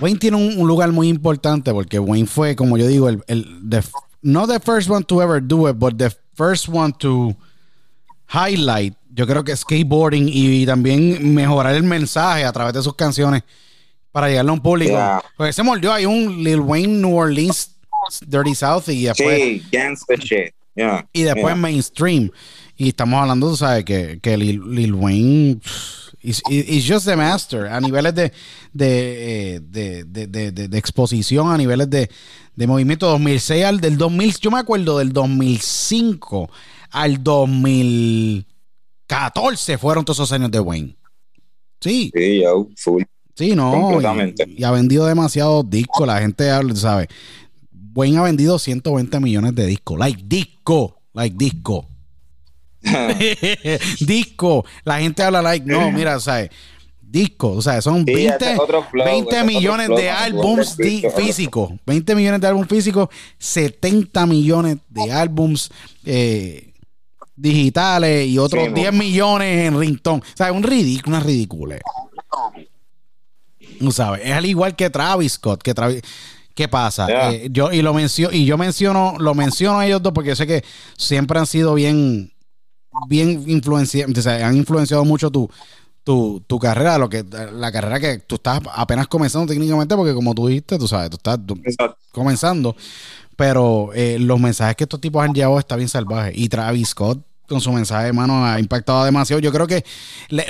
Wayne 0.00 0.18
tiene 0.18 0.36
un, 0.36 0.58
un 0.58 0.68
lugar 0.68 0.92
muy 0.92 1.08
importante 1.08 1.72
porque 1.72 1.98
Wayne 1.98 2.26
fue, 2.26 2.54
como 2.54 2.76
yo 2.76 2.86
digo, 2.86 3.08
el, 3.08 3.22
el 3.26 3.46
the- 3.68 3.82
no 4.22 4.46
the 4.46 4.60
first 4.60 4.90
one 4.90 5.04
to 5.04 5.22
ever 5.22 5.40
do 5.42 5.68
it, 5.68 5.76
but 5.78 5.96
the 5.96 6.10
first 6.34 6.68
one 6.68 6.92
to 6.98 7.34
highlight, 8.28 8.94
yo 9.14 9.26
creo 9.26 9.44
que 9.44 9.54
skateboarding 9.56 10.28
y, 10.32 10.64
también 10.66 11.34
mejorar 11.34 11.74
el 11.74 11.82
mensaje 11.82 12.44
a 12.44 12.52
través 12.52 12.74
de 12.74 12.82
sus 12.82 12.94
canciones 12.94 13.42
para 14.10 14.28
llegarle 14.28 14.50
a 14.50 14.54
un 14.54 14.60
público. 14.60 14.92
Yeah. 14.92 15.22
Porque 15.36 15.52
se 15.52 15.62
mordió, 15.62 15.92
hay 15.92 16.06
un 16.06 16.42
Lil 16.42 16.60
Wayne 16.60 17.00
New 17.00 17.16
Orleans 17.16 17.70
Dirty 18.26 18.54
South 18.54 18.88
y 18.88 19.04
después 19.04 19.36
Sí, 19.40 19.62
gangster 19.72 20.18
shit. 20.18 20.54
yeah, 20.74 21.06
y 21.12 21.22
después 21.22 21.46
yeah. 21.46 21.54
mainstream. 21.56 22.30
Y 22.76 22.88
estamos 22.88 23.20
hablando, 23.20 23.50
tú 23.50 23.56
sabes, 23.56 23.84
que, 23.84 24.18
que 24.20 24.36
Lil, 24.36 24.62
Lil 24.74 24.94
Wayne 24.94 25.60
is 26.22 26.42
just 26.88 27.04
the 27.06 27.16
master 27.16 27.66
a 27.66 27.80
niveles 27.80 28.14
de, 28.14 28.32
de, 28.72 29.54
eh, 29.56 29.60
de, 29.60 30.04
de, 30.04 30.26
de- 30.28 30.68
de- 30.68 30.78
exposición, 30.78 31.50
a 31.52 31.56
niveles 31.58 31.88
de, 31.90 32.08
de 32.56 32.66
movimiento 32.66 33.06
2006 33.08 33.64
al 33.64 33.80
del 33.80 33.96
2000. 33.98 34.36
Yo 34.40 34.50
me 34.50 34.58
acuerdo 34.58 34.98
del 34.98 35.12
2005 35.12 36.50
al 36.90 37.22
2014 39.06 39.78
fueron 39.78 40.04
todos 40.04 40.18
esos 40.18 40.32
años 40.32 40.50
de 40.50 40.60
Wayne. 40.60 40.96
Sí, 41.80 42.10
Sí, 42.14 42.40
yo, 42.42 42.68
full. 42.76 43.02
sí, 43.34 43.54
no. 43.56 43.72
Completamente. 43.72 44.44
Y, 44.48 44.60
y 44.60 44.64
ha 44.64 44.70
vendido 44.70 45.06
demasiados 45.06 45.68
discos. 45.68 46.06
La 46.06 46.20
gente 46.20 46.48
habla, 46.50 46.74
¿sabes? 46.76 47.08
Wayne 47.94 48.18
ha 48.18 48.22
vendido 48.22 48.58
120 48.58 49.20
millones 49.20 49.54
de 49.54 49.66
discos. 49.66 49.98
Like 49.98 50.22
disco. 50.24 51.00
Like 51.12 51.36
disco. 51.36 51.88
disco. 54.00 54.64
La 54.84 55.00
gente 55.00 55.22
habla 55.22 55.42
like, 55.42 55.66
no, 55.66 55.90
mira, 55.90 56.18
¿sabes? 56.20 56.50
Disco, 57.00 57.50
o 57.50 57.60
sea, 57.60 57.82
son 57.82 58.06
Sí, 58.06 58.14
20, 58.14 58.36
ese 58.36 58.52
es 58.54 58.58
otro 58.58 58.84
flow, 58.84 59.04
20 59.04 59.28
ese 59.28 59.36
es 59.36 59.42
otro 59.42 59.54
millones 59.54 59.86
flow, 59.86 59.98
de 59.98 60.10
álbums 60.10 60.76
físicos. 61.14 61.72
20 61.84 62.14
millones 62.14 62.40
de 62.40 62.46
álbumes 62.46 62.68
físicos, 62.70 63.08
70 63.36 64.24
millones 64.24 64.78
de 64.88 65.12
álbums 65.12 65.70
eh, 66.06 66.72
digitales 67.36 68.26
y 68.26 68.38
otros 68.38 68.64
Sí, 68.64 68.70
mo. 68.70 68.76
10 68.76 68.92
millones 68.94 69.66
en 69.66 69.78
ringtone. 69.78 70.22
O 70.22 70.36
sea, 70.36 70.52
un 70.52 70.62
ridículo, 70.62 71.16
una 71.16 71.22
ridícula. 71.22 71.76
Tú 73.78 73.92
sabes, 73.92 74.22
es 74.24 74.32
al 74.32 74.46
igual 74.46 74.74
que 74.74 74.88
Travis 74.88 75.32
Scott, 75.32 75.62
que 75.62 75.74
Travis. 75.74 76.00
¿Qué 76.54 76.68
pasa? 76.68 77.06
Yeah. 77.06 77.32
Eh, 77.32 77.48
yo 77.50 77.72
y 77.72 77.82
lo 77.82 77.94
menciono 77.94 78.34
y 78.34 78.44
yo 78.44 78.58
menciono 78.58 79.14
lo 79.18 79.34
menciono 79.34 79.78
a 79.78 79.86
ellos 79.86 80.02
dos 80.02 80.12
porque 80.12 80.30
yo 80.30 80.36
sé 80.36 80.46
que 80.46 80.62
siempre 80.96 81.38
han 81.38 81.46
sido 81.46 81.74
bien 81.74 82.32
bien 83.08 83.44
influenciados, 83.46 84.16
o 84.18 84.22
sea, 84.22 84.46
han 84.46 84.56
influenciado 84.56 85.04
mucho 85.04 85.30
tu 85.30 85.48
tu, 86.04 86.42
tu 86.48 86.58
carrera, 86.58 86.98
lo 86.98 87.08
que 87.08 87.24
la 87.52 87.70
carrera 87.70 88.00
que 88.00 88.18
tú 88.18 88.34
estás 88.34 88.60
apenas 88.74 89.06
comenzando 89.06 89.46
técnicamente 89.46 89.94
porque 89.96 90.12
como 90.12 90.34
tú 90.34 90.48
dijiste, 90.48 90.76
tú 90.78 90.88
sabes, 90.88 91.10
tú 91.10 91.16
estás 91.16 91.38
tú- 91.46 91.56
comenzando, 92.10 92.74
pero 93.36 93.90
eh, 93.94 94.18
los 94.18 94.38
mensajes 94.40 94.76
que 94.76 94.84
estos 94.84 95.00
tipos 95.00 95.24
han 95.24 95.32
llevado 95.32 95.58
está 95.60 95.76
bien 95.76 95.88
salvaje. 95.88 96.32
Y 96.34 96.48
Travis 96.48 96.88
Scott 96.88 97.18
con 97.48 97.60
su 97.60 97.72
mensaje, 97.72 98.08
hermano, 98.08 98.44
ha 98.44 98.58
impactado 98.58 99.04
demasiado. 99.04 99.40
Yo 99.40 99.52
creo 99.52 99.66
que 99.66 99.84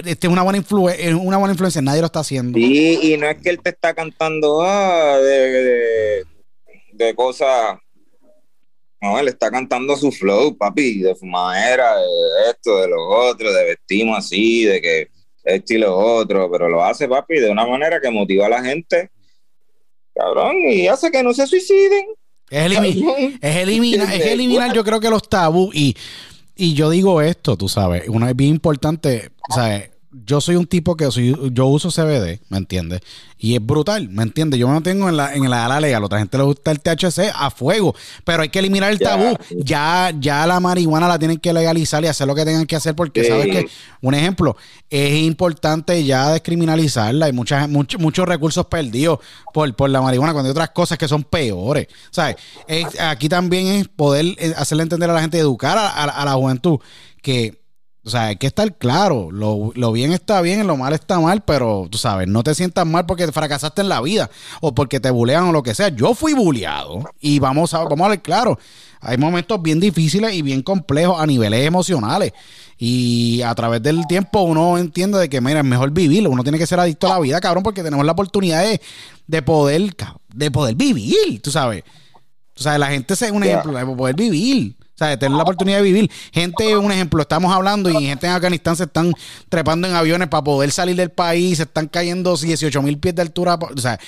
este 0.05 0.27
es 0.27 0.33
una 0.33 0.43
buena, 0.43 0.59
influencia 0.59 1.17
una 1.17 1.37
buena 1.37 1.53
influencia, 1.53 1.83
nadie 1.83 2.01
lo 2.01 2.07
está 2.07 2.21
haciendo. 2.21 2.59
Sí, 2.59 2.99
y 3.03 3.17
no 3.17 3.29
es 3.29 3.41
que 3.41 3.51
él 3.51 3.61
te 3.61 3.71
está 3.71 3.95
cantando 3.95 4.63
ah, 4.63 5.19
de, 5.19 6.25
de, 6.93 7.15
cosas. 7.15 7.79
No, 9.01 9.19
él 9.19 9.29
está 9.29 9.51
cantando 9.51 9.97
su 9.97 10.13
flow, 10.13 10.57
papi, 10.57 11.01
de 11.01 11.15
fumadera, 11.17 11.97
de 11.97 12.51
esto, 12.51 12.79
de 12.79 12.89
lo 12.89 13.05
otro, 13.09 13.53
de 13.53 13.65
vestimos 13.65 14.19
así, 14.19 14.65
de 14.65 14.81
que 14.81 15.09
esto 15.43 15.75
y 15.75 15.79
lo 15.79 15.97
otro, 15.97 16.49
pero 16.51 16.69
lo 16.69 16.85
hace, 16.85 17.09
papi, 17.09 17.41
de 17.41 17.51
una 17.51 17.67
manera 17.67 18.01
que 18.01 18.11
motiva 18.11 18.47
a 18.47 18.51
la 18.51 18.63
gente, 18.63 19.11
cabrón, 20.15 20.57
y 20.61 20.87
hace 20.87 21.11
que 21.11 21.23
no 21.23 21.35
se 21.35 21.49
suiciden. 21.49 22.07
Es, 22.49 22.65
eliminar, 22.67 24.15
es 24.15 24.27
eliminar, 24.27 24.73
yo 24.75 24.85
creo 24.85 25.01
que 25.01 25.09
los 25.09 25.27
tabú 25.27 25.71
y 25.73 25.97
y 26.57 26.75
yo 26.75 26.91
digo 26.91 27.21
esto, 27.23 27.57
tú 27.57 27.69
sabes, 27.69 28.09
una 28.09 28.27
vez 28.27 28.37
bien 28.37 28.51
importante, 28.51 29.33
¿sabes? 29.55 29.92
Yo 30.25 30.41
soy 30.41 30.57
un 30.57 30.67
tipo 30.67 30.97
que 30.97 31.11
soy, 31.11 31.37
yo 31.53 31.67
uso 31.67 31.91
CBD, 31.91 32.41
¿me 32.49 32.59
entiendes? 32.59 33.01
Y 33.39 33.55
es 33.57 33.65
brutal, 33.65 34.09
¿me 34.09 34.23
entiendes? 34.23 34.61
Yo 34.61 34.69
me 34.69 34.75
mantengo 34.75 35.09
en 35.09 35.17
la, 35.17 35.35
en 35.35 35.51
la 35.51 35.65
ala 35.65 35.81
legal. 35.81 36.05
Otra 36.05 36.19
gente 36.19 36.39
le 36.39 36.45
gusta 36.45 36.71
el 36.71 36.81
THC 36.81 37.33
a 37.35 37.51
fuego, 37.51 37.95
pero 38.25 38.43
hay 38.43 38.49
que 38.49 38.61
eliminar 38.61 38.93
el 38.93 38.99
tabú. 38.99 39.37
Ya, 39.51 40.13
ya 40.19 40.47
la 40.47 40.61
marihuana 40.61 41.09
la 41.09 41.19
tienen 41.19 41.39
que 41.39 41.53
legalizar 41.53 42.05
y 42.05 42.07
hacer 42.07 42.27
lo 42.27 42.35
que 42.35 42.45
tengan 42.45 42.67
que 42.67 42.77
hacer, 42.77 42.95
porque 42.95 43.25
sabes 43.25 43.47
que, 43.47 43.69
un 44.01 44.15
ejemplo, 44.15 44.57
es 44.91 45.23
importante 45.23 46.05
ya 46.05 46.31
descriminalizarla. 46.31 47.27
Hay 47.27 47.33
muchas, 47.33 47.69
muchos, 47.69 48.01
muchos 48.01 48.29
recursos 48.29 48.67
perdidos 48.67 49.19
por, 49.53 49.75
por 49.75 49.91
la 49.91 50.01
marihuana, 50.01 50.33
cuando 50.33 50.49
hay 50.49 50.53
otras 50.53 50.71
cosas 50.71 50.99
que 50.99 51.09
son 51.09 51.25
peores. 51.25 51.89
¿Sabes? 52.11 52.37
aquí 53.01 53.29
también 53.29 53.67
es 53.67 53.89
poder 53.89 54.27
eh, 54.39 54.55
hacerle 54.57 54.85
entender 54.85 55.11
a 55.11 55.15
la 55.15 55.21
gente, 55.21 55.39
educar 55.39 55.79
a 55.79 56.25
la 56.25 56.33
juventud 56.35 56.79
que 57.23 57.62
o 58.05 58.11
sea, 58.11 58.27
hay 58.27 58.37
que 58.37 58.49
estar 58.49 58.77
claro. 58.77 59.31
Lo, 59.31 59.93
bien 59.93 60.13
está 60.13 60.41
bien, 60.41 60.67
lo 60.67 60.77
mal 60.77 60.93
está 60.93 61.21
mal, 61.21 61.43
pero 61.43 61.87
tú 61.91 61.99
sabes, 61.99 62.27
no 62.27 62.43
te 62.43 62.55
sientas 62.55 62.85
mal 62.85 63.07
porque 63.07 63.31
fracasaste 63.31 63.83
en 63.83 63.89
la 63.89 64.01
vida 64.01 64.29
o 64.61 64.75
porque 64.75 64.99
te 64.99 65.11
bulean 65.11 65.45
o 65.45 65.53
lo 65.53 65.63
que 65.63 65.75
sea. 65.75 65.89
Yo 65.89 66.15
fui 66.15 66.33
buleado 66.33 67.05
y 67.21 67.39
vamos 67.39 67.75
a, 67.75 67.85
vamos 67.85 68.07
a 68.07 68.11
ver 68.11 68.23
claro. 68.23 68.59
Hay 69.01 69.19
momentos 69.19 69.61
bien 69.63 69.79
difíciles 69.79 70.35
y 70.35 70.43
bien 70.43 70.63
complejos 70.63 71.21
a 71.21 71.27
niveles 71.27 71.65
emocionales. 71.65 72.33
Y 72.77 73.43
a 73.43 73.55
través 73.55 73.83
del 73.83 74.07
tiempo 74.09 74.43
uno 74.43 74.79
entiende 74.79 75.19
de 75.19 75.29
que, 75.29 75.41
mira, 75.41 75.61
es 75.61 75.65
mejor 75.65 75.93
vivirlo. 75.93 76.31
Uno 76.31 76.43
tiene 76.43 76.59
que 76.59 76.67
ser 76.67 76.81
adicto 76.81 77.07
a 77.07 77.11
la 77.11 77.21
vida, 77.21 77.41
cabrón, 77.41 77.63
porque 77.63 77.85
tenemos 77.85 78.05
la 78.05 78.13
oportunidad 78.13 78.65
de, 79.27 79.43
poder, 79.43 79.95
de 80.35 80.51
poder 80.51 80.75
vivir, 80.75 81.41
tú 81.41 81.53
sabes. 81.53 81.85
O 82.57 82.63
sea, 82.63 82.79
la 82.79 82.89
gente 82.89 83.15
es 83.15 83.23
un 83.31 83.45
ejemplo 83.45 83.73
de 83.73 83.87
poder 83.87 84.17
vivir. 84.17 84.77
O 84.95 84.99
sea, 84.99 85.19
tener 85.19 85.37
la 85.37 85.43
oportunidad 85.43 85.79
de 85.79 85.85
vivir. 85.85 86.11
Gente, 86.33 86.77
un 86.77 86.93
ejemplo, 86.93 87.23
estamos 87.23 87.53
hablando 87.53 87.89
y 87.89 87.95
gente 88.07 88.27
en 88.27 88.33
Afganistán 88.33 88.77
se 88.77 88.85
están 88.85 89.13
trepando 89.49 89.89
en 89.89 89.95
aviones 89.95 90.29
para 90.29 90.45
poder 90.45 90.71
salir 90.71 90.97
del 90.97 91.11
país, 91.11 91.57
se 91.57 91.63
están 91.63 91.89
cayendo 91.89 92.37
18 92.37 92.83
mil 92.83 92.99
pies 92.99 93.15
de 93.15 93.23
altura. 93.23 93.55
O 93.55 93.81
sea, 93.81 93.99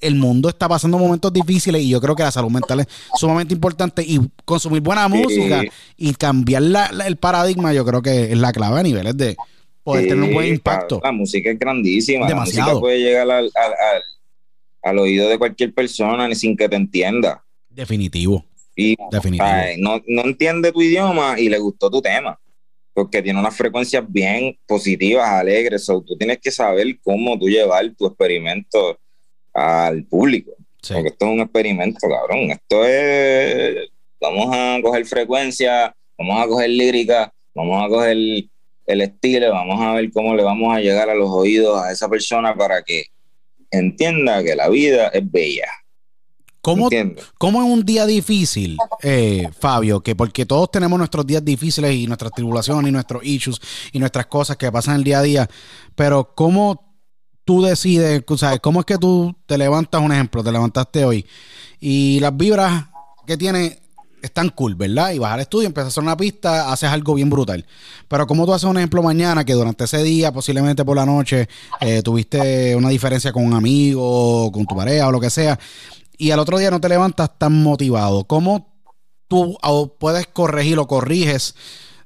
el 0.00 0.16
mundo 0.16 0.48
está 0.48 0.68
pasando 0.68 0.98
momentos 0.98 1.32
difíciles 1.32 1.80
y 1.80 1.88
yo 1.88 2.00
creo 2.00 2.16
que 2.16 2.24
la 2.24 2.32
salud 2.32 2.50
mental 2.50 2.80
es 2.80 2.86
sumamente 3.14 3.54
importante 3.54 4.02
y 4.02 4.20
consumir 4.44 4.82
buena 4.82 5.06
música 5.06 5.62
y 5.96 6.12
cambiar 6.14 6.64
el 7.06 7.16
paradigma 7.16 7.72
yo 7.72 7.84
creo 7.84 8.02
que 8.02 8.32
es 8.32 8.38
la 8.38 8.52
clave 8.52 8.80
a 8.80 8.82
niveles 8.82 9.16
de 9.16 9.36
poder 9.84 10.08
tener 10.08 10.24
un 10.24 10.34
buen 10.34 10.48
impacto. 10.48 11.00
La, 11.02 11.12
música 11.12 11.50
es 11.50 11.58
grandísima. 11.58 12.26
Demasiado. 12.26 12.66
La 12.66 12.74
música 12.74 12.80
puede 12.80 12.98
llegar 12.98 13.30
al, 13.30 13.50
al 14.82 14.98
oído 14.98 15.28
de 15.28 15.38
cualquier 15.38 15.72
persona 15.72 16.32
sin 16.34 16.56
que 16.56 16.68
te 16.68 16.76
entienda. 16.76 17.44
Definitivo. 17.70 18.44
Y 18.74 18.96
no, 19.78 20.02
no 20.06 20.22
entiende 20.22 20.72
tu 20.72 20.80
idioma 20.80 21.38
y 21.38 21.48
le 21.48 21.58
gustó 21.58 21.90
tu 21.90 22.00
tema, 22.00 22.38
porque 22.94 23.22
tiene 23.22 23.38
unas 23.38 23.54
frecuencias 23.54 24.04
bien 24.08 24.58
positivas, 24.66 25.28
alegres. 25.28 25.84
So, 25.84 26.02
tú 26.02 26.16
tienes 26.16 26.38
que 26.38 26.50
saber 26.50 26.98
cómo 27.02 27.38
tú 27.38 27.48
llevar 27.48 27.88
tu 27.94 28.06
experimento 28.06 28.98
al 29.52 30.04
público. 30.04 30.52
Porque 30.86 31.08
esto 31.08 31.26
es 31.26 31.32
un 31.32 31.40
experimento, 31.40 32.08
cabrón. 32.08 32.50
Esto 32.50 32.84
es. 32.84 33.88
Vamos 34.20 34.48
a 34.52 34.78
coger 34.82 35.04
frecuencia, 35.04 35.94
vamos 36.16 36.42
a 36.42 36.46
coger 36.46 36.70
lírica, 36.70 37.32
vamos 37.54 37.84
a 37.84 37.88
coger 37.88 38.16
el 38.86 39.00
estilo, 39.00 39.50
vamos 39.50 39.80
a 39.80 39.94
ver 39.94 40.10
cómo 40.12 40.34
le 40.34 40.42
vamos 40.42 40.74
a 40.74 40.80
llegar 40.80 41.10
a 41.10 41.14
los 41.14 41.28
oídos 41.30 41.82
a 41.82 41.92
esa 41.92 42.08
persona 42.08 42.54
para 42.54 42.82
que 42.82 43.06
entienda 43.70 44.42
que 44.44 44.54
la 44.54 44.68
vida 44.68 45.08
es 45.08 45.28
bella. 45.30 45.68
¿Cómo, 46.62 46.88
¿Cómo, 47.38 47.60
en 47.60 47.72
un 47.72 47.84
día 47.84 48.06
difícil, 48.06 48.78
eh, 49.02 49.48
Fabio? 49.58 50.00
Que 50.00 50.14
porque 50.14 50.46
todos 50.46 50.70
tenemos 50.70 50.96
nuestros 50.96 51.26
días 51.26 51.44
difíciles 51.44 51.92
y 51.92 52.06
nuestras 52.06 52.30
tribulaciones 52.30 52.88
y 52.88 52.92
nuestros 52.92 53.24
issues 53.24 53.60
y 53.90 53.98
nuestras 53.98 54.26
cosas 54.26 54.56
que 54.56 54.70
pasan 54.70 54.94
el 54.94 55.04
día 55.04 55.18
a 55.18 55.22
día, 55.22 55.50
pero 55.96 56.32
¿cómo 56.36 56.92
tú 57.44 57.62
decides, 57.62 58.22
sabes, 58.36 58.60
cómo 58.60 58.78
es 58.78 58.86
que 58.86 58.96
tú 58.96 59.34
te 59.46 59.58
levantas, 59.58 60.00
un 60.00 60.12
ejemplo, 60.12 60.44
te 60.44 60.52
levantaste 60.52 61.04
hoy 61.04 61.26
y 61.80 62.20
las 62.20 62.36
vibras 62.36 62.86
que 63.26 63.36
tienes 63.36 63.78
están 64.22 64.50
cool, 64.50 64.76
¿verdad? 64.76 65.10
Y 65.10 65.18
vas 65.18 65.32
al 65.32 65.40
estudio, 65.40 65.66
empiezas 65.66 65.86
a 65.86 65.88
hacer 65.88 66.04
una 66.04 66.16
pista, 66.16 66.72
haces 66.72 66.88
algo 66.88 67.14
bien 67.14 67.28
brutal. 67.28 67.66
Pero 68.06 68.24
¿cómo 68.28 68.46
tú 68.46 68.54
haces 68.54 68.70
un 68.70 68.76
ejemplo 68.76 69.02
mañana 69.02 69.44
que 69.44 69.52
durante 69.52 69.82
ese 69.82 70.00
día, 70.04 70.32
posiblemente 70.32 70.84
por 70.84 70.96
la 70.96 71.04
noche, 71.04 71.48
eh, 71.80 72.02
tuviste 72.02 72.76
una 72.76 72.88
diferencia 72.88 73.32
con 73.32 73.44
un 73.44 73.52
amigo, 73.52 74.52
con 74.52 74.64
tu 74.64 74.76
pareja 74.76 75.08
o 75.08 75.12
lo 75.12 75.18
que 75.18 75.28
sea, 75.28 75.58
y 76.22 76.30
al 76.30 76.38
otro 76.38 76.56
día 76.56 76.70
no 76.70 76.80
te 76.80 76.88
levantas 76.88 77.36
tan 77.36 77.52
motivado. 77.64 78.22
¿Cómo 78.28 78.72
tú 79.26 79.58
puedes 79.98 80.28
corregir 80.28 80.78
o 80.78 80.86
corriges 80.86 81.56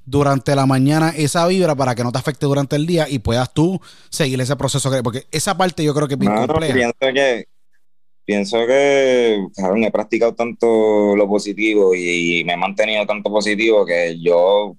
durante 0.07 0.57
la 0.57 0.65
mañana 0.65 1.13
esa 1.15 1.47
vibra 1.47 1.75
para 1.75 1.95
que 1.95 2.03
no 2.03 2.13
te 2.13 2.19
afecte 2.19 2.47
durante 2.47 2.77
el 2.77 2.87
día 2.87 3.07
y 3.11 3.19
puedas 3.19 3.53
tú 3.53 3.79
seguir 4.09 4.41
ese 4.41 4.57
proceso? 4.57 4.91
Porque 5.03 5.27
esa 5.31 5.59
parte 5.59 5.85
yo 5.85 5.93
creo 5.93 6.09
que 6.09 6.15
es 6.15 6.19
bien 6.19 6.35
compleja. 6.35 6.73
Pienso 6.73 6.95
que, 7.15 7.45
pienso 8.25 8.67
que 8.67 9.39
he 9.85 9.91
practicado 9.91 10.35
tanto 10.35 11.15
lo 11.15 11.29
positivo 11.29 11.95
y, 11.95 12.43
me 12.47 12.55
he 12.55 12.57
mantenido 12.57 13.05
tanto 13.05 13.31
positivo 13.31 13.85
que 13.85 14.19
yo 14.19 14.75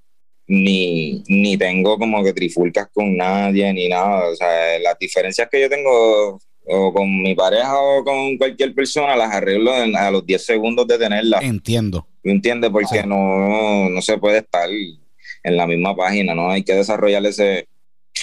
ni, 0.47 1.23
ni 1.27 1.57
tengo 1.59 1.99
como 1.99 2.23
que 2.23 2.33
trifulcas 2.33 2.87
con 2.91 3.15
nadie 3.15 3.71
ni 3.71 3.87
nada. 3.87 4.29
O 4.29 4.35
sea, 4.35 4.79
las 4.79 4.97
diferencias 4.97 5.47
que 5.47 5.61
yo 5.61 5.69
tengo 5.69 6.39
o 6.69 6.93
con 6.93 7.21
mi 7.21 7.33
pareja 7.33 7.79
o 7.79 8.03
con 8.03 8.37
cualquier 8.37 8.73
persona, 8.73 9.15
las 9.15 9.33
arreglo 9.33 9.71
a 9.73 10.11
los 10.11 10.25
10 10.25 10.45
segundos 10.45 10.87
de 10.87 10.97
tenerla. 10.97 11.39
Entiendo. 11.39 12.07
¿Me 12.23 12.33
entiendes? 12.33 12.69
Porque 12.69 13.03
no, 13.03 13.89
no 13.89 14.01
se 14.01 14.17
puede 14.17 14.39
estar 14.39 14.69
en 14.69 15.57
la 15.57 15.65
misma 15.65 15.95
página, 15.95 16.35
¿no? 16.35 16.51
Hay 16.51 16.63
que 16.63 16.73
desarrollar 16.73 17.25
ese, 17.25 17.67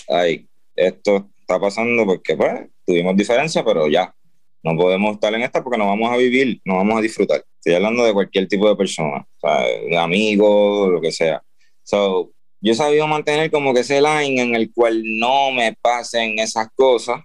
ay, 0.09 0.47
esto 0.77 1.31
está 1.41 1.59
pasando 1.59 2.05
porque 2.05 2.37
pues 2.37 2.53
tuvimos 2.87 3.17
diferencia, 3.17 3.65
pero 3.65 3.89
ya, 3.89 4.15
no 4.63 4.77
podemos 4.77 5.15
estar 5.15 5.33
en 5.35 5.43
esta 5.43 5.63
porque 5.63 5.79
no 5.79 5.87
vamos 5.87 6.11
a 6.11 6.17
vivir, 6.17 6.61
no 6.65 6.77
vamos 6.77 6.99
a 6.99 7.03
disfrutar. 7.03 7.45
Estoy 7.57 7.75
hablando 7.75 8.05
de 8.05 8.13
cualquier 8.13 8.49
tipo 8.49 8.69
de 8.69 8.77
persona, 8.77 9.27
o 9.41 9.41
sea, 9.41 9.61
de 9.63 9.97
amigos, 9.97 10.91
lo 10.91 11.01
que 11.01 11.13
sea. 11.13 11.43
So, 11.83 12.33
yo 12.61 12.73
he 12.73 12.75
sabido 12.75 13.07
mantener 13.07 13.51
como 13.51 13.75
que 13.75 13.81
ese 13.81 14.01
line 14.01 14.41
en 14.41 14.55
el 14.55 14.73
cual 14.73 15.03
no 15.05 15.51
me 15.51 15.77
pasen 15.81 16.39
esas 16.39 16.69
cosas, 16.75 17.21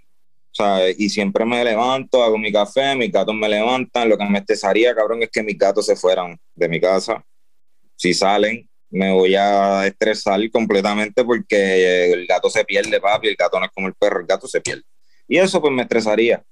y 0.98 1.10
siempre 1.10 1.46
me 1.46 1.64
levanto, 1.64 2.24
hago 2.24 2.38
mi 2.38 2.52
café, 2.52 2.96
mis 2.96 3.12
gatos 3.12 3.36
me 3.36 3.48
levantan. 3.48 4.10
Lo 4.10 4.18
que 4.18 4.26
me 4.26 4.40
estresaría, 4.40 4.96
cabrón, 4.96 5.24
es 5.24 5.30
que 5.30 5.44
mis 5.44 5.58
gatos 5.58 5.86
se 5.86 5.96
fueran 5.96 6.38
de 6.56 6.70
mi 6.70 6.80
casa. 6.80 7.24
Si 7.96 8.14
salen, 8.14 8.68
me 8.90 9.12
voy 9.12 9.36
a 9.36 9.86
estresar 9.86 10.40
completamente 10.52 11.24
porque 11.24 12.12
el 12.12 12.26
gato 12.26 12.50
se 12.50 12.66
pierde, 12.66 13.00
papi. 13.00 13.28
El 13.28 13.36
gato 13.36 13.60
no 13.60 13.66
es 13.66 13.72
como 13.72 13.88
el 13.88 13.94
perro, 13.94 14.22
el 14.22 14.26
gato 14.26 14.48
se 14.48 14.62
pierde. 14.62 14.84
Y 15.28 15.38
eso, 15.38 15.62
pues, 15.62 15.74
me 15.74 15.84
estresaría. 15.84 16.44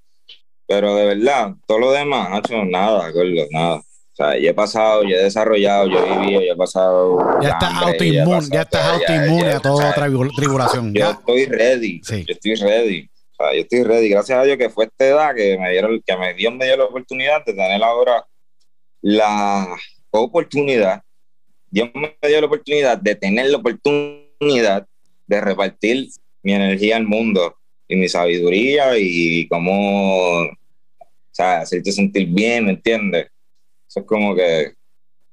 Pero 0.66 0.94
de 0.94 1.06
verdad, 1.06 1.54
todo 1.66 1.78
lo 1.78 1.92
demás, 1.92 2.38
hecho 2.38 2.64
nada, 2.64 3.10
nada. 3.50 3.76
O 3.76 3.84
sea, 4.12 4.36
yo 4.36 4.50
he 4.50 4.54
pasado, 4.54 5.02
yo 5.04 5.16
he 5.16 5.22
desarrollado, 5.22 5.88
yo 5.88 6.04
he 6.04 6.18
vivido, 6.18 6.42
yo 6.42 6.52
he 6.52 6.56
pasado. 6.56 7.40
Ya 7.40 7.50
estás 7.50 7.72
autoinmune, 7.74 8.48
ya 8.52 8.62
estás 8.62 8.84
autoinmune 8.84 9.50
a 9.50 9.60
toda 9.60 9.90
otra 9.90 10.06
tribulación. 10.36 10.92
Yo 10.92 11.10
estoy 11.10 11.46
ready. 11.46 12.00
Yo 12.02 12.34
estoy 12.34 12.54
ready 12.56 13.08
yo 13.38 13.60
estoy 13.60 13.82
ready. 13.84 14.08
Gracias 14.08 14.38
a 14.38 14.44
Dios 14.44 14.58
que 14.58 14.70
fue 14.70 14.86
esta 14.86 15.06
edad 15.06 15.34
que 15.34 15.58
me 15.58 15.70
dieron, 15.70 16.02
que 16.04 16.16
me 16.16 16.34
dio, 16.34 16.50
me 16.50 16.66
dio 16.66 16.76
la 16.76 16.84
oportunidad 16.84 17.44
de 17.44 17.52
tener 17.52 17.82
ahora 17.82 18.26
la 19.00 19.76
oportunidad. 20.10 21.02
Dios 21.70 21.90
me 21.94 22.16
dio 22.28 22.40
la 22.40 22.46
oportunidad 22.46 22.98
de 22.98 23.14
tener 23.14 23.50
la 23.50 23.58
oportunidad 23.58 24.86
de 25.26 25.40
repartir 25.40 26.08
mi 26.42 26.52
energía 26.52 26.96
al 26.96 27.06
mundo 27.06 27.56
y 27.86 27.96
mi 27.96 28.08
sabiduría 28.08 28.98
y 28.98 29.46
cómo, 29.48 30.40
o 30.42 30.50
sea, 31.30 31.60
hacerte 31.60 31.92
sentir 31.92 32.26
bien, 32.28 32.66
¿me 32.66 32.72
entiendes? 32.72 33.28
Eso 33.88 34.00
es 34.00 34.06
como 34.06 34.34
que 34.34 34.72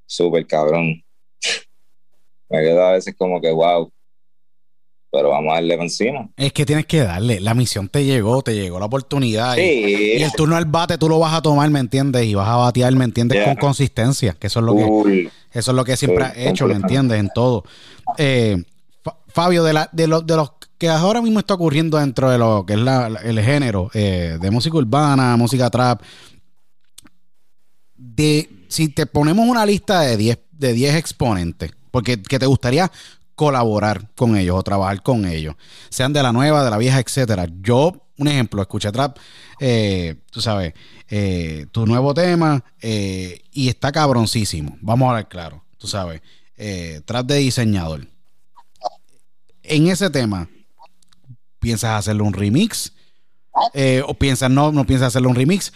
súper 0.05 0.45
cabrón. 0.45 1.03
me 2.49 2.61
queda 2.61 2.89
a 2.89 2.93
veces 2.93 3.15
como 3.17 3.41
que, 3.41 3.51
wow, 3.51 3.91
pero 5.15 5.29
vamos 5.29 5.51
a 5.51 5.55
darle 5.55 5.75
encima. 5.75 6.29
Es 6.37 6.51
que 6.53 6.65
tienes 6.65 6.85
que 6.85 6.99
darle. 7.01 7.39
La 7.39 7.53
misión 7.53 7.87
te 7.89 8.03
llegó, 8.05 8.41
te 8.41 8.53
llegó 8.53 8.79
la 8.79 8.85
oportunidad. 8.85 9.55
y- 9.57 9.61
Sí. 9.61 10.13
Y, 10.19 10.23
el 10.23 10.31
turno 10.33 10.55
al 10.55 10.65
bate 10.65 10.97
tú 10.97 11.07
lo 11.09 11.17
vas 11.19 11.33
a 11.33 11.41
tomar, 11.41 11.69
¿me 11.69 11.79
entiendes? 11.79 12.25
Y 12.25 12.35
vas 12.35 12.47
a 12.49 12.55
batear, 12.57 12.93
¿me 12.95 13.05
entiendes? 13.05 13.37
Yeah. 13.37 13.45
Con 13.45 13.55
consistencia, 13.55 14.33
que 14.33 14.47
eso 14.47 14.59
es 14.59 14.65
lo 14.65 14.75
que, 14.75 15.29
eso 15.53 15.71
es 15.71 15.75
lo 15.75 15.83
que 15.85 15.95
siempre 15.97 16.25
Sí, 16.25 16.31
has 16.31 16.37
hecho, 16.51 16.67
¿me 16.67 16.75
entiendes? 16.75 17.19
En 17.19 17.29
todo. 17.33 17.63
Eh, 18.17 18.63
Fa- 19.03 19.17
Fabio, 19.27 19.63
de, 19.63 19.73
la, 19.73 19.89
de, 19.91 20.07
los, 20.07 20.25
de 20.27 20.35
los 20.35 20.51
que 20.77 20.89
ahora 20.89 21.21
mismo 21.21 21.39
está 21.39 21.53
ocurriendo 21.53 21.97
dentro 21.97 22.29
de 22.29 22.37
lo 22.37 22.65
que 22.65 22.73
es 22.73 22.79
la- 22.79 23.09
la- 23.09 23.19
el 23.21 23.39
género 23.41 23.89
eh, 23.93 24.37
de 24.41 24.51
música 24.51 24.75
urbana, 24.77 25.37
música 25.37 25.69
trap, 25.69 26.01
de 27.95 28.49
si 28.67 28.89
te 28.89 29.05
ponemos 29.05 29.47
una 29.47 29.65
lista 29.65 30.01
de 30.01 30.17
10 30.17 30.39
de 30.51 30.73
10 30.73 30.95
exponentes, 30.95 31.71
porque 31.91 32.21
que 32.21 32.39
te 32.39 32.45
gustaría 32.45 32.91
colaborar 33.35 34.09
con 34.15 34.37
ellos 34.37 34.57
o 34.57 34.63
trabajar 34.63 35.03
con 35.03 35.25
ellos, 35.25 35.55
sean 35.89 36.13
de 36.13 36.23
la 36.23 36.31
nueva, 36.31 36.63
de 36.63 36.71
la 36.71 36.77
vieja, 36.77 36.99
etcétera. 36.99 37.47
Yo, 37.61 38.07
un 38.17 38.27
ejemplo, 38.27 38.61
escuché 38.61 38.91
trap, 38.91 39.17
eh, 39.59 40.15
tú 40.31 40.41
sabes, 40.41 40.73
eh, 41.09 41.67
tu 41.71 41.85
nuevo 41.85 42.13
tema 42.13 42.63
eh, 42.81 43.41
y 43.51 43.67
está 43.67 43.91
cabroncísimo. 43.91 44.77
Vamos 44.81 45.05
a 45.05 45.09
hablar 45.09 45.27
claro, 45.27 45.63
tú 45.77 45.87
sabes, 45.87 46.21
trap 47.05 47.25
de 47.25 47.35
diseñador. 47.35 48.07
En 49.63 49.87
ese 49.87 50.09
tema, 50.09 50.47
¿piensas 51.59 51.99
hacerle 51.99 52.23
un 52.23 52.33
remix? 52.33 52.93
¿O 54.05 54.13
piensas 54.13 54.49
no, 54.49 54.71
no 54.71 54.85
piensas 54.85 55.07
hacerle 55.07 55.27
un 55.27 55.35
remix? 55.35 55.73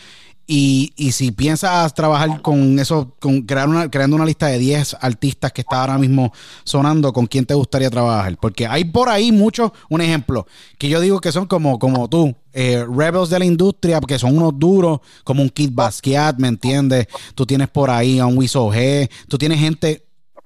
Y, 0.52 0.94
y 0.96 1.12
si 1.12 1.32
piensas 1.32 1.94
trabajar 1.94 2.42
con 2.42 2.80
eso, 2.80 3.16
con 3.20 3.44
crear 3.44 3.70
una, 3.70 3.92
creando 3.92 4.16
una 4.16 4.26
lista 4.26 4.48
de 4.48 4.58
10 4.58 4.98
artistas 5.00 5.52
que 5.54 5.62
está 5.62 5.82
ahora 5.82 6.00
mismo 6.00 6.34
sonando, 6.64 7.14
¿con 7.14 7.28
quién 7.28 7.46
te 7.46 7.54
gustaría 7.54 7.88
trabajar? 7.92 8.36
Porque 8.42 8.66
hay 8.66 8.84
por 8.84 9.10
ahí 9.10 9.32
muchos, 9.32 9.72
un 9.90 10.02
ejemplo, 10.02 10.48
que 10.80 10.90
yo 10.90 11.00
digo 11.02 11.22
que 11.22 11.32
son 11.32 11.46
como, 11.46 11.78
como 11.78 12.10
tú, 12.10 12.36
eh, 12.52 12.84
rebels 12.84 13.30
de 13.30 13.38
la 13.38 13.46
industria, 13.46 14.02
que 14.02 14.18
son 14.18 14.36
unos 14.36 14.58
duros, 14.58 15.02
como 15.24 15.44
un 15.44 15.50
Kid 15.50 15.70
Basquiat, 15.72 16.40
¿me 16.40 16.48
entiendes? 16.48 17.06
Tú 17.36 17.46
tienes 17.46 17.68
por 17.68 17.92
ahí 17.92 18.18
a 18.18 18.26
un 18.26 18.36
Wiso 18.36 18.70
G, 18.70 19.08
tú 19.28 19.38
tienes 19.38 19.60
gente 19.60 20.04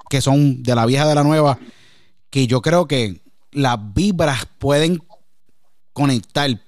que 0.09 0.19
son 0.19 0.63
de 0.63 0.75
la 0.75 0.85
vieja 0.85 1.07
de 1.07 1.15
la 1.15 1.23
nueva, 1.23 1.57
que 2.29 2.45
yo 2.45 2.61
creo 2.61 2.89
que 2.89 3.21
las 3.53 3.77
vibras 3.93 4.47
pueden 4.59 5.01
conectar 5.93 6.59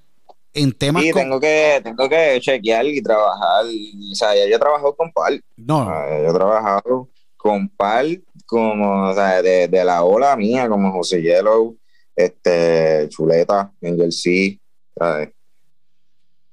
en 0.56 0.72
temas 0.72 1.04
sí, 1.04 1.12
con- 1.12 1.22
tengo 1.22 1.40
que, 1.40 1.82
tengo 1.84 2.10
que 2.10 2.40
chequear 2.42 2.86
y 2.88 3.02
trabajar. 3.04 3.66
O 3.66 4.16
sea, 4.16 4.34
ya 4.36 4.48
yo 4.48 4.56
he 4.56 4.60
trabajado 4.60 4.96
con 4.96 5.12
Pal. 5.12 5.44
No, 5.58 5.86
Yo 5.86 6.30
he 6.30 6.34
trabajado 6.34 7.10
con 7.38 7.70
Pal 7.70 8.24
como, 8.48 9.10
o 9.10 9.14
sea, 9.14 9.42
de, 9.42 9.68
de 9.68 9.84
la 9.86 10.04
ola 10.04 10.36
mía, 10.36 10.68
como 10.68 10.92
José 10.92 11.22
Yellow, 11.22 11.78
este, 12.16 13.08
Chuleta, 13.10 13.72
Angel 13.84 14.12
C. 14.12 14.60
¿sabes? 14.98 15.30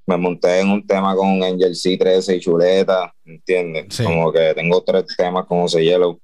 Me 0.07 0.16
monté 0.16 0.59
en 0.61 0.68
un 0.70 0.86
tema 0.86 1.14
con 1.14 1.42
Angel 1.42 1.74
C 1.76 1.96
13 1.96 2.36
y 2.36 2.40
Chuleta, 2.40 3.14
¿entiendes? 3.24 3.86
Sí. 3.94 4.03
Como 4.05 4.32
que 4.32 4.53
tengo 4.55 4.82
tres 4.82 5.05
temas 5.16 5.46
con 5.46 5.61
José 5.62 5.84
Yellow. 5.84 6.18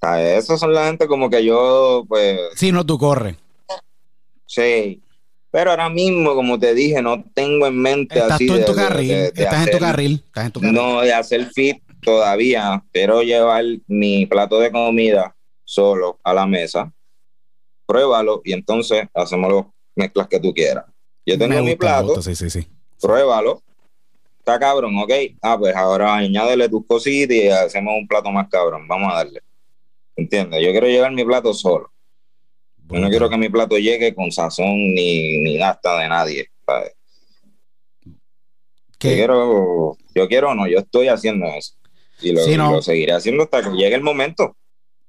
¿Sabes? 0.00 0.44
Esos 0.44 0.58
son 0.60 0.72
la 0.72 0.86
gente 0.86 1.06
como 1.06 1.28
que 1.28 1.44
yo, 1.44 2.04
pues, 2.08 2.38
si 2.54 2.72
no, 2.72 2.86
tú 2.86 2.98
corres. 2.98 3.36
sí. 4.46 5.02
Pero 5.50 5.70
ahora 5.70 5.88
mismo, 5.88 6.34
como 6.34 6.58
te 6.58 6.74
dije, 6.74 7.00
no 7.00 7.24
tengo 7.34 7.66
en 7.66 7.76
mente 7.80 8.18
Estás 8.18 8.32
así 8.32 8.46
tú 8.46 8.52
en 8.54 8.60
de- 8.60 8.64
tu 8.66 8.74
de- 8.74 8.82
carril. 8.82 9.08
de- 9.08 9.30
de 9.32 9.42
estás 9.44 9.54
en 9.60 9.64
tu 9.64 9.76
hacer- 9.76 9.80
carril. 9.80 10.22
Estás 10.26 10.44
en 10.46 10.52
tu 10.52 10.60
carril. 10.60 10.74
no 10.76 11.00
de 11.00 11.12
hacer 11.14 11.46
fit 11.52 11.82
todavía. 12.02 12.84
Quiero 12.92 13.22
llevar 13.22 13.64
mi 13.86 14.26
plato 14.26 14.60
de 14.60 14.70
comida 14.70 15.34
solo 15.64 16.18
a 16.22 16.34
la 16.34 16.46
mesa. 16.46 16.92
Pruébalo 17.86 18.42
y 18.44 18.52
entonces 18.52 19.06
hacemos 19.14 19.52
las 19.52 19.64
mezclas 19.96 20.28
que 20.28 20.38
tú 20.40 20.52
quieras. 20.52 20.84
Yo 21.24 21.38
tengo 21.38 21.62
mi 21.62 21.76
plato, 21.76 22.08
gusta, 22.14 22.22
sí, 22.22 22.34
sí, 22.34 22.50
sí. 22.50 22.68
pruébalo. 23.00 23.62
Está 24.38 24.58
cabrón, 24.58 24.96
ok. 24.98 25.12
Ah, 25.42 25.58
pues 25.58 25.74
ahora 25.76 26.14
añádele 26.14 26.68
tus 26.68 26.86
cositas 26.86 27.36
y 27.36 27.48
hacemos 27.48 27.94
un 27.98 28.06
plato 28.06 28.30
más 28.30 28.48
cabrón. 28.48 28.86
Vamos 28.88 29.12
a 29.12 29.16
darle. 29.16 29.42
¿Entiendes? 30.16 30.60
Yo 30.64 30.70
quiero 30.72 30.86
llevar 30.86 31.12
mi 31.12 31.24
plato 31.24 31.52
solo. 31.54 31.90
Yo 32.90 32.98
no 33.00 33.08
quiero 33.10 33.28
que 33.28 33.36
mi 33.36 33.48
plato 33.48 33.76
llegue 33.76 34.14
con 34.14 34.30
sazón 34.32 34.66
ni, 34.94 35.38
ni 35.42 35.58
gasta 35.58 35.98
de 35.98 36.08
nadie. 36.08 36.46
Yo 38.04 38.12
quiero, 38.98 39.96
yo 40.14 40.28
quiero 40.28 40.50
o 40.50 40.54
no, 40.54 40.66
yo 40.66 40.78
estoy 40.78 41.08
haciendo 41.08 41.46
eso. 41.46 41.74
Y 42.20 42.32
lo, 42.32 42.40
Sí, 42.42 42.52
y 42.52 42.56
no. 42.56 42.72
lo 42.72 42.82
seguiré 42.82 43.12
haciendo 43.12 43.44
hasta 43.44 43.62
que 43.62 43.70
llegue 43.76 43.94
el 43.94 44.02
momento. 44.02 44.56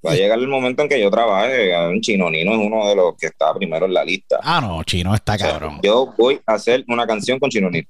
Va 0.06 0.12
a 0.12 0.16
llegar 0.16 0.40
el 0.40 0.48
momento 0.48 0.82
en 0.84 0.90
que 0.90 1.02
yo 1.02 1.10
trabaje. 1.12 1.76
Un 1.90 2.00
chinonino 2.02 2.52
es 2.54 2.58
uno 2.60 2.88
de 2.88 2.96
los 2.96 3.18
que 3.18 3.28
está 3.28 3.54
primero 3.54 3.86
en 3.86 3.94
la 3.94 4.06
lista. 4.06 4.40
Ah, 4.44 4.62
no, 4.62 4.82
chino, 4.84 5.14
está 5.14 5.34
O 5.34 5.38
sea, 5.38 5.50
cabrón. 5.52 5.80
yo 5.84 6.14
voy 6.18 6.40
a 6.46 6.54
hacer 6.54 6.86
una 6.88 7.06
canción 7.06 7.38
con 7.40 7.50
chinonino. 7.50 7.88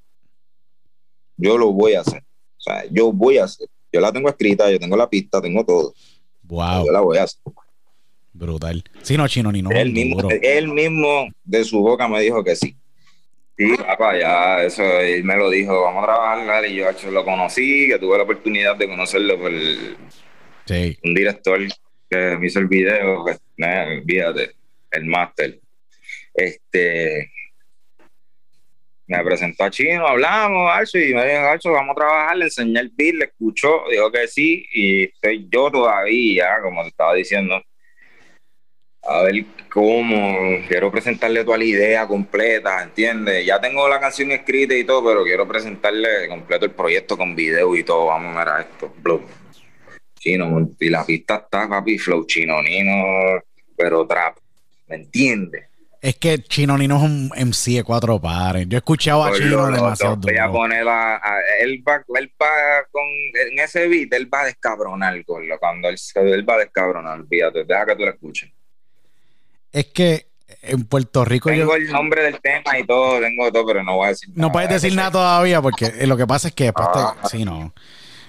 Yo 1.37 1.57
lo 1.57 1.71
voy 1.71 1.93
a 1.93 2.01
hacer. 2.01 2.21
O 2.21 2.61
sea, 2.61 2.83
yo 2.89 3.11
voy 3.11 3.37
a 3.37 3.43
hacer. 3.43 3.67
Yo 3.91 3.99
la 4.01 4.11
tengo 4.11 4.29
escrita, 4.29 4.71
yo 4.71 4.79
tengo 4.79 4.95
la 4.97 5.09
pista, 5.09 5.41
tengo 5.41 5.63
todo. 5.65 5.93
Wow, 6.43 6.85
Yo 6.85 6.91
la 6.91 7.01
voy 7.01 7.17
a 7.17 7.23
hacer. 7.23 7.39
Brutal. 8.39 8.83
Sí, 9.03 9.17
no, 9.17 9.27
chino, 9.27 9.51
ni 9.51 9.61
no. 9.61 9.71
él, 9.71 9.91
mismo, 9.91 10.29
él 10.41 10.67
mismo 10.69 11.27
de 11.43 11.63
su 11.63 11.79
boca 11.81 12.07
me 12.07 12.21
dijo 12.21 12.43
que 12.43 12.55
sí. 12.55 12.75
Sí, 13.57 13.75
papá, 13.77 14.17
ya, 14.17 14.63
eso, 14.63 14.83
él 14.83 15.23
me 15.25 15.35
lo 15.35 15.49
dijo, 15.49 15.81
vamos 15.81 16.03
a 16.03 16.07
trabajar, 16.07 16.65
y 16.65 16.75
yo 16.75 16.87
acho, 16.87 17.11
lo 17.11 17.25
conocí, 17.25 17.89
que 17.89 17.99
tuve 17.99 18.17
la 18.17 18.23
oportunidad 18.23 18.77
de 18.77 18.87
conocerlo 18.87 19.37
por 19.37 19.51
el- 19.51 19.97
Sí. 20.65 20.97
un 21.03 21.13
director 21.13 21.59
que 22.09 22.37
me 22.37 22.47
hizo 22.47 22.59
el 22.59 22.67
video, 22.67 23.25
olvídate, 23.97 24.51
el 24.91 25.05
máster. 25.05 25.59
Este, 26.33 27.31
me 29.07 29.23
presentó 29.23 29.63
a 29.65 29.71
Chino, 29.71 30.07
hablamos, 30.07 30.71
Archo, 30.71 30.97
y 30.99 31.13
me 31.13 31.25
dijo, 31.27 31.39
Archo, 31.41 31.71
vamos 31.71 31.93
a 31.93 31.95
trabajar, 31.99 32.37
le 32.37 32.45
enseñé 32.45 32.79
el 32.79 32.91
beat, 32.95 33.15
le 33.15 33.25
escuchó, 33.25 33.81
dijo 33.91 34.11
que 34.11 34.27
sí, 34.27 34.65
y 34.71 35.03
estoy 35.05 35.47
yo 35.51 35.69
todavía, 35.71 36.59
como 36.61 36.83
te 36.83 36.89
estaba 36.89 37.13
diciendo, 37.15 37.61
a 39.03 39.21
ver 39.23 39.45
cómo 39.71 40.59
quiero 40.67 40.91
presentarle 40.91 41.43
toda 41.43 41.57
la 41.57 41.63
idea 41.63 42.07
completa, 42.07 42.83
¿entiendes? 42.83 43.45
Ya 43.45 43.59
tengo 43.59 43.87
la 43.87 43.99
canción 43.99 44.31
escrita 44.31 44.75
y 44.75 44.83
todo, 44.83 45.03
pero 45.09 45.23
quiero 45.23 45.47
presentarle 45.47 46.27
completo 46.27 46.65
el 46.65 46.71
proyecto 46.71 47.17
con 47.17 47.35
video 47.35 47.75
y 47.75 47.83
todo. 47.83 48.07
Vamos 48.07 48.35
a 48.35 48.43
ver 48.45 48.65
esto. 48.69 48.93
Blow. 49.01 49.21
Chino, 50.19 50.69
y 50.79 50.89
la 50.89 51.05
pista 51.05 51.35
está, 51.45 51.67
papi, 51.69 51.97
flow 51.97 52.25
chino, 52.25 52.61
nino, 52.61 53.41
pero 53.77 54.05
trap. 54.05 54.37
¿Me 54.87 54.97
entiendes? 54.97 55.65
Es 56.01 56.15
que 56.15 56.37
Chino 56.39 56.77
Nino 56.77 56.95
es 56.97 57.03
un 57.03 57.29
MC 57.35 57.71
de 57.75 57.83
cuatro 57.83 58.19
pares. 58.21 58.65
Yo 58.69 58.77
he 58.77 58.79
escuchado 58.79 59.23
a 59.23 59.33
Chino 59.33 59.67
lo- 59.69 59.75
demasiado 59.75 60.15
lo 60.15 60.21
voy 60.21 60.37
a 60.37 60.49
poner 60.49 60.87
a, 60.87 61.15
a- 61.17 61.41
él 61.61 61.83
va, 61.87 62.01
él 62.17 62.31
va 62.41 62.47
con, 62.91 63.03
en 63.51 63.59
ese 63.59 63.85
beat, 63.87 64.13
él 64.13 64.33
va 64.33 64.41
a 64.41 64.45
descabronar, 64.45 65.21
gordo. 65.23 65.57
Cuando 65.59 65.89
él, 65.89 65.97
él 66.15 66.49
va 66.49 66.55
a 66.55 66.59
descabronar, 66.59 67.21
fíjate, 67.29 67.65
deja 67.65 67.85
que 67.85 67.95
tú 67.97 68.03
lo 68.03 68.11
escuches. 68.11 68.49
Es 69.71 69.85
que 69.87 70.27
en 70.61 70.83
Puerto 70.85 71.23
Rico 71.25 71.49
yo, 71.49 71.55
Tengo 71.55 71.75
el 71.75 71.91
nombre 71.91 72.23
del 72.23 72.39
tema 72.41 72.77
y 72.77 72.85
todo, 72.85 73.19
tengo 73.19 73.51
todo, 73.51 73.65
pero 73.65 73.83
no 73.83 73.95
voy 73.97 74.07
a 74.07 74.09
decir 74.09 74.29
no 74.35 74.51
puedes 74.51 74.69
decir 74.69 74.93
nada 74.95 75.11
todavía 75.11 75.61
porque 75.61 76.05
lo 76.05 76.17
que 76.17 76.27
pasa 76.27 76.49
es 76.49 76.53
que 76.53 76.65
después 76.65 76.87
te- 76.91 76.99
Ah. 76.99 77.15
sí, 77.29 77.45
no. 77.45 77.73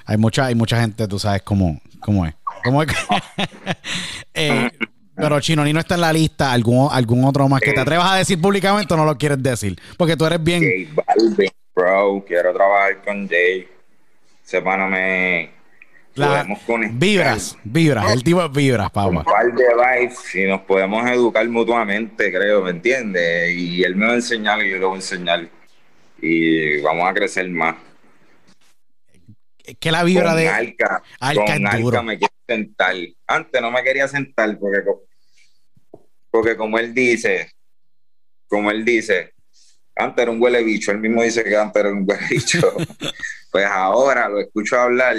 Hay 0.07 0.17
mucha, 0.17 0.47
hay 0.47 0.55
mucha 0.55 0.81
gente, 0.81 1.07
tú 1.09 1.19
sabes 1.19 1.43
cómo, 1.43 1.81
cómo 2.01 2.27
es. 2.27 2.35
¿Cómo 2.65 2.83
es 2.83 2.89
Eh, 4.35 4.71
pero 5.15 5.41
Chino 5.41 5.65
Nino 5.65 5.81
está 5.81 5.95
en 5.97 6.01
la 6.03 6.13
lista. 6.13 6.53
¿Algún, 6.53 6.89
algún 6.91 7.25
otro 7.25 7.49
más 7.49 7.61
que 7.61 7.73
te 7.73 7.81
atrevas 7.81 8.11
a 8.11 8.17
decir 8.17 8.41
públicamente 8.41 8.95
o 8.95 8.97
no 8.97 9.05
lo 9.05 9.17
quieres 9.19 9.43
decir? 9.43 9.79
Porque 9.97 10.17
tú 10.17 10.25
eres 10.25 10.43
bien. 10.43 10.63
J 10.95 11.03
Balvin, 11.07 11.51
bro, 11.75 12.25
quiero 12.27 12.53
trabajar 12.55 13.03
con 13.05 13.29
Jay. 13.29 13.69
Me 14.89 15.51
La- 16.15 16.47
vibras, 16.93 17.57
vibras. 17.63 18.13
El 18.13 18.25
tipo 18.25 18.45
es 18.45 18.53
vibras, 18.53 18.91
con 18.91 19.17
un 19.17 19.25
par 19.25 19.53
de 19.53 19.65
vibes 19.65 20.35
y 20.35 20.45
nos 20.45 20.63
podemos 20.63 21.09
educar 21.09 21.49
mutuamente, 21.49 22.33
creo, 22.33 22.63
¿me 22.63 22.71
entiendes? 22.71 23.55
Y 23.55 23.85
él 23.85 23.95
me 23.95 24.07
va 24.07 24.13
a 24.13 24.17
enseñar 24.17 24.65
y 24.65 24.71
yo 24.71 24.79
le 24.79 24.85
voy 24.85 24.95
a 24.95 24.97
enseñar. 24.97 25.49
Y 26.21 26.81
vamos 26.83 27.09
a 27.09 27.15
crecer 27.15 27.49
más. 27.49 27.77
Que 29.79 29.93
la 29.93 30.03
vibra 30.03 30.31
con 30.31 30.37
de. 30.37 30.49
Alca, 30.49 31.03
Alca 31.21 31.45
con 31.45 31.81
duro. 31.81 32.03
Me 32.03 32.19
quiero 32.19 32.35
sentar. 32.47 32.95
Antes 33.27 33.63
no 33.63 33.71
me 33.71 33.83
quería 33.85 34.09
sentar 34.09 34.59
porque, 34.59 34.83
porque 36.31 36.57
como 36.57 36.79
él 36.79 36.93
dice, 36.93 37.53
como 38.49 38.71
él 38.73 38.85
dice, 38.85 39.33
antes 39.95 40.23
era 40.23 40.33
un 40.33 40.43
huele 40.43 40.63
bicho, 40.65 40.91
él 40.91 40.99
mismo 40.99 41.23
dice 41.23 41.45
que 41.45 41.57
antes 41.57 41.81
era 41.81 41.93
un 41.93 42.05
huele 42.07 42.27
bicho. 42.29 42.61
pues 43.53 43.65
ahora 43.65 44.29
lo 44.29 44.41
escucho 44.41 44.79
hablar 44.79 45.17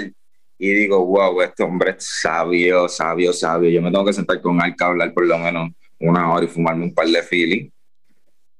y 0.64 0.72
digo, 0.74 1.04
wow, 1.04 1.42
este 1.42 1.64
hombre 1.64 1.96
es 1.98 2.20
sabio, 2.20 2.88
sabio, 2.88 3.32
sabio. 3.32 3.68
Yo 3.68 3.82
me 3.82 3.90
tengo 3.90 4.04
que 4.04 4.12
sentar 4.12 4.40
con 4.40 4.62
Alca 4.62 4.84
a 4.84 4.88
hablar 4.90 5.12
por 5.12 5.26
lo 5.26 5.36
menos 5.36 5.72
una 5.98 6.32
hora 6.32 6.44
y 6.44 6.48
fumarme 6.48 6.84
un 6.84 6.94
par 6.94 7.08
de 7.08 7.20
feeling, 7.20 7.68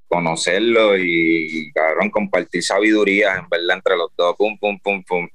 conocerlo 0.08 0.98
y, 0.98 1.70
cabrón, 1.72 2.10
compartir 2.10 2.60
sabiduría 2.60 3.36
en 3.36 3.48
verdad 3.48 3.76
entre 3.76 3.96
los 3.96 4.10
dos, 4.16 4.34
pum, 4.36 4.58
pum, 4.58 4.80
pum, 4.82 5.04
pum. 5.04 5.28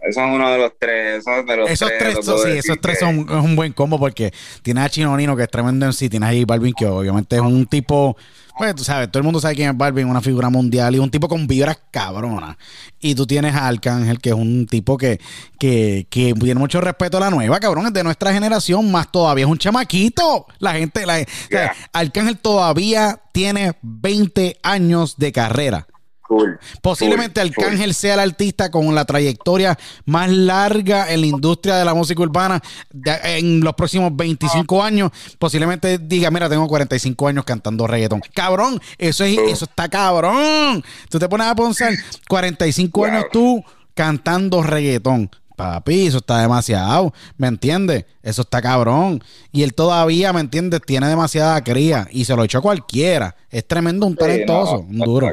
Esos 0.00 0.14
son 0.14 0.30
uno 0.30 0.50
de 0.52 0.56
los 0.56 0.72
tres. 0.78 1.18
Esos, 1.18 1.44
de 1.44 1.56
los 1.58 1.70
Esos 1.70 1.92
tres, 1.98 2.18
sí, 2.24 2.50
esos 2.52 2.80
tres 2.80 2.98
son 2.98 3.26
es 3.28 3.44
un 3.44 3.56
buen 3.56 3.74
combo 3.74 3.98
porque 3.98 4.32
tienes 4.62 4.84
a 4.84 4.88
Chino 4.88 5.14
Nino, 5.18 5.36
que 5.36 5.42
es 5.42 5.50
tremendo 5.50 5.84
en 5.84 5.92
sí, 5.92 6.08
tienes 6.08 6.30
a 6.30 6.32
J 6.32 6.46
Balvin, 6.46 6.72
que 6.72 6.86
obviamente 6.86 7.36
es 7.36 7.42
un 7.42 7.66
tipo, 7.66 8.16
pues 8.58 8.74
tú 8.74 8.82
sabes, 8.84 9.10
todo 9.10 9.20
el 9.20 9.24
mundo 9.24 9.40
sabe 9.40 9.54
quién 9.54 9.70
es 9.70 9.76
Balvin, 9.76 10.08
una 10.08 10.20
figura 10.20 10.50
mundial 10.50 10.94
y 10.94 10.98
un 10.98 11.10
tipo 11.10 11.28
con 11.28 11.46
vibras 11.46 11.78
cabronas. 11.92 12.56
Y 13.00 13.14
tú 13.14 13.26
tienes 13.26 13.54
a 13.54 13.68
Arcángel, 13.68 14.18
que 14.20 14.30
es 14.30 14.34
un 14.34 14.66
tipo 14.66 14.98
que, 14.98 15.20
que, 15.58 16.06
que 16.10 16.34
tiene 16.34 16.58
mucho 16.58 16.80
respeto 16.80 17.18
a 17.18 17.20
la 17.20 17.30
nueva, 17.30 17.60
cabrón, 17.60 17.86
es 17.86 17.92
de 17.92 18.02
nuestra 18.02 18.32
generación, 18.32 18.90
más 18.90 19.10
todavía 19.12 19.44
es 19.44 19.50
un 19.50 19.58
chamaquito. 19.58 20.46
La 20.58 20.74
gente, 20.74 21.06
la, 21.06 21.14
o 21.14 21.16
sea, 21.18 21.26
Yeah. 21.50 21.72
Arcángel 21.92 22.38
todavía 22.38 23.20
tiene 23.32 23.72
20 23.82 24.58
años 24.62 25.16
de 25.16 25.32
carrera. 25.32 25.86
Cool. 26.28 26.58
Posiblemente 26.82 27.40
Cool, 27.40 27.54
cool. 27.54 27.64
Arcángel 27.64 27.94
sea 27.94 28.14
el 28.14 28.20
artista 28.20 28.70
con 28.70 28.94
la 28.94 29.06
trayectoria 29.06 29.78
más 30.04 30.30
larga 30.30 31.10
en 31.10 31.22
la 31.22 31.26
industria 31.26 31.76
de 31.76 31.84
la 31.86 31.94
música 31.94 32.20
urbana 32.22 32.62
de- 32.92 33.38
en 33.38 33.60
los 33.60 33.72
próximos 33.74 34.14
25 34.14 34.82
años. 34.84 35.10
Posiblemente 35.38 35.96
diga, 35.98 36.30
mira, 36.30 36.48
tengo 36.50 36.68
45 36.68 37.28
años 37.28 37.44
cantando 37.44 37.86
reggaetón. 37.86 38.20
Cabrón, 38.34 38.78
eso, 38.98 39.24
es, 39.24 39.38
eso 39.38 39.64
está 39.64 39.88
cabrón. 39.88 40.84
Tú 41.08 41.18
te 41.18 41.28
pones 41.28 41.46
a 41.46 41.54
pensar, 41.54 41.92
45 42.28 43.04
años 43.06 43.24
tú 43.32 43.64
cantando 43.94 44.62
reggaetón. 44.62 45.30
Papi, 45.58 46.06
eso 46.06 46.18
está 46.18 46.40
demasiado, 46.40 47.12
¿me 47.36 47.48
entiendes? 47.48 48.04
Eso 48.22 48.42
está 48.42 48.62
cabrón. 48.62 49.20
Y 49.50 49.64
él 49.64 49.74
todavía, 49.74 50.32
¿me 50.32 50.38
entiendes? 50.40 50.80
Tiene 50.86 51.08
demasiada 51.08 51.60
cría 51.64 52.06
y 52.12 52.24
se 52.24 52.36
lo 52.36 52.44
echó 52.44 52.62
cualquiera. 52.62 53.34
Es 53.50 53.66
tremendo, 53.66 54.06
un 54.06 54.12
Sí, 54.12 54.18
talentoso, 54.20 54.86
no, 54.88 55.04
un 55.04 55.12
duro. 55.12 55.32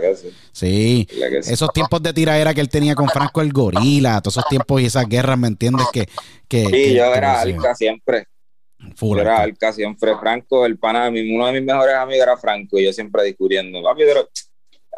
sí. 0.51 1.07
Esos 1.45 1.71
tiempos 1.73 2.01
de 2.01 2.11
tiraera 2.11 2.55
que 2.55 2.61
él 2.61 2.69
tenía 2.69 2.95
con 2.95 3.07
Franco 3.07 3.39
el 3.41 3.53
Gorila, 3.53 4.19
todos 4.19 4.37
esos 4.37 4.49
tiempos 4.49 4.81
y 4.81 4.85
esas 4.85 5.07
guerras, 5.07 5.37
¿me 5.37 5.47
entiendes? 5.47 5.85
Que, 5.93 6.07
que, 6.47 6.65
Sí, 6.65 6.71
que- 6.71 6.93
yo 6.95 7.11
que 7.11 7.17
era 7.19 7.41
Alca 7.41 7.75
siempre. 7.75 8.25
full 8.95 9.17
Yo 9.17 9.21
era 9.21 9.37
alca. 9.41 9.71
Siempre. 9.73 10.15
Franco, 10.19 10.65
el 10.65 10.79
pana, 10.79 11.11
de 11.11 11.35
uno 11.35 11.45
de 11.45 11.53
mis 11.53 11.63
mejores 11.63 11.93
amigos 11.93 12.23
era 12.23 12.35
Franco. 12.35 12.79
Y 12.79 12.85
yo 12.85 12.93
siempre 12.93 13.23
discutiendo. 13.23 13.83
Papi, 13.83 14.01
pero 14.07 14.27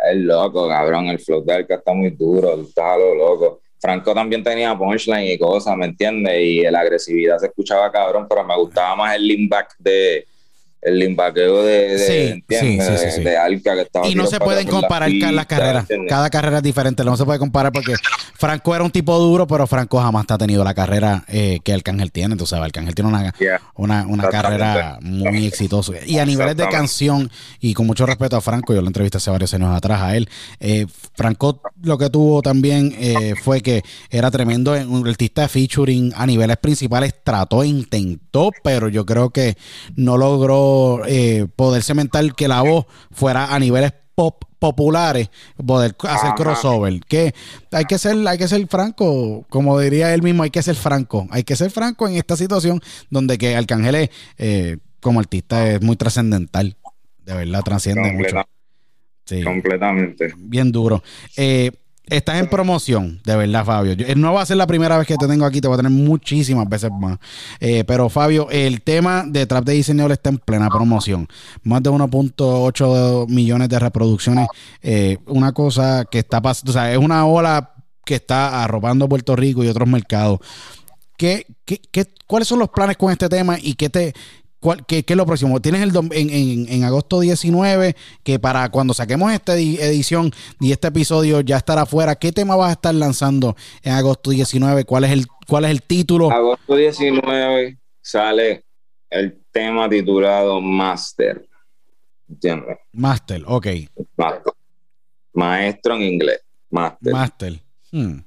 es 0.10 0.16
loco, 0.18 0.70
cabrón. 0.70 1.08
El 1.08 1.20
flow 1.20 1.44
de 1.44 1.54
Alca 1.54 1.76
está 1.76 1.94
muy 1.94 2.12
duro. 2.12 2.54
A 2.54 2.98
lo 2.98 3.14
loco. 3.16 3.60
Franco 3.80 4.14
también 4.14 4.44
tenía 4.44 4.78
punchline 4.78 5.32
y 5.32 5.38
cosas, 5.38 5.76
¿me 5.78 5.86
entiendes? 5.86 6.40
Y 6.40 6.62
la 6.64 6.80
agresividad 6.80 7.38
se 7.38 7.48
escuchaba 7.48 7.92
cabrón, 7.92 8.26
pero 8.28 8.44
me 8.44 8.56
gustaba 8.56 8.96
más 8.96 9.16
el 9.16 9.28
lean 9.28 9.48
back 9.48 9.76
de. 9.80 10.26
El 10.88 11.00
limbaqueo 11.00 11.64
de, 11.64 11.98
de, 11.98 12.00
Sí, 12.00 12.44
sí, 12.50 12.80
sí, 13.16 13.24
de 13.24 13.38
Alca 13.38 13.76
que 13.76 13.82
estaba 13.82 14.08
Y 14.08 14.16
no 14.16 14.26
se 14.28 14.40
pueden 14.40 14.68
comparar 14.68 15.10
las 15.12 15.46
carreras. 15.46 15.86
Cada 16.08 16.30
carrera 16.30 16.58
es 16.58 16.64
diferente. 16.64 17.04
No 17.04 17.18
se 17.18 17.26
puede 17.26 17.40
comparar 17.40 17.72
porque 17.72 17.94
Franco 18.36 18.74
era 18.76 18.84
un 18.84 18.92
tipo 18.92 19.18
duro, 19.20 19.48
pero 19.48 19.68
Franco 19.68 20.00
jamás 20.00 20.26
ha 20.30 20.38
tenido 20.38 20.64
la 20.64 20.74
carrera 20.74 21.24
eh, 21.28 21.60
que 21.64 21.74
Arcángel 21.74 22.12
tiene. 22.12 22.36
Tú 22.36 22.46
sabes, 22.46 22.66
Arcángel 22.66 22.96
tiene 22.96 23.10
una, 23.10 23.34
Yeah. 23.40 23.62
una, 23.76 24.06
una 24.08 24.30
carrera 24.30 25.00
muy 25.02 25.46
exitosa. 25.46 25.94
Y 26.06 26.20
a 26.20 26.26
niveles 26.26 26.56
de 26.56 26.68
canción, 26.70 27.30
y 27.60 27.74
con 27.74 27.86
mucho 27.86 28.06
respeto 28.06 28.38
a 28.38 28.42
Franco, 28.42 28.74
yo 28.74 28.82
lo 28.82 28.88
entrevisté 28.88 29.18
hace 29.18 29.30
varios 29.32 29.54
años 29.54 29.76
atrás 29.76 30.02
a 30.02 30.16
él. 30.16 30.30
eh, 30.60 30.86
Franco 31.14 31.62
lo 31.82 31.98
que 31.98 32.10
tuvo 32.10 32.42
también 32.42 32.96
eh, 32.98 33.34
fue 33.44 33.62
que 33.62 33.84
era 34.10 34.32
tremendo 34.32 34.76
en 34.76 34.90
un 34.90 35.08
artista 35.08 35.42
de 35.44 35.48
featuring 35.50 36.14
a 36.16 36.26
niveles 36.26 36.58
principales. 36.58 37.14
Trató, 37.24 37.64
intentó, 37.64 38.52
pero 38.64 38.88
yo 38.88 39.06
creo 39.06 39.30
que 39.32 39.58
no 39.96 40.18
logró 40.18 40.77
eh, 41.08 41.48
poder 41.56 41.84
cementar 41.84 42.34
que 42.36 42.48
la 42.48 42.62
voz 42.62 42.86
fuera 43.12 43.54
a 43.54 43.60
niveles 43.60 43.94
pop 44.16 44.44
populares 44.60 45.30
poder 45.64 45.96
hacer 46.00 46.30
Ajá. 46.30 46.36
crossover 46.36 47.00
que 47.02 47.34
hay 47.72 47.86
que 47.86 48.00
ser 48.00 48.28
hay 48.28 48.40
que 48.40 48.48
ser 48.48 48.66
franco 48.68 49.46
como 49.50 49.80
diría 49.80 50.12
él 50.16 50.24
mismo 50.24 50.42
hay 50.42 50.50
que 50.50 50.64
ser 50.64 50.76
franco 50.76 51.28
hay 51.30 51.44
que 51.44 51.56
ser 51.56 51.70
franco 51.70 52.08
en 52.08 52.16
esta 52.16 52.36
situación 52.36 52.82
donde 53.12 53.38
que 53.38 53.56
Arcángel 53.56 53.94
es, 53.94 54.10
eh, 54.40 54.78
como 55.00 55.20
artista 55.20 55.70
es 55.70 55.82
muy 55.84 55.96
trascendental 55.96 56.76
de 57.24 57.34
verdad 57.36 57.62
trasciende 57.64 58.12
mucho 58.14 58.36
sí, 59.26 59.44
Completamente. 59.44 60.34
bien 60.38 60.72
duro 60.72 61.04
eh, 61.36 61.72
estás 62.10 62.38
en 62.38 62.50
promoción 62.50 63.20
de 63.24 63.36
verdad 63.36 63.66
Fabio. 63.66 63.94
Eh, 63.94 64.16
no 64.16 64.34
va 64.34 64.42
a 64.42 64.46
ser 64.46 64.58
la 64.58 64.68
primera 64.68 64.98
vez 64.98 65.08
que 65.08 65.18
te 65.18 65.28
tengo 65.28 65.46
aquí 65.46 65.62
te 65.62 65.68
voy 65.68 65.76
a 65.76 65.78
tener 65.78 65.92
muchísimas 65.92 66.68
veces 66.68 66.92
más. 66.92 67.18
Eh, 67.60 67.84
pero 67.86 68.10
Fabio 68.10 68.48
el 68.50 68.82
tema 68.82 69.24
de 69.28 69.46
Trap 69.46 69.66
de 69.66 69.74
Diseñador 69.74 70.12
está 70.12 70.30
en 70.30 70.38
plena 70.38 70.70
promoción. 70.70 71.28
Más 71.64 71.84
de 71.84 71.90
1.8 71.90 73.28
millones 73.28 73.70
de 73.70 73.80
reproducciones. 73.80 74.48
Eh, 74.82 75.18
una 75.28 75.52
cosa 75.52 76.06
que 76.10 76.20
está 76.20 76.42
pasando 76.42 76.72
o 76.72 76.74
sea 76.74 76.92
es 76.92 76.98
una 76.98 77.26
ola 77.26 77.74
que 78.06 78.16
está 78.16 78.64
arropando 78.64 79.10
Puerto 79.10 79.36
Rico 79.36 79.64
y 79.64 79.68
otros 79.68 79.88
mercados. 79.88 80.40
¿Qué, 81.18 81.46
qué, 81.66 81.82
qué, 81.92 82.06
cuáles 82.28 82.48
son 82.48 82.60
los 82.60 82.70
planes 82.70 82.96
con 82.96 83.12
este 83.12 83.28
tema 83.28 83.58
y 83.60 83.74
qué 83.74 83.90
te 83.90 84.14
cuál- 84.68 84.86
qué, 84.86 85.04
qué 85.04 85.14
es 85.14 85.18
lo 85.18 85.26
próximo? 85.26 85.62
Tienes 85.62 85.82
el 85.82 85.96
en, 85.96 86.30
en, 86.30 86.68
en 86.70 86.84
agosto 86.84 87.20
19 87.22 87.96
que 88.24 88.40
para 88.40 88.70
cuando 88.70 88.94
saquemos 88.94 89.32
esta 89.32 89.56
edi- 89.58 89.80
edición 89.80 90.32
y 90.60 90.72
este 90.74 90.90
episodio 90.90 91.40
ya 91.42 91.58
estará 91.58 91.84
afuera. 91.84 92.16
¿Qué 92.16 92.32
tema 92.34 92.56
vas 92.58 92.70
a 92.70 92.74
estar 92.74 92.94
lanzando 92.94 93.56
en 93.84 93.94
agosto 93.94 94.32
19? 94.32 94.84
¿Cuál 94.84 95.06
es 95.06 95.12
el 95.12 95.26
cuál 95.48 95.64
es 95.66 95.72
el 95.72 95.82
título? 95.84 96.30
Agosto 96.32 96.76
19 96.76 97.78
sale 98.02 98.66
el 99.10 99.42
tema 99.52 99.88
titulado 99.90 100.60
Master. 100.60 101.48
¿Entiendes? 102.30 102.78
Master, 102.92 103.44
ok. 103.48 103.68
Master. 104.18 104.54
Maestro 105.34 105.96
en 105.96 106.02
inglés. 106.02 106.40
Master. 106.70 107.14
Master. 107.14 107.62
Hmm. 107.92 108.18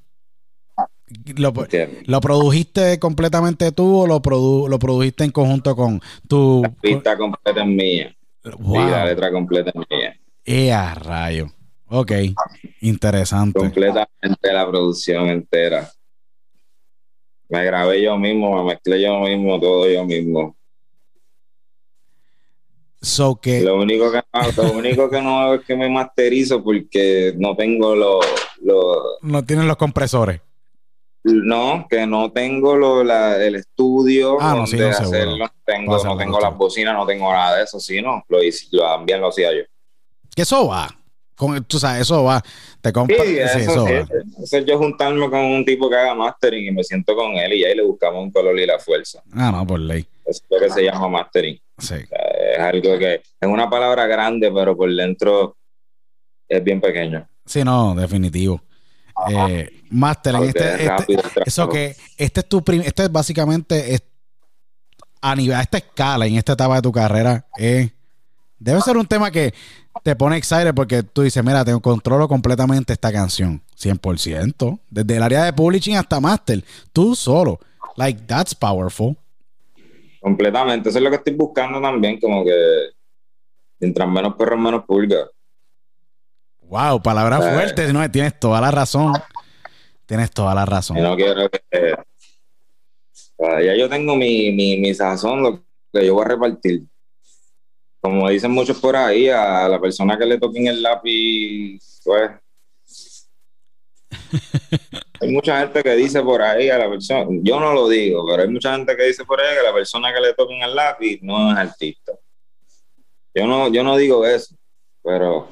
Lo. 1.37 1.53
¿Lo 2.07 2.21
produjiste 2.21 2.99
completamente 2.99 3.73
tú 3.73 4.01
o 4.03 4.07
lo, 4.07 4.21
produ- 4.23 4.69
lo 4.69 4.79
produjiste 4.79 5.25
en 5.25 5.33
conjunto 5.33 5.75
con 5.75 6.01
tu... 6.29 6.63
La 6.63 6.71
pista 6.71 7.17
completa 7.17 7.61
es 7.61 7.67
mía. 7.67 8.17
Wow. 8.59 8.91
La 8.91 9.07
letra 9.07 9.33
completa 9.33 9.71
es 9.71 9.87
mía. 9.91 10.21
Eh, 10.45 10.73
a 10.73 10.95
rayo. 10.95 11.49
Ok, 11.89 12.13
interesante. 12.83 13.59
Completamente 13.59 14.53
la 14.53 14.69
producción 14.69 15.29
entera. 15.29 15.91
Me 17.49 17.65
grabé 17.65 18.01
yo 18.01 18.17
mismo, 18.17 18.63
me 18.63 18.73
mezclé 18.73 19.03
yo 19.03 19.19
mismo, 19.21 19.59
todo 19.59 19.91
yo 19.91 20.05
mismo. 20.05 20.57
So 23.03 23.41
que... 23.41 23.63
Lo 23.63 23.77
único 23.81 24.13
que 24.13 24.23
no, 24.33 24.63
lo 24.63 24.73
único 24.73 25.11
que 25.11 25.21
no 25.21 25.41
hago 25.41 25.55
es 25.55 25.65
que 25.65 25.75
me 25.75 25.89
masterizo 25.91 26.63
porque 26.63 27.35
no 27.37 27.57
tengo 27.57 27.97
los 27.97 28.25
los 28.63 28.97
No 29.23 29.43
tienen 29.45 29.67
los 29.67 29.77
compresores. 29.77 30.41
No, 31.23 31.87
que 31.89 32.07
no 32.07 32.33
tengo 32.33 32.77
lo, 32.77 33.05
la- 33.05 33.37
el 33.45 33.57
estudio 33.57 34.39
Ah, 34.41 34.55
no, 34.57 34.67
sí, 34.67 34.77
no, 34.79 34.89
hacerlo. 34.89 35.47
Tengo, 35.67 36.03
no 36.03 36.17
tengo 36.17 36.41
las 36.41 36.57
bocinas, 36.57 36.95
no 36.95 37.07
tengo 37.07 37.31
nada 37.33 37.57
de 37.59 37.65
eso, 37.65 37.79
sí, 37.79 38.01
no. 38.01 38.25
Lo, 38.29 38.43
hice- 38.43 38.69
lo 38.73 38.83
también 38.85 39.21
lo 39.21 39.29
hacía 39.29 39.53
yo. 39.53 39.63
Que 40.35 40.43
eso 40.43 40.67
va. 40.69 40.89
Con, 41.37 41.63
tú 41.65 41.79
sabes, 41.79 42.03
eso 42.03 42.25
va. 42.25 42.43
Te 42.81 42.89
Sí, 42.89 42.93
compras. 42.93 43.21
eso, 43.27 43.59
eso 43.59 43.87
sí, 43.87 43.93
va. 43.93 44.07
eso 44.43 44.57
es 44.59 44.65
yo 44.67 44.79
juntarme 44.79 45.29
con 45.31 45.41
un 45.41 45.65
tipo 45.65 45.89
que 45.91 45.97
haga 45.97 46.15
mastering 46.15 46.67
y 46.67 46.71
me 46.71 46.85
siento 46.85 47.15
con 47.15 47.33
él 47.37 47.53
y 47.55 47.65
ahí 47.65 47.75
le 47.75 47.83
buscamos 47.83 48.23
un 48.23 48.31
color 48.31 48.59
y 48.59 48.67
la 48.67 48.79
fuerza. 48.79 49.23
Ah, 49.35 49.51
no, 49.53 49.67
por 49.67 49.81
ley. 49.81 50.07
Es 50.25 50.43
lo 50.49 50.59
que 50.59 50.71
se 50.71 50.83
llama 50.85 51.09
mastering. 51.09 51.59
Sí. 51.79 51.95
O 51.95 52.07
sea, 52.07 52.19
es 52.55 52.59
algo 52.61 52.99
que 52.99 53.15
es 53.15 53.49
una 53.49 53.69
palabra 53.69 54.07
grande, 54.07 54.51
pero 54.53 54.77
por 54.77 54.91
dentro 54.95 55.57
es 56.49 56.63
bien 56.65 56.81
pequeño. 56.81 57.27
Sí, 57.47 57.63
no, 57.65 57.95
definitivo. 57.95 58.61
Eh, 59.29 59.83
Master, 59.91 60.35
en 60.37 60.45
este, 60.45 60.75
es 60.75 60.81
este- 60.81 61.17
eso 61.47 61.69
que 61.69 61.97
este 62.17 62.41
es 62.41 62.49
tu 62.49 62.63
prim- 62.63 62.83
este 62.85 63.03
es 63.05 63.13
básicamente 63.13 63.95
es- 63.95 64.03
a 65.21 65.35
nivel 65.37 65.57
a 65.57 65.61
esta 65.63 65.79
escala 65.79 66.27
en 66.27 66.37
esta 66.37 66.53
etapa 66.53 66.77
de 66.77 66.83
tu 66.83 66.93
carrera 66.93 67.45
eh, 67.59 67.91
debe 68.59 68.81
ser 68.81 68.97
un 68.97 69.07
tema 69.07 69.31
que 69.31 69.53
te 70.03 70.17
pone 70.17 70.37
excited 70.37 70.73
porque 70.75 71.03
tú 71.03 71.23
dices 71.23 71.45
mira 71.45 71.65
te 71.65 71.79
controlo 71.81 72.27
completamente 72.29 72.93
esta 72.95 73.13
canción 73.13 73.61
100% 73.77 74.79
desde 74.89 75.17
el 75.17 75.23
área 75.23 75.45
de 75.45 75.53
publishing 75.53 75.97
hasta 75.97 76.21
master 76.21 76.65
tú 76.93 77.15
solo 77.15 77.59
like 77.97 78.23
that's 78.27 78.55
powerful 78.55 79.17
Completamente. 80.21 80.91
Eso 80.91 80.99
es 80.99 81.05
lo 81.05 81.09
que 81.11 81.17
estoy 81.17 81.35
buscando 81.35 81.81
también, 81.81 82.21
como 82.21 82.45
que 82.45 82.53
mientras 83.79 84.07
menos 84.07 84.35
perros, 84.35 84.61
menos 84.61 84.85
pulgas. 84.85 85.27
Wow 86.71 87.03
palabras 87.03 87.45
Eh. 87.45 87.53
fuertes 87.53 87.93
no 87.93 88.11
tienes 88.11 88.39
toda 88.39 88.61
la 88.61 88.71
razón 88.71 89.13
tienes 90.07 90.31
toda 90.31 90.55
la 90.55 90.65
razón 90.65 90.97
Y 90.99 91.01
no 91.03 91.17
quiero 91.17 91.49
que. 91.51 91.61
o 91.93 93.47
sea, 93.47 93.63
ya 93.63 93.77
yo 93.77 93.89
tengo 93.89 94.17
mi, 94.17 94.51
mi, 94.53 94.77
mi 94.79 94.95
sazón, 94.95 95.43
lo 95.43 95.63
que 95.93 96.07
yo 96.07 96.15
voy 96.15 96.25
a 96.25 96.29
repartir. 96.29 96.83
Como 98.01 98.29
dicen 98.29 98.51
muchos 98.51 98.79
por 98.81 98.97
ahí, 98.97 99.29
a 99.29 99.69
la 99.69 99.81
persona 99.81 100.17
que 100.19 100.27
le 100.27 100.39
toquen 100.39 100.67
el 100.67 100.83
lápiz, 100.83 102.01
pues. 102.05 102.31
hay 105.21 105.31
mucha 105.31 105.61
gente 105.61 105.83
que 105.83 105.95
dice 105.95 106.23
por 106.23 106.43
ahí 106.43 106.71
a 106.71 106.79
la 106.79 106.89
persona, 106.89 107.27
yo 107.43 107.61
no 107.61 107.73
lo 107.73 107.89
digo, 107.89 108.25
pero 108.29 108.43
hay 108.43 108.49
mucha 108.49 108.75
gente 108.75 108.97
que 108.97 109.05
dice 109.05 109.25
por 109.25 109.41
ahí 109.41 109.57
que 109.57 109.63
la 109.63 109.73
persona 109.73 110.13
que 110.13 110.21
le 110.21 110.35
toquen 110.35 110.63
el 110.63 110.75
lápiz 110.75 111.21
no 111.23 111.53
es 111.53 111.59
artista. 111.59 112.13
Yo 113.35 113.47
no, 113.47 113.69
yo 113.69 113.85
no 113.85 113.97
digo 113.97 114.27
eso, 114.27 114.57
pero 115.05 115.49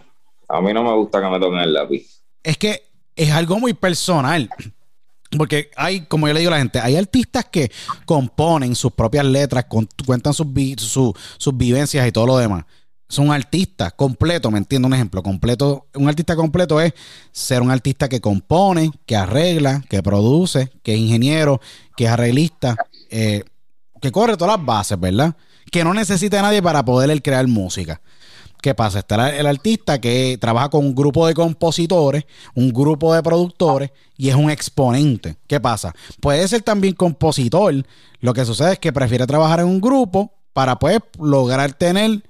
a 0.49 0.61
mí 0.61 0.72
no 0.72 0.82
me 0.82 0.92
gusta 0.94 1.20
que 1.20 1.28
me 1.28 1.38
toquen 1.38 1.61
el 1.61 1.72
lápiz. 1.72 2.20
es 2.42 2.57
que 2.57 2.82
es 3.16 3.30
algo 3.32 3.59
muy 3.59 3.74
personal. 3.74 4.49
Porque 5.36 5.70
hay, 5.76 6.07
como 6.07 6.26
yo 6.26 6.32
le 6.32 6.40
digo 6.40 6.51
a 6.51 6.55
la 6.55 6.59
gente, 6.61 6.80
hay 6.80 6.96
artistas 6.96 7.44
que 7.51 7.70
componen 8.07 8.74
sus 8.74 8.92
propias 8.92 9.26
letras, 9.26 9.66
cuentan 10.07 10.32
sus, 10.32 10.51
vi- 10.51 10.74
su- 10.78 11.14
sus 11.36 11.55
vivencias 11.57 12.07
y 12.09 12.12
todo 12.12 12.26
lo 12.26 12.38
demás. 12.38 12.64
Son 13.11 13.30
artistas 13.30 13.92
completos, 13.94 14.51
¿me 14.51 14.57
entiendo? 14.59 14.88
Un 14.88 14.94
ejemplo, 14.94 15.22
completo, 15.22 15.86
un 15.94 16.09
artista 16.09 16.34
completo 16.34 16.80
es 16.80 16.94
ser 17.30 17.61
un 17.61 17.70
artista 17.70 18.09
que 18.09 18.20
compone, 18.22 18.90
que 19.05 19.16
arregla, 19.16 19.82
que 19.90 20.03
produce, 20.03 20.70
que 20.82 20.94
es 20.94 20.99
ingeniero, 21.01 21.61
que 21.96 22.05
es 22.05 22.11
arreglista, 22.11 22.76
eh, 23.11 23.44
que 24.01 24.11
corre 24.12 24.36
todas 24.38 24.57
las 24.57 24.64
bases, 24.64 24.99
¿verdad? 24.99 25.34
Que 25.70 25.84
no 25.84 25.92
necesita 25.92 26.38
a 26.38 26.42
nadie 26.42 26.62
para 26.62 26.82
poder 26.84 27.20
crear 27.20 27.46
música. 27.46 28.01
¿Qué 28.61 28.75
pasa? 28.75 29.01
Está 29.01 29.37
el, 29.37 29.47
artista 29.47 30.01
que 30.01 30.37
trabaja 30.41 30.69
con 30.69 30.85
un 30.85 30.95
grupo 30.95 31.27
de 31.27 31.35
compositores, 31.35 32.25
un 32.55 32.73
grupo 32.73 33.15
de 33.15 33.23
productores 33.23 33.91
y 34.17 34.29
es 34.29 34.35
un 34.35 34.51
exponente. 34.51 35.37
¿Qué 35.47 35.61
pasa? 35.61 35.95
Puede 36.21 36.47
ser 36.49 36.63
también 36.63 36.95
compositor. 36.95 37.75
Lo 38.21 38.35
que 38.35 38.45
sucede 38.45 38.73
es 38.73 38.79
que 38.79 38.93
prefiere 38.93 39.27
trabajar 39.27 39.61
en 39.61 39.67
un 39.67 39.81
grupo 39.81 40.33
para 40.53 40.77
pues 40.79 40.99
lograr 41.21 41.73
tener 41.73 42.23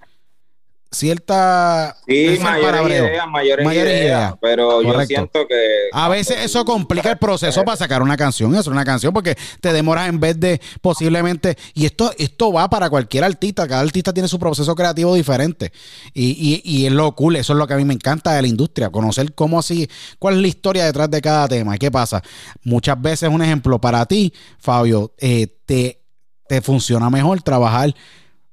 cierta... 0.91 1.97
Sí, 2.07 2.39
mayores 2.41 2.81
ideas, 2.87 3.27
mayores, 3.29 3.67
Mayores 3.67 3.93
ideas, 3.93 4.05
ideas. 4.05 4.35
Pero 4.41 4.83
yo 4.83 5.01
siento 5.07 5.47
que. 5.47 5.89
A 5.93 6.09
veces 6.09 6.39
eso 6.41 6.65
complica 6.65 7.11
el 7.11 7.19
proceso 7.19 7.65
para 7.65 7.77
sacar 7.77 8.03
una 8.03 8.17
canción, 8.17 8.55
eso 8.55 8.71
una 8.71 8.85
canción, 8.85 9.13
porque 9.13 9.37
te 9.61 9.73
demoras 9.73 10.09
en 10.09 10.21
vez 10.21 10.39
de 10.41 10.61
posiblemente, 10.81 11.57
y 11.75 11.87
esto, 11.87 12.13
esto 12.19 12.53
va 12.53 12.71
para 12.71 12.89
cualquier 12.91 13.25
artista, 13.25 13.69
cada 13.69 13.83
artista 13.83 14.13
tiene 14.13 14.29
su 14.29 14.39
proceso 14.39 14.75
creativo 14.75 15.15
diferente. 15.15 15.73
Y, 16.15 16.63
y, 16.65 16.79
y 16.79 16.87
es 16.87 16.93
lo 16.93 17.15
cool, 17.15 17.37
eso 17.37 17.53
es 17.53 17.59
lo 17.59 17.67
que 17.67 17.75
a 17.75 17.77
mí 17.77 17.85
me 17.85 17.95
encanta 17.95 18.33
de 18.33 18.43
la 18.43 18.49
industria, 18.49 18.91
conocer 18.91 19.35
cómo 19.35 19.59
así, 19.59 19.89
cuál 20.19 20.37
es 20.37 20.41
la 20.41 20.49
historia 20.49 20.85
detrás 20.85 21.11
de 21.11 21.21
cada 21.21 21.49
tema. 21.49 21.77
¿Y 21.77 21.79
qué 21.79 21.91
pasa? 21.91 22.23
Muchas 22.65 23.01
veces, 23.01 23.29
un 23.29 23.43
ejemplo 23.43 23.81
para 23.81 24.07
ti, 24.07 24.33
Fabio, 24.59 25.15
eh, 25.19 25.49
te, 25.67 26.03
te 26.49 26.63
funciona 26.63 27.11
mejor 27.11 27.43
trabajar 27.43 27.95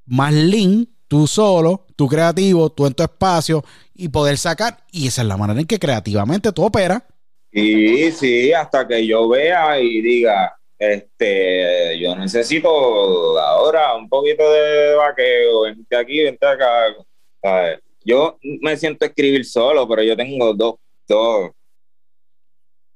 más 0.06 0.34
lean, 0.34 0.88
tú 1.16 1.28
solo, 1.28 1.86
tú 1.96 2.10
creativo, 2.10 2.70
tú 2.70 2.86
en 2.86 2.94
tu 2.94 3.02
espacio 3.02 3.64
y 3.94 4.10
poder 4.10 4.38
sacar. 4.38 4.80
Y 4.92 5.08
esa 5.08 5.22
es 5.22 5.28
la 5.30 5.38
manera 5.38 5.62
en 5.62 5.66
que 5.66 5.80
creativamente 5.80 6.52
tú 6.52 6.66
operas. 6.66 7.04
Sí, 7.54 8.12
sí, 8.12 8.52
hasta 8.52 8.86
que 8.86 9.08
yo 9.08 9.30
vea 9.30 9.80
y 9.80 10.02
diga, 10.02 10.58
este, 10.78 11.98
yo 11.98 12.18
necesito 12.18 12.68
ahora 13.40 13.96
un 13.96 14.10
poquito 14.10 14.44
de 14.52 14.96
vaqueo, 14.96 15.62
vente 15.62 15.96
aquí, 15.96 16.22
vente 16.22 16.46
acá. 16.46 16.68
¿sabes? 17.42 17.80
Yo 18.04 18.38
me 18.42 18.76
siento 18.76 19.06
escribir 19.06 19.46
solo, 19.46 19.88
pero 19.88 20.04
yo 20.04 20.18
tengo 20.18 20.54
dos, 20.54 20.76
dos, 21.08 21.52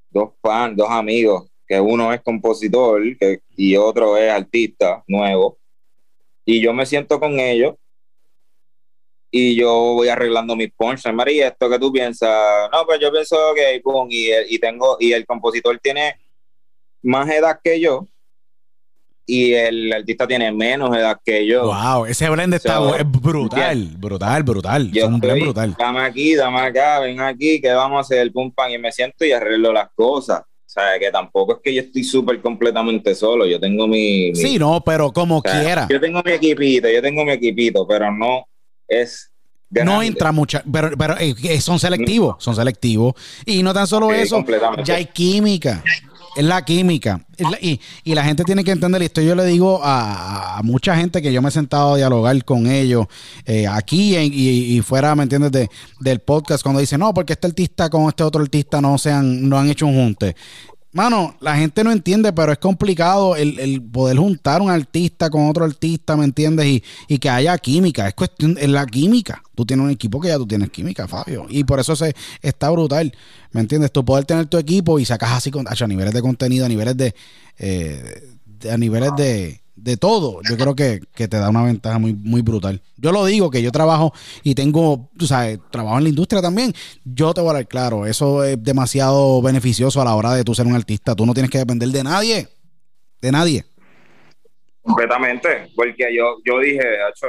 dos 0.10 0.32
fans, 0.42 0.76
dos 0.76 0.90
amigos, 0.90 1.50
que 1.66 1.80
uno 1.80 2.12
es 2.12 2.20
compositor 2.20 3.02
y 3.56 3.78
otro 3.78 4.18
es 4.18 4.30
artista 4.30 5.06
nuevo. 5.08 5.58
Y 6.44 6.60
yo 6.60 6.74
me 6.74 6.86
siento 6.86 7.18
con 7.18 7.40
ellos 7.40 7.76
y 9.32 9.56
yo 9.56 9.72
voy 9.94 10.08
arreglando 10.10 10.56
mis 10.56 10.72
punchlines. 10.76 11.16
María, 11.16 11.48
esto 11.50 11.70
que 11.70 11.78
tú 11.80 11.92
piensas, 11.92 12.70
no, 12.72 12.86
pues 12.86 13.00
yo 13.00 13.12
pienso 13.12 13.38
que 13.56 13.80
pum, 13.84 14.08
y, 14.10 14.28
el- 14.32 14.46
y 14.52 14.60
tengo, 14.60 14.98
y 15.00 15.14
el 15.14 15.26
compositor 15.26 15.78
tiene 15.82 16.16
más 17.04 17.30
edad 17.30 17.60
que 17.64 17.80
yo 17.80 18.08
y 19.26 19.54
el 19.54 19.94
artista 19.94 20.28
tiene 20.28 20.52
menos 20.52 20.96
edad 20.98 21.18
que 21.24 21.46
yo. 21.46 21.66
Wow, 21.66 22.06
ese 22.08 22.28
blend 22.30 22.56
está 22.56 22.78
So, 22.78 22.96
es 22.96 23.04
brutal, 23.12 23.88
brutal, 23.98 24.42
brutal. 24.44 24.92
Yo 24.92 25.02
es 25.04 25.08
un 25.08 25.20
blend 25.20 25.38
estoy, 25.38 25.44
brutal. 25.54 25.76
dame 25.78 26.00
aquí, 26.02 26.34
dame 26.36 26.60
acá, 26.62 27.00
ven 27.00 27.20
aquí, 27.22 27.62
que 27.62 27.72
vamos 27.72 27.98
a 27.98 28.02
hacer 28.02 28.32
pum 28.32 28.52
pam 28.52 28.72
y 28.72 28.80
me 28.80 28.92
siento 28.92 29.24
y 29.26 29.32
arreglo 29.32 29.72
las 29.72 29.90
cosas. 29.94 30.42
O 30.42 30.72
sea, 30.72 30.98
que 31.00 31.12
tampoco 31.12 31.54
es 31.54 31.60
que 31.64 31.74
yo 31.74 31.82
estoy 31.82 32.04
súper 32.04 32.42
completamente 32.42 33.14
solo, 33.16 33.46
yo 33.46 33.60
tengo 33.60 33.88
mi... 33.88 34.30
mi- 34.32 34.36
Sí, 34.36 34.58
no, 34.60 34.82
pero 34.84 35.12
como 35.12 35.38
o 35.40 35.42
sea, 35.42 35.60
quiera. 35.60 35.88
Yo 35.90 36.00
tengo 36.00 36.22
mi 36.24 36.32
equipito, 36.32 36.90
yo 36.90 37.02
tengo 37.02 37.24
mi 37.26 37.32
equipito, 37.32 37.88
pero 37.88 38.12
no 38.12 38.46
es... 38.90 39.32
No 39.72 40.02
entra 40.02 40.32
mucha, 40.32 40.64
pero, 40.72 40.98
pero 40.98 41.16
eh, 41.20 41.62
son 41.62 41.78
selectivos, 41.80 42.44
son 42.44 42.56
selectivos. 42.56 43.14
Y 43.46 43.62
no 43.62 43.72
tan 43.72 43.86
solo 43.86 44.10
Sí, 44.10 44.16
eso, 44.22 44.44
ya 44.84 44.96
hay 44.96 45.06
química. 45.06 45.84
Es 46.36 46.44
la 46.44 46.64
química. 46.66 47.26
Es 47.38 47.50
la- 47.50 47.58
y, 47.62 47.80
y 48.04 48.16
la 48.16 48.24
gente 48.24 48.44
tiene 48.44 48.64
que 48.64 48.72
entender, 48.72 49.02
y 49.02 49.06
esto 49.06 49.22
yo 49.22 49.36
le 49.36 49.46
digo 49.46 49.80
a, 49.84 50.58
a 50.58 50.64
mucha 50.64 50.96
gente 50.96 51.22
que 51.22 51.32
yo 51.32 51.42
me 51.44 51.50
he 51.50 51.52
sentado 51.52 51.94
a 51.94 51.98
dialogar 51.98 52.44
con 52.46 52.66
ellos 52.66 53.06
eh, 53.46 53.68
aquí 53.68 54.16
en- 54.16 54.32
y, 54.34 54.76
y 54.78 54.82
fuera, 54.82 55.14
¿me 55.16 55.24
entiendes? 55.24 55.52
De, 55.52 55.70
del 56.00 56.20
podcast, 56.20 56.64
cuando 56.64 56.80
dicen, 56.82 57.00
no, 57.00 57.14
porque 57.14 57.34
este 57.34 57.46
artista 57.48 57.90
con 57.92 58.08
este 58.08 58.24
otro 58.24 58.42
artista 58.42 58.82
no, 58.82 58.98
se 58.98 59.12
han, 59.12 59.48
no 59.48 59.58
han 59.60 59.70
hecho 59.70 59.86
un 59.86 59.96
junte. 59.96 60.36
Mano, 60.92 61.36
la 61.40 61.56
gente 61.56 61.84
no 61.84 61.92
entiende, 61.92 62.34
pero 62.34 62.52
es 62.52 62.58
complicado 62.58 63.36
el, 63.36 63.60
el 63.60 63.80
poder 63.80 64.18
juntar 64.18 64.60
un 64.60 64.72
artista 64.72 65.30
con 65.30 65.48
otro 65.48 65.64
artista, 65.64 66.18
¿me 66.18 66.26
entiendes? 66.26 66.66
Y, 66.66 66.84
y 67.08 67.20
que 67.20 67.30
haya 67.30 67.56
química. 67.60 68.08
Es 68.08 68.16
cuestión, 68.16 68.58
es 68.60 68.70
la 68.70 68.88
química. 68.88 69.44
Tú 69.54 69.66
tienes 69.68 69.84
un 69.84 69.92
equipo 69.92 70.20
que 70.20 70.30
ya 70.30 70.38
tú 70.38 70.48
tienes 70.48 70.72
química, 70.72 71.08
Fabio. 71.08 71.46
Y 71.48 71.64
por 71.64 71.80
eso 71.80 71.96
se, 71.96 72.16
está 72.42 72.72
brutal, 72.72 73.14
¿me 73.52 73.62
entiendes? 73.62 73.92
Tú 73.92 74.04
poder 74.04 74.26
tener 74.26 74.48
tu 74.48 74.58
equipo 74.58 74.98
y 74.98 75.06
sacas 75.06 75.32
así 75.34 75.52
con, 75.52 75.68
a 75.68 75.88
niveles 75.88 76.14
de 76.14 76.22
contenido, 76.22 76.66
a 76.66 76.70
niveles 76.70 76.98
de, 76.98 77.14
eh, 77.60 78.38
a 78.72 78.78
niveles 78.78 79.12
de, 79.16 79.62
de 79.84 79.98
todo. 79.98 80.42
Yo 80.48 80.58
creo 80.58 80.76
que, 80.76 81.00
que 81.16 81.28
te 81.28 81.38
da 81.38 81.50
una 81.50 81.64
ventaja 81.64 82.00
muy, 82.00 82.14
muy 82.14 82.42
brutal. 82.42 82.82
Yo 82.98 83.12
lo 83.12 83.26
digo, 83.26 83.50
que 83.50 83.62
yo 83.62 83.72
trabajo 83.72 84.14
y 84.44 84.56
tengo, 84.56 85.10
tú 85.18 85.26
sabes, 85.26 85.60
trabajo 85.72 85.98
en 85.98 86.04
la 86.04 86.10
industria 86.10 86.42
también. 86.42 86.74
Yo 87.04 87.34
te 87.34 87.42
voy 87.42 87.52
a 87.52 87.54
dar 87.54 87.68
claro, 87.68 88.06
eso 88.06 88.44
es 88.44 88.62
demasiado 88.64 89.42
beneficioso 89.42 90.02
a 90.02 90.06
la 90.06 90.16
hora 90.16 90.34
de 90.34 90.44
tú 90.44 90.54
ser 90.54 90.68
un 90.68 90.76
artista. 90.76 91.16
Tú 91.16 91.26
no 91.26 91.34
tienes 91.34 91.52
que 91.52 91.58
depender 91.58 91.90
de 91.90 92.04
nadie. 92.04 92.48
De 93.22 93.32
nadie. 93.32 93.66
Completamente, 94.82 95.70
porque 95.76 96.16
yo, 96.16 96.38
yo 96.46 96.60
dije, 96.60 96.82
"Acho, 97.08 97.28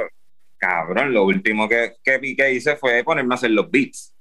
cabrón, 0.57 1.13
lo 1.13 1.25
último 1.25 1.67
que, 1.67 1.93
que, 2.03 2.19
que 2.35 2.53
hice 2.53 2.75
fue 2.75 3.03
ponerme 3.03 3.33
a 3.33 3.37
hacer 3.37 3.51
los 3.51 3.69
beats. 3.69 4.13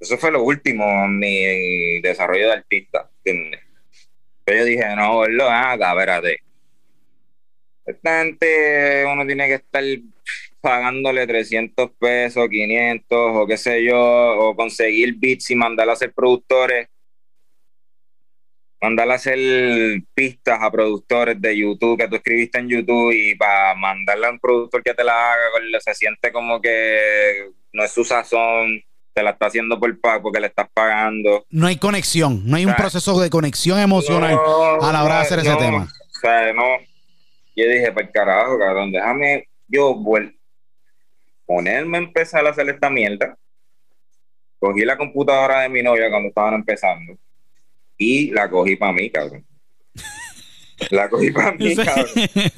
Eso 0.00 0.16
fue 0.16 0.30
lo 0.30 0.42
último 0.44 0.84
en 0.84 1.18
mi 1.18 2.00
desarrollo 2.00 2.46
de 2.46 2.52
artista. 2.52 3.10
Pero 3.22 4.60
yo 4.60 4.64
dije, 4.64 4.84
no, 4.96 5.14
gordo, 5.14 5.50
haga, 5.50 5.90
espérate. 5.90 6.38
Esta 7.88 8.22
gente, 8.22 9.04
uno 9.10 9.26
tiene 9.26 9.46
que 9.46 9.54
estar 9.54 9.82
pagándole 10.60 11.26
300 11.26 11.90
pesos, 11.98 12.48
500 12.48 13.18
o 13.34 13.46
qué 13.46 13.56
sé 13.56 13.84
yo, 13.84 13.98
o 13.98 14.54
conseguir 14.54 15.14
beats 15.16 15.50
y 15.50 15.56
mandar 15.56 15.88
a 15.88 15.92
hacer 15.92 16.12
productores 16.12 16.88
mandarle 18.80 19.12
a 19.12 19.16
hacer 19.16 20.02
pistas 20.14 20.58
a 20.60 20.70
productores 20.70 21.40
de 21.40 21.56
YouTube 21.56 21.98
que 21.98 22.08
tú 22.08 22.16
escribiste 22.16 22.58
en 22.58 22.68
YouTube 22.68 23.12
y 23.12 23.34
para 23.34 23.74
mandarle 23.74 24.26
a 24.26 24.30
un 24.30 24.38
productor 24.38 24.82
que 24.82 24.94
te 24.94 25.04
la 25.04 25.32
haga, 25.32 25.80
se 25.80 25.94
siente 25.94 26.32
como 26.32 26.60
que 26.60 27.50
no 27.72 27.84
es 27.84 27.90
su 27.90 28.04
sazón, 28.04 28.80
te 29.12 29.22
la 29.22 29.30
está 29.30 29.46
haciendo 29.46 29.80
por 29.80 30.00
pago 30.00 30.24
porque 30.24 30.40
le 30.40 30.46
estás 30.46 30.68
pagando. 30.72 31.44
No 31.50 31.66
hay 31.66 31.76
conexión. 31.76 32.42
No 32.44 32.56
hay 32.56 32.64
un 32.64 32.70
O 32.70 32.74
sea, 32.74 32.82
proceso 32.82 33.20
de 33.20 33.30
conexión 33.30 33.80
emocional 33.80 34.34
No, 34.34 34.80
a 34.80 34.92
la 34.92 35.04
hora 35.04 35.16
de 35.16 35.20
hacer 35.22 35.38
ese 35.40 35.56
tema. 35.56 35.84
O 35.84 36.20
sea, 36.20 36.52
no. 36.52 36.64
Yo 37.58 37.68
dije, 37.68 37.90
pues 37.90 38.08
carajo, 38.12 38.56
cabrón, 38.56 38.92
déjame 38.92 39.48
yo 39.66 40.00
ponerme 41.44 41.98
a 41.98 42.00
empezar 42.00 42.46
a 42.46 42.50
hacer 42.50 42.68
esta 42.68 42.88
mierda. 42.88 43.36
Cogí 44.60 44.84
la 44.84 44.96
computadora 44.96 45.62
de 45.62 45.68
mi 45.68 45.82
novia 45.82 46.08
cuando 46.08 46.28
estaban 46.28 46.54
empezando 46.54 47.18
y 47.96 48.30
la 48.30 48.48
cogí 48.48 48.76
para 48.76 48.92
mí, 48.92 49.10
cabrón. 49.10 49.44
La 50.90 51.08
cogí 51.08 51.32
para 51.32 51.50
mí, 51.50 51.74
cabrón. 51.84 52.06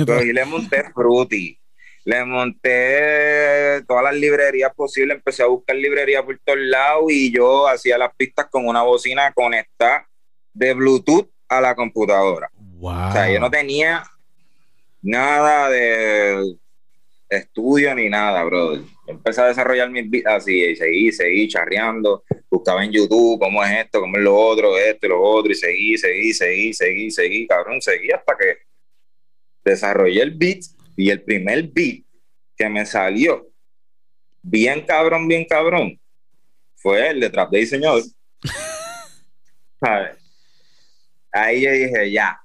Cogí, 0.06 0.34
le 0.34 0.44
monté 0.44 0.84
Fruity, 0.92 1.58
le 2.04 2.24
monté 2.26 3.82
todas 3.88 4.04
las 4.04 4.14
librerías 4.14 4.74
posibles, 4.74 5.16
empecé 5.16 5.44
a 5.44 5.46
buscar 5.46 5.76
librerías 5.76 6.24
por 6.24 6.38
todos 6.44 6.58
lados 6.58 7.04
y 7.08 7.32
yo 7.32 7.66
hacía 7.68 7.96
las 7.96 8.14
pistas 8.14 8.48
con 8.50 8.68
una 8.68 8.82
bocina 8.82 9.32
conectada 9.32 10.06
de 10.52 10.74
Bluetooth 10.74 11.30
a 11.48 11.58
la 11.62 11.74
computadora. 11.74 12.50
Wow. 12.54 13.08
O 13.08 13.12
sea, 13.12 13.32
yo 13.32 13.40
no 13.40 13.50
tenía 13.50 14.04
nada 15.02 15.70
de 15.70 16.56
estudio 17.28 17.94
ni 17.94 18.08
nada, 18.08 18.42
brother. 18.44 18.80
Yo 18.80 19.12
Empecé 19.12 19.40
a 19.40 19.46
desarrollar 19.46 19.90
mis 19.90 20.10
beats 20.10 20.26
así 20.26 20.62
y 20.64 20.76
seguí, 20.76 21.12
seguí 21.12 21.48
charreando, 21.48 22.24
buscaba 22.50 22.84
en 22.84 22.92
YouTube 22.92 23.38
cómo 23.40 23.64
es 23.64 23.84
esto, 23.84 24.00
cómo 24.00 24.16
es 24.16 24.22
lo 24.22 24.36
otro, 24.36 24.78
esto 24.78 25.06
y 25.06 25.08
lo 25.08 25.22
otro, 25.22 25.52
y 25.52 25.54
seguí, 25.54 25.96
seguí, 25.96 26.32
seguí, 26.32 26.72
seguí, 26.72 27.10
seguí, 27.10 27.46
cabrón, 27.46 27.80
seguí 27.80 28.10
hasta 28.10 28.36
que 28.36 28.58
desarrollé 29.64 30.22
el 30.22 30.32
beat 30.32 30.60
y 30.96 31.10
el 31.10 31.22
primer 31.22 31.68
beat 31.68 32.04
que 32.56 32.68
me 32.68 32.84
salió 32.84 33.50
bien 34.42 34.84
cabrón, 34.84 35.28
bien 35.28 35.44
cabrón, 35.44 36.00
fue 36.76 37.10
el 37.10 37.20
de 37.20 37.30
Trap 37.30 37.50
de 37.50 37.58
Diseñador. 37.58 38.02
¿Sabes? 39.80 40.16
Ahí 41.32 41.62
yo 41.62 41.70
dije, 41.70 42.10
ya, 42.10 42.40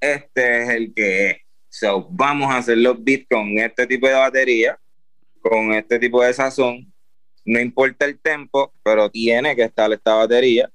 este 0.00 0.62
es 0.62 0.68
el 0.70 0.94
que 0.94 1.30
es. 1.30 1.36
So, 1.74 2.06
vamos 2.10 2.52
a 2.52 2.58
hacer 2.58 2.76
los 2.76 3.02
beats 3.02 3.26
con 3.30 3.58
este 3.58 3.86
tipo 3.86 4.06
de 4.06 4.12
batería, 4.12 4.78
con 5.40 5.72
este 5.72 5.98
tipo 5.98 6.22
de 6.22 6.34
sazón. 6.34 6.92
No 7.46 7.58
importa 7.58 8.04
el 8.04 8.20
tempo, 8.20 8.74
pero 8.84 9.10
tiene 9.10 9.56
que 9.56 9.62
estar 9.62 9.90
esta 9.90 10.14
batería. 10.14 10.70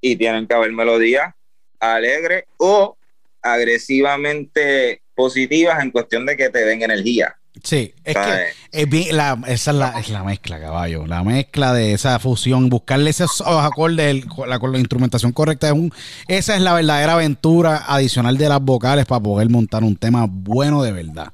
y 0.00 0.16
tienen 0.16 0.48
que 0.48 0.54
haber 0.54 0.72
melodías 0.72 1.32
alegres 1.78 2.44
o 2.56 2.96
agresivamente 3.42 5.02
positivas 5.14 5.82
en 5.82 5.92
cuestión 5.92 6.26
de 6.26 6.36
que 6.36 6.48
te 6.48 6.64
den 6.64 6.82
energía. 6.82 7.38
Sí, 7.62 7.94
es 8.02 8.14
que 8.16 8.46
es 8.72 8.88
bien- 8.88 9.16
la- 9.16 9.38
esa 9.46 9.70
es 9.72 9.76
la, 9.76 10.00
es 10.00 10.08
la 10.08 10.24
mezcla, 10.24 10.58
caballo. 10.58 11.06
La 11.06 11.22
mezcla 11.22 11.72
de 11.74 11.92
esa 11.92 12.18
fusión, 12.18 12.68
buscarle 12.70 13.10
esos 13.10 13.42
acordes, 13.42 14.06
el- 14.10 14.26
la, 14.48 14.58
la 14.58 14.78
instrumentación 14.78 15.32
correcta. 15.32 15.66
Es 15.68 15.72
un, 15.74 15.92
esa 16.28 16.54
es 16.56 16.62
la 16.62 16.72
verdadera 16.72 17.12
aventura 17.12 17.84
adicional 17.86 18.38
de 18.38 18.48
las 18.48 18.60
vocales 18.60 19.04
para 19.06 19.20
poder 19.22 19.48
montar 19.50 19.84
un 19.84 19.96
tema 19.96 20.26
bueno 20.28 20.82
de 20.82 20.92
verdad. 20.92 21.32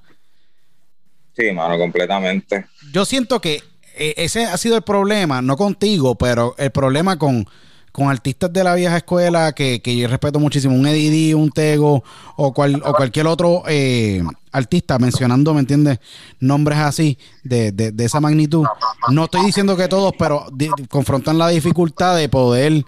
Sí, 1.37 1.53
mano, 1.53 1.79
completamente. 1.79 2.67
Yo 2.93 3.05
siento 3.05 3.41
que 3.41 3.63
eh, 3.97 4.15
ese 4.17 4.45
ha 4.45 4.57
sido 4.57 4.77
el 4.77 4.83
problema, 4.83 5.41
no 5.41 5.57
contigo, 5.57 6.17
pero 6.17 6.55
el 6.59 6.73
problema 6.73 7.17
con, 7.17 7.47
con 7.93 8.09
artistas 8.09 8.53
de 8.53 8.65
la 8.65 8.75
vieja 8.75 8.97
escuela 8.97 9.53
que, 9.53 9.81
que 9.81 9.97
yo 9.97 10.09
respeto 10.09 10.39
muchísimo, 10.39 10.75
un 10.75 10.87
Eddie 10.87 11.35
un 11.35 11.51
Tego 11.51 12.03
o, 12.37 12.53
cual, 12.53 12.83
o 12.85 12.93
cualquier 12.93 13.27
otro 13.27 13.63
eh, 13.69 14.23
artista, 14.53 14.99
mencionando, 14.99 15.55
¿me 15.55 15.61
entiendes? 15.61 15.99
Nombres 16.41 16.79
así, 16.79 17.19
de, 17.43 17.73
de, 17.73 17.93
de 17.93 18.05
esa 18.05 18.21
magnitud. 18.21 18.65
No 19.11 19.25
estoy 19.25 19.47
diciendo 19.47 19.77
que 19.77 19.89
todos, 19.89 20.13
pero 20.19 20.47
confrontan 20.89 21.39
la 21.39 21.49
dificultad 21.49 22.17
de 22.17 22.29
poder 22.29 22.85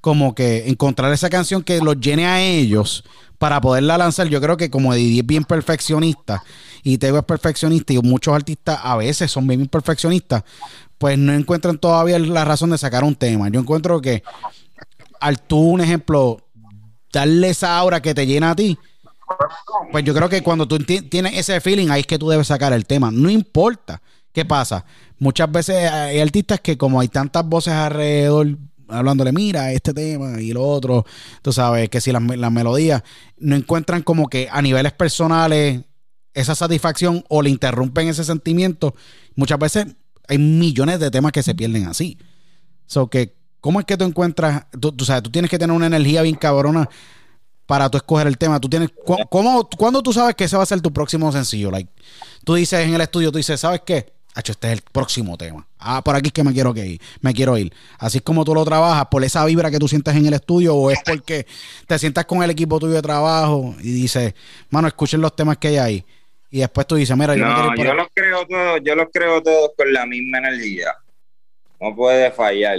como 0.00 0.34
que 0.34 0.68
encontrar 0.68 1.12
esa 1.12 1.28
canción 1.28 1.62
que 1.62 1.80
los 1.80 1.98
llene 1.98 2.26
a 2.26 2.40
ellos 2.40 3.02
para 3.38 3.60
poderla 3.60 3.98
lanzar. 3.98 4.28
Yo 4.28 4.40
creo 4.40 4.56
que 4.56 4.70
como 4.70 4.94
Eddie 4.94 5.20
es 5.20 5.26
bien 5.26 5.44
perfeccionista 5.44 6.42
y 6.82 6.98
Tego 6.98 7.18
es 7.18 7.24
perfeccionista 7.24 7.92
y 7.92 7.98
muchos 7.98 8.34
artistas 8.34 8.78
a 8.82 8.96
veces 8.96 9.30
son 9.30 9.46
bien 9.46 9.66
perfeccionistas, 9.66 10.44
pues 10.98 11.18
no 11.18 11.32
encuentran 11.32 11.78
todavía 11.78 12.18
la 12.18 12.44
razón 12.44 12.70
de 12.70 12.78
sacar 12.78 13.04
un 13.04 13.14
tema. 13.14 13.48
Yo 13.48 13.60
encuentro 13.60 14.00
que 14.00 14.22
al 15.20 15.40
tú, 15.40 15.58
un 15.58 15.80
ejemplo, 15.80 16.40
darle 17.12 17.50
esa 17.50 17.76
aura 17.78 18.00
que 18.00 18.14
te 18.14 18.26
llena 18.26 18.50
a 18.50 18.56
ti, 18.56 18.78
pues 19.92 20.04
yo 20.04 20.14
creo 20.14 20.28
que 20.28 20.42
cuando 20.42 20.66
tú 20.66 20.78
tienes 20.78 21.36
ese 21.36 21.60
feeling, 21.60 21.90
ahí 21.90 22.00
es 22.00 22.06
que 22.06 22.18
tú 22.18 22.28
debes 22.28 22.46
sacar 22.46 22.72
el 22.72 22.86
tema. 22.86 23.10
No 23.10 23.28
importa. 23.30 24.00
¿Qué 24.32 24.44
pasa? 24.44 24.84
Muchas 25.18 25.50
veces 25.50 25.90
hay 25.90 26.20
artistas 26.20 26.60
que 26.60 26.76
como 26.76 27.00
hay 27.00 27.08
tantas 27.08 27.44
voces 27.44 27.72
alrededor 27.72 28.48
hablándole, 28.88 29.32
mira, 29.32 29.72
este 29.72 29.92
tema 29.92 30.40
y 30.40 30.52
lo 30.52 30.62
otro, 30.62 31.04
tú 31.42 31.52
sabes, 31.52 31.88
que 31.88 32.00
si 32.00 32.12
las, 32.12 32.22
las 32.22 32.52
melodías 32.52 33.02
no 33.38 33.56
encuentran 33.56 34.02
como 34.02 34.28
que 34.28 34.48
a 34.50 34.62
niveles 34.62 34.92
personales 34.92 35.80
esa 36.34 36.54
satisfacción 36.54 37.24
o 37.28 37.42
le 37.42 37.50
interrumpen 37.50 38.08
ese 38.08 38.22
sentimiento, 38.22 38.94
muchas 39.34 39.58
veces 39.58 39.86
hay 40.28 40.38
millones 40.38 41.00
de 41.00 41.10
temas 41.10 41.32
que 41.32 41.42
se 41.42 41.54
pierden 41.54 41.86
así. 41.86 42.18
So 42.86 43.08
que, 43.08 43.34
¿cómo 43.60 43.80
es 43.80 43.86
que 43.86 43.96
tú 43.96 44.04
encuentras, 44.04 44.66
tú, 44.80 44.94
sabes, 45.04 45.22
tú 45.22 45.30
tienes 45.30 45.50
que 45.50 45.58
tener 45.58 45.74
una 45.74 45.86
energía 45.86 46.22
bien 46.22 46.36
cabrona 46.36 46.88
para 47.66 47.90
tú 47.90 47.96
escoger 47.96 48.26
el 48.28 48.38
tema. 48.38 48.60
Tú 48.60 48.68
tienes, 48.68 48.90
cu- 49.04 49.16
¿cómo, 49.28 49.68
¿Cuándo 49.68 50.02
tú 50.02 50.12
sabes 50.12 50.34
que 50.36 50.44
ese 50.44 50.56
va 50.56 50.62
a 50.62 50.66
ser 50.66 50.80
tu 50.80 50.92
próximo 50.92 51.32
sencillo? 51.32 51.70
Like, 51.70 51.90
tú 52.44 52.54
dices 52.54 52.78
en 52.86 52.94
el 52.94 53.00
estudio, 53.00 53.32
tú 53.32 53.38
dices, 53.38 53.58
¿sabes 53.58 53.80
qué? 53.84 54.12
Hacho, 54.34 54.52
este 54.52 54.68
es 54.68 54.72
el 54.74 54.82
próximo 54.92 55.36
tema. 55.38 55.66
Ah, 55.78 56.04
por 56.04 56.14
aquí 56.14 56.26
es 56.28 56.32
que 56.32 56.44
me 56.44 56.52
quiero 56.52 56.72
que 56.74 56.86
ir, 56.86 57.00
me 57.22 57.32
quiero 57.32 57.56
ir. 57.56 57.72
Así 57.98 58.18
es 58.18 58.22
como 58.22 58.44
tú 58.44 58.54
lo 58.54 58.64
trabajas, 58.64 59.06
por 59.10 59.24
esa 59.24 59.44
vibra 59.46 59.70
que 59.70 59.78
tú 59.78 59.88
sientes 59.88 60.14
en 60.14 60.26
el 60.26 60.34
estudio, 60.34 60.76
o 60.76 60.90
es 60.90 60.98
porque 61.04 61.46
te 61.88 61.98
sientas 61.98 62.26
con 62.26 62.42
el 62.42 62.50
equipo 62.50 62.78
tuyo 62.78 62.92
de 62.92 63.02
trabajo 63.02 63.74
y 63.80 63.90
dices, 63.92 64.34
mano, 64.70 64.86
escuchen 64.88 65.20
los 65.22 65.34
temas 65.34 65.56
que 65.56 65.68
hay 65.68 65.76
ahí. 65.78 66.04
Y 66.56 66.60
después 66.60 66.86
tú 66.86 66.94
dices, 66.94 67.14
mira, 67.14 67.36
yo 67.36 67.44
me 67.44 67.52
quiero 67.52 67.68
No, 67.68 67.74
por 67.76 67.84
yo 67.84 67.94
los 67.94 68.06
creo 68.14 68.46
todos, 68.46 68.80
yo 68.82 68.94
los 68.94 69.06
creo 69.12 69.42
todos 69.42 69.72
con 69.76 69.92
la 69.92 70.06
misma 70.06 70.38
energía. 70.38 70.94
No 71.78 71.94
puede 71.94 72.30
fallar, 72.30 72.78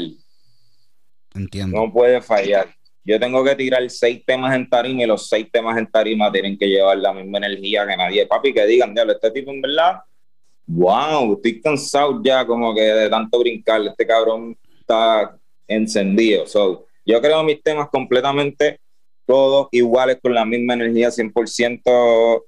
Entiendo. 1.35 1.77
no 1.77 1.93
puede 1.93 2.19
fallar. 2.19 2.73
Yo 3.03 3.19
tengo 3.19 3.43
que 3.43 3.55
tirar 3.55 3.87
seis 3.91 4.23
temas 4.25 4.55
en 4.55 4.67
tarima 4.67 5.03
y 5.03 5.05
los 5.05 5.29
seis 5.29 5.47
temas 5.51 5.77
en 5.77 5.85
tarima 5.91 6.31
tienen 6.31 6.57
que 6.57 6.65
llevar 6.65 6.97
la 6.97 7.13
misma 7.13 7.37
energía 7.37 7.85
que 7.85 7.95
nadie. 7.95 8.25
Papi, 8.25 8.51
que 8.51 8.65
digan, 8.65 8.95
diablo, 8.95 9.13
este 9.13 9.29
tipo 9.29 9.51
en 9.51 9.61
verdad, 9.61 9.99
wow, 10.65 11.35
estoy 11.35 11.61
cansado 11.61 12.19
ya 12.23 12.47
como 12.47 12.73
que 12.73 12.81
de 12.81 13.09
tanto 13.11 13.37
brincar. 13.37 13.79
Este 13.81 14.07
cabrón 14.07 14.57
está 14.79 15.37
encendido. 15.67 16.47
So, 16.47 16.87
yo 17.05 17.21
creo 17.21 17.43
mis 17.43 17.61
temas 17.61 17.89
completamente 17.89 18.79
todos 19.27 19.67
iguales 19.71 20.17
con 20.19 20.33
la 20.33 20.45
misma 20.45 20.73
energía, 20.73 21.09
100% 21.09 22.43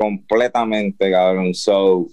completamente, 0.00 1.10
cabrón. 1.10 1.52
So, 1.52 2.06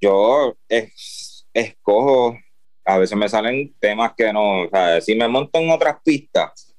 yo 0.00 0.56
es- 0.68 1.44
escojo, 1.52 2.38
a 2.84 2.98
veces 2.98 3.18
me 3.18 3.28
salen 3.28 3.74
temas 3.80 4.12
que 4.16 4.32
no, 4.32 4.62
o 4.62 4.68
sea, 4.68 5.00
si 5.00 5.16
me 5.16 5.26
monto 5.26 5.58
en 5.58 5.70
otras 5.70 5.96
pistas, 6.04 6.76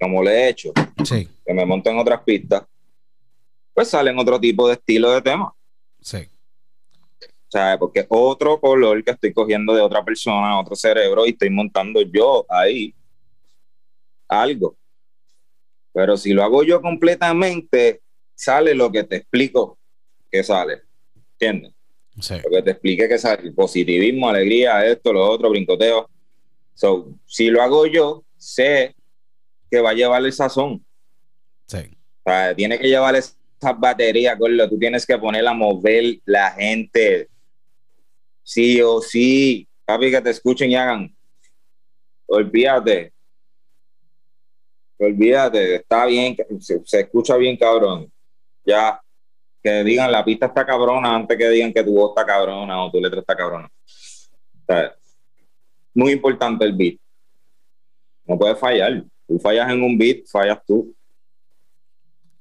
como 0.00 0.22
le 0.22 0.30
he 0.30 0.48
hecho, 0.50 0.72
Sí, 1.04 1.28
que 1.44 1.52
me 1.52 1.66
monto 1.66 1.90
en 1.90 1.98
otras 1.98 2.22
pistas, 2.22 2.62
pues 3.74 3.88
salen 3.88 4.16
otro 4.18 4.38
tipo 4.40 4.68
de 4.68 4.74
estilo 4.74 5.10
de 5.10 5.20
temas. 5.22 5.52
sí. 6.00 6.28
O 7.22 7.52
sea, 7.52 7.76
porque 7.76 8.06
otro 8.08 8.60
color 8.60 9.02
que 9.02 9.10
estoy 9.10 9.32
cogiendo 9.32 9.74
de 9.74 9.80
otra 9.82 10.04
persona, 10.04 10.60
otro 10.60 10.76
cerebro, 10.76 11.26
y 11.26 11.30
estoy 11.30 11.50
montando 11.50 12.00
yo 12.02 12.46
ahí 12.48 12.94
algo. 14.28 14.76
Pero 15.92 16.16
si 16.16 16.32
lo 16.32 16.44
hago 16.44 16.62
yo 16.62 16.80
completamente, 16.80 18.02
sale 18.40 18.74
lo 18.74 18.90
que 18.90 19.04
te 19.04 19.16
explico 19.16 19.78
que 20.30 20.42
sale. 20.42 20.82
¿Entiendes? 21.32 21.72
sí. 22.18 22.34
Lo 22.42 22.50
que 22.50 22.62
te 22.62 22.70
explique 22.70 23.08
que 23.08 23.18
sale 23.18 23.52
positivismo, 23.52 24.28
alegría, 24.28 24.86
esto, 24.86 25.12
lo 25.12 25.28
otro, 25.28 25.50
brincoteo. 25.50 26.08
So, 26.74 27.12
si 27.26 27.48
lo 27.48 27.62
hago 27.62 27.86
yo, 27.86 28.24
sé 28.38 28.94
que 29.70 29.80
va 29.80 29.90
a 29.90 29.94
llevar 29.94 30.24
el 30.24 30.32
sazón. 30.32 30.84
sí. 31.66 31.78
O 32.22 32.30
sea, 32.30 32.54
tiene 32.54 32.78
que 32.78 32.86
llevar 32.86 33.14
esas 33.16 33.34
baterías, 33.78 34.38
Gordo. 34.38 34.68
Tú 34.68 34.78
tienes 34.78 35.06
que 35.06 35.16
poner 35.18 35.46
a 35.46 35.54
mover 35.54 36.18
la 36.26 36.50
gente. 36.52 37.28
Sí 38.42 38.80
o 38.82 39.00
sí. 39.00 39.66
Papi, 39.86 40.10
que 40.10 40.20
te 40.20 40.30
escuchen 40.30 40.70
y 40.70 40.76
hagan. 40.76 41.14
Olvídate. 42.26 43.12
Olvídate. 44.98 45.76
Está 45.76 46.04
bien. 46.04 46.36
Se, 46.60 46.80
se 46.84 47.00
escucha 47.00 47.36
bien, 47.38 47.56
cabrón. 47.56 48.12
Ya. 48.64 49.00
Que 49.62 49.84
digan 49.84 50.10
la 50.10 50.24
pista 50.24 50.46
está 50.46 50.64
cabrona 50.64 51.14
antes 51.14 51.36
que 51.36 51.48
digan 51.50 51.72
que 51.72 51.84
tu 51.84 51.92
voz 51.94 52.10
está 52.10 52.24
cabrona 52.24 52.82
o 52.82 52.90
tu 52.90 52.98
letra 53.00 53.20
está 53.20 53.36
cabrona. 53.36 53.66
O 53.68 54.64
sea, 54.66 54.94
muy 55.94 56.12
importante 56.12 56.64
el 56.64 56.72
beat. 56.72 56.96
No 58.24 58.38
puedes 58.38 58.58
fallar. 58.58 59.04
Tú 59.26 59.38
fallas 59.38 59.70
en 59.70 59.82
un 59.82 59.98
beat, 59.98 60.26
fallas 60.26 60.58
tú. 60.66 60.94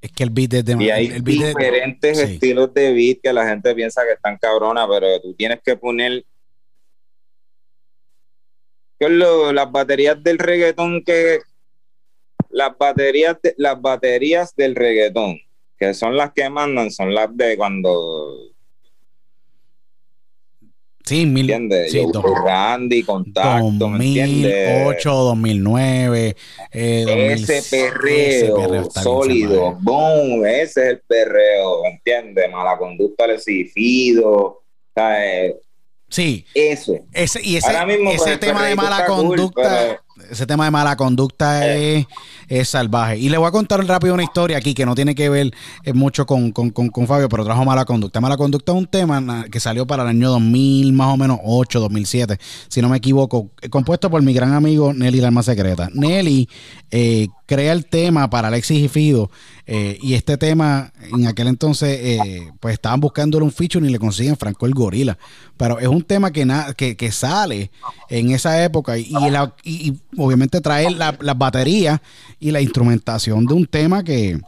Es 0.02 0.12
que 0.14 0.24
el 0.24 0.30
beat 0.30 0.54
es 0.54 0.64
de 0.66 0.78
Y 0.82 0.90
hay 0.90 1.08
el 1.08 1.22
beat 1.22 1.42
es- 1.42 1.56
diferentes 1.56 2.20
estilos 2.20 2.74
de 2.74 2.94
beat 2.94 3.18
que 3.22 3.34
la 3.34 3.46
gente 3.50 3.76
piensa 3.76 4.04
que 4.06 4.14
están 4.14 4.38
cabronas, 4.38 4.88
pero 4.90 5.20
tú 5.20 5.34
tienes 5.34 5.60
que 5.62 5.76
poner 5.76 6.24
con 9.00 9.18
lo- 9.20 9.52
las 9.52 9.70
baterías 9.72 10.22
del 10.24 10.38
reggaetón 10.38 11.04
que 11.04 11.40
las 12.50 12.78
baterías 12.78 13.38
de- 13.42 13.54
las 13.58 13.80
baterías 13.82 14.56
del 14.56 14.76
reggaetón 14.76 15.38
que 15.80 15.94
son 15.94 16.18
las 16.18 16.34
que 16.34 16.50
mandan 16.50 16.92
son 16.92 17.14
las 17.14 17.36
de 17.36 17.56
cuando 17.58 18.36
Sí, 21.06 21.26
mil, 21.26 21.50
¿entiendes? 21.50 21.92
sí, 21.92 21.98
Yo 22.04 22.12
dos- 22.12 22.24
Randy, 22.46 23.02
Contacto, 23.04 23.90
¿me 23.90 24.06
entiendes? 24.06 24.68
2008, 24.68 25.12
2009, 25.12 26.36
eh, 26.72 27.04
2000, 27.08 27.32
Ese 27.32 27.64
perreo, 27.78 28.82
ese 28.82 29.02
sólido, 29.02 29.76
boom, 29.82 30.46
ese 30.46 30.62
es 30.84 30.88
el 30.90 31.02
perreo, 31.02 31.84
¿entiendes? 31.86 32.52
Mala 32.52 32.78
conducta 32.78 33.26
lesifido, 33.26 34.62
¿sabes? 34.94 35.56
Sí, 36.10 36.46
Eso. 36.54 36.96
ese, 37.14 37.40
y 37.44 37.56
ese, 37.56 37.68
Ahora 37.68 37.86
mismo, 37.88 38.10
ese 38.10 38.18
pues, 38.18 38.32
el 38.34 38.40
tema 38.40 38.66
de 38.68 38.76
mala 38.76 39.06
cool, 39.06 39.16
conducta, 39.28 40.04
ese 40.30 40.46
tema 40.46 40.66
de 40.66 40.72
mala 40.72 40.96
conducta 40.96 41.74
es, 41.76 42.06
es 42.50 42.68
salvaje. 42.70 43.18
Y 43.18 43.30
le 43.30 43.38
voy 43.38 43.48
a 43.48 43.52
contar 43.52 43.86
rápido 43.86 44.14
una 44.14 44.24
historia 44.24 44.58
aquí 44.58 44.74
que 44.74 44.86
no 44.86 44.96
tiene 44.96 45.16
que 45.16 45.30
ver 45.30 45.54
eh, 45.86 45.94
mucho 45.94 46.26
con, 46.26 46.52
con, 46.52 46.72
con, 46.72 46.90
con 46.90 47.08
Fabio, 47.08 47.30
pero 47.30 47.46
trajo 47.46 47.64
mala 47.64 47.86
conducta. 47.86 48.20
Mala 48.20 48.36
conducta 48.36 48.72
es 48.74 48.78
un 48.78 48.88
tema 48.88 49.46
que 49.50 49.60
salió 49.62 49.88
para 49.88 50.04
el 50.04 50.10
año 50.10 50.30
2000, 50.32 50.92
más 50.92 51.14
o 51.14 51.18
menos 51.18 51.40
8, 51.46 51.80
2007, 51.80 52.38
si 52.68 52.82
no 52.82 52.90
me 52.90 52.98
equivoco, 52.98 53.50
compuesto 53.70 54.10
por 54.10 54.22
mi 54.22 54.34
gran 54.34 54.54
amigo 54.54 54.94
Nelly 54.94 55.22
La 55.22 55.28
Alma 55.28 55.44
Secreta. 55.44 55.90
Nelly 55.94 56.50
eh, 56.92 57.28
crea 57.46 57.72
el 57.72 57.86
tema 57.86 58.30
para 58.30 58.48
Alexis 58.50 58.80
y 58.84 58.88
Fido, 58.90 59.30
eh, 59.66 59.98
y 60.02 60.16
este 60.16 60.38
tema 60.38 60.92
en 61.14 61.28
aquel 61.28 61.48
entonces, 61.48 62.20
pues 62.60 62.74
estaban 62.74 63.00
buscándole 63.00 63.46
un 63.46 63.52
feature 63.52 63.88
y 63.88 63.92
le 63.92 64.00
consiguen 64.00 64.36
Franco 64.36 64.66
el 64.66 64.74
Gorila. 64.74 65.18
Pero 65.58 65.78
es 65.78 65.88
un 65.88 66.02
tema 66.04 66.32
que, 66.32 66.46
na- 66.46 66.74
que, 66.74 66.96
que 66.98 67.12
sale 67.12 67.70
en 68.10 68.32
esa 68.32 68.64
época 68.64 68.98
y, 68.98 69.08
y 69.10 69.30
la- 69.30 69.54
y- 69.64 69.94
obviamente 70.18 70.62
trae 70.62 70.90
la- 70.90 71.16
las 71.22 71.38
baterías 71.38 72.00
y 72.40 72.52
la 72.52 72.62
instrumentación 72.62 73.46
de 73.46 73.54
un 73.54 73.66
tema 73.66 74.04
que, 74.04 74.40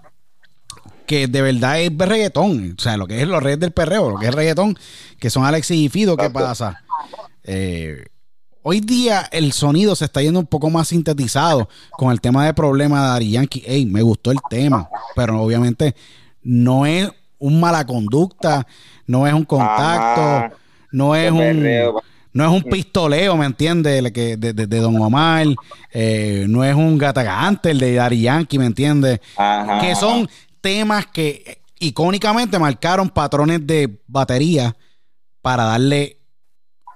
que 1.06 1.28
de 1.28 1.42
verdad 1.42 1.82
es 1.82 1.92
reggaetón. 1.98 2.76
O 2.78 2.82
sea, 2.82 2.98
lo 2.98 3.08
que 3.08 3.22
es 3.22 3.28
los 3.28 3.44
reyes 3.44 3.60
del 3.60 3.72
perreo, 3.72 4.12
lo 4.12 4.18
que 4.18 4.28
es 4.28 4.36
reggaetón, 4.36 4.78
que 5.20 5.30
son 5.30 5.46
Alexis 5.46 5.78
y 5.78 5.90
Fido. 5.90 6.16
¿Qué 6.16 6.30
pasa? 6.30 6.84
Eh, 7.44 8.06
hoy 8.64 8.80
día 8.80 9.28
el 9.32 9.52
sonido 9.52 9.96
se 9.96 10.06
está 10.06 10.22
yendo 10.22 10.40
un 10.40 10.48
poco 10.48 10.70
más 10.70 10.88
sintetizado 10.90 11.68
con 11.92 12.12
el 12.12 12.22
tema 12.22 12.46
de 12.46 12.54
problema 12.54 13.06
de 13.06 13.16
Ari 13.16 13.32
Yankee. 13.32 13.64
Ey, 13.66 13.86
me 13.86 14.02
gustó 14.02 14.32
el 14.32 14.40
tema, 14.50 14.90
pero 15.16 15.42
obviamente 15.42 15.96
no 16.44 16.86
es 16.86 17.10
un 17.40 17.60
mala 17.60 17.86
conducta, 17.86 18.66
no 19.08 19.28
es 19.28 19.34
un 19.34 19.44
contacto, 19.44 20.22
Ajá. 20.22 20.54
no 20.92 21.16
es 21.16 21.32
un 21.32 21.40
perreo. 21.40 22.04
No 22.34 22.44
es 22.46 22.50
un 22.64 22.70
pistoleo, 22.70 23.36
¿me 23.38 23.46
entiendes? 23.46 24.00
El 24.00 24.12
que- 24.14 24.38
De, 24.38 24.54
de- 24.54 24.68
de 24.68 24.78
Don 24.80 24.96
Omar, 25.02 25.46
eh, 25.92 26.46
no 26.48 26.64
es 26.64 26.74
un 26.76 26.98
gatagante 26.98 27.72
el 27.72 27.80
de 27.80 27.94
Dari 27.96 28.22
Yankee, 28.22 28.58
¿me 28.60 28.66
entiendes? 28.66 29.20
Que 29.82 29.96
son 29.96 30.30
temas 30.62 31.08
que 31.08 31.44
eh, 31.46 31.58
icónicamente 31.80 32.58
marcaron 32.60 33.10
patrones 33.10 33.66
de 33.66 34.00
batería 34.08 34.76
para 35.42 35.64
darle 35.66 36.18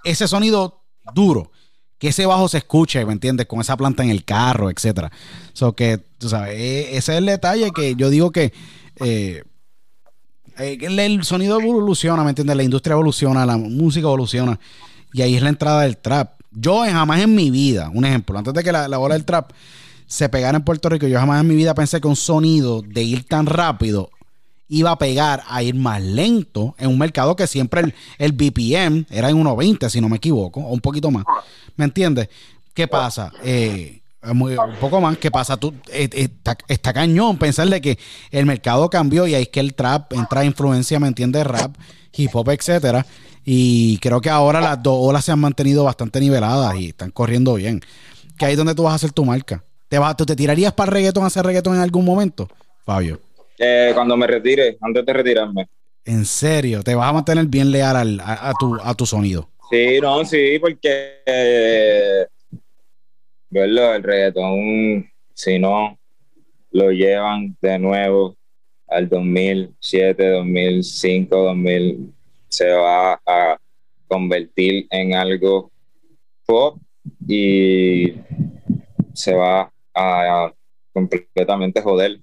ese 0.03 0.27
sonido 0.27 0.83
duro. 1.13 1.51
Que 1.97 2.09
ese 2.09 2.25
bajo 2.25 2.47
se 2.49 2.57
escuche, 2.59 3.03
¿me 3.05 3.13
entiendes? 3.13 3.45
Con 3.47 3.61
esa 3.61 3.75
planta 3.77 4.03
en 4.03 4.09
el 4.09 4.23
carro, 4.25 4.69
etcétera. 4.69 5.11
So 5.53 5.73
que, 5.75 5.97
tú 6.17 6.29
sabes, 6.29 6.53
eh, 6.55 6.97
ese 6.97 7.13
es 7.13 7.17
el 7.17 7.25
detalle 7.25 7.71
que 7.71 7.95
yo 7.95 8.09
digo 8.09 8.31
que 8.31 8.53
eh, 8.99 9.43
eh, 10.57 10.77
el, 10.81 10.99
el 10.99 11.23
sonido 11.23 11.59
evoluciona, 11.59 12.23
¿me 12.23 12.29
entiendes? 12.29 12.55
La 12.55 12.63
industria 12.63 12.93
evoluciona, 12.93 13.45
la 13.45 13.57
música 13.57 14.07
evoluciona. 14.07 14.59
Y 15.15 15.21
ahí 15.21 15.35
es 15.35 15.41
la 15.41 15.47
entrada 15.49 15.83
del 15.83 15.95
trap. 15.97 16.33
Yo 16.51 16.81
jamás 16.83 17.21
en 17.21 17.33
mi 17.33 17.49
vida, 17.49 17.89
un 17.93 18.03
ejemplo, 18.03 18.37
antes 18.37 18.53
de 18.53 18.63
que 18.63 18.71
la, 18.73 18.89
la 18.89 18.99
ola 18.99 19.15
del 19.15 19.23
trap 19.23 19.51
se 20.07 20.27
pegara 20.27 20.57
en 20.57 20.63
Puerto 20.63 20.89
Rico, 20.89 21.07
yo 21.07 21.17
jamás 21.17 21.39
en 21.39 21.47
mi 21.47 21.55
vida 21.55 21.73
pensé 21.73 22.01
que 22.01 22.07
un 22.07 22.17
sonido 22.17 22.81
de 22.81 23.01
ir 23.03 23.23
tan 23.25 23.45
rápido 23.45 24.09
iba 24.67 24.91
a 24.91 24.97
pegar 24.97 25.41
a 25.47 25.63
ir 25.63 25.73
más 25.75 26.01
lento 26.01 26.75
en 26.77 26.89
un 26.89 26.97
mercado 26.97 27.35
que 27.37 27.47
siempre 27.47 27.79
el, 27.81 27.93
el 28.17 28.31
BPM 28.33 29.05
era 29.09 29.29
en 29.29 29.37
1.20, 29.41 29.89
si 29.89 30.01
no 30.01 30.09
me 30.09 30.17
equivoco, 30.17 30.59
o 30.59 30.73
un 30.73 30.81
poquito 30.81 31.09
más. 31.11 31.23
¿Me 31.77 31.85
entiendes? 31.85 32.27
¿Qué 32.73 32.87
pasa? 32.87 33.31
Eh, 33.43 34.01
muy- 34.33 34.57
un 34.57 34.75
poco 34.81 34.99
más, 34.99 35.17
¿qué 35.17 35.31
pasa? 35.31 35.55
Tú, 35.55 35.73
eh, 35.93 36.09
eh, 36.11 36.29
está, 36.35 36.57
está 36.67 36.91
cañón 36.91 37.37
pensar 37.37 37.69
de 37.69 37.79
que 37.79 37.97
el 38.31 38.45
mercado 38.45 38.89
cambió 38.89 39.27
y 39.27 39.35
ahí 39.35 39.43
es 39.43 39.49
que 39.49 39.61
el 39.61 39.75
trap 39.75 40.11
entra 40.13 40.43
influencia, 40.43 40.99
¿me 40.99 41.07
entiendes? 41.07 41.45
Rap, 41.47 41.75
hip 42.17 42.31
hop, 42.35 42.49
etcétera. 42.49 43.05
Y 43.45 43.99
creo 43.99 44.21
que 44.21 44.29
ahora 44.29 44.59
las 44.59 44.81
dos 44.81 44.97
olas 44.99 45.23
se 45.23 45.31
han 45.31 45.39
mantenido 45.39 45.83
bastante 45.83 46.19
niveladas 46.19 46.75
y 46.77 46.87
están 46.89 47.11
corriendo 47.11 47.53
bien. 47.53 47.79
Que 48.37 48.45
ahí 48.45 48.51
es 48.53 48.57
donde 48.57 48.75
tú 48.75 48.83
vas 48.83 48.93
a 48.93 48.95
hacer 48.95 49.11
tu 49.11 49.23
marca. 49.23 49.63
¿Te, 49.87 49.99
vas, 49.99 50.17
¿Tú 50.17 50.25
te 50.25 50.35
tirarías 50.35 50.73
para 50.73 50.89
el 50.89 50.93
reggaetón 50.95 51.23
a 51.23 51.27
hacer 51.27 51.45
reggaetón 51.45 51.75
en 51.75 51.81
algún 51.81 52.05
momento, 52.05 52.49
Fabio? 52.85 53.19
Eh, 53.57 53.91
cuando 53.93 54.17
me 54.17 54.27
retire, 54.27 54.77
antes 54.81 55.05
de 55.05 55.13
retirarme. 55.13 55.69
En 56.03 56.25
serio, 56.25 56.83
te 56.83 56.95
vas 56.95 57.09
a 57.09 57.13
mantener 57.13 57.45
bien 57.47 57.71
leal 57.71 57.95
al- 57.95 58.19
a, 58.19 58.49
a 58.49 58.53
tu, 58.59 58.75
a 58.83 58.93
tu 58.95 59.05
sonido. 59.05 59.49
Sí, 59.69 59.99
no, 60.01 60.23
sí, 60.25 60.57
porque 60.59 61.21
eh, 61.25 62.25
verlo, 63.49 63.93
el 63.95 64.03
reggaetón, 64.03 65.09
si 65.33 65.59
no 65.59 65.97
lo 66.71 66.91
llevan 66.91 67.57
de 67.61 67.79
nuevo 67.79 68.37
al 68.87 69.09
2007, 69.09 70.29
2005, 70.29 71.37
2000, 71.37 72.14
se 72.55 72.71
va 72.71 73.19
a 73.25 73.57
convertir 74.07 74.87
en 74.89 75.13
algo 75.13 75.71
pop 76.45 76.77
y 77.27 78.13
se 79.13 79.33
va 79.33 79.71
a 79.93 80.53
completamente 80.93 81.81
joder. 81.81 82.19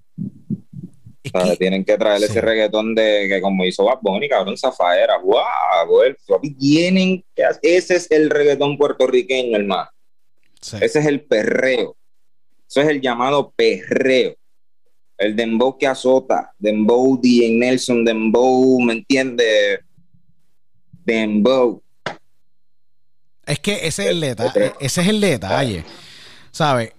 Es 1.24 1.32
O 1.34 1.40
sea, 1.40 1.50
que- 1.52 1.56
tienen 1.58 1.84
que 1.84 1.96
traer 1.96 2.18
Sí. 2.18 2.24
ese 2.24 2.40
reggaetón 2.40 2.94
de 2.94 3.26
que 3.28 3.40
como 3.40 3.64
hizo 3.64 3.84
Bad 3.84 3.98
Bunny, 4.02 4.28
cabrón, 4.28 4.56
Zafaera, 4.56 5.18
wow, 5.18 6.00
tienen 6.58 7.22
que 7.34 7.44
ese 7.62 7.96
es 7.96 8.10
el 8.10 8.28
reggaetón 8.30 8.76
puertorriqueño, 8.76 9.56
hermano. 9.56 9.88
sí. 10.60 10.76
Ese 10.80 10.98
es 11.00 11.06
el 11.06 11.20
perreo. 11.22 11.96
Eso 12.68 12.80
es 12.80 12.88
el 12.88 13.00
llamado 13.00 13.52
perreo. 13.54 14.34
El 15.18 15.36
dembow 15.36 15.76
que 15.78 15.86
azota, 15.86 16.52
dembow 16.58 17.20
DJ 17.20 17.50
Nelson, 17.58 18.04
dembow, 18.04 18.80
¿me 18.80 18.94
entiendes? 18.94 19.80
Dembow. 21.04 21.82
Es 23.44 23.58
que 23.58 23.86
ese 23.86 24.04
es 24.04 24.10
el 24.10 24.20
detalle. 24.20 24.72
Ese 24.80 25.00
es 25.02 25.08
el 25.08 25.20
detalle. 25.20 25.84
¿Sabes? 26.50 26.92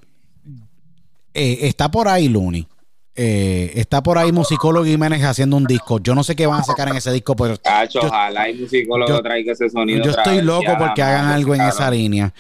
Eh, 1.34 1.60
está 1.62 1.90
por 1.90 2.08
ahí 2.08 2.28
Looney. 2.28 2.68
Eh, 3.16 3.72
está 3.76 4.02
por 4.02 4.18
ahí 4.18 4.32
Musicólogo 4.32 4.86
Jiménez 4.86 5.24
haciendo 5.24 5.56
un 5.56 5.66
disco. 5.66 6.00
Yo 6.00 6.16
no 6.16 6.24
sé 6.24 6.36
qué 6.36 6.48
van 6.48 6.62
a 6.62 6.64
sacar 6.64 6.90
en 6.90 6.96
ese 6.98 7.12
disco, 7.12 7.36
pero 7.36 7.56
Cacho, 7.62 8.02
Yo- 8.02 8.08
ojalá 8.08 8.48
el 8.50 8.60
musicólogo 8.60 9.22
traiga 9.22 9.54
ese 9.54 9.70
sonido. 9.70 10.04
yo 10.04 10.12
estoy 10.12 10.38
vez, 10.38 10.46
loco 10.46 10.76
porque 10.80 11.02
hagan 11.04 11.28
algo 11.28 11.54
en 11.56 11.62
esa 11.62 11.90
línea. 11.92 12.34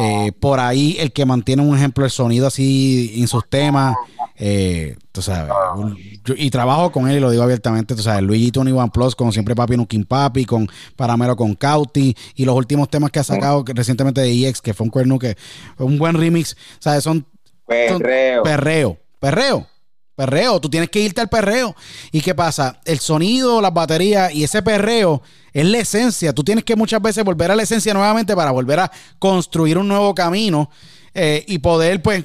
Eh, 0.00 0.32
por 0.40 0.58
ahí, 0.60 0.96
el 0.98 1.12
que 1.12 1.24
mantiene 1.24 1.62
un 1.62 1.76
ejemplo 1.76 2.04
el 2.04 2.10
sonido 2.10 2.46
así 2.46 3.12
en 3.16 3.28
sus 3.28 3.48
temas, 3.48 3.94
eh, 4.36 4.96
tú 5.12 5.22
sabes, 5.22 5.52
yo- 6.24 6.34
y 6.36 6.50
trabajo 6.50 6.90
con 6.90 7.08
él 7.08 7.16
y 7.16 7.20
lo 7.20 7.30
digo 7.30 7.42
abiertamente, 7.42 7.94
tú 7.94 8.02
sabes, 8.02 8.22
Luigi 8.22 8.50
Tony 8.50 8.72
One 8.72 8.90
Plus, 8.92 9.14
con 9.14 9.32
siempre 9.32 9.54
Papi 9.54 9.76
Nukin 9.76 10.04
Papi, 10.04 10.44
con 10.44 10.68
Paramelo 10.96 11.36
con 11.36 11.54
Cauti, 11.54 12.16
y 12.34 12.44
los 12.44 12.54
últimos 12.56 12.88
temas 12.88 13.10
que 13.10 13.20
ha 13.20 13.24
sacado 13.24 13.64
que- 13.64 13.72
recientemente 13.72 14.20
de 14.20 14.30
EX, 14.48 14.60
que 14.60 14.74
fue 14.74 14.84
un 14.84 14.90
cuerno 14.90 15.18
que 15.18 15.36
un 15.78 15.98
buen 15.98 16.14
remix, 16.16 16.56
sabes, 16.80 17.04
son 17.04 17.26
son 17.88 17.98
Perreo. 18.00 18.42
Perreo. 18.42 18.98
Perreo. 19.20 19.66
Perreo. 20.16 20.60
Tú 20.60 20.68
tienes 20.68 20.90
que 20.90 21.00
irte 21.00 21.20
al 21.22 21.28
perreo. 21.30 21.74
¿Y 22.12 22.20
qué 22.20 22.34
pasa? 22.34 22.78
El 22.84 22.98
sonido, 23.00 23.60
las 23.62 23.72
baterías 23.72 24.32
y 24.34 24.44
ese 24.44 24.62
perreo 24.62 25.22
es 25.52 25.64
la 25.64 25.78
esencia. 25.78 26.32
Tú 26.34 26.44
tienes 26.44 26.62
que 26.62 26.76
muchas 26.76 27.00
veces 27.00 27.24
volver 27.24 27.50
a 27.50 27.56
la 27.56 27.62
esencia 27.62 27.94
nuevamente 27.94 28.36
para 28.36 28.50
volver 28.50 28.80
a 28.80 28.92
construir 29.18 29.78
un 29.78 29.88
nuevo 29.88 30.14
camino 30.14 30.70
eh, 31.14 31.42
y 31.48 31.58
poder, 31.58 32.02
pues, 32.02 32.24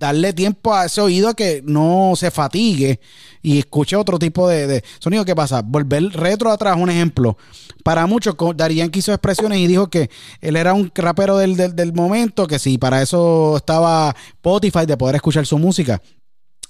darle 0.00 0.32
tiempo 0.32 0.74
a 0.74 0.86
ese 0.86 1.00
oído 1.00 1.28
a 1.28 1.34
que 1.34 1.62
no 1.64 2.14
se 2.16 2.30
fatigue 2.30 2.98
y 3.42 3.58
escuche 3.58 3.94
otro 3.94 4.18
tipo 4.18 4.48
de, 4.48 4.66
de 4.66 4.84
sonido. 4.98 5.24
¿Qué 5.24 5.36
pasa? 5.36 5.62
Volver 5.62 6.02
retro 6.14 6.50
atrás, 6.50 6.76
un 6.76 6.90
ejemplo. 6.90 7.36
Para 7.84 8.06
muchos, 8.06 8.34
Darían 8.56 8.90
hizo 8.92 9.12
expresiones 9.12 9.58
y 9.58 9.66
dijo 9.66 9.88
que 9.88 10.10
él 10.40 10.56
era 10.56 10.72
un 10.72 10.90
rapero 10.94 11.36
del, 11.36 11.56
del, 11.56 11.76
del 11.76 11.92
momento, 11.92 12.46
que 12.46 12.58
si 12.58 12.78
para 12.78 13.02
eso 13.02 13.58
estaba 13.58 14.16
Spotify 14.36 14.86
de 14.86 14.96
poder 14.96 15.16
escuchar 15.16 15.46
su 15.46 15.58
música 15.58 16.00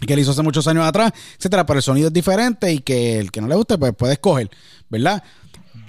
que 0.06 0.14
él 0.14 0.18
hizo 0.20 0.30
hace 0.30 0.42
muchos 0.42 0.66
años 0.66 0.86
atrás, 0.86 1.12
etcétera, 1.36 1.66
pero 1.66 1.78
el 1.78 1.82
sonido 1.82 2.08
es 2.08 2.12
diferente 2.14 2.72
y 2.72 2.78
que 2.78 3.18
el 3.18 3.30
que 3.30 3.42
no 3.42 3.48
le 3.48 3.54
guste, 3.54 3.76
pues 3.76 3.94
puede 3.94 4.14
escoger, 4.14 4.50
¿verdad? 4.88 5.22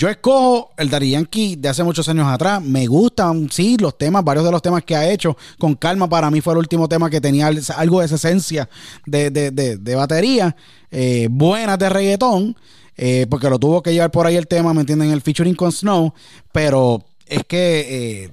Yo 0.01 0.09
escojo 0.09 0.71
el 0.77 0.89
Daddy 0.89 1.11
Yankee 1.11 1.55
de 1.57 1.69
hace 1.69 1.83
muchos 1.83 2.09
años 2.09 2.25
atrás. 2.27 2.59
Me 2.59 2.87
gustan, 2.87 3.47
sí, 3.51 3.77
los 3.77 3.95
temas, 3.99 4.23
varios 4.23 4.43
de 4.43 4.51
los 4.51 4.59
temas 4.59 4.83
que 4.83 4.95
ha 4.95 5.07
hecho. 5.07 5.37
Con 5.59 5.75
calma, 5.75 6.09
para 6.09 6.31
mí 6.31 6.41
fue 6.41 6.53
el 6.53 6.57
último 6.57 6.89
tema 6.89 7.07
que 7.07 7.21
tenía 7.21 7.51
algo 7.77 7.99
de 7.99 8.07
esa 8.07 8.15
esencia 8.15 8.67
de, 9.05 9.29
de, 9.29 9.51
de, 9.51 9.77
de 9.77 9.95
batería. 9.95 10.55
Eh, 10.89 11.27
buenas 11.29 11.77
de 11.77 11.87
reggaetón, 11.87 12.57
eh, 12.97 13.27
porque 13.29 13.47
lo 13.47 13.59
tuvo 13.59 13.83
que 13.83 13.93
llevar 13.93 14.09
por 14.09 14.25
ahí 14.25 14.37
el 14.37 14.47
tema, 14.47 14.73
¿me 14.73 14.81
entienden? 14.81 15.11
El 15.11 15.21
featuring 15.21 15.53
con 15.53 15.71
Snow. 15.71 16.15
Pero 16.51 17.05
es 17.27 17.43
que 17.47 18.23
eh, 18.23 18.31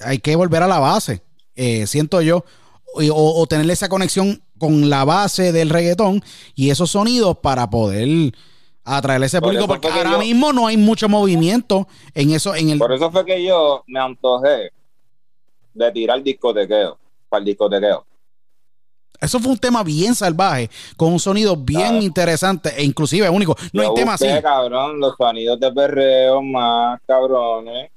hay 0.00 0.18
que 0.18 0.34
volver 0.34 0.62
a 0.62 0.66
la 0.66 0.78
base, 0.78 1.20
eh, 1.56 1.86
siento 1.86 2.22
yo, 2.22 2.42
o, 2.94 3.38
o 3.38 3.46
tener 3.46 3.70
esa 3.70 3.90
conexión 3.90 4.42
con 4.56 4.88
la 4.88 5.04
base 5.04 5.52
del 5.52 5.68
reggaetón 5.68 6.24
y 6.54 6.70
esos 6.70 6.92
sonidos 6.92 7.36
para 7.42 7.68
poder 7.68 8.32
atraer 8.84 9.22
a 9.22 9.26
ese 9.26 9.40
Por 9.40 9.48
público, 9.50 9.66
porque 9.68 9.88
ahora 9.88 10.12
yo- 10.12 10.18
mismo 10.18 10.52
no 10.52 10.66
hay 10.66 10.76
mucho 10.76 11.08
movimiento 11.08 11.86
en 12.14 12.30
eso, 12.32 12.54
en 12.54 12.70
el 12.70 12.78
Por 12.78 12.92
eso 12.92 13.10
fue 13.10 13.24
que 13.24 13.42
yo 13.44 13.82
me 13.86 14.00
antojé 14.00 14.70
de 15.74 15.92
tirar 15.92 16.22
discotequeo, 16.22 16.98
para 17.28 17.38
el 17.40 17.44
discotequeo. 17.46 18.04
eso 19.20 19.38
fue 19.38 19.52
un 19.52 19.58
tema 19.58 19.84
bien 19.84 20.14
salvaje, 20.16 20.68
con 20.96 21.12
un 21.12 21.20
sonido 21.20 21.56
bien 21.56 21.80
Claro. 21.80 22.02
interesante 22.02 22.70
e 22.76 22.82
inclusive 22.84 23.30
único. 23.30 23.54
No 23.72 23.82
Yo 23.84 23.88
hay 23.90 23.94
tema 23.94 24.14
así. 24.14 24.24
busqué, 24.26 24.42
cabrón, 24.42 24.98
los 24.98 25.14
sonidos 25.16 25.60
de 25.60 25.72
perreo 25.72 26.42
más 26.42 27.00
cabrones 27.06 27.90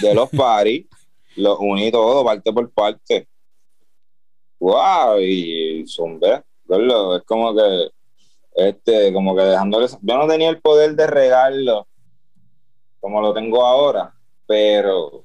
de 0.00 0.14
los 0.14 0.30
paris, 0.30 0.86
los 1.36 1.58
uní 1.60 1.90
todo, 1.90 2.24
parte 2.24 2.52
por 2.52 2.70
parte. 2.70 3.26
Wow, 4.60 5.18
y 5.20 5.84
zumbé, 5.88 6.40
verlo, 6.66 7.16
es 7.16 7.22
como 7.24 7.52
que, 7.54 7.90
este, 8.54 9.12
como 9.12 9.34
que 9.34 9.42
dejándoles, 9.42 9.98
yo 10.00 10.16
no 10.18 10.26
tenía 10.26 10.48
el 10.48 10.60
poder 10.60 10.94
de 10.94 11.06
regarlo 11.06 11.86
como 13.00 13.20
lo 13.20 13.34
tengo 13.34 13.66
ahora, 13.66 14.14
pero 14.46 15.24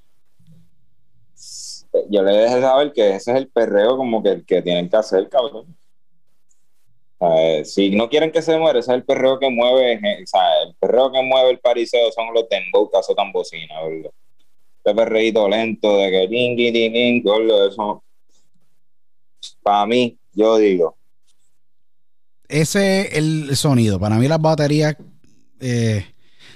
yo 2.10 2.24
le 2.24 2.32
dejé 2.32 2.62
saber 2.62 2.92
que 2.92 3.16
ese 3.16 3.32
es 3.32 3.38
el 3.38 3.50
perreo 3.50 3.98
como 3.98 4.24
que, 4.24 4.44
que 4.46 4.62
tienen 4.64 4.90
que 4.90 4.98
hacer, 4.98 5.30
cabrón. 5.30 5.78
Eh, 7.20 7.66
si 7.66 7.90
no 7.92 8.10
quieren 8.10 8.32
que 8.32 8.42
se 8.42 8.58
muera, 8.58 8.80
ese 8.80 8.92
es 8.92 8.98
el 8.98 9.04
perreo 9.04 9.40
que 9.40 9.50
mueve, 9.50 9.94
eh, 9.94 10.24
o 10.24 10.28
sea, 10.28 10.64
el 10.64 10.76
perreo 10.76 11.12
que 11.12 11.22
mueve 11.22 11.52
el 11.52 11.60
pariseo 11.60 12.12
son 12.12 12.34
los 12.34 12.48
dembow 12.50 12.90
que 12.90 12.98
azotan 12.98 13.32
bocina, 13.32 13.82
¿verdad? 13.84 14.12
Ese 14.84 14.96
perreíto 14.96 15.48
lento 15.48 15.98
de 15.98 16.12
que 16.12 16.28
ding, 16.28 16.56
ding, 16.56 16.74
ding, 16.74 17.24
eso. 17.68 18.04
Para 19.62 19.86
mí, 19.86 20.18
yo 20.34 20.58
digo, 20.58 20.97
Ese 22.50 23.02
es 23.08 23.14
el 23.18 23.56
sonido. 23.56 24.00
Para 24.00 24.16
mí 24.18 24.28
las 24.28 24.42
baterías 24.42 24.96
eh, 25.60 26.06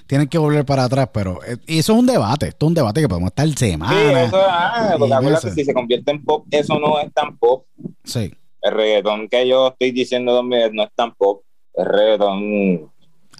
tienen 0.07 0.27
que 0.27 0.37
volver 0.37 0.65
para 0.65 0.85
atrás, 0.85 1.09
pero 1.13 1.39
eh, 1.45 1.57
y 1.67 1.79
eso 1.79 1.93
es 1.93 1.99
un 1.99 2.05
debate, 2.05 2.47
esto 2.49 2.65
es 2.65 2.67
un 2.69 2.73
debate 2.73 3.01
que 3.01 3.09
podemos 3.09 3.29
estar 3.29 3.47
Sí, 3.47 3.55
semanas. 3.55 4.27
eso, 4.27 4.37
ah, 4.41 4.95
porque 4.97 5.13
acuérdate, 5.13 5.51
si 5.51 5.63
se 5.65 5.73
convierte 5.73 6.11
en 6.11 6.23
pop, 6.23 6.45
eso 6.51 6.79
no 6.79 6.99
es 6.99 7.11
tan 7.13 7.37
pop. 7.37 7.65
Sí. 8.03 8.33
El 8.61 8.73
reggaetón 8.73 9.27
que 9.27 9.47
yo 9.47 9.69
estoy 9.69 9.91
diciendo 9.91 10.37
también 10.37 10.71
no 10.73 10.83
es 10.83 10.89
tan 10.95 11.13
pop. 11.15 11.43
El 11.73 11.85
reggaetón. 11.85 12.91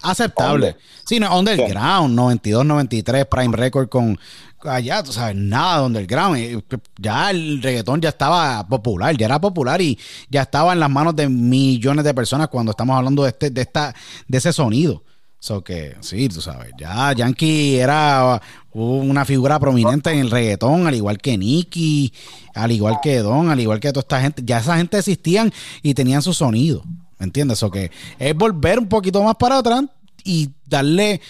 aceptable. 0.02 0.68
Under. 0.70 0.78
Sí, 1.06 1.20
no, 1.20 1.38
underground, 1.38 2.16
92, 2.16 2.66
93, 2.66 3.26
Prime 3.28 3.56
Record 3.56 3.90
con 3.90 4.18
allá, 4.64 5.04
tú 5.04 5.12
sabes, 5.12 5.36
nada 5.36 5.80
de 5.80 5.86
underground. 5.86 6.38
Eh, 6.38 6.62
Ya 6.98 7.30
el 7.32 7.62
reggaetón 7.62 8.02
ya 8.02 8.10
estaba 8.10 8.68
popular, 8.68 9.16
ya 9.18 9.26
era 9.26 9.40
popular 9.40 9.82
y 9.82 9.98
ya 10.30 10.44
estaba 10.44 10.74
en 10.74 10.80
las 10.80 10.90
manos 10.90 11.16
de 11.16 11.30
millones 11.30 12.06
de 12.06 12.14
personas 12.14 12.48
cuando 12.50 12.72
estamos 12.72 12.96
hablando 12.98 13.24
de 13.24 13.30
este, 13.30 13.50
de 13.50 13.62
esta, 13.62 13.94
de 14.28 14.38
ese 14.38 14.54
sonido. 14.54 15.04
So 15.40 15.64
que 15.64 15.96
sí, 16.02 16.30
tú 16.30 16.40
sabes, 16.40 16.72
ya 16.78 17.14
Yankee 17.14 17.78
era 17.78 18.40
una 18.74 19.26
figura 19.26 19.60
prominente 19.60 20.12
en 20.12 20.20
el 20.20 20.30
reggaetón, 20.30 20.86
al 20.86 20.94
igual 20.94 21.18
que 21.18 21.36
Nicky, 21.36 22.14
al 22.54 22.72
igual 22.72 23.00
que 23.02 23.18
Don, 23.20 23.50
al 23.50 23.60
igual 23.60 23.80
que 23.80 23.92
toda 23.92 24.02
esta 24.02 24.22
gente. 24.22 24.44
Ya 24.46 24.60
esa 24.60 24.78
gente 24.78 25.00
existían 25.00 25.52
y 25.82 25.96
tenían 25.96 26.22
su 26.22 26.34
sonido. 26.34 26.84
¿Me 27.18 27.26
entiendes? 27.26 27.64
O 27.64 27.72
que 27.72 27.90
es 28.20 28.36
volver 28.36 28.78
un 28.78 28.88
poquito 28.88 29.24
más 29.24 29.36
para 29.36 29.58
atrás 29.58 29.84
y 30.24 30.50
darle 30.68 31.22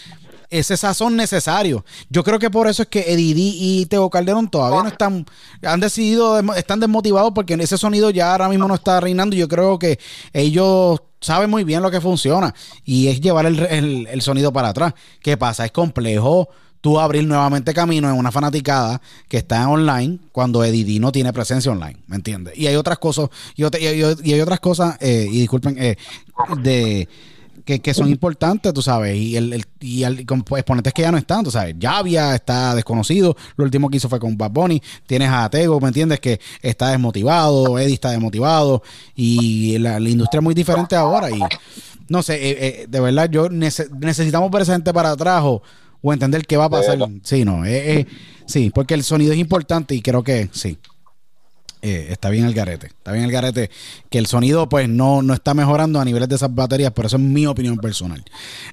ese 0.51 0.77
sazón 0.77 1.15
necesario. 1.15 1.83
Yo 2.09 2.23
creo 2.23 2.37
que 2.37 2.49
por 2.51 2.67
eso 2.67 2.83
es 2.83 2.89
que 2.89 3.11
Eddie 3.13 3.33
D 3.33 3.41
y 3.41 3.85
Teo 3.87 4.09
Calderón 4.09 4.49
todavía 4.49 4.83
no 4.83 4.89
están, 4.89 5.25
han 5.63 5.79
decidido, 5.79 6.39
están 6.53 6.79
desmotivados 6.79 7.31
porque 7.33 7.55
ese 7.55 7.77
sonido 7.77 8.11
ya 8.11 8.31
ahora 8.31 8.49
mismo 8.49 8.67
no 8.67 8.75
está 8.75 8.99
reinando. 8.99 9.35
Yo 9.35 9.47
creo 9.47 9.79
que 9.79 9.97
ellos 10.33 11.01
saben 11.19 11.49
muy 11.49 11.63
bien 11.63 11.81
lo 11.81 11.89
que 11.91 12.01
funciona 12.01 12.53
y 12.85 13.07
es 13.07 13.21
llevar 13.21 13.45
el, 13.45 13.59
el- 13.59 14.07
el 14.07 14.21
sonido 14.21 14.51
para 14.53 14.69
atrás. 14.69 14.93
¿Qué 15.21 15.37
pasa? 15.37 15.65
Es 15.65 15.71
complejo 15.71 16.49
tú 16.81 16.99
abrir 16.99 17.23
nuevamente 17.27 17.75
camino 17.75 18.09
en 18.09 18.15
una 18.17 18.31
fanaticada 18.31 18.99
que 19.29 19.37
está 19.37 19.69
online 19.69 20.17
cuando 20.31 20.63
Eddie 20.63 20.83
D 20.83 20.99
no 20.99 21.11
tiene 21.11 21.31
presencia 21.31 21.71
online, 21.71 21.99
¿me 22.07 22.15
entiendes? 22.15 22.57
Y 22.57 22.65
hay 22.65 22.75
otras 22.75 22.97
cosas, 22.97 23.29
y, 23.55 23.63
y 23.63 24.33
hay 24.33 24.41
otras 24.41 24.59
cosas, 24.59 24.97
eh, 24.99 25.27
y 25.29 25.41
disculpen, 25.41 25.75
eh, 25.77 25.95
de 26.63 27.07
que, 27.71 27.79
que 27.79 27.93
son 27.93 28.07
importantes, 28.09 28.73
tú 28.73 28.81
sabes, 28.81 29.15
y 29.15 29.35
el, 29.37 29.53
el- 29.53 29.65
y 29.79 30.03
el- 30.03 30.25
con 30.25 30.43
exponentes 30.57 30.91
que 30.93 31.01
ya 31.03 31.11
no 31.11 31.17
están, 31.17 31.43
tú 31.43 31.51
sabes, 31.51 31.75
Javia 31.79 32.35
está 32.35 32.75
desconocido, 32.75 33.35
lo 33.55 33.63
último 33.65 33.89
que 33.89 33.97
hizo 33.97 34.09
fue 34.09 34.19
con 34.19 34.37
Bad 34.37 34.51
Bunny, 34.51 34.81
tienes 35.07 35.29
a 35.29 35.49
Tego, 35.49 35.79
¿me 35.79 35.87
entiendes? 35.87 36.19
Que 36.19 36.39
está 36.61 36.89
desmotivado, 36.89 37.79
Eddie 37.79 37.93
está 37.93 38.11
desmotivado, 38.11 38.83
y 39.15 39.77
la, 39.77 39.99
la 39.99 40.09
industria 40.09 40.39
es 40.39 40.43
muy 40.43 40.53
diferente 40.53 40.95
ahora, 40.95 41.29
y 41.31 41.39
no 42.09 42.21
sé, 42.23 42.35
eh, 42.35 42.57
eh, 42.59 42.85
de 42.89 42.99
verdad, 42.99 43.29
yo 43.29 43.47
nece- 43.49 43.89
necesitamos 43.99 44.51
ver 44.51 44.63
esa 44.63 44.73
gente 44.73 44.91
para 44.93 45.11
atrás 45.11 45.41
o, 45.45 45.61
o 46.01 46.11
entender 46.13 46.45
qué 46.45 46.57
va 46.57 46.65
a 46.65 46.69
pasar. 46.69 46.97
Sí, 47.23 47.45
no, 47.45 47.63
eh, 47.63 47.99
eh, 47.99 48.07
sí, 48.45 48.69
porque 48.73 48.95
el 48.95 49.03
sonido 49.03 49.31
es 49.33 49.39
importante 49.39 49.95
y 49.95 50.01
creo 50.01 50.23
que 50.23 50.49
sí. 50.51 50.77
Eh, 51.81 52.07
está 52.09 52.29
bien 52.29 52.45
el 52.45 52.53
garete. 52.53 52.87
Está 52.87 53.11
bien 53.11 53.25
el 53.25 53.31
garete. 53.31 53.69
Que 54.09 54.19
el 54.19 54.27
sonido, 54.27 54.69
pues, 54.69 54.87
no, 54.87 55.21
no 55.21 55.33
está 55.33 55.53
mejorando 55.53 55.99
a 55.99 56.05
niveles 56.05 56.29
de 56.29 56.35
esas 56.35 56.53
baterías, 56.53 56.91
pero 56.93 57.07
eso 57.07 57.17
es 57.17 57.23
mi 57.23 57.47
opinión 57.47 57.77
personal. 57.77 58.23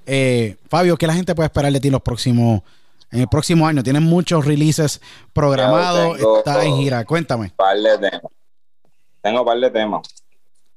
Eh, 0.07 0.57
Fabio, 0.69 0.97
¿qué 0.97 1.07
la 1.07 1.15
gente 1.15 1.35
puede 1.35 1.47
esperar 1.47 1.73
de 1.73 1.81
ti 1.81 1.91
los 1.91 2.03
próximos, 2.03 2.63
en 3.11 3.21
el 3.21 3.29
próximo 3.29 3.67
año? 3.67 3.83
Tienes 3.83 4.03
muchos 4.03 4.45
releases 4.45 5.01
programados, 5.33 6.19
está 6.19 6.65
en 6.65 6.77
gira. 6.77 7.05
Cuéntame. 7.05 7.53
Par 7.57 7.79
de 7.79 7.99
temas. 7.99 8.33
Tengo 9.23 9.45
par 9.45 9.59
de 9.59 9.71
temas. 9.71 10.03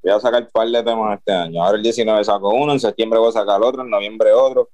Voy 0.02 0.12
a 0.12 0.20
sacar 0.20 0.50
par 0.50 0.68
de 0.68 0.84
temas 0.84 1.20
este 1.20 1.34
año. 1.34 1.64
Ahora 1.64 1.78
el 1.78 1.84
19 1.84 2.24
saco 2.24 2.50
uno, 2.50 2.72
en 2.72 2.80
septiembre 2.80 3.20
voy 3.20 3.30
a 3.30 3.34
sacar 3.34 3.62
otro, 3.62 3.84
en 3.84 3.90
noviembre 3.90 4.32
otro. 4.32 4.70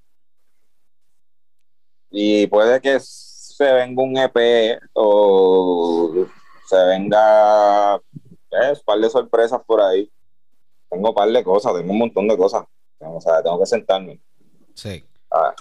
Y 2.12 2.48
puede 2.48 2.80
que 2.80 2.98
se 3.00 3.74
venga 3.74 4.02
un 4.02 4.18
EP 4.18 4.80
o 4.94 6.28
se 6.68 6.76
venga 6.76 7.96
un 7.96 8.80
par 8.86 9.00
de 9.00 9.10
sorpresas 9.10 9.62
por 9.66 9.82
ahí. 9.82 10.10
Tengo 10.90 11.14
par 11.14 11.30
de 11.30 11.44
cosas, 11.44 11.74
tengo 11.74 11.92
un 11.92 12.00
montón 12.00 12.28
de 12.28 12.38
cosas. 12.38 12.66
O 13.00 13.22
sea, 13.22 13.42
tengo 13.42 13.60
que 13.60 13.66
sentarme. 13.66 14.20
Sí. 14.74 15.04
A 15.32 15.42
ver. 15.42 15.54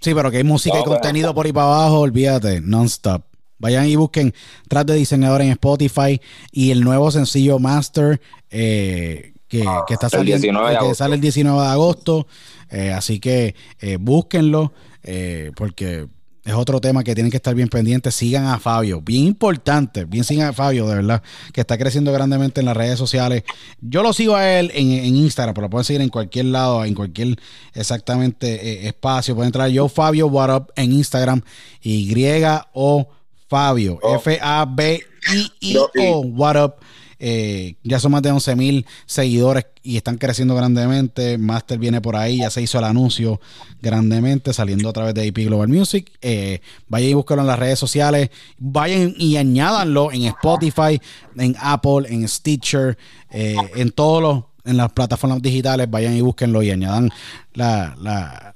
Sí, 0.00 0.14
pero 0.14 0.30
que 0.30 0.38
hay 0.38 0.44
música 0.44 0.78
y 0.78 0.84
No, 0.84 0.86
contenido 0.86 1.34
por 1.34 1.46
ahí 1.46 1.52
para 1.52 1.66
abajo, 1.66 2.00
olvídate, 2.00 2.60
non-stop. 2.60 3.22
Vayan 3.58 3.86
y 3.86 3.96
busquen 3.96 4.34
Tras 4.68 4.84
de 4.84 4.94
Diseñador 4.94 5.40
en 5.40 5.50
Spotify 5.52 6.20
y 6.52 6.70
el 6.70 6.82
nuevo 6.84 7.10
sencillo 7.10 7.58
Master 7.58 8.20
eh, 8.50 9.32
que, 9.48 9.64
que 9.86 9.94
está 9.94 10.06
El 10.06 10.10
saliendo, 10.10 10.42
19 10.42 10.70
de 10.70 10.78
que 10.78 10.94
sale 10.94 11.14
el 11.14 11.20
19 11.20 11.60
de 11.60 11.66
agosto. 11.66 12.26
Eh, 12.70 12.92
así 12.92 13.18
que 13.18 13.54
eh, 13.80 13.96
búsquenlo 13.98 14.72
eh, 15.02 15.52
porque 15.56 16.08
es 16.46 16.54
otro 16.54 16.80
tema 16.80 17.02
que 17.02 17.14
tienen 17.14 17.30
que 17.30 17.38
estar 17.38 17.54
bien 17.54 17.68
pendientes. 17.68 18.14
Sigan 18.14 18.46
a 18.46 18.60
Fabio, 18.60 19.02
bien 19.02 19.24
importante, 19.24 20.04
bien 20.04 20.22
sigan 20.22 20.48
a 20.48 20.52
Fabio, 20.52 20.86
de 20.86 20.94
verdad, 20.94 21.22
que 21.52 21.60
está 21.60 21.76
creciendo 21.76 22.12
grandemente 22.12 22.60
en 22.60 22.66
las 22.66 22.76
redes 22.76 22.98
sociales. 22.98 23.42
Yo 23.80 24.04
lo 24.04 24.12
sigo 24.12 24.36
a 24.36 24.48
él 24.48 24.70
en, 24.72 24.92
en 24.92 25.16
Instagram, 25.16 25.54
pero 25.54 25.66
lo 25.66 25.70
pueden 25.70 25.84
seguir 25.84 26.02
en 26.02 26.08
cualquier 26.08 26.46
lado, 26.46 26.84
en 26.84 26.94
cualquier 26.94 27.36
exactamente 27.74 28.54
eh, 28.54 28.86
espacio. 28.86 29.34
Pueden 29.34 29.48
entrar 29.48 29.68
yo 29.70 29.88
Fabio 29.88 30.28
What 30.28 30.56
Up 30.56 30.72
en 30.76 30.92
Instagram, 30.92 31.42
Y 31.82 32.14
o 32.72 33.08
Fabio. 33.48 33.98
F-A-B-I-I-O, 34.02 36.20
What 36.20 36.64
Up. 36.64 36.74
Eh, 37.18 37.76
ya 37.82 37.98
son 37.98 38.12
más 38.12 38.22
de 38.22 38.30
11 38.30 38.56
mil 38.56 38.86
seguidores 39.06 39.66
y 39.82 39.96
están 39.96 40.18
creciendo 40.18 40.54
grandemente. 40.54 41.38
Master 41.38 41.78
viene 41.78 42.00
por 42.00 42.16
ahí, 42.16 42.38
ya 42.38 42.50
se 42.50 42.62
hizo 42.62 42.78
el 42.78 42.84
anuncio 42.84 43.40
grandemente 43.80 44.52
saliendo 44.52 44.88
a 44.88 44.92
través 44.92 45.14
de 45.14 45.26
IP 45.26 45.38
Global 45.46 45.68
Music. 45.68 46.12
Eh, 46.20 46.60
vayan 46.88 47.10
y 47.10 47.14
búsquenlo 47.14 47.42
en 47.42 47.48
las 47.48 47.58
redes 47.58 47.78
sociales. 47.78 48.30
Vayan 48.58 49.14
y 49.16 49.36
añádanlo 49.36 50.12
en 50.12 50.24
Spotify, 50.24 51.00
en 51.36 51.56
Apple, 51.60 52.06
en 52.08 52.28
Stitcher, 52.28 52.98
eh, 53.30 53.56
en 53.74 53.90
todos 53.90 54.22
los 54.22 54.44
en 54.64 54.76
las 54.76 54.92
plataformas 54.92 55.40
digitales. 55.40 55.88
Vayan 55.90 56.14
y 56.14 56.20
búsquenlo 56.20 56.62
y 56.62 56.70
añadan 56.70 57.10
la, 57.54 57.94
la, 58.00 58.54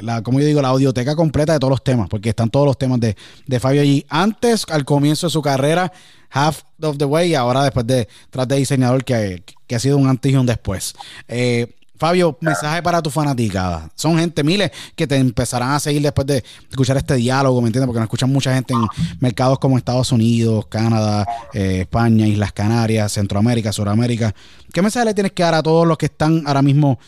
la, 0.00 0.22
como 0.22 0.40
yo 0.40 0.46
digo, 0.46 0.60
la 0.60 0.68
audioteca 0.68 1.14
completa 1.16 1.52
de 1.52 1.58
todos 1.58 1.70
los 1.70 1.84
temas, 1.84 2.08
porque 2.08 2.30
están 2.30 2.50
todos 2.50 2.66
los 2.66 2.78
temas 2.78 3.00
de, 3.00 3.16
de 3.46 3.60
Fabio 3.60 3.80
allí. 3.80 4.04
Antes, 4.08 4.66
al 4.68 4.84
comienzo 4.84 5.28
de 5.28 5.30
su 5.30 5.42
carrera, 5.42 5.92
half 6.30 6.62
of 6.82 6.98
the 6.98 7.04
way, 7.04 7.30
y 7.30 7.34
ahora 7.34 7.62
después 7.62 7.86
de 7.86 8.08
tras 8.30 8.46
de 8.48 8.56
diseñador, 8.56 9.04
que, 9.04 9.42
que 9.66 9.74
ha 9.76 9.78
sido 9.78 9.96
un 9.98 10.08
antes 10.08 10.30
y 10.32 10.36
un 10.36 10.46
después. 10.46 10.94
Eh, 11.28 11.72
Fabio, 11.98 12.36
mensaje 12.42 12.82
para 12.82 13.00
tu 13.00 13.08
fanaticada. 13.08 13.88
Son 13.94 14.18
gente, 14.18 14.44
miles, 14.44 14.70
que 14.94 15.06
te 15.06 15.16
empezarán 15.16 15.70
a 15.70 15.80
seguir 15.80 16.02
después 16.02 16.26
de 16.26 16.44
escuchar 16.68 16.98
este 16.98 17.14
diálogo, 17.14 17.62
¿me 17.62 17.68
entiendes? 17.68 17.86
Porque 17.86 18.00
nos 18.00 18.04
escuchan 18.06 18.30
mucha 18.30 18.54
gente 18.54 18.74
en 18.74 18.86
mercados 19.18 19.58
como 19.58 19.78
Estados 19.78 20.12
Unidos, 20.12 20.66
Canadá, 20.66 21.26
eh, 21.54 21.80
España, 21.80 22.26
Islas 22.26 22.52
Canarias, 22.52 23.12
Centroamérica, 23.12 23.72
Suramérica. 23.72 24.34
¿Qué 24.74 24.82
mensaje 24.82 25.06
le 25.06 25.14
tienes 25.14 25.32
que 25.32 25.42
dar 25.42 25.54
a 25.54 25.62
todos 25.62 25.86
los 25.86 25.96
que 25.96 26.04
están 26.04 26.42
ahora 26.46 26.60
mismo 26.60 26.98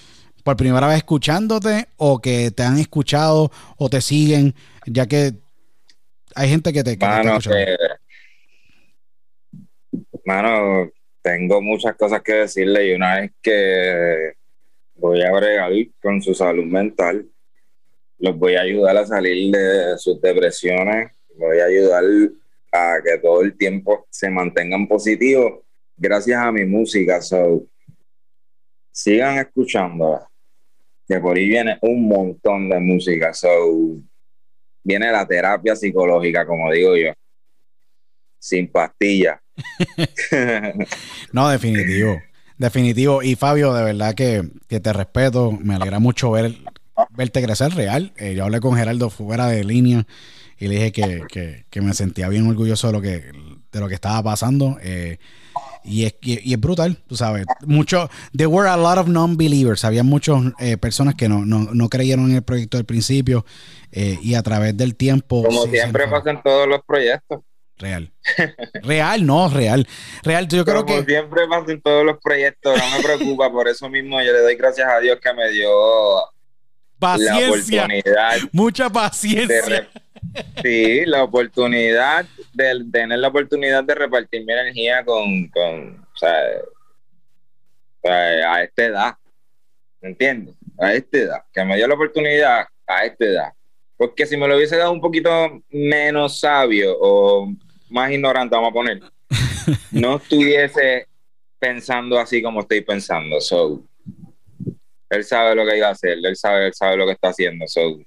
por 0.42 0.56
primera 0.56 0.86
vez 0.86 0.96
escuchándote 0.96 1.88
o 1.98 2.18
que 2.20 2.50
te 2.50 2.62
han 2.62 2.78
escuchado 2.78 3.52
o 3.76 3.90
te 3.90 4.00
siguen, 4.00 4.54
ya 4.86 5.04
que 5.04 5.34
hay 6.34 6.48
gente 6.48 6.72
que 6.72 6.82
te, 6.82 6.92
que 6.92 7.04
te 7.04 7.04
está 7.04 7.20
escuchando? 7.36 7.56
que- 7.58 7.76
mano, 10.28 10.90
tengo 11.22 11.62
muchas 11.62 11.96
cosas 11.96 12.20
que 12.20 12.34
decirle 12.34 12.88
y 12.88 12.92
una 12.92 13.18
vez 13.18 13.32
que 13.40 14.34
voy 14.94 15.22
a 15.22 15.32
bregar 15.32 15.72
con 16.02 16.20
su 16.20 16.34
salud 16.34 16.66
mental, 16.66 17.26
los 18.18 18.36
voy 18.36 18.56
a 18.56 18.60
ayudar 18.60 18.94
a 18.98 19.06
salir 19.06 19.50
de 19.50 19.96
sus 19.96 20.20
depresiones, 20.20 21.12
voy 21.34 21.60
a 21.60 21.64
ayudar 21.64 22.04
a 22.70 22.98
que 23.02 23.16
todo 23.16 23.40
el 23.40 23.56
tiempo 23.56 24.06
se 24.10 24.28
mantengan 24.28 24.86
positivos 24.86 25.60
gracias 25.96 26.38
a 26.38 26.52
mi 26.52 26.66
música. 26.66 27.22
So, 27.22 27.66
sigan 28.92 29.38
escuchándola, 29.38 30.28
que 31.08 31.18
por 31.20 31.38
ahí 31.38 31.48
viene 31.48 31.78
un 31.80 32.06
montón 32.06 32.68
de 32.68 32.78
música. 32.80 33.32
So, 33.32 33.48
viene 34.84 35.10
la 35.10 35.26
terapia 35.26 35.74
psicológica, 35.74 36.44
como 36.44 36.70
digo 36.70 36.98
yo, 36.98 37.14
sin 38.38 38.68
pastillas. 38.70 39.38
No, 41.32 41.48
definitivo. 41.48 42.20
Definitivo. 42.56 43.22
Y 43.22 43.36
Fabio, 43.36 43.72
de 43.74 43.84
verdad 43.84 44.14
que, 44.14 44.48
que 44.68 44.80
te 44.80 44.92
respeto. 44.92 45.52
Me 45.52 45.74
alegra 45.74 45.98
mucho 45.98 46.30
ver, 46.32 46.54
verte 47.10 47.42
crecer 47.42 47.72
real. 47.74 48.12
Eh, 48.16 48.34
yo 48.34 48.44
hablé 48.44 48.60
con 48.60 48.76
Geraldo 48.76 49.10
fuera 49.10 49.46
de 49.46 49.64
línea 49.64 50.06
y 50.58 50.66
le 50.68 50.74
dije 50.74 50.92
que, 50.92 51.22
que- 51.28 51.64
que 51.70 51.80
me 51.80 51.94
sentía 51.94 52.28
bien 52.28 52.46
orgulloso 52.48 52.88
de 52.88 52.92
lo 52.92 53.00
que, 53.00 53.30
de 53.72 53.80
lo 53.80 53.88
que 53.88 53.94
estaba 53.94 54.22
pasando. 54.22 54.76
Eh, 54.82 55.18
y, 55.84 56.04
es, 56.04 56.16
y, 56.20 56.52
es 56.52 56.60
brutal, 56.60 56.98
tú 57.06 57.16
sabes. 57.16 57.46
Mucho, 57.64 58.10
there 58.36 58.48
were 58.48 58.68
a 58.68 58.76
lot 58.76 58.98
of 58.98 59.06
non-believers. 59.06 59.84
Había 59.84 60.02
muchas 60.02 60.42
personas 60.80 61.14
que 61.14 61.28
no, 61.28 61.46
no, 61.46 61.68
no 61.72 61.88
creyeron 61.88 62.28
en 62.30 62.36
el 62.36 62.42
proyecto 62.42 62.76
del 62.76 62.86
principio. 62.86 63.46
eh, 63.92 64.18
y 64.20 64.34
a 64.34 64.42
través 64.42 64.76
del 64.76 64.96
tiempo. 64.96 65.44
Como 65.44 65.64
sí, 65.64 65.70
siempre 65.70 66.06
pasa 66.08 66.30
en 66.30 66.42
todos 66.42 66.68
los 66.68 66.80
proyectos. 66.84 67.40
Real. 67.78 68.10
Real, 68.82 69.24
no, 69.24 69.48
real. 69.48 69.86
Real, 70.24 70.48
yo 70.48 70.64
creo 70.64 70.84
Como 70.84 70.98
que. 71.04 71.12
siempre 71.12 71.46
pasa 71.48 71.70
en 71.72 71.80
todos 71.80 72.04
los 72.04 72.18
proyectos, 72.22 72.76
no 72.76 72.96
me 72.96 73.02
preocupa, 73.04 73.50
por 73.52 73.68
eso 73.68 73.88
mismo 73.88 74.20
yo 74.20 74.32
le 74.32 74.40
doy 74.40 74.56
gracias 74.56 74.88
a 74.88 74.98
Dios 75.00 75.18
que 75.22 75.32
me 75.32 75.48
dio 75.50 75.70
Paciencia. 76.98 77.84
oportunidad 77.84 78.36
Mucha 78.52 78.90
paciencia. 78.90 79.62
re- 79.66 79.88
sí, 80.62 81.06
la 81.06 81.22
oportunidad 81.22 82.26
de 82.52 82.84
tener 82.90 83.18
la 83.20 83.28
oportunidad 83.28 83.84
de 83.84 83.94
repartir 83.94 84.44
mi 84.44 84.52
energía 84.52 85.04
con, 85.04 85.46
con 85.48 86.00
o 86.12 86.18
sea, 86.18 86.34
o 88.02 88.08
sea, 88.08 88.52
a 88.54 88.62
esta 88.64 88.84
edad, 88.84 89.14
¿me 90.00 90.08
entiendes? 90.10 90.54
A 90.78 90.92
esta 90.94 91.18
edad, 91.18 91.42
que 91.52 91.64
me 91.64 91.76
dio 91.76 91.86
la 91.86 91.94
oportunidad 91.94 92.66
a 92.86 93.04
esta 93.04 93.24
edad. 93.24 93.52
Porque 93.96 94.26
si 94.26 94.36
me 94.36 94.46
lo 94.46 94.56
hubiese 94.56 94.76
dado 94.76 94.92
un 94.92 95.00
poquito 95.00 95.62
menos 95.70 96.38
sabio 96.40 96.96
o 97.00 97.52
más 97.90 98.10
ignorante, 98.10 98.54
vamos 98.54 98.70
a 98.70 98.72
poner, 98.74 99.02
no 99.90 100.16
estuviese 100.16 101.06
pensando 101.58 102.18
así 102.18 102.40
como 102.42 102.60
estoy 102.60 102.80
pensando. 102.82 103.40
So, 103.40 103.82
él 105.10 105.24
sabe 105.24 105.54
lo 105.54 105.66
que 105.66 105.76
iba 105.76 105.88
a 105.88 105.92
hacer, 105.92 106.18
él 106.22 106.36
sabe, 106.36 106.66
él 106.66 106.74
sabe 106.74 106.96
lo 106.96 107.06
que 107.06 107.12
está 107.12 107.28
haciendo. 107.28 107.66
So, 107.66 107.98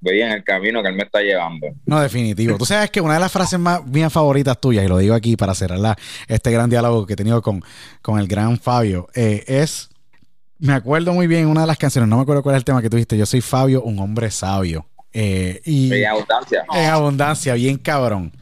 voy 0.00 0.20
en 0.22 0.30
el 0.32 0.44
camino 0.44 0.82
que 0.82 0.88
él 0.88 0.94
me 0.94 1.02
está 1.02 1.20
llevando. 1.20 1.66
No, 1.84 2.00
definitivo. 2.00 2.56
Tú 2.56 2.64
sabes 2.64 2.90
que 2.90 3.00
una 3.00 3.14
de 3.14 3.20
las 3.20 3.32
frases 3.32 3.58
más 3.58 3.80
bien 3.90 4.10
favoritas 4.10 4.60
tuyas, 4.60 4.84
y 4.84 4.88
lo 4.88 4.98
digo 4.98 5.14
aquí 5.14 5.36
para 5.36 5.54
cerrar 5.54 5.78
la- 5.78 5.96
este 6.26 6.50
gran 6.50 6.70
diálogo 6.70 7.06
que 7.06 7.12
he 7.12 7.16
tenido 7.16 7.42
con, 7.42 7.62
con 8.02 8.18
el 8.18 8.26
gran 8.28 8.58
Fabio, 8.58 9.08
eh, 9.14 9.44
es, 9.46 9.90
me 10.58 10.72
acuerdo 10.72 11.12
muy 11.12 11.26
bien 11.26 11.46
una 11.46 11.62
de 11.62 11.66
las 11.66 11.78
canciones, 11.78 12.08
no 12.08 12.16
me 12.16 12.22
acuerdo 12.22 12.42
cuál 12.42 12.54
es 12.56 12.60
el 12.60 12.64
tema 12.64 12.80
que 12.82 12.90
tuviste, 12.90 13.16
yo 13.18 13.26
soy 13.26 13.40
Fabio, 13.40 13.82
un 13.82 13.98
hombre 13.98 14.30
sabio. 14.30 14.86
Eh, 15.12 15.60
y 15.64 15.92
En 15.92 16.06
abundancia. 16.06 16.64
en 16.74 16.84
abundancia, 16.90 17.54
bien 17.54 17.76
cabrón. 17.78 18.32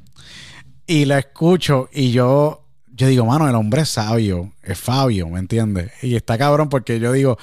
Y 0.87 1.05
la 1.05 1.19
escucho 1.19 1.89
y 1.93 2.13
yo, 2.13 2.63
yo 2.95 3.09
digo, 3.09 3.25
mano, 3.27 3.49
el 3.49 3.55
hombre 3.55 3.83
es 3.83 3.89
sabio, 3.91 4.53
es 4.63 4.79
Fabio, 4.79 5.29
¿me 5.29 5.39
entiendes? 5.41 5.91
Y 6.03 6.15
está 6.17 6.39
cabrón 6.39 6.69
porque 6.69 6.99
yo 7.01 7.13
digo, 7.13 7.39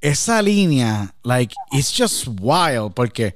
esa 0.00 0.40
línea, 0.42 1.14
like, 1.22 1.54
it's 1.72 1.92
just 1.96 2.26
wild, 2.40 2.92
porque 2.94 3.34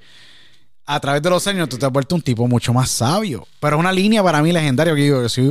a 0.87 0.99
través 1.01 1.21
de 1.23 1.29
los 1.31 1.47
años 1.47 1.69
tú 1.69 1.77
te 1.77 1.85
has 1.87 1.93
vuelto 1.93 2.15
un 2.15 2.23
tipo 2.23 2.47
mucho 2.47 2.73
más 2.73 2.91
sabio. 2.91 3.47
Pero 3.61 3.77
es 3.77 3.81
una 3.81 3.93
línea 3.93 4.23
para 4.23 4.43
mí 4.43 4.53
legendaria 4.53 4.95
que 4.95 5.03
digo, 5.03 5.21
yo 5.21 5.29
soy, 5.29 5.45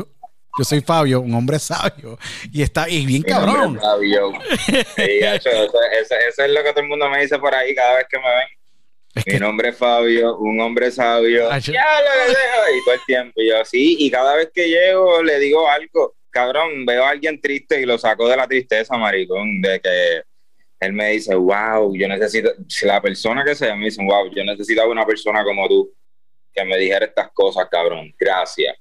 yo 0.58 0.64
soy 0.64 0.82
Fabio, 0.82 1.22
un 1.22 1.34
hombre 1.36 1.60
sabio. 1.60 2.18
Y 2.52 2.64
está, 2.64 2.90
y 2.90 3.06
bien 3.06 3.22
cabrón. 3.22 3.80
Fabio. 3.80 4.32
Sí, 4.96 5.24
hacho, 5.24 5.50
eso, 5.50 5.78
eso- 6.02 6.16
eso 6.30 6.44
es 6.44 6.52
lo 6.52 6.64
que 6.64 6.72
todo 6.72 6.82
el 6.82 6.88
mundo 6.90 7.08
me 7.10 7.22
dice 7.22 7.38
por 7.38 7.54
ahí 7.54 7.76
cada 7.76 7.98
vez 7.98 8.08
que 8.10 8.18
me 8.18 8.24
ven. 8.26 8.48
Es 9.18 9.28
Mi 9.28 9.34
que, 9.34 9.40
nombre 9.40 9.70
es 9.70 9.78
Fabio, 9.78 10.38
un 10.38 10.60
hombre 10.60 10.92
sabio. 10.92 11.52
Hacho. 11.52 11.72
Ya 11.72 11.86
lo 12.02 12.34
sea, 12.34 12.76
y 12.76 12.86
todo 12.86 12.94
el 12.96 13.02
tiempo. 13.06 13.42
Y 13.42 13.50
yo, 13.50 13.66
sí, 13.66 13.98
y 14.00 14.12
cada 14.12 14.36
vez 14.36 14.52
que 14.54 14.70
llego 14.70 15.22
le 15.24 15.40
digo 15.40 15.70
algo. 15.70 16.16
Cabrón, 16.30 16.86
veo 16.86 17.04
a 17.04 17.10
alguien 17.10 17.42
triste 17.42 17.82
y 17.82 17.86
lo 17.86 17.98
saco 17.98 18.28
de 18.28 18.38
la 18.38 18.48
tristeza, 18.48 18.96
maricón, 18.98 19.62
de 19.62 19.80
que 19.80 20.22
él 20.80 20.94
me 20.94 21.12
dice, 21.12 21.34
wow, 21.34 21.96
yo 21.96 22.08
necesito, 22.08 22.52
si 22.68 22.86
la 22.86 23.02
persona 23.02 23.44
que 23.44 23.56
sea 23.56 23.76
me 23.76 23.86
dice, 23.86 24.04
wow, 24.04 24.30
yo 24.34 24.44
necesitaba 24.44 24.90
una 24.90 25.06
persona 25.06 25.44
como 25.44 25.68
tú 25.68 25.92
que 26.54 26.64
me 26.64 26.78
dijera 26.78 27.06
estas 27.06 27.32
cosas, 27.32 27.68
cabrón, 27.70 28.14
gracias. 28.18 28.76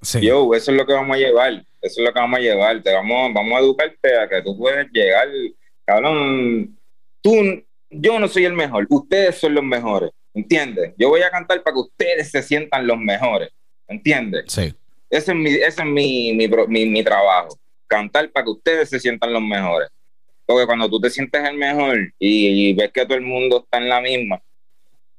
sí. 0.00 0.20
Yo, 0.20 0.54
eso 0.54 0.70
es 0.70 0.76
lo 0.76 0.86
que 0.86 0.92
vamos 0.92 1.16
a 1.16 1.18
llevar, 1.18 1.52
eso 1.80 2.00
es 2.00 2.06
lo 2.06 2.12
que 2.12 2.20
vamos 2.20 2.38
a 2.38 2.42
llevar, 2.42 2.82
te 2.82 2.92
vamos, 2.92 3.32
vamos 3.34 3.58
a 3.58 3.60
educarte 3.60 4.16
a 4.16 4.28
que 4.28 4.42
tú 4.42 4.56
puedes 4.56 4.88
llegar, 4.92 5.28
cabrón, 5.84 6.78
tú, 7.20 7.64
yo 7.92 8.18
no 8.18 8.28
soy 8.28 8.44
el 8.44 8.52
mejor, 8.54 8.86
ustedes 8.90 9.36
son 9.38 9.54
los 9.54 9.64
mejores, 9.64 10.10
¿entiendes? 10.34 10.94
Yo 10.98 11.08
voy 11.10 11.22
a 11.22 11.30
cantar 11.30 11.62
para 11.62 11.74
que 11.74 11.80
ustedes 11.80 12.30
se 12.30 12.42
sientan 12.42 12.86
los 12.86 12.98
mejores, 12.98 13.50
¿entiendes? 13.88 14.44
sí. 14.48 14.74
Ese 15.10 15.32
es 15.32 15.36
mi, 15.36 15.50
ese 15.50 15.82
es 15.82 15.84
mi, 15.84 16.32
mi, 16.32 16.48
mi- 16.68 16.86
mi 16.86 17.04
trabajo, 17.04 17.58
cantar 17.86 18.30
para 18.32 18.44
que 18.44 18.50
ustedes 18.50 18.88
se 18.88 18.98
sientan 18.98 19.30
los 19.30 19.42
mejores. 19.42 19.90
Porque 20.46 20.64
cuando 20.64 20.88
tú 20.88 20.98
te 20.98 21.10
sientes 21.10 21.46
el 21.46 21.54
mejor 21.58 21.98
y, 22.18 22.70
y 22.70 22.72
ves 22.72 22.90
que 22.92 23.04
todo 23.04 23.18
el 23.18 23.20
mundo 23.22 23.58
está 23.62 23.76
en 23.76 23.90
la 23.90 24.00
misma, 24.00 24.40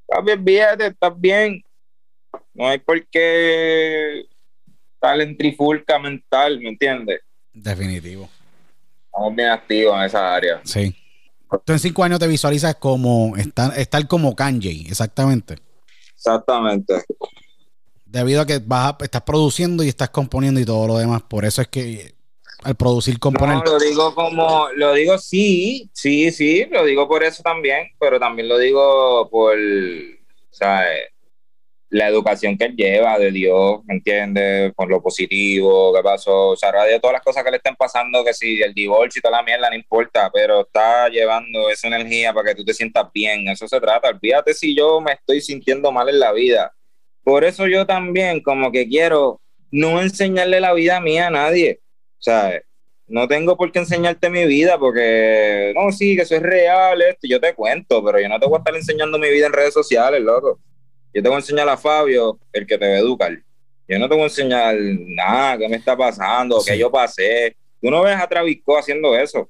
papi, 0.08 0.32
olvídate, 0.32 0.86
estás 0.88 1.12
bien. 1.16 1.62
No 2.52 2.66
hay 2.68 2.78
por 2.78 3.06
qué 3.06 4.24
estar 4.94 5.20
en 5.20 5.36
trifulca 5.36 5.96
mental, 6.00 6.58
¿me 6.58 6.70
entiendes? 6.70 7.20
Definitivo. 7.52 8.28
Estamos 9.06 9.36
bien 9.36 9.48
activos 9.50 9.96
en 9.96 10.02
esa 10.06 10.34
área. 10.34 10.60
Sí. 10.64 10.92
Tú 11.64 11.72
en 11.72 11.78
cinco 11.78 12.02
años 12.04 12.18
te 12.18 12.26
visualizas 12.26 12.74
como 12.76 13.36
estar, 13.36 13.78
estar 13.78 14.06
como 14.08 14.34
Kanye, 14.34 14.86
exactamente. 14.88 15.56
Exactamente. 16.14 17.04
Debido 18.04 18.40
a 18.42 18.46
que 18.46 18.58
vas 18.58 18.94
a- 18.94 19.04
estás 19.04 19.22
produciendo 19.22 19.82
y 19.84 19.88
estás 19.88 20.10
componiendo 20.10 20.60
y 20.60 20.64
todo 20.64 20.86
lo 20.86 20.98
demás. 20.98 21.22
Por 21.22 21.44
eso 21.44 21.62
es 21.62 21.68
que 21.68 22.14
al 22.62 22.74
producir, 22.76 23.18
componer. 23.18 23.56
No, 23.56 23.64
lo 23.64 23.78
digo 23.78 24.14
como, 24.14 24.68
lo 24.76 24.94
digo 24.94 25.18
sí, 25.18 25.90
sí, 25.92 26.30
sí, 26.32 26.64
lo 26.70 26.84
digo 26.84 27.06
por 27.06 27.22
eso 27.22 27.42
también, 27.42 27.88
pero 27.98 28.18
también 28.18 28.48
lo 28.48 28.56
digo 28.58 29.28
por, 29.30 29.56
¿sabes? 30.50 31.13
La 31.94 32.08
educación 32.08 32.58
que 32.58 32.64
él 32.64 32.76
lleva 32.76 33.18
de 33.18 33.30
Dios, 33.30 33.80
¿me 33.84 33.94
entiendes? 33.94 34.72
Por 34.74 34.88
lo 34.88 35.00
positivo, 35.02 35.94
¿qué 35.94 36.02
pasó? 36.02 36.48
O 36.48 36.56
sea, 36.56 36.72
de 36.84 36.98
todas 36.98 37.14
las 37.14 37.22
cosas 37.22 37.44
que 37.44 37.50
le 37.50 37.58
estén 37.58 37.76
pasando, 37.76 38.24
que 38.24 38.34
si 38.34 38.60
el 38.62 38.74
divorcio 38.74 39.20
y 39.20 39.22
toda 39.22 39.38
la 39.38 39.44
mierda, 39.44 39.70
no 39.70 39.76
importa, 39.76 40.30
pero 40.32 40.62
está 40.62 41.08
llevando 41.08 41.70
esa 41.70 41.86
energía 41.86 42.32
para 42.32 42.48
que 42.48 42.56
tú 42.56 42.64
te 42.64 42.74
sientas 42.74 43.06
bien, 43.12 43.48
eso 43.48 43.68
se 43.68 43.80
trata. 43.80 44.08
Olvídate 44.08 44.54
si 44.54 44.74
yo 44.74 45.00
me 45.00 45.12
estoy 45.12 45.40
sintiendo 45.40 45.92
mal 45.92 46.08
en 46.08 46.18
la 46.18 46.32
vida. 46.32 46.72
Por 47.22 47.44
eso 47.44 47.66
yo 47.66 47.86
también 47.86 48.40
como 48.40 48.72
que 48.72 48.88
quiero 48.88 49.40
no 49.70 50.00
enseñarle 50.00 50.60
la 50.60 50.72
vida 50.72 51.00
mía 51.00 51.28
a 51.28 51.30
nadie. 51.30 51.80
¿sabes? 52.24 52.62
No 53.06 53.28
tengo 53.28 53.56
por 53.56 53.70
qué 53.70 53.80
enseñarte 53.80 54.30
mi 54.30 54.46
vida 54.46 54.78
porque, 54.78 55.74
no, 55.76 55.92
sí, 55.92 56.16
que 56.16 56.22
eso 56.22 56.36
es 56.36 56.42
real, 56.42 57.02
esto, 57.02 57.26
yo 57.28 57.38
te 57.38 57.54
cuento, 57.54 58.02
pero 58.02 58.18
yo 58.18 58.28
no 58.30 58.40
te 58.40 58.46
voy 58.46 58.56
a 58.56 58.58
estar 58.58 58.74
enseñando 58.74 59.18
mi 59.18 59.30
vida 59.30 59.46
en 59.46 59.52
redes 59.52 59.74
sociales, 59.74 60.22
loco. 60.22 60.58
Yo 61.14 61.22
te 61.22 61.28
voy 61.28 61.36
a 61.36 61.38
enseñar 61.38 61.68
a 61.68 61.76
Fabio, 61.76 62.38
el 62.52 62.66
que 62.66 62.76
te 62.76 62.86
va 62.88 62.94
a 62.94 62.98
educar. 62.98 63.32
Yo 63.86 63.98
no 63.98 64.08
te 64.08 64.14
voy 64.14 64.22
a 64.24 64.26
enseñar 64.26 64.74
nada, 64.78 65.58
qué 65.58 65.68
me 65.68 65.76
está 65.76 65.96
pasando, 65.96 66.60
Sí. 66.60 66.72
qué 66.72 66.78
yo 66.78 66.90
pasé. 66.90 67.56
Tú 67.80 67.90
no 67.90 68.02
ves 68.02 68.16
a 68.16 68.26
Travis 68.26 68.60
Scott 68.62 68.80
haciendo 68.80 69.14
eso, 69.16 69.48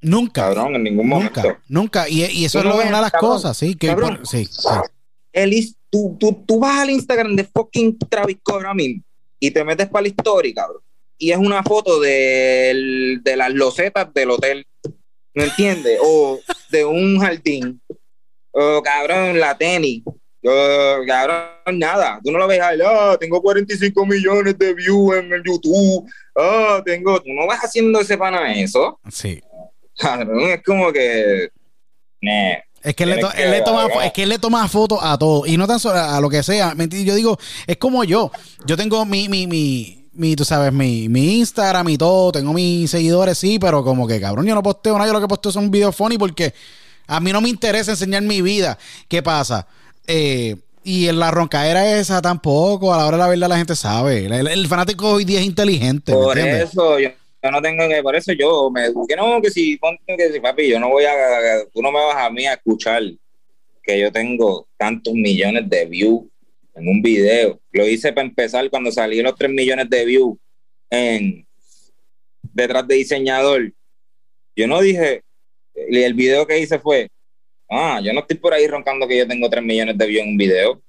Nunca. 0.00 0.42
cabrón, 0.42 0.76
en 0.76 0.82
ningún 0.84 1.08
momento. 1.08 1.42
Nunca. 1.42 1.60
Nunca. 1.68 2.08
Y, 2.08 2.24
y 2.24 2.44
eso 2.44 2.60
es 2.60 2.64
lo- 2.64 2.76
ves, 2.78 2.86
una 2.86 2.98
de 2.98 3.02
las 3.02 3.10
cabrón, 3.12 3.30
cosas, 3.32 3.56
sí. 3.56 3.74
Que 3.74 3.88
cabrón. 3.88 4.16
por- 4.18 4.26
sí, 4.26 4.44
sí. 4.46 5.74
Tú, 5.90 6.16
tú, 6.18 6.42
tú 6.46 6.58
vas 6.58 6.80
al 6.80 6.90
Instagram 6.90 7.36
de 7.36 7.44
fucking 7.44 7.96
Travis 8.08 8.38
Scott 8.40 8.54
ahora 8.56 8.74
mismo 8.74 9.02
y 9.38 9.50
te 9.52 9.62
metes 9.62 9.88
para 9.88 10.02
la 10.02 10.08
historia, 10.08 10.52
cabrón. 10.54 10.82
Y 11.18 11.30
es 11.30 11.36
una 11.38 11.62
foto 11.62 12.00
del- 12.00 13.20
de 13.22 13.36
las 13.36 13.52
losetas 13.52 14.12
del 14.12 14.30
hotel, 14.30 14.66
¿me 15.34 15.44
entiendes? 15.44 15.98
O 16.02 16.40
de 16.70 16.84
un 16.84 17.18
jardín. 17.20 17.80
O 18.50 18.82
cabrón, 18.82 19.38
la 19.38 19.56
tenis. 19.56 20.02
O, 20.46 21.04
cabrón, 21.06 21.78
nada. 21.78 22.20
Tú 22.22 22.30
no 22.30 22.38
lo 22.38 22.46
ves 22.46 22.60
ahí, 22.60 22.78
ah, 22.84 23.16
tengo 23.18 23.40
45 23.40 24.04
millones 24.06 24.58
de 24.58 24.74
views 24.74 25.16
en 25.16 25.32
el 25.32 25.42
YouTube. 25.42 26.06
Ah, 26.36 26.82
tengo. 26.84 27.20
Tú 27.20 27.32
no 27.32 27.46
vas 27.46 27.60
haciendo 27.60 28.00
ese 28.00 28.18
pana 28.18 28.52
eso. 28.54 28.98
Sí. 29.10 29.40
Cabrón, 29.96 30.40
es 30.50 30.62
como 30.62 30.92
que. 30.92 31.48
Nah. 32.20 32.56
Es 32.82 32.94
que, 32.94 33.04
él 33.04 33.10
le, 33.10 33.16
to- 33.18 33.30
Tienes 33.30 33.36
que 33.36 33.42
él 33.44 33.50
le 33.50 33.62
toma, 33.62 33.86
es 34.04 34.12
que 34.12 34.22
él 34.24 34.28
le 34.28 34.38
toma 34.38 34.68
fotos 34.68 34.98
a 35.00 35.16
todo. 35.16 35.46
Y 35.46 35.56
no 35.56 35.66
tan 35.66 35.80
solo 35.80 35.98
a 35.98 36.20
lo 36.20 36.28
que 36.28 36.42
sea. 36.42 36.74
Yo 36.76 37.14
digo, 37.14 37.38
es 37.66 37.78
como 37.78 38.04
yo. 38.04 38.30
Yo 38.66 38.76
tengo 38.76 39.06
mi, 39.06 39.26
mi, 39.30 39.46
mi, 39.46 40.10
mi, 40.12 40.36
tú 40.36 40.44
sabes, 40.44 40.70
mi, 40.70 41.08
mi 41.08 41.38
Instagram 41.38 41.88
y 41.88 41.96
todo. 41.96 42.30
Tengo 42.32 42.52
mis 42.52 42.90
seguidores, 42.90 43.38
sí, 43.38 43.58
pero 43.58 43.82
como 43.82 44.06
que 44.06 44.20
cabrón, 44.20 44.44
yo 44.44 44.54
no 44.54 44.62
posteo 44.62 44.92
nada. 44.98 45.06
Yo 45.06 45.14
lo 45.14 45.20
que 45.22 45.28
posteo 45.28 45.50
son 45.50 45.70
videos 45.70 45.96
funny 45.96 46.18
porque 46.18 46.52
a 47.06 47.20
mí 47.20 47.32
no 47.32 47.40
me 47.40 47.48
interesa 47.48 47.92
enseñar 47.92 48.20
mi 48.22 48.42
vida. 48.42 48.76
¿Qué 49.08 49.22
pasa? 49.22 49.66
Eh, 50.06 50.56
y 50.82 51.08
en 51.08 51.18
la 51.18 51.30
roncaera 51.30 51.98
esa 51.98 52.20
tampoco. 52.20 52.92
A 52.92 52.98
la 52.98 53.06
hora 53.06 53.16
de 53.16 53.22
la 53.22 53.28
verdad 53.28 53.48
la 53.48 53.56
gente 53.56 53.74
sabe. 53.74 54.26
El, 54.26 54.46
el 54.46 54.66
fanático 54.66 55.12
hoy 55.12 55.24
día 55.24 55.40
es 55.40 55.46
inteligente. 55.46 56.12
¿me 56.12 56.18
Por 56.18 56.38
eso 56.38 56.98
yo, 56.98 57.08
yo 57.42 57.50
no 57.50 57.62
tengo 57.62 57.88
que, 57.88 58.02
por 58.02 58.14
eso 58.14 58.32
yo 58.32 58.70
me 58.70 58.92
que 59.08 59.16
no, 59.16 59.40
que 59.40 59.50
si 59.50 59.78
que 60.06 60.32
si 60.32 60.40
papi, 60.40 60.68
yo 60.68 60.80
no 60.80 60.90
voy 60.90 61.04
a, 61.04 61.12
tú 61.72 61.82
no 61.82 61.90
me 61.90 61.98
vas 61.98 62.16
a 62.16 62.30
mí 62.30 62.46
a 62.46 62.54
escuchar 62.54 63.02
que 63.82 64.00
yo 64.00 64.10
tengo 64.10 64.66
tantos 64.78 65.12
millones 65.14 65.68
de 65.68 65.84
views 65.86 66.24
en 66.74 66.88
un 66.88 67.02
video. 67.02 67.60
Lo 67.72 67.86
hice 67.86 68.12
para 68.12 68.26
empezar 68.26 68.68
cuando 68.70 68.90
salí 68.90 69.20
los 69.22 69.36
3 69.36 69.50
millones 69.50 69.90
de 69.90 70.04
views 70.04 70.38
en 70.90 71.46
detrás 72.42 72.86
de 72.86 72.94
diseñador. 72.96 73.72
Yo 74.56 74.66
no 74.66 74.80
dije, 74.80 75.22
el 75.74 76.14
video 76.14 76.46
que 76.46 76.58
hice 76.58 76.78
fue, 76.78 77.08
ah, 77.76 78.00
yo 78.02 78.12
no 78.12 78.20
estoy 78.20 78.36
por 78.36 78.54
ahí 78.54 78.66
roncando 78.66 79.06
que 79.06 79.18
yo 79.18 79.26
tengo 79.26 79.48
3 79.48 79.62
millones 79.62 79.98
de 79.98 80.06
views 80.06 80.22
en 80.22 80.28
un 80.30 80.36
video. 80.36 80.82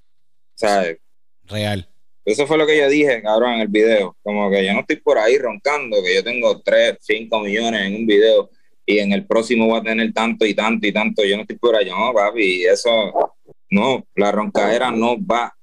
¿Sabes? 0.55 0.99
Real. 1.43 1.87
Eso 2.25 2.47
fue 2.47 2.57
lo 2.57 2.65
que 2.65 2.77
yo 2.77 2.89
dije, 2.89 3.21
cabrón, 3.21 3.53
en 3.53 3.61
el 3.61 3.67
video. 3.67 4.17
Como 4.23 4.49
que 4.49 4.65
yo 4.65 4.73
no 4.73 4.79
estoy 4.79 4.95
por 4.95 5.17
ahí 5.17 5.37
roncando, 5.37 6.01
que 6.03 6.15
yo 6.15 6.23
tengo 6.23 6.59
3, 6.61 6.97
5 6.99 7.39
millones 7.41 7.81
en 7.81 7.95
un 7.95 8.07
video 8.07 8.49
y 8.85 8.99
en 8.99 9.11
el 9.11 9.25
próximo 9.25 9.67
voy 9.67 9.79
a 9.79 9.83
tener 9.83 10.11
tanto 10.13 10.45
y 10.45 10.53
tanto 10.53 10.87
y 10.87 10.91
tanto. 10.91 11.23
Yo 11.23 11.35
no 11.35 11.41
estoy 11.43 11.57
por 11.57 11.75
ahí, 11.75 11.89
no, 11.89 12.13
papi. 12.13 12.65
Eso, 12.65 13.35
no, 13.69 14.05
la 14.15 14.31
roncadera 14.31 14.91
no 14.91 15.15
va. 15.23 15.55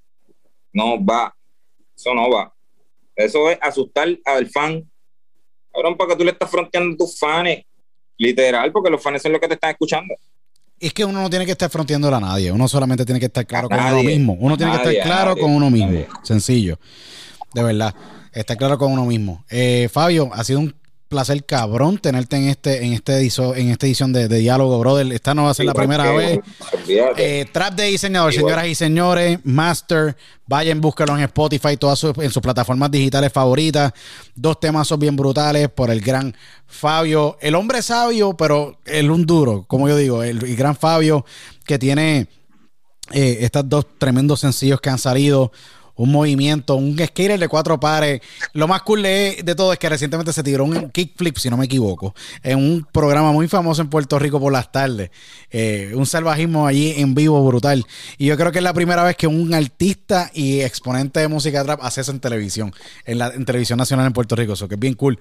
No 0.72 1.04
va. 1.04 1.34
Eso 1.96 2.14
no 2.14 2.30
va. 2.30 2.54
Eso 3.14 3.50
es 3.50 3.58
asustar 3.60 4.08
al 4.24 4.46
fan. 4.48 4.88
Cabrón, 5.72 5.96
porque 5.96 6.16
tú 6.16 6.24
le 6.24 6.30
estás 6.30 6.50
fronteando 6.50 6.94
a 6.94 6.96
tus 6.96 7.18
fans. 7.18 7.60
Literal, 8.18 8.70
porque 8.70 8.90
los 8.90 9.02
fans 9.02 9.22
son 9.22 9.32
los 9.32 9.40
que 9.40 9.48
te 9.48 9.54
están 9.54 9.70
escuchando. 9.70 10.14
Es 10.82 10.92
que 10.92 11.04
uno 11.04 11.22
no 11.22 11.30
tiene 11.30 11.46
que 11.46 11.52
estar 11.52 11.70
fronteando 11.70 12.12
a 12.12 12.18
nadie, 12.18 12.50
uno 12.50 12.66
solamente 12.66 13.04
tiene 13.04 13.20
que 13.20 13.26
estar 13.26 13.46
claro 13.46 13.68
con 13.68 13.78
uno 13.78 14.02
mismo. 14.02 14.36
Uno 14.40 14.56
tiene 14.56 14.72
que 14.72 14.78
estar 14.78 15.06
claro 15.06 15.30
nadie, 15.30 15.42
con 15.42 15.52
uno 15.52 15.70
mismo. 15.70 16.06
Sencillo. 16.24 16.76
De 17.54 17.62
verdad. 17.62 17.94
Estar 18.32 18.56
claro 18.56 18.76
con 18.78 18.90
uno 18.90 19.06
mismo. 19.06 19.44
Eh, 19.48 19.88
Fabio, 19.92 20.30
ha 20.32 20.42
sido 20.42 20.58
un 20.58 20.74
placer 21.12 21.44
cabrón 21.44 21.98
tenerte 21.98 22.36
en 22.36 22.48
este, 22.48 22.84
en 22.84 22.92
este 22.92 23.16
en 23.20 23.68
esta 23.70 23.86
edición 23.86 24.12
de, 24.12 24.26
de 24.26 24.38
Diálogo, 24.38 24.78
brother. 24.80 25.12
Esta 25.12 25.32
no 25.34 25.44
va 25.44 25.50
a 25.50 25.54
ser 25.54 25.66
la 25.66 25.74
primera 25.74 26.02
que- 26.10 26.16
vez. 26.16 26.40
Eh, 27.16 27.46
Trap 27.52 27.74
de 27.74 27.84
diseñador, 27.84 28.32
Igual. 28.34 28.50
señoras 28.50 28.66
y 28.68 28.74
señores, 28.74 29.38
Master, 29.44 30.16
vayan, 30.46 30.80
búsquenlo 30.80 31.16
en 31.16 31.22
Spotify, 31.24 31.76
todas 31.76 31.98
sus- 32.00 32.18
en 32.18 32.30
sus 32.32 32.42
plataformas 32.42 32.90
digitales 32.90 33.32
favoritas. 33.32 33.92
Dos 34.34 34.58
temas 34.58 34.88
son 34.88 34.98
bien 34.98 35.14
brutales 35.14 35.68
por 35.68 35.90
el 35.90 36.00
gran 36.00 36.34
Fabio, 36.66 37.36
el 37.40 37.54
hombre 37.54 37.82
sabio, 37.82 38.34
pero 38.36 38.78
el 38.86 39.10
un 39.10 39.24
duro, 39.26 39.64
como 39.68 39.88
yo 39.88 39.96
digo, 39.96 40.22
el, 40.24 40.44
el 40.44 40.56
gran 40.56 40.74
Fabio 40.74 41.24
que 41.64 41.78
tiene 41.78 42.26
eh, 43.12 43.38
estos 43.42 43.68
dos 43.68 43.86
tremendos 43.98 44.40
sencillos 44.40 44.80
que 44.80 44.90
han 44.90 44.98
salido. 44.98 45.52
Un 45.94 46.10
movimiento, 46.10 46.74
un 46.76 46.96
skater 46.98 47.38
de 47.38 47.48
cuatro 47.48 47.78
pares. 47.78 48.20
Lo 48.54 48.66
más 48.66 48.82
cool 48.82 49.02
de, 49.02 49.54
todo 49.56 49.72
es 49.72 49.78
que 49.78 49.88
recientemente 49.88 50.32
se 50.32 50.42
tiró 50.42 50.64
un 50.64 50.90
kickflip, 50.90 51.36
si 51.36 51.50
no 51.50 51.56
me 51.56 51.66
equivoco, 51.66 52.14
en 52.42 52.58
un 52.58 52.86
programa 52.90 53.32
muy 53.32 53.48
famoso 53.48 53.82
en 53.82 53.88
Puerto 53.88 54.18
Rico 54.18 54.40
por 54.40 54.52
las 54.52 54.72
tardes. 54.72 55.10
Eh, 55.50 55.92
un 55.94 56.06
salvajismo 56.06 56.66
allí 56.66 56.94
en 56.96 57.14
vivo 57.14 57.44
brutal. 57.46 57.84
Y 58.18 58.26
yo 58.26 58.36
creo 58.36 58.52
que 58.52 58.58
es 58.58 58.64
la 58.64 58.72
primera 58.72 59.02
vez 59.02 59.16
que 59.16 59.26
un 59.26 59.52
artista 59.52 60.30
y 60.32 60.60
exponente 60.60 61.20
de 61.20 61.28
música 61.28 61.62
trap 61.62 61.80
hace 61.82 62.00
eso 62.00 62.12
en 62.12 62.20
televisión, 62.20 62.72
en 63.04 63.18
la 63.18 63.28
en 63.28 63.44
televisión 63.44 63.78
nacional 63.78 64.06
en 64.06 64.12
Puerto 64.12 64.36
Rico. 64.36 64.54
Eso 64.54 64.68
que 64.68 64.74
es 64.74 64.80
bien 64.80 64.94
cool. 64.94 65.18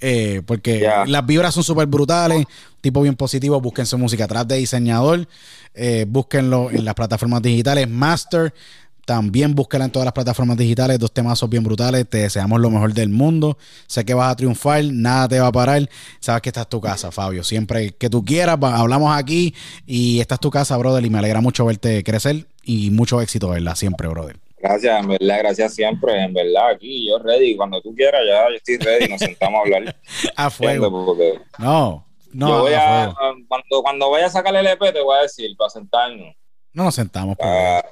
Eh, 0.00 0.42
porque 0.46 0.88
las 1.06 1.26
vibras 1.26 1.54
son 1.54 1.64
súper 1.64 1.86
brutales, 1.86 2.44
tipo 2.80 3.02
bien 3.02 3.14
positivo. 3.14 3.60
Busquen 3.60 3.86
su 3.86 3.98
música 3.98 4.26
trap 4.26 4.48
de 4.48 4.56
diseñador. 4.56 5.26
Eh, 5.74 6.04
búsquenlo 6.08 6.70
en 6.70 6.84
las 6.84 6.94
plataformas 6.94 7.42
digitales. 7.42 7.88
Master. 7.88 8.52
También 9.04 9.54
búsquela 9.54 9.84
en 9.84 9.90
todas 9.90 10.04
las 10.04 10.12
plataformas 10.12 10.56
digitales. 10.56 10.98
Dos 10.98 11.12
temazos 11.12 11.50
bien 11.50 11.64
brutales. 11.64 12.08
Te 12.08 12.18
deseamos 12.18 12.60
lo 12.60 12.70
mejor 12.70 12.92
del 12.94 13.08
mundo. 13.08 13.58
Sé 13.86 14.04
que 14.04 14.14
vas 14.14 14.32
a 14.32 14.36
triunfar. 14.36 14.84
Nada 14.84 15.28
te 15.28 15.40
va 15.40 15.48
a 15.48 15.52
parar. 15.52 15.88
Sabes 16.20 16.42
que 16.42 16.48
esta 16.50 16.62
es 16.62 16.68
tu 16.68 16.80
casa, 16.80 17.10
Fabio. 17.10 17.42
Siempre 17.42 17.90
que 17.90 18.08
tú 18.08 18.24
quieras, 18.24 18.58
hablamos 18.62 19.16
aquí. 19.16 19.54
Y 19.86 20.20
esta 20.20 20.34
es 20.36 20.40
tu 20.40 20.50
casa, 20.50 20.76
brother. 20.76 21.04
Y 21.04 21.10
me 21.10 21.18
alegra 21.18 21.40
mucho 21.40 21.64
verte 21.66 22.02
crecer. 22.04 22.46
Y 22.64 22.90
mucho 22.90 23.20
éxito, 23.20 23.48
¿verdad? 23.48 23.74
Siempre, 23.74 24.06
brother. 24.08 24.36
Gracias, 24.60 25.00
en 25.02 25.08
verdad, 25.08 25.38
gracias 25.40 25.74
siempre, 25.74 26.22
en 26.22 26.32
verdad, 26.32 26.70
aquí 26.76 27.08
yo 27.08 27.18
ready, 27.18 27.56
cuando 27.56 27.82
tú 27.82 27.92
quieras, 27.96 28.20
ya 28.24 28.48
yo 28.48 28.54
estoy 28.54 28.76
ready, 28.76 29.08
nos 29.10 29.18
sentamos 29.18 29.58
a 29.58 29.62
hablar. 29.64 29.96
A 30.36 30.50
fuego. 30.50 31.04
Porque 31.04 31.40
No, 31.58 32.06
no, 32.32 32.48
yo 32.48 32.60
voy 32.60 32.72
a 32.74 33.02
a, 33.02 33.04
fuego. 33.12 33.38
cuando, 33.48 33.82
cuando 33.82 34.10
vaya 34.12 34.26
a 34.26 34.30
sacar 34.30 34.54
el 34.54 34.64
EP, 34.68 34.78
te 34.92 35.00
voy 35.02 35.18
a 35.18 35.22
decir, 35.22 35.50
para 35.58 35.68
sentarnos, 35.68 36.36
No 36.72 36.84
nos 36.84 36.94
sentamos. 36.94 37.36
para, 37.36 37.84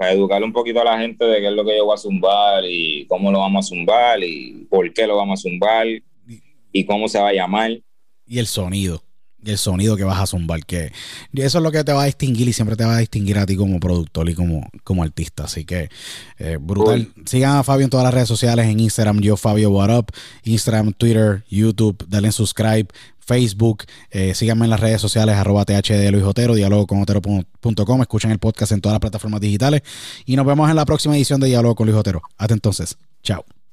para 0.00 0.12
educar 0.12 0.42
un 0.42 0.50
poquito 0.50 0.80
a 0.80 0.84
la 0.84 0.98
gente 0.98 1.26
de 1.26 1.40
qué 1.40 1.48
es 1.48 1.52
lo 1.52 1.62
que 1.62 1.76
yo 1.76 1.84
voy 1.84 1.94
a 1.94 1.98
zumbar 1.98 2.64
y 2.64 3.04
cómo 3.04 3.30
lo 3.30 3.40
vamos 3.40 3.66
a 3.66 3.68
zumbar 3.68 4.24
y 4.24 4.66
por 4.70 4.90
qué 4.94 5.06
lo 5.06 5.14
vamos 5.14 5.38
a 5.38 5.42
zumbar 5.42 5.86
y 6.72 6.84
cómo 6.86 7.06
se 7.06 7.20
va 7.20 7.28
a 7.28 7.32
llamar. 7.34 7.72
y 8.26 8.38
el 8.38 8.46
sonido. 8.46 9.02
Y 9.44 9.50
el 9.50 9.58
sonido 9.58 9.98
que 9.98 10.04
vas 10.04 10.18
a 10.18 10.26
zumbar, 10.26 10.64
que 10.64 10.90
eso 11.34 11.58
es 11.58 11.62
lo 11.62 11.70
que 11.70 11.84
te 11.84 11.92
va 11.92 12.04
a 12.04 12.06
distinguir 12.06 12.48
y 12.48 12.54
siempre 12.54 12.76
te 12.76 12.84
va 12.86 12.96
a 12.96 12.98
distinguir 12.98 13.36
a 13.36 13.44
ti 13.44 13.56
como 13.56 13.78
productor 13.78 14.30
y 14.30 14.34
como, 14.34 14.70
como 14.84 15.02
artista. 15.02 15.44
Así 15.44 15.66
que 15.66 15.90
eh, 16.38 16.56
brutal. 16.58 17.08
Sigan 17.26 17.56
a 17.56 17.62
Fabio 17.62 17.84
en 17.84 17.90
todas 17.90 18.04
las 18.04 18.14
redes 18.14 18.28
sociales, 18.28 18.66
en 18.68 18.80
Instagram, 18.80 19.20
yo 19.20 19.36
Fabio 19.36 19.70
What 19.70 19.98
Up, 19.98 20.06
Instagram, 20.44 20.94
Twitter, 20.94 21.44
YouTube, 21.50 22.06
denle 22.08 22.28
en 22.28 22.32
subscribe, 22.32 22.86
Facebook, 23.30 23.84
eh, 24.10 24.34
síganme 24.34 24.64
en 24.64 24.70
las 24.70 24.80
redes 24.80 25.00
sociales, 25.00 25.36
arroba 25.36 25.64
THD 25.64 26.10
Luis 26.10 26.24
diálogo 26.56 26.88
con 26.88 26.98
escuchen 28.02 28.32
el 28.32 28.40
podcast 28.40 28.72
en 28.72 28.80
todas 28.80 28.94
las 28.94 29.00
plataformas 29.00 29.40
digitales 29.40 29.82
y 30.26 30.34
nos 30.34 30.44
vemos 30.44 30.68
en 30.68 30.74
la 30.74 30.84
próxima 30.84 31.16
edición 31.16 31.40
de 31.40 31.46
Diálogo 31.46 31.76
con 31.76 31.86
Luis 31.86 31.96
Otero. 31.96 32.22
Hasta 32.36 32.54
entonces, 32.54 32.98
chao. 33.22 33.44